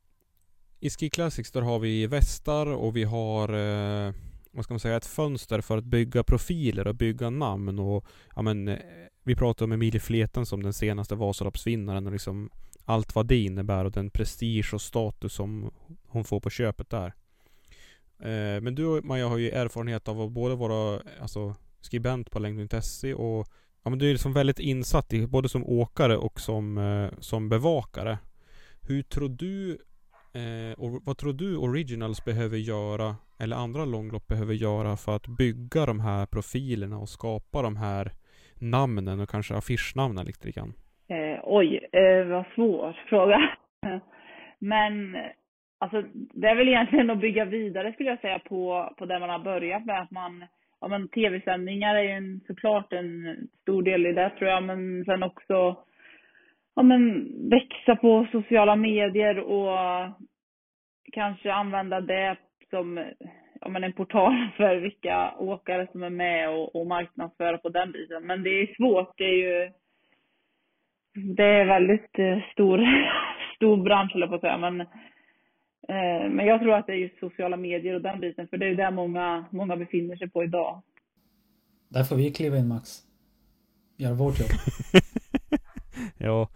i 0.81 0.91
Ski 0.91 1.11
Classics 1.11 1.53
där 1.53 1.63
har 1.63 1.79
vi 1.79 2.07
västar 2.07 2.67
och 2.67 2.97
vi 2.97 3.05
har 3.05 3.49
eh, 3.49 4.13
vad 4.51 4.65
ska 4.65 4.75
man 4.75 4.81
säga, 4.81 4.97
ett 4.97 5.07
fönster 5.07 5.61
för 5.61 5.79
att 5.79 5.85
bygga 5.85 6.23
profiler 6.23 6.87
och 6.87 6.95
bygga 6.95 7.31
namn 7.31 7.79
och 7.79 8.07
ja 8.37 8.43
men 8.43 8.69
eh, 8.69 8.79
vi 9.25 9.37
pratade 9.37 9.65
om 9.65 9.73
Emilie 9.73 10.01
Fleten 10.01 10.47
som 10.47 10.63
den 10.63 10.73
senaste 10.73 11.15
Vasaloppsvinnaren 11.15 12.07
och 12.07 12.13
liksom 12.13 12.51
allt 12.85 13.15
vad 13.15 13.27
det 13.27 13.45
innebär 13.45 13.85
och 13.85 13.93
den 13.93 14.11
prestige 14.11 14.75
och 14.75 14.81
status 14.81 15.35
som 15.35 15.71
hon 16.07 16.25
får 16.25 16.41
på 16.41 16.51
köpet 16.51 16.91
där. 16.91 17.15
Eh, 18.19 18.61
men 18.61 18.75
du 18.75 18.87
och 18.87 19.05
Maja 19.05 19.29
har 19.29 19.39
ju 19.39 19.51
erfarenhet 19.51 20.09
av 20.09 20.21
att 20.21 20.33
både 20.33 20.55
vara 20.55 21.01
alltså, 21.21 21.55
skribent 21.81 22.31
på 22.31 22.39
längd.se 22.39 23.15
och 23.15 23.49
ja, 23.85 23.91
men 23.91 23.99
du 23.99 24.09
är 24.09 24.13
liksom 24.13 24.33
väldigt 24.33 24.59
insatt 24.59 25.13
i 25.13 25.27
både 25.27 25.49
som 25.49 25.65
åkare 25.67 26.17
och 26.17 26.41
som, 26.41 26.79
eh, 26.79 27.19
som 27.19 27.49
bevakare. 27.49 28.19
Hur 28.89 29.03
tror 29.03 29.29
du 29.29 29.79
Eh, 30.43 30.73
och 30.83 30.91
vad 31.07 31.17
tror 31.19 31.33
du 31.33 31.57
Originals 31.57 32.25
behöver 32.25 32.57
göra, 32.57 33.09
eller 33.43 33.57
andra 33.57 33.85
långlopp 33.85 34.27
behöver 34.27 34.55
göra 34.55 34.97
för 34.97 35.17
att 35.17 35.27
bygga 35.27 35.87
de 35.87 36.01
här 36.01 36.27
profilerna 36.27 36.99
och 36.99 37.09
skapa 37.09 37.63
de 37.63 37.77
här 37.77 38.05
namnen 38.61 39.21
och 39.21 39.29
kanske 39.29 39.55
affischnamnen 39.55 40.27
lite 40.27 40.51
grann? 40.51 40.73
Eh, 41.09 41.39
oj, 41.43 41.89
eh, 41.93 42.27
vad 42.27 42.45
svår 42.55 43.01
fråga. 43.09 43.39
Men 44.59 45.17
alltså, 45.79 46.03
det 46.13 46.49
är 46.49 46.57
väl 46.57 46.69
egentligen 46.69 47.11
att 47.11 47.21
bygga 47.21 47.45
vidare 47.45 47.93
skulle 47.93 48.11
jag 48.11 48.21
säga 48.21 48.39
på, 48.39 48.95
på 48.99 49.07
det 49.07 49.19
man 49.19 49.31
har 49.31 49.39
börjat 49.39 49.85
med. 49.85 50.03
Att 50.03 50.11
man, 50.11 50.45
ja, 50.85 50.89
men 50.89 51.09
tv-sändningar 51.09 51.95
är 51.95 52.03
ju 52.03 52.11
en, 52.11 52.41
såklart 52.47 52.93
en 52.93 53.37
stor 53.63 53.83
del 53.83 54.07
i 54.07 54.13
det 54.13 54.31
tror 54.31 54.51
jag, 54.51 54.63
men 54.63 55.05
sen 55.05 55.23
också 55.23 55.77
ja, 56.77 56.83
men, 56.83 57.29
växa 57.51 57.97
på 57.97 58.27
sociala 58.33 58.77
medier 58.77 59.39
och 59.39 59.79
kanske 61.13 61.53
använda 61.53 62.01
det 62.01 62.37
som 62.71 63.05
ja, 63.61 63.69
men 63.69 63.85
en 63.85 63.93
portal 63.93 64.49
för 64.57 64.77
vilka 64.77 65.35
åkare 65.39 65.87
som 65.93 66.03
är 66.03 66.11
med 66.11 66.51
och, 66.51 66.77
och 66.77 66.87
marknadsföra 66.87 67.59
på 67.59 67.69
den 67.69 67.93
biten. 67.93 68.27
Men 68.27 68.43
det 68.43 68.51
är 68.51 68.75
svårt. 68.75 69.13
Det 69.17 69.25
är 69.25 69.37
ju 69.37 69.71
det 71.37 71.45
är 71.45 71.65
väldigt 71.65 72.19
eh, 72.19 72.39
stor, 72.53 72.85
stor 73.57 73.77
bransch, 73.77 74.13
eller 74.15 74.27
på 74.27 74.35
att 74.35 74.41
säga. 74.41 74.59
Men, 74.59 74.87
men 76.31 76.47
jag 76.47 76.61
tror 76.61 76.75
att 76.75 76.87
det 76.87 76.93
är 76.93 76.97
just 76.97 77.19
sociala 77.19 77.57
medier 77.57 77.95
och 77.95 78.03
den 78.03 78.21
biten, 78.21 78.49
för 78.49 78.57
det 78.57 78.67
är 78.67 78.69
ju 78.69 78.77
där 78.77 78.91
många, 78.91 79.45
många 79.51 79.77
befinner 79.77 80.17
sig 80.17 80.31
på 80.31 80.45
idag. 80.45 80.83
Där 81.89 82.05
får 82.05 82.17
vi 82.17 82.31
kliva 82.31 82.59
in 82.59 82.69
Max. 82.69 83.03
Göra 83.97 84.15
vårt 84.15 84.41
jobb. 84.41 84.49
ja. 86.19 86.49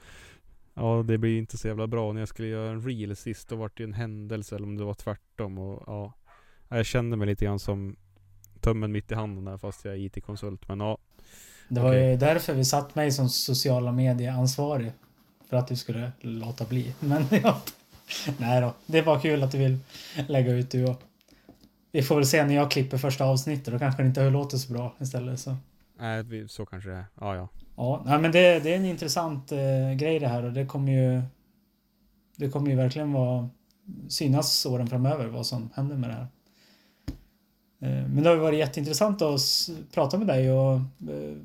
Ja, 0.75 1.05
det 1.09 1.19
blir 1.19 1.39
inte 1.39 1.59
så 1.59 1.69
jävla 1.69 1.87
bra. 1.87 2.13
När 2.13 2.21
jag 2.21 2.29
skulle 2.29 2.49
göra 2.49 2.71
en 2.71 2.83
reel 2.83 3.17
sist, 3.17 3.49
då 3.49 3.57
var 3.57 3.71
det 3.75 3.85
en 3.85 3.93
händelse 3.93 4.57
eller 4.57 4.67
om 4.67 4.77
det 4.77 4.85
var 4.85 4.95
tvärtom 4.95 5.59
och 5.59 5.85
ja. 5.87 6.13
Jag 6.69 6.87
kände 6.87 7.17
mig 7.17 7.27
lite 7.27 7.45
grann 7.45 7.59
som 7.59 7.97
tummen 8.61 8.93
mitt 8.93 9.13
i 9.13 9.15
handen 9.15 9.45
där 9.45 9.57
fast 9.57 9.85
jag 9.85 9.95
är 9.95 9.99
IT-konsult. 9.99 10.69
Men 10.69 10.81
ja. 10.81 10.99
Det 11.69 11.81
var 11.81 11.89
okay. 11.89 12.11
ju 12.11 12.17
därför 12.17 12.55
vi 12.55 12.65
satt 12.65 12.95
mig 12.95 13.13
som 13.13 13.29
sociala 13.29 13.93
medieansvarig. 13.93 14.93
För 15.49 15.57
att 15.57 15.69
du 15.69 15.77
skulle 15.77 16.13
låta 16.21 16.65
bli. 16.65 16.95
Men 17.01 17.23
ja. 17.43 17.63
Nej 18.39 18.61
då. 18.61 18.75
Det 18.87 19.03
var 19.03 19.21
kul 19.21 19.43
att 19.43 19.53
du 19.53 19.59
vill 19.59 19.79
lägga 20.29 20.53
ut 20.53 20.71
du 20.71 20.87
och. 20.87 21.03
Vi 21.93 22.03
får 22.03 22.15
väl 22.17 22.27
se 22.27 22.45
när 22.45 22.55
jag 22.55 22.71
klipper 22.71 22.99
första 22.99 23.25
avsnittet. 23.25 23.73
Då 23.73 23.79
kanske 23.79 24.03
det 24.03 24.07
inte 24.07 24.31
låter 24.31 24.57
så 24.57 24.73
bra 24.73 24.95
istället 25.01 25.41
så. 25.41 25.57
Nej, 25.99 26.49
så 26.49 26.67
kanske 26.67 26.91
det 26.91 26.97
är. 26.97 27.05
Ja, 27.21 27.37
ja. 27.37 27.49
Ja, 27.77 28.03
nej, 28.07 28.19
men 28.19 28.33
det, 28.33 28.59
det 28.59 28.73
är 28.73 28.77
en 28.77 28.85
intressant 28.85 29.53
eh, 29.53 29.93
grej 29.97 30.19
det 30.19 30.29
här 30.29 30.45
och 30.45 30.53
det 30.53 30.67
kommer 30.67 30.93
ju... 30.93 31.23
Det 32.37 32.49
kommer 32.49 32.71
ju 32.71 32.77
verkligen 32.77 33.13
vara 33.13 33.49
synas 34.09 34.67
åren 34.67 34.87
framöver 34.87 35.27
vad 35.27 35.47
som 35.47 35.71
händer 35.75 35.97
med 35.97 36.11
det 36.11 36.15
här. 36.15 36.27
Eh, 37.81 38.09
men 38.09 38.23
det 38.23 38.31
har 38.31 38.37
varit 38.37 38.59
jätteintressant 38.59 39.23
att 39.23 39.41
prata 39.93 40.19
med 40.19 40.27
dig 40.27 40.53
och 40.53 40.75
eh, 40.75 41.37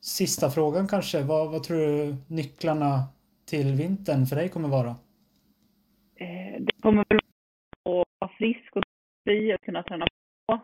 sista 0.00 0.50
frågan 0.50 0.88
kanske. 0.88 1.22
Vad, 1.22 1.50
vad 1.50 1.62
tror 1.62 1.78
du 1.78 2.16
nycklarna 2.26 3.04
till 3.46 3.72
vintern 3.72 4.26
för 4.26 4.36
dig 4.36 4.48
kommer 4.48 4.68
vara? 4.68 4.96
Eh, 6.16 6.60
det 6.60 6.72
kommer 6.82 7.04
väl 7.08 7.18
att 7.18 7.84
vara 7.84 8.30
frisk 8.38 8.76
och 8.76 8.82
fri 9.24 9.54
och 9.54 9.60
kunna 9.64 9.82
träna 9.82 10.06
på. 10.46 10.60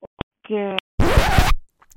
Och 0.00 0.50
eh, 0.50 0.76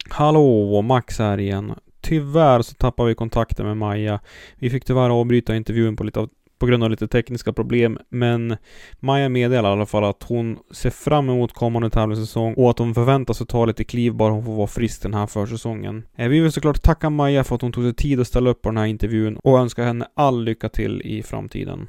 Hallå, 0.10 0.82
Max 0.82 1.20
här 1.20 1.38
igen. 1.38 1.74
Tyvärr 2.02 2.62
så 2.62 2.74
tappade 2.74 3.10
vi 3.10 3.16
kontakten 3.16 3.66
med 3.66 3.78
Maja. 3.78 4.20
Vi 4.56 4.70
fick 4.70 4.86
tyvärr 4.86 5.10
avbryta 5.10 5.56
intervjun 5.56 5.96
på, 5.96 6.04
lite 6.04 6.20
av, 6.20 6.30
på 6.58 6.66
grund 6.66 6.84
av 6.84 6.90
lite 6.90 7.08
tekniska 7.08 7.54
problem, 7.54 8.00
men 8.10 8.58
Maja 9.00 9.30
meddelar 9.30 9.70
i 9.70 9.74
alla 9.74 9.86
fall 9.86 10.04
att 10.04 10.24
hon 10.24 10.60
ser 10.72 10.90
fram 10.90 11.30
emot 11.30 11.54
kommande 11.54 11.90
tävlingssäsong 11.90 12.54
och 12.54 12.70
att 12.70 12.80
hon 12.80 12.94
förväntar 12.94 13.34
sig 13.34 13.48
ta 13.48 13.66
lite 13.66 13.84
kliv 13.84 14.14
bara 14.14 14.32
hon 14.32 14.46
får 14.46 14.56
vara 14.56 14.68
frisk 14.68 15.02
den 15.02 15.14
här 15.14 15.28
försäsongen. 15.28 16.04
Eh, 16.16 16.28
vi 16.30 16.40
vill 16.40 16.52
såklart 16.52 16.82
tacka 16.82 17.10
Maja 17.10 17.44
för 17.44 17.56
att 17.56 17.62
hon 17.62 17.72
tog 17.72 17.84
sig 17.84 17.94
tid 17.94 18.20
att 18.20 18.28
ställa 18.28 18.50
upp 18.50 18.62
på 18.62 18.70
den 18.70 18.78
här 18.78 18.86
intervjun 18.86 19.38
och 19.44 19.60
önska 19.60 19.84
henne 19.84 20.08
all 20.14 20.44
lycka 20.44 20.70
till 20.70 21.02
i 21.02 21.24
framtiden. 21.24 21.88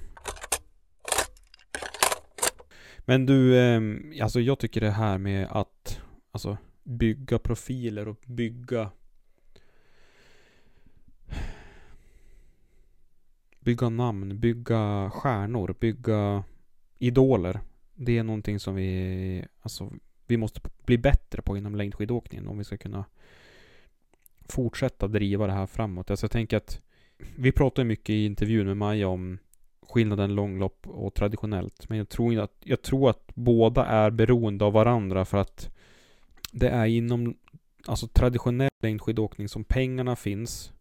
Men 3.08 3.26
du, 3.26 3.60
ehm, 3.60 4.12
alltså 4.22 4.40
jag 4.40 4.58
tycker 4.58 4.80
det 4.80 4.90
här 4.90 5.18
med 5.18 5.46
att, 5.50 6.00
alltså 6.30 6.56
bygga 6.84 7.38
profiler 7.38 8.08
och 8.08 8.22
bygga 8.26 8.90
bygga 13.60 13.88
namn, 13.88 14.40
bygga 14.40 15.10
stjärnor, 15.10 15.74
bygga 15.80 16.44
idoler. 16.98 17.60
Det 17.94 18.18
är 18.18 18.22
någonting 18.22 18.60
som 18.60 18.74
vi, 18.74 19.44
alltså, 19.60 19.92
vi 20.26 20.36
måste 20.36 20.60
bli 20.84 20.98
bättre 20.98 21.42
på 21.42 21.56
inom 21.56 21.74
längdskidåkningen 21.74 22.48
om 22.48 22.58
vi 22.58 22.64
ska 22.64 22.76
kunna 22.76 23.04
fortsätta 24.48 25.08
driva 25.08 25.46
det 25.46 25.52
här 25.52 25.66
framåt. 25.66 26.10
Alltså 26.10 26.24
jag 26.24 26.30
tänker 26.30 26.56
att 26.56 26.82
vi 27.36 27.52
pratar 27.52 27.84
mycket 27.84 28.10
i 28.10 28.24
intervjun 28.24 28.66
med 28.66 28.76
Maja 28.76 29.08
om 29.08 29.38
skillnaden 29.88 30.34
långlopp 30.34 30.86
och 30.86 31.14
traditionellt. 31.14 31.88
Men 31.88 31.98
jag 31.98 32.08
tror, 32.08 32.38
att, 32.38 32.56
jag 32.60 32.82
tror 32.82 33.10
att 33.10 33.30
båda 33.34 33.86
är 33.86 34.10
beroende 34.10 34.64
av 34.64 34.72
varandra 34.72 35.24
för 35.24 35.38
att 35.38 35.70
det 36.52 36.68
är 36.68 36.86
inom 36.86 37.36
alltså 37.86 38.06
traditionell 38.08 38.70
längdskidåkning 38.82 39.48
som 39.48 39.64
pengarna 39.64 40.16
finns. 40.16 40.72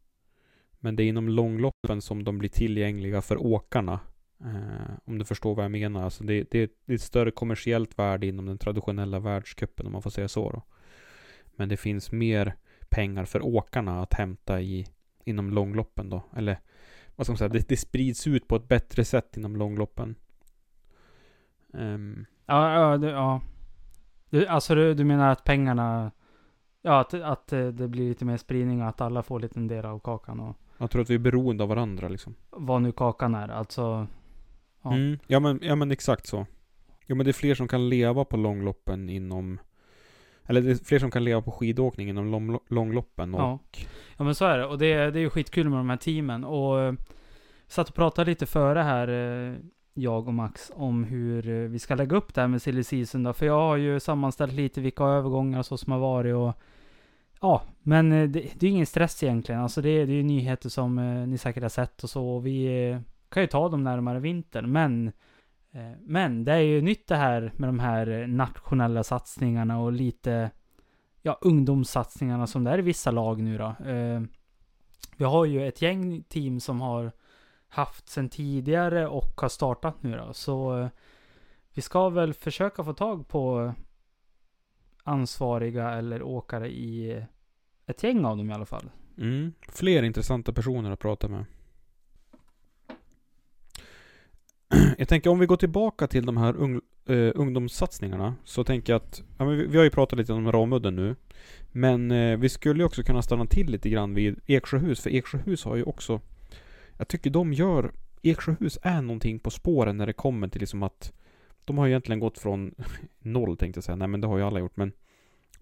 Men 0.80 0.96
det 0.96 1.04
är 1.04 1.08
inom 1.08 1.30
långloppen 1.30 2.02
som 2.02 2.24
de 2.24 2.38
blir 2.38 2.50
tillgängliga 2.50 3.22
för 3.22 3.46
åkarna. 3.46 4.00
Eh, 4.42 4.96
om 5.06 5.18
du 5.18 5.26
förstår 5.26 5.56
vad 5.56 5.66
jag 5.66 5.72
menar. 5.72 6.04
Alltså 6.04 6.24
det, 6.24 6.52
det, 6.52 6.72
det, 6.86 6.94
är 6.94 6.96
ett 6.96 7.02
större 7.02 7.32
kommersiellt 7.32 8.00
värde 8.00 8.28
inom 8.28 8.46
den 8.46 8.58
traditionella 8.58 9.20
världscupen 9.20 9.86
om 9.86 9.92
man 9.92 10.02
får 10.02 10.10
säga 10.10 10.28
så. 10.28 10.52
Då. 10.52 10.62
Men 11.56 11.70
det 11.70 11.78
finns 11.78 12.12
mer 12.12 12.56
pengar 12.90 13.26
för 13.26 13.46
åkarna 13.46 14.02
att 14.02 14.14
hämta 14.14 14.62
i, 14.62 14.88
inom 15.24 15.52
långloppen 15.52 16.10
då. 16.10 16.24
Eller 16.36 16.60
vad 17.16 17.28
ska 17.28 17.32
man 17.32 17.38
säga, 17.38 17.50
det, 17.50 17.70
det 17.70 17.78
sprids 17.78 18.28
ut 18.28 18.48
på 18.48 18.56
ett 18.56 18.68
bättre 18.68 19.06
sätt 19.06 19.38
inom 19.38 19.56
långloppen. 19.56 20.16
Um. 21.74 22.26
Ja, 22.46 22.74
ja, 22.74 22.98
det, 22.98 23.10
ja. 23.10 23.42
Du, 24.30 24.48
alltså 24.48 24.76
du, 24.76 24.94
du 24.94 25.04
menar 25.04 25.32
att 25.32 25.44
pengarna... 25.44 26.12
Ja, 26.82 27.00
att, 27.00 27.14
att 27.14 27.54
eh, 27.54 27.68
det 27.68 27.88
blir 27.88 28.10
lite 28.10 28.26
mer 28.26 28.38
spridning 28.38 28.82
och 28.82 28.88
att 28.88 29.02
alla 29.02 29.24
får 29.24 29.40
lite 29.40 29.60
en 29.60 29.68
del 29.68 29.86
av 29.86 30.00
kakan 30.00 30.40
och... 30.40 30.56
Jag 30.78 30.92
tror 30.92 31.02
att 31.02 31.10
vi 31.10 31.16
är 31.16 31.20
beroende 31.20 31.64
av 31.64 31.70
varandra 31.70 32.08
liksom. 32.08 32.36
Vad 32.50 32.82
nu 32.82 32.92
kakan 32.92 33.36
är, 33.36 33.50
alltså... 33.50 34.08
Ja. 34.82 34.94
Mm. 34.94 35.20
Ja, 35.28 35.40
men, 35.40 35.60
ja 35.64 35.76
men 35.76 35.92
exakt 35.92 36.28
så. 36.28 36.46
Ja 37.06 37.16
men 37.16 37.26
det 37.26 37.32
är 37.32 37.34
fler 37.34 37.56
som 37.56 37.68
kan 37.68 37.90
leva 37.90 38.26
på 38.26 38.38
långloppen 38.38 39.10
inom... 39.10 39.60
Eller 40.48 40.62
det 40.62 40.72
är 40.72 40.86
fler 40.86 41.00
som 41.00 41.12
kan 41.12 41.24
leva 41.24 41.42
på 41.42 41.52
skidåkning 41.52 42.10
inom 42.10 42.32
lång, 42.32 42.60
långloppen 42.70 43.34
och... 43.34 43.42
Ja. 43.42 43.60
ja 44.18 44.24
men 44.24 44.36
så 44.36 44.46
är 44.46 44.58
det. 44.58 44.66
Och 44.66 44.78
det, 44.78 44.96
det 44.96 45.20
är 45.20 45.22
ju 45.22 45.30
skitkul 45.30 45.70
med 45.70 45.80
de 45.80 45.90
här 45.90 45.98
teamen. 45.98 46.44
Och... 46.44 46.82
Eh, 46.82 46.94
satt 47.68 47.90
och 47.90 47.96
pratade 47.96 48.32
lite 48.32 48.46
före 48.46 48.80
här 48.80 49.08
eh, 49.08 49.56
jag 49.94 50.28
och 50.28 50.34
Max 50.34 50.72
om 50.76 51.04
hur 51.04 51.50
eh, 51.50 51.70
vi 51.70 51.80
ska 51.80 51.96
lägga 51.96 52.18
upp 52.18 52.34
det 52.34 52.42
här 52.42 52.48
med 52.48 52.62
silly 52.62 52.84
season 52.84 53.24
då. 53.24 53.34
För 53.34 53.46
jag 53.46 53.60
har 53.60 53.78
ju 53.78 54.00
sammanställt 54.00 54.54
lite 54.54 54.82
vilka 54.82 55.04
övergångar 55.04 55.64
så 55.64 55.78
som 55.78 55.92
har 55.92 56.00
varit 56.00 56.36
och 56.36 56.54
Ja, 57.42 57.62
men 57.82 58.10
det, 58.10 58.28
det 58.28 58.68
är 58.68 58.72
ingen 58.72 58.86
stress 58.86 59.24
egentligen. 59.24 59.62
Alltså 59.62 59.82
det, 59.82 60.06
det 60.06 60.12
är 60.12 60.16
ju 60.16 60.24
nyheter 60.24 60.70
som 60.70 61.24
ni 61.30 61.38
säkert 61.38 61.64
har 61.64 61.70
sett 61.70 62.04
och 62.04 62.10
så. 62.10 62.28
Och 62.28 62.46
vi 62.46 63.00
kan 63.30 63.44
ju 63.44 63.48
ta 63.48 63.70
dem 63.70 63.84
närmare 63.84 64.20
vintern. 64.20 64.72
Men, 64.72 65.12
Eh, 65.76 65.92
men 66.02 66.46
det 66.46 66.54
är 66.54 66.60
ju 66.60 66.82
nytt 66.82 67.08
det 67.08 67.16
här 67.16 67.52
med 67.56 67.70
de 67.70 67.80
här 67.80 68.08
eh, 68.08 68.28
nationella 68.28 69.04
satsningarna 69.04 69.80
och 69.80 69.92
lite 69.92 70.52
ja, 71.22 71.38
ungdomssatsningarna 71.42 72.48
som 72.48 72.64
det 72.64 72.72
är 72.72 72.80
i 72.80 72.82
vissa 72.82 73.12
lag 73.12 73.42
nu 73.42 73.58
då. 73.58 73.76
Eh, 73.86 74.22
vi 75.18 75.26
har 75.26 75.46
ju 75.46 75.68
ett 75.68 75.82
gäng 75.82 76.24
team 76.24 76.60
som 76.60 76.82
har 76.82 77.12
haft 77.68 78.10
sedan 78.10 78.30
tidigare 78.30 79.08
och 79.08 79.42
har 79.42 79.50
startat 79.50 80.04
nu 80.04 80.18
då. 80.18 80.34
Så 80.34 80.90
vi 81.74 81.82
ska 81.82 82.10
väl 82.10 82.34
försöka 82.34 82.84
få 82.84 82.94
tag 82.94 83.28
på 83.28 83.74
ansvariga 85.04 85.90
eller 85.90 86.24
åkare 86.24 86.70
i 86.70 87.24
ett 87.86 88.04
gäng 88.04 88.26
av 88.26 88.38
dem 88.38 88.50
i 88.50 88.54
alla 88.54 88.66
fall. 88.66 88.90
Mm. 89.18 89.54
Fler 89.70 90.04
intressanta 90.04 90.54
personer 90.54 90.92
att 90.92 91.00
prata 91.00 91.28
med. 91.28 91.46
Jag 94.98 95.08
tänker 95.08 95.30
om 95.30 95.40
vi 95.40 95.46
går 95.46 95.58
tillbaka 95.58 96.08
till 96.08 96.26
de 96.26 96.38
här 96.38 96.56
ung, 96.56 96.82
eh, 97.06 97.32
ungdomssatsningarna. 97.36 98.36
Så 98.44 98.64
tänker 98.64 98.94
jag 98.94 99.02
att, 99.02 99.24
ja, 99.38 99.46
men 99.46 99.58
vi, 99.58 99.66
vi 99.66 99.78
har 99.78 99.84
ju 99.84 99.90
pratat 99.90 100.20
lite 100.20 100.34
om 100.34 100.52
Ramudden 100.52 100.96
nu. 100.96 101.16
Men 101.72 102.12
eh, 102.12 102.38
vi 102.38 102.50
skulle 102.50 102.80
ju 102.80 102.86
också 102.86 103.04
kunna 103.04 103.22
stanna 103.22 103.46
till 103.46 103.72
lite 103.72 103.90
grann 103.90 104.14
vid 104.14 104.40
Eksjöhus. 104.46 105.02
För 105.02 105.10
Eksjöhus 105.10 105.64
har 105.64 105.76
ju 105.76 105.84
också, 105.84 106.22
jag 106.98 107.08
tycker 107.08 107.30
de 107.30 107.54
gör, 107.54 107.92
Eksjöhus 108.22 108.80
är 108.82 109.02
någonting 109.02 109.40
på 109.40 109.50
spåren 109.50 109.98
när 109.98 110.08
det 110.08 110.14
kommer 110.14 110.48
till 110.48 110.62
liksom 110.62 110.84
att 110.84 111.14
de 111.66 111.78
har 111.78 111.86
ju 111.86 111.92
egentligen 111.92 112.20
gått 112.20 112.38
från 112.38 112.76
noll 113.20 113.58
tänkte 113.58 113.78
jag 113.78 113.84
säga, 113.84 113.96
nej 113.96 114.08
men 114.08 114.22
det 114.22 114.28
har 114.28 114.38
ju 114.38 114.44
alla 114.44 114.60
gjort 114.60 114.78
men 114.78 114.92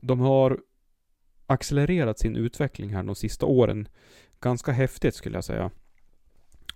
de 0.01 0.19
har 0.19 0.59
accelererat 1.47 2.19
sin 2.19 2.35
utveckling 2.35 2.89
här 2.89 3.03
de 3.03 3.15
sista 3.15 3.45
åren 3.45 3.87
ganska 4.39 4.71
häftigt 4.71 5.15
skulle 5.15 5.37
jag 5.37 5.43
säga. 5.43 5.71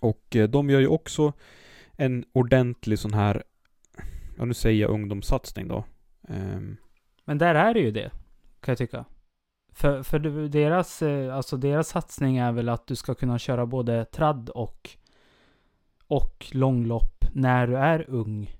Och 0.00 0.36
eh, 0.36 0.48
de 0.48 0.70
gör 0.70 0.80
ju 0.80 0.86
också 0.86 1.32
en 2.00 2.24
ordentlig 2.32 2.98
sån 2.98 3.14
här, 3.14 3.42
ja 4.36 4.44
nu 4.44 4.54
säger 4.54 4.80
jag 4.80 4.90
ungdomssatsning 4.90 5.68
då. 5.68 5.84
Um, 6.28 6.76
Men 7.24 7.38
där 7.38 7.54
är 7.54 7.74
det 7.74 7.80
ju 7.80 7.90
det, 7.90 8.10
kan 8.60 8.72
jag 8.72 8.78
tycka. 8.78 9.04
För, 9.72 10.02
för 10.02 10.18
deras, 10.48 11.02
eh, 11.02 11.36
alltså 11.36 11.56
deras 11.56 11.88
satsning 11.88 12.36
är 12.36 12.52
väl 12.52 12.68
att 12.68 12.86
du 12.86 12.96
ska 12.96 13.14
kunna 13.14 13.38
köra 13.38 13.66
både 13.66 14.04
tradd 14.04 14.50
och, 14.50 14.90
och 16.06 16.46
långlopp 16.52 17.24
när 17.32 17.66
du 17.66 17.76
är 17.76 18.10
ung. 18.10 18.56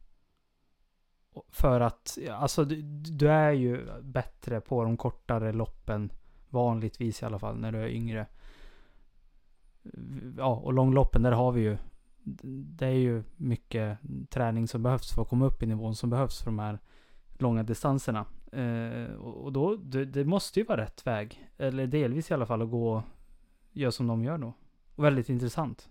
För 1.49 1.80
att, 1.80 2.18
alltså 2.30 2.64
du, 2.64 2.82
du 3.12 3.30
är 3.30 3.53
ju 3.53 4.01
bättre 4.03 4.61
på 4.61 4.84
de 4.84 4.97
kortare 4.97 5.53
loppen. 5.53 6.12
Vanligtvis 6.51 7.22
i 7.22 7.26
alla 7.26 7.39
fall 7.39 7.57
när 7.59 7.72
du 7.72 7.78
är 7.78 7.89
yngre. 7.89 8.26
Ja, 10.36 10.55
och 10.55 10.72
långloppen 10.72 11.22
där 11.22 11.32
har 11.32 11.53
vi 11.53 11.61
ju 11.61 11.76
det 12.43 12.87
är 12.87 12.91
ju 12.91 13.22
mycket 13.37 13.99
träning 14.29 14.68
som 14.68 14.83
behövs 14.83 15.12
för 15.12 15.22
att 15.22 15.29
komma 15.29 15.47
upp 15.47 15.62
i 15.62 15.66
nivån 15.66 15.95
som 15.95 16.11
behövs 16.11 16.39
för 16.39 16.47
de 16.47 16.59
här 16.59 16.79
långa 17.39 17.62
distanserna. 17.62 18.26
Eh, 18.53 19.14
och 19.14 19.53
då, 19.53 19.76
det, 19.76 20.05
det, 20.05 20.24
måste 20.24 20.61
ju 20.61 20.66
vara 20.66 20.81
rätt 20.81 21.07
väg. 21.07 21.49
Eller 21.59 21.87
delvis 21.87 22.31
i 22.31 22.35
alla 22.35 22.47
fall 22.47 22.62
att 22.62 22.70
gå, 22.70 23.03
göra 23.72 23.93
som 23.93 24.07
de 24.07 24.24
gör 24.24 24.39
då. 24.39 24.53
Och 24.95 25.05
väldigt 25.05 25.29
intressant. 25.29 25.89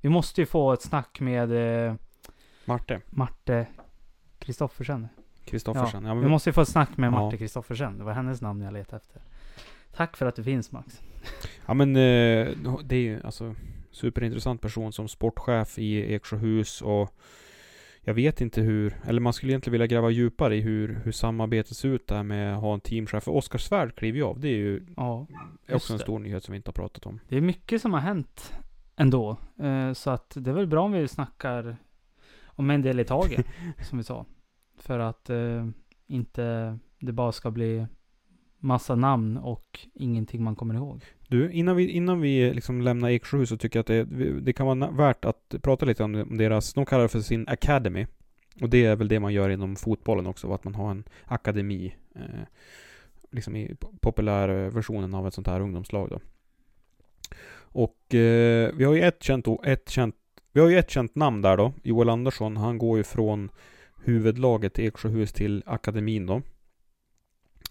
Vi 0.00 0.08
måste 0.08 0.40
ju 0.40 0.46
få 0.46 0.72
ett 0.72 0.82
snack 0.82 1.20
med 1.20 1.52
eh, 1.86 1.94
Marte. 2.64 3.00
Marte 3.10 3.66
Kristoffersen. 4.38 5.08
Kristoffersen. 5.44 6.04
Ja, 6.04 6.14
ja 6.14 6.20
vi 6.20 6.28
måste 6.28 6.48
ju 6.48 6.54
få 6.54 6.60
ett 6.60 6.68
snack 6.68 6.96
med 6.96 7.12
Marte 7.12 7.36
Kristoffersen. 7.36 7.98
Det 7.98 8.04
var 8.04 8.12
hennes 8.12 8.40
namn 8.40 8.62
jag 8.62 8.72
letade 8.72 8.96
efter. 8.96 9.22
Tack 9.92 10.16
för 10.16 10.26
att 10.26 10.36
du 10.36 10.44
finns 10.44 10.72
Max. 10.72 11.00
Ja 11.66 11.74
men 11.74 11.96
eh, 11.96 12.48
det 12.84 12.96
är 12.96 13.00
ju 13.00 13.22
alltså 13.24 13.54
superintressant 13.90 14.60
person 14.62 14.92
som 14.92 15.08
sportchef 15.08 15.78
i 15.78 16.14
Eksjöhus 16.14 16.82
och 16.82 17.14
jag 18.02 18.14
vet 18.14 18.40
inte 18.40 18.60
hur, 18.60 18.96
eller 19.04 19.20
man 19.20 19.32
skulle 19.32 19.52
egentligen 19.52 19.72
vilja 19.72 19.86
gräva 19.86 20.10
djupare 20.10 20.56
i 20.56 20.60
hur, 20.60 21.00
hur 21.04 21.12
samarbetet 21.12 21.76
ser 21.76 21.88
ut 21.88 22.06
där 22.06 22.22
med 22.22 22.54
att 22.54 22.60
ha 22.60 22.74
en 22.74 22.80
teamchef. 22.80 23.24
För 23.24 23.32
Oskar 23.32 23.58
Svärd 23.58 23.96
kliver 23.96 24.18
ju 24.18 24.24
av. 24.24 24.40
Det 24.40 24.48
är 24.48 24.56
ju 24.56 24.86
ja, 24.96 25.26
också 25.72 25.92
en 25.92 25.98
stor 25.98 26.18
nyhet 26.18 26.44
som 26.44 26.52
vi 26.52 26.56
inte 26.56 26.68
har 26.68 26.72
pratat 26.72 27.06
om. 27.06 27.20
Det 27.28 27.36
är 27.36 27.40
mycket 27.40 27.82
som 27.82 27.92
har 27.92 28.00
hänt 28.00 28.52
ändå. 28.96 29.36
Eh, 29.58 29.92
så 29.92 30.10
att 30.10 30.32
det 30.36 30.50
är 30.50 30.54
väl 30.54 30.66
bra 30.66 30.84
om 30.84 30.92
vi 30.92 31.08
snackar 31.08 31.76
om 32.44 32.70
en 32.70 32.82
del 32.82 33.00
i 33.00 33.04
taget, 33.04 33.46
som 33.88 33.98
vi 33.98 34.04
sa. 34.04 34.26
För 34.76 34.98
att 34.98 35.30
eh, 35.30 35.66
inte 36.06 36.78
det 36.98 37.12
bara 37.12 37.32
ska 37.32 37.50
bli 37.50 37.86
massa 38.60 38.94
namn 38.94 39.36
och 39.36 39.80
ingenting 39.94 40.44
man 40.44 40.56
kommer 40.56 40.74
ihåg. 40.74 41.04
Du, 41.28 41.52
innan 41.52 41.76
vi, 41.76 41.90
innan 41.90 42.20
vi 42.20 42.54
liksom 42.54 42.80
lämnar 42.80 43.10
Eksjöhus 43.10 43.48
så 43.48 43.56
tycker 43.56 43.78
jag 43.78 43.80
att 43.80 44.08
det, 44.08 44.40
det 44.40 44.52
kan 44.52 44.66
vara 44.66 44.90
värt 44.90 45.24
att 45.24 45.54
prata 45.62 45.86
lite 45.86 46.04
om 46.04 46.36
deras, 46.36 46.74
de 46.74 46.86
kallar 46.86 47.02
det 47.02 47.08
för 47.08 47.20
sin 47.20 47.48
Academy. 47.48 48.06
Och 48.60 48.70
det 48.70 48.84
är 48.84 48.96
väl 48.96 49.08
det 49.08 49.20
man 49.20 49.32
gör 49.32 49.50
inom 49.50 49.76
fotbollen 49.76 50.26
också, 50.26 50.52
att 50.52 50.64
man 50.64 50.74
har 50.74 50.90
en 50.90 51.04
akademi. 51.24 51.94
Eh, 52.14 52.44
liksom 53.30 53.56
i 53.56 53.74
populärversionen 54.00 55.14
eh, 55.14 55.18
av 55.18 55.26
ett 55.26 55.34
sånt 55.34 55.46
här 55.46 55.60
ungdomslag 55.60 56.08
då. 56.08 56.20
Och 57.72 58.14
eh, 58.14 58.70
vi 58.74 58.84
har 58.84 58.94
ju 58.94 59.02
ett 59.02 59.22
känt, 59.22 59.46
ett 59.64 59.88
känt, 59.88 60.14
vi 60.52 60.60
har 60.60 60.68
ju 60.68 60.78
ett 60.78 60.90
känt 60.90 61.14
namn 61.14 61.42
där 61.42 61.56
då. 61.56 61.72
Joel 61.82 62.08
Andersson, 62.08 62.56
han 62.56 62.78
går 62.78 62.98
ju 62.98 63.04
från 63.04 63.50
huvudlaget 64.04 64.78
e 64.78 64.82
i 64.82 64.86
Eksjöhus 64.86 65.32
till 65.32 65.62
akademin 65.66 66.26
då. 66.26 66.42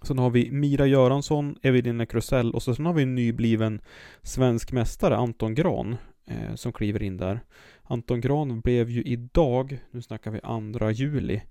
Sen 0.01 0.19
har 0.19 0.29
vi 0.29 0.51
Mira 0.51 0.85
Göransson, 0.85 1.55
Evelina 1.61 2.05
Krusell 2.05 2.53
och 2.53 2.63
sen 2.63 2.85
har 2.85 2.93
vi 2.93 3.03
en 3.03 3.15
nybliven 3.15 3.81
svensk 4.21 4.71
mästare, 4.71 5.17
Anton 5.17 5.55
Gran, 5.55 5.97
eh, 6.25 6.55
som 6.55 6.73
kliver 6.73 7.03
in 7.03 7.17
där. 7.17 7.39
Anton 7.83 8.21
Gran 8.21 8.61
blev 8.61 8.89
ju 8.89 9.03
idag, 9.03 9.79
nu 9.91 10.01
snackar 10.01 10.31
vi 10.31 10.39
andra 10.43 10.91
juli, 10.91 11.41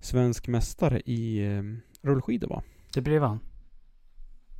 svensk 0.00 0.48
mästare 0.48 1.00
i 1.00 1.46
eh, 1.46 1.62
rullskidor 2.02 2.48
va? 2.48 2.62
Det 2.94 3.00
blev 3.00 3.22
han. 3.22 3.40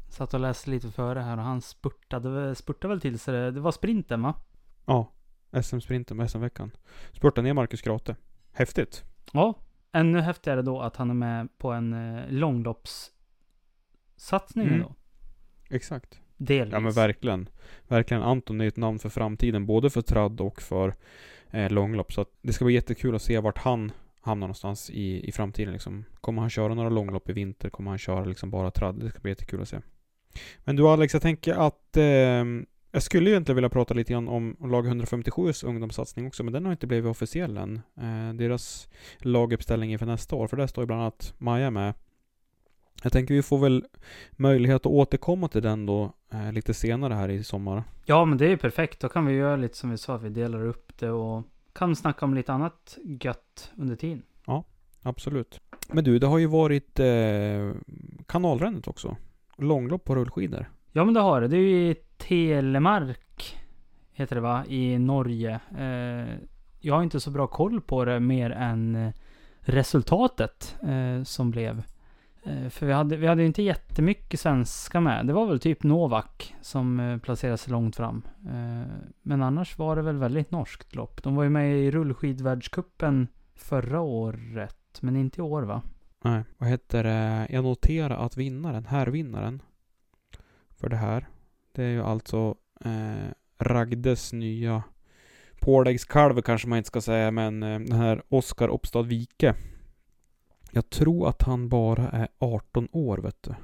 Satt 0.08 0.34
och 0.34 0.40
läste 0.40 0.70
lite 0.70 0.90
före 0.90 1.20
här 1.20 1.36
och 1.36 1.42
han 1.42 1.60
spurtade, 1.60 2.54
spurtade 2.54 2.94
väl 2.94 3.00
till 3.00 3.18
sig 3.18 3.34
det. 3.34 3.50
Det 3.50 3.60
var 3.60 3.72
sprinten 3.72 4.22
va? 4.22 4.34
Ja, 4.86 5.12
SM-sprinten 5.62 6.16
med 6.16 6.30
SM-veckan. 6.30 6.70
Spurtade 7.12 7.42
ner 7.44 7.54
Marcus 7.54 7.82
Grate. 7.82 8.16
Häftigt. 8.52 9.04
Ja, 9.32 9.54
ännu 9.92 10.20
häftigare 10.20 10.62
då 10.62 10.80
att 10.80 10.96
han 10.96 11.10
är 11.10 11.14
med 11.14 11.58
på 11.58 11.72
en 11.72 11.92
eh, 11.92 12.30
långloppssatsning 12.30 14.68
mm. 14.68 14.80
då. 14.80 14.94
Exakt. 15.70 16.20
Delvis. 16.36 16.72
Ja 16.72 16.80
men 16.80 16.92
verkligen. 16.92 17.48
Verkligen. 17.88 18.22
Anton 18.22 18.60
är 18.60 18.66
ett 18.66 18.76
namn 18.76 18.98
för 18.98 19.08
framtiden. 19.08 19.66
Både 19.66 19.90
för 19.90 20.02
tradd 20.02 20.40
och 20.40 20.62
för 20.62 20.94
eh, 21.50 21.70
långlopp. 21.70 22.12
Så 22.12 22.26
det 22.42 22.52
ska 22.52 22.64
bli 22.64 22.74
jättekul 22.74 23.14
att 23.14 23.22
se 23.22 23.38
vart 23.38 23.58
han 23.58 23.92
hamnar 24.20 24.46
någonstans 24.46 24.90
i, 24.90 25.28
i 25.28 25.32
framtiden 25.32 25.72
liksom. 25.72 26.04
Kommer 26.20 26.40
han 26.40 26.50
köra 26.50 26.74
några 26.74 26.88
långlopp 26.88 27.28
i 27.28 27.32
vinter? 27.32 27.70
Kommer 27.70 27.90
han 27.90 27.98
köra 27.98 28.24
liksom 28.24 28.50
bara 28.50 28.70
tradd? 28.70 29.00
Det 29.00 29.10
ska 29.10 29.20
bli 29.20 29.30
jättekul 29.30 29.62
att 29.62 29.68
se. 29.68 29.80
Men 30.58 30.76
du 30.76 30.88
Alex, 30.88 31.12
jag 31.12 31.22
tänker 31.22 31.54
att 31.54 31.96
eh, 31.96 32.44
jag 32.90 33.02
skulle 33.02 33.24
ju 33.24 33.30
egentligen 33.30 33.56
vilja 33.56 33.68
prata 33.68 33.94
lite 33.94 34.12
grann 34.12 34.28
om 34.28 34.56
lag 34.60 34.86
157s 34.86 35.66
ungdomssatsning 35.66 36.26
också, 36.26 36.44
men 36.44 36.52
den 36.52 36.64
har 36.64 36.72
inte 36.72 36.86
blivit 36.86 37.10
officiell 37.10 37.56
än. 37.56 37.80
Eh, 37.96 38.34
deras 38.34 38.88
laguppställning 39.18 39.92
inför 39.92 40.06
nästa 40.06 40.36
år, 40.36 40.46
för 40.46 40.56
där 40.56 40.66
står 40.66 40.82
ju 40.82 40.86
bland 40.86 41.02
annat 41.02 41.34
Maja 41.38 41.70
med. 41.70 41.94
Jag 43.02 43.12
tänker 43.12 43.34
vi 43.34 43.42
får 43.42 43.58
väl 43.58 43.84
möjlighet 44.32 44.76
att 44.76 44.92
återkomma 44.92 45.48
till 45.48 45.62
den 45.62 45.86
då 45.86 46.12
eh, 46.32 46.52
lite 46.52 46.74
senare 46.74 47.14
här 47.14 47.28
i 47.28 47.44
sommar. 47.44 47.84
Ja, 48.04 48.24
men 48.24 48.38
det 48.38 48.44
är 48.44 48.50
ju 48.50 48.56
perfekt. 48.56 49.00
Då 49.00 49.08
kan 49.08 49.26
vi 49.26 49.34
göra 49.34 49.56
lite 49.56 49.76
som 49.76 49.90
vi 49.90 49.98
sa, 49.98 50.16
vi 50.16 50.28
delar 50.28 50.66
upp 50.66 50.98
det 50.98 51.10
och 51.10 51.44
kan 51.72 51.96
snacka 51.96 52.24
om 52.24 52.34
lite 52.34 52.52
annat 52.52 52.98
gött 53.04 53.72
under 53.76 53.96
tiden. 53.96 54.22
Ja, 54.46 54.64
absolut. 55.02 55.60
Men 55.88 56.04
du, 56.04 56.18
det 56.18 56.26
har 56.26 56.38
ju 56.38 56.46
varit 56.46 57.00
eh, 57.00 57.72
kanalrännet 58.26 58.88
också. 58.88 59.16
Långlopp 59.58 60.04
på 60.04 60.14
rullskidor. 60.14 60.70
Ja 60.92 61.04
men 61.04 61.14
det 61.14 61.20
har 61.20 61.40
det. 61.40 61.48
Det 61.48 61.56
är 61.56 61.60
ju 61.60 61.94
Telemark. 62.18 63.58
Heter 64.12 64.36
det 64.36 64.42
va? 64.42 64.64
I 64.66 64.98
Norge. 64.98 65.60
Eh, 65.78 66.36
jag 66.80 66.94
har 66.94 67.02
inte 67.02 67.20
så 67.20 67.30
bra 67.30 67.46
koll 67.46 67.80
på 67.80 68.04
det 68.04 68.20
mer 68.20 68.50
än 68.50 68.96
eh, 68.96 69.12
resultatet 69.60 70.76
eh, 70.82 71.22
som 71.22 71.50
blev. 71.50 71.82
Eh, 72.42 72.68
för 72.68 72.86
vi 72.86 72.92
hade, 72.92 73.16
vi 73.16 73.26
hade 73.26 73.44
inte 73.44 73.62
jättemycket 73.62 74.40
svenska 74.40 75.00
med. 75.00 75.26
Det 75.26 75.32
var 75.32 75.46
väl 75.46 75.60
typ 75.60 75.82
Novak 75.82 76.54
som 76.60 77.00
eh, 77.00 77.18
placerade 77.18 77.58
sig 77.58 77.70
långt 77.72 77.96
fram. 77.96 78.22
Eh, 78.46 78.92
men 79.22 79.42
annars 79.42 79.78
var 79.78 79.96
det 79.96 80.02
väl 80.02 80.16
väldigt 80.16 80.50
norskt 80.50 80.94
lopp. 80.94 81.22
De 81.22 81.34
var 81.34 81.44
ju 81.44 81.50
med 81.50 81.78
i 81.78 81.90
rullskidvärldskuppen 81.90 83.28
förra 83.54 84.00
året. 84.00 84.98
Men 85.00 85.16
inte 85.16 85.40
i 85.40 85.42
år 85.42 85.62
va? 85.62 85.82
Nej, 86.24 86.42
vad 86.58 86.68
heter 86.68 87.04
det? 87.04 87.46
Jag 87.50 87.64
noterar 87.64 88.26
att 88.26 88.36
vinnaren, 88.36 88.86
härvinnaren 88.86 89.62
för 90.76 90.88
det 90.88 90.96
här. 90.96 91.28
Det 91.78 91.84
är 91.84 91.90
ju 91.90 92.02
alltså 92.02 92.54
eh, 92.84 93.30
Ragdes 93.58 94.32
nya 94.32 94.82
påläggskalv 95.60 96.42
kanske 96.42 96.68
man 96.68 96.76
inte 96.76 96.86
ska 96.86 97.00
säga, 97.00 97.30
men 97.30 97.62
eh, 97.62 97.78
den 97.78 97.92
här 97.92 98.22
Oskar 98.28 98.68
Uppstad 98.68 99.02
Wike. 99.02 99.54
Jag 100.70 100.90
tror 100.90 101.28
att 101.28 101.42
han 101.42 101.68
bara 101.68 102.08
är 102.08 102.28
18 102.38 102.88
år, 102.92 103.18
vet 103.18 103.42
du. 103.42 103.54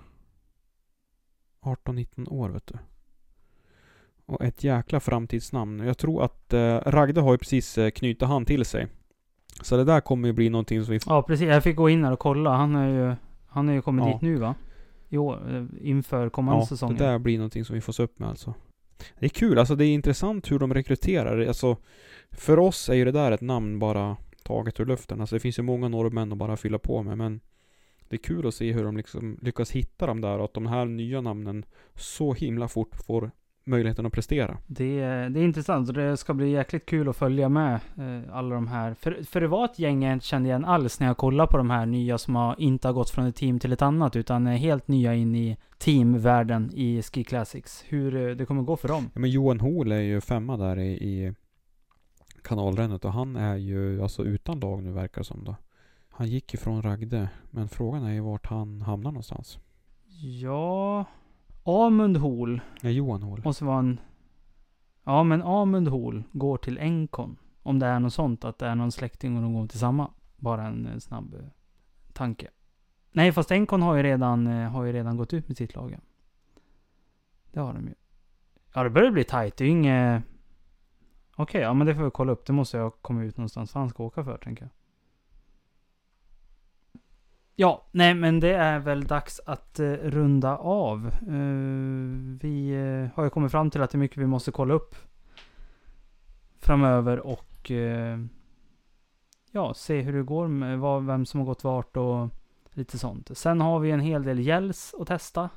18-19 1.61 2.33
år, 2.33 2.49
vet 2.49 2.67
du. 2.67 2.79
Och 4.27 4.45
ett 4.45 4.65
jäkla 4.65 5.01
framtidsnamn. 5.01 5.81
Jag 5.81 5.99
tror 5.99 6.25
att 6.25 6.53
eh, 6.53 6.79
Ragde 6.87 7.21
har 7.21 7.33
ju 7.33 7.39
precis 7.39 7.79
eh, 7.79 7.91
knutit 7.91 8.29
han 8.29 8.45
till 8.45 8.65
sig. 8.65 8.87
Så 9.63 9.77
det 9.77 9.85
där 9.85 10.01
kommer 10.01 10.29
ju 10.29 10.33
bli 10.33 10.51
någonting 10.51 10.85
som 10.85 10.93
vi... 10.93 11.01
Ja, 11.07 11.23
precis. 11.23 11.49
Jag 11.49 11.63
fick 11.63 11.77
gå 11.77 11.89
in 11.89 12.05
här 12.05 12.13
och 12.13 12.19
kolla. 12.19 12.57
Han 12.57 12.75
är 12.75 12.89
ju... 12.89 13.15
Han 13.49 13.69
har 13.69 13.75
ju 13.75 13.83
kommit 13.83 14.05
ja. 14.05 14.13
dit 14.13 14.21
nu 14.23 14.37
va? 14.37 14.55
År, 15.19 15.57
eh, 15.57 15.89
inför 15.89 16.29
kommande 16.29 16.63
ja, 16.63 16.67
säsongen. 16.67 16.97
det 16.97 17.05
där 17.05 17.19
blir 17.19 17.39
någonting 17.39 17.65
som 17.65 17.75
vi 17.75 17.81
får 17.81 17.93
se 17.93 18.03
upp 18.03 18.19
med 18.19 18.29
alltså. 18.29 18.55
Det 19.19 19.27
är 19.27 19.31
kul, 19.31 19.59
alltså 19.59 19.77
det 19.77 19.87
är 19.87 19.95
intressant 19.95 20.51
hur 20.51 20.59
de 20.59 20.75
rekryterar. 20.75 21.47
Alltså, 21.47 21.77
för 22.31 22.59
oss 22.59 22.89
är 22.89 22.95
ju 22.95 23.05
det 23.05 23.13
där 23.13 23.33
ett 23.33 23.41
namn 23.41 23.79
bara 23.79 24.17
taget 24.43 24.81
ur 24.81 24.87
luften. 24.87 25.21
Alltså 25.21 25.37
det 25.37 25.41
finns 25.41 25.59
ju 25.59 25.63
många 25.63 25.89
norrmän 25.89 26.33
att 26.33 26.39
bara 26.39 26.57
fylla 26.57 26.79
på 26.79 27.03
med 27.03 27.19
men 27.19 27.41
det 28.09 28.17
är 28.17 28.23
kul 28.23 28.47
att 28.47 28.55
se 28.55 28.73
hur 28.73 28.85
de 28.85 28.97
liksom 28.97 29.39
lyckas 29.43 29.71
hitta 29.71 30.07
dem 30.07 30.21
där 30.21 30.39
och 30.39 30.45
att 30.45 30.55
de 30.55 30.67
här 30.67 30.85
nya 30.85 31.21
namnen 31.21 31.65
så 31.95 32.35
himla 32.35 32.69
fort 32.69 32.97
får 33.07 33.31
möjligheten 33.65 34.07
att 34.07 34.13
prestera. 34.13 34.59
Det, 34.67 35.01
är- 35.01 35.31
det 35.31 35.41
är 35.41 35.45
intressant 35.45 35.89
och 35.89 35.95
det 35.95 36.17
ska 36.17 36.35
bli 36.35 36.51
jäkligt 36.51 36.87
kul 36.87 37.09
att 37.09 37.17
följa 37.17 37.49
med 37.49 37.75
eh, 37.75 38.37
alla 38.37 38.55
de 38.55 38.69
här. 38.69 38.95
För, 38.95 39.23
för 39.25 39.41
det 39.41 39.47
var 39.49 39.65
ett 39.65 39.79
gäng 39.79 40.03
jag 40.03 40.13
inte 40.13 40.27
kände 40.27 40.49
igen 40.49 40.65
alls 40.65 41.01
när 41.01 41.07
jag 41.07 41.17
kollade 41.17 41.51
på 41.51 41.57
de 41.57 41.71
här 41.71 41.87
nya 41.87 42.19
som 42.19 42.35
har, 42.37 42.55
inte 42.59 42.89
har 42.89 42.93
gått 42.93 43.11
från 43.11 43.27
ett 43.27 43.37
team 43.37 43.59
till 43.59 43.73
ett 43.73 43.83
annat 43.83 44.17
utan 44.17 44.47
är 44.47 44.57
helt 44.57 44.89
nya 44.89 45.15
in 45.15 45.35
i 45.35 45.57
teamvärlden 45.79 46.71
i 46.75 47.03
Ski 47.03 47.25
Classics. 47.25 47.85
Hur 47.89 48.17
eh, 48.29 48.37
det 48.37 48.47
kommer 48.47 48.63
gå 48.63 48.77
för 48.77 48.89
dem. 48.89 49.11
Ja, 49.15 49.21
men 49.21 49.31
Johan 49.31 49.61
Hoel 49.61 49.93
är 49.93 50.01
ju 50.01 50.21
femma 50.21 50.57
där 50.57 50.79
i, 50.79 50.93
i 50.93 51.33
kanalrännet 52.43 53.05
och 53.05 53.13
han 53.13 53.37
är 53.37 53.57
ju 53.57 54.03
alltså 54.03 54.25
utan 54.25 54.61
lag 54.61 54.83
nu 54.83 54.91
verkar 54.93 55.21
det 55.21 55.25
som 55.25 55.45
då. 55.45 55.57
Han 56.09 56.27
gick 56.29 56.55
ifrån 56.55 56.83
Ragde 56.83 57.29
men 57.51 57.69
frågan 57.69 58.05
är 58.05 58.13
ju 58.13 58.21
vart 58.21 58.47
han 58.47 58.83
hamnar 58.83 59.11
någonstans. 59.11 59.59
Ja... 60.43 61.05
Amund 61.65 62.17
Hol 62.17 62.61
Ja, 62.81 62.91
Johan 62.91 63.23
Hoel. 63.23 63.43
måste 63.45 63.65
vara 63.65 63.79
en... 63.79 64.01
Ja 65.05 65.23
men 65.25 65.43
Amund 65.43 65.89
Hol 65.89 66.23
går 66.33 66.57
till 66.57 66.79
Encon. 66.79 67.37
Om 67.63 67.79
det 67.79 67.87
är 67.87 68.01
något 68.01 68.15
sånt, 68.15 68.45
att 68.45 68.59
det 68.59 68.67
är 68.67 68.75
någon 68.75 68.93
släkting 68.93 69.37
och 69.37 69.43
de 69.43 69.55
går 69.55 69.67
till 69.67 69.79
samma. 69.79 70.11
Bara 70.37 70.67
en, 70.67 70.87
eh, 70.87 70.99
snabb 70.99 71.35
eh, 71.35 71.41
tanke. 72.13 72.51
Nej 73.13 73.33
fast 73.33 73.51
Encon 73.51 73.83
har 73.83 73.95
ju 73.95 74.03
redan, 74.03 74.47
eh, 74.47 74.71
har 74.71 74.85
ju 74.85 74.93
redan 74.93 75.17
gått 75.17 75.33
ut 75.33 75.49
med 75.49 75.57
sitt 75.57 75.75
lag. 75.75 75.99
Det 77.53 77.61
har 77.61 77.75
de 77.75 77.87
ju. 77.89 77.95
Ja 78.75 78.83
det 78.83 78.91
börjar 78.91 79.11
bli 79.11 79.25
tajt. 79.25 79.57
Det 79.57 79.65
är 79.65 79.67
ju 79.67 79.73
inget... 79.73 80.23
Okej, 81.37 81.61
ja 81.61 81.75
men 81.75 81.87
det 81.87 81.95
får 81.95 82.05
vi 82.05 82.11
kolla 82.11 82.33
upp. 82.33 82.47
Det 82.47 82.53
måste 82.53 82.77
jag 82.77 83.03
komma 83.03 83.23
ut 83.23 83.37
någonstans 83.37 83.75
vad 83.75 83.83
han 83.83 83.91
ska 83.91 84.05
åka 84.05 84.25
för 84.25 84.39
tänker 84.39 84.63
jag. 84.63 84.71
Ja, 87.57 87.87
nej 87.91 88.15
men 88.15 88.41
det 88.41 88.55
är 88.55 88.79
väl 88.79 89.05
dags 89.05 89.41
att 89.47 89.81
eh, 89.81 89.93
runda 89.93 90.57
av. 90.57 91.07
Eh, 91.07 92.39
vi 92.41 92.71
eh, 92.71 93.17
har 93.17 93.25
ju 93.25 93.31
kommit 93.31 93.53
fram 93.53 93.71
till 93.71 93.83
att 93.83 93.91
det 93.91 93.97
är 93.97 94.01
mycket 94.01 94.19
vi 94.19 94.27
måste 94.27 94.53
kolla 94.53 94.75
upp 94.75 94.97
framöver 96.61 97.19
och 97.21 97.71
eh, 97.71 98.19
ja, 99.51 99.75
se 99.75 100.01
hur 100.01 100.13
det 100.13 100.23
går 100.23 100.49
med 100.49 100.79
vad, 100.79 101.07
vem 101.07 101.27
som 101.27 101.41
har 101.41 101.47
gått 101.47 101.65
vart 101.65 101.97
och 101.97 102.29
lite 102.71 102.99
sånt. 102.99 103.39
Sen 103.39 103.61
har 103.61 103.79
vi 103.79 103.91
en 103.91 104.01
hel 104.01 104.23
del 104.23 104.41
gälls 104.41 104.95
att 105.01 105.09
testa. 105.09 105.51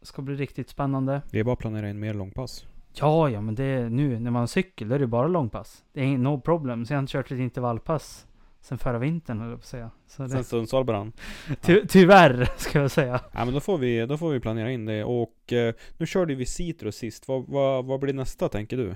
Det 0.00 0.06
ska 0.06 0.22
bli 0.22 0.34
riktigt 0.34 0.68
spännande. 0.68 1.22
Det 1.30 1.40
är 1.40 1.44
bara 1.44 1.52
att 1.52 1.58
planera 1.58 1.90
in 1.90 2.00
mer 2.00 2.14
långpass. 2.14 2.66
Ja, 2.92 3.30
ja, 3.30 3.40
men 3.40 3.54
det 3.54 3.64
är 3.64 3.88
nu 3.88 4.20
när 4.20 4.30
man 4.30 4.40
har 4.40 4.46
cykel, 4.46 4.88
då 4.88 4.94
är 4.94 4.98
det 4.98 5.06
bara 5.06 5.28
långpass. 5.28 5.84
Det 5.92 6.00
är 6.00 6.18
no 6.18 6.40
problem. 6.40 6.86
Så 6.86 6.92
jag 6.92 6.96
har 6.96 7.02
inte 7.02 7.12
kört 7.12 7.30
ett 7.30 7.38
intervallpass 7.38 8.26
sen 8.66 8.78
förra 8.78 8.98
vintern, 8.98 9.40
höll 9.40 9.50
jag 9.50 9.58
på 9.58 9.62
att 9.62 9.66
säga. 9.66 9.90
Så 10.06 10.22
det, 10.22 10.28
Sen 10.28 10.44
Sundsvall 10.44 10.84
brann. 10.84 11.12
ty, 11.60 11.86
tyvärr, 11.88 12.48
ska 12.56 12.80
jag 12.80 12.90
säga. 12.90 13.20
Ja 13.32 13.44
men 13.44 13.54
då 13.54 13.60
får 13.60 13.78
vi, 13.78 14.06
då 14.06 14.16
får 14.16 14.30
vi 14.30 14.40
planera 14.40 14.70
in 14.70 14.86
det 14.86 15.04
och 15.04 15.52
eh, 15.52 15.74
nu 15.96 16.06
körde 16.06 16.34
vi 16.34 16.46
Citrus 16.46 16.96
sist. 16.96 17.28
Vad, 17.28 17.44
vad, 17.48 17.84
vad 17.84 18.00
blir 18.00 18.14
nästa 18.14 18.48
tänker 18.48 18.76
du? 18.76 18.94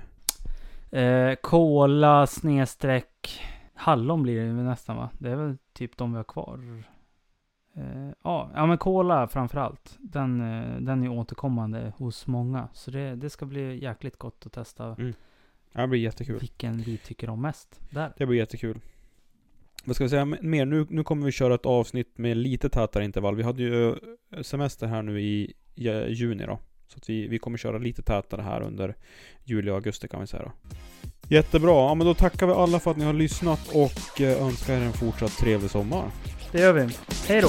Eh, 0.99 1.35
kola 1.35 2.27
snedstreck 2.27 3.41
hallon 3.81 4.23
blir 4.23 4.41
det 4.41 4.53
nästan 4.53 4.97
va? 4.97 5.11
Det 5.19 5.31
är 5.31 5.37
väl 5.37 5.57
typ 5.73 5.97
de 5.97 6.13
vi 6.13 6.17
har 6.17 6.25
kvar. 6.25 6.83
Eh, 7.75 8.11
ja, 8.25 8.51
ja 8.55 8.67
men 8.67 8.79
kola 8.79 9.29
framförallt. 9.29 9.97
Den, 9.99 10.41
eh, 10.41 10.81
den 10.81 11.05
är 11.05 11.09
återkommande 11.09 11.93
hos 11.97 12.27
många. 12.27 12.69
Så 12.73 12.91
det, 12.91 13.15
det 13.15 13.31
ska 13.31 13.47
bli 13.47 13.85
jäkligt 13.85 14.17
gott 14.17 14.47
att 14.47 14.53
testa 14.53 14.85
Mm. 14.85 15.15
Ja, 15.73 15.81
det 15.81 15.89
blir 15.89 16.01
jättekul. 16.01 16.39
vilken 16.39 16.79
vi 16.79 16.97
tycker 16.97 17.31
om 17.31 17.43
mest. 17.43 17.81
Där. 17.91 18.13
Det 18.17 18.27
blir 18.27 18.39
jättekul. 18.39 18.81
Vad 19.85 19.97
ska 19.97 20.05
vi 20.05 20.11
säga 20.11 20.25
mer? 20.25 20.65
Nu, 20.67 20.87
nu 20.91 21.05
kommer 21.05 21.27
vi 21.27 21.33
köra 21.33 21.55
ett 21.55 21.67
avsnitt 21.67 22.19
med 22.19 22.37
lite 22.37 22.69
tätare 22.69 23.05
intervall. 23.05 23.37
Vi 23.37 23.43
hade 23.43 23.63
ju 23.63 23.89
eh, 23.89 24.43
semester 24.43 24.87
här 24.87 25.03
nu 25.03 25.21
i 25.21 25.55
i 25.81 25.89
eh, 25.89 26.09
juni 26.09 26.47
då. 26.47 26.59
Så 26.89 26.97
att 26.97 27.09
vi, 27.11 27.29
vi 27.29 27.39
kommer 27.39 27.59
köra 27.59 27.79
lite 27.79 28.03
tätare 28.03 28.43
här 28.43 28.61
under 28.63 28.97
juli 29.45 29.71
och 29.71 29.75
augusti 29.75 30.09
kan 30.09 30.21
vi 30.21 30.27
säga 30.27 30.43
då. 30.43 30.53
Jättebra, 31.29 31.71
ja 31.71 31.95
men 31.95 32.07
då 32.07 32.15
tackar 32.15 32.47
vi 32.47 32.53
alla 32.53 32.81
för 32.81 32.91
att 32.91 32.97
ni 32.97 33.05
har 33.05 33.13
lyssnat 33.13 33.69
och 33.75 34.21
eh, 34.21 34.43
önskar 34.43 34.75
er 34.75 34.81
en 34.81 34.93
fortsatt 34.93 35.39
trevlig 35.39 35.71
sommar. 35.71 36.11
Det 36.53 36.61
gör 36.61 36.73
vi. 36.73 36.89
Hej 37.29 37.41
då! 37.41 37.49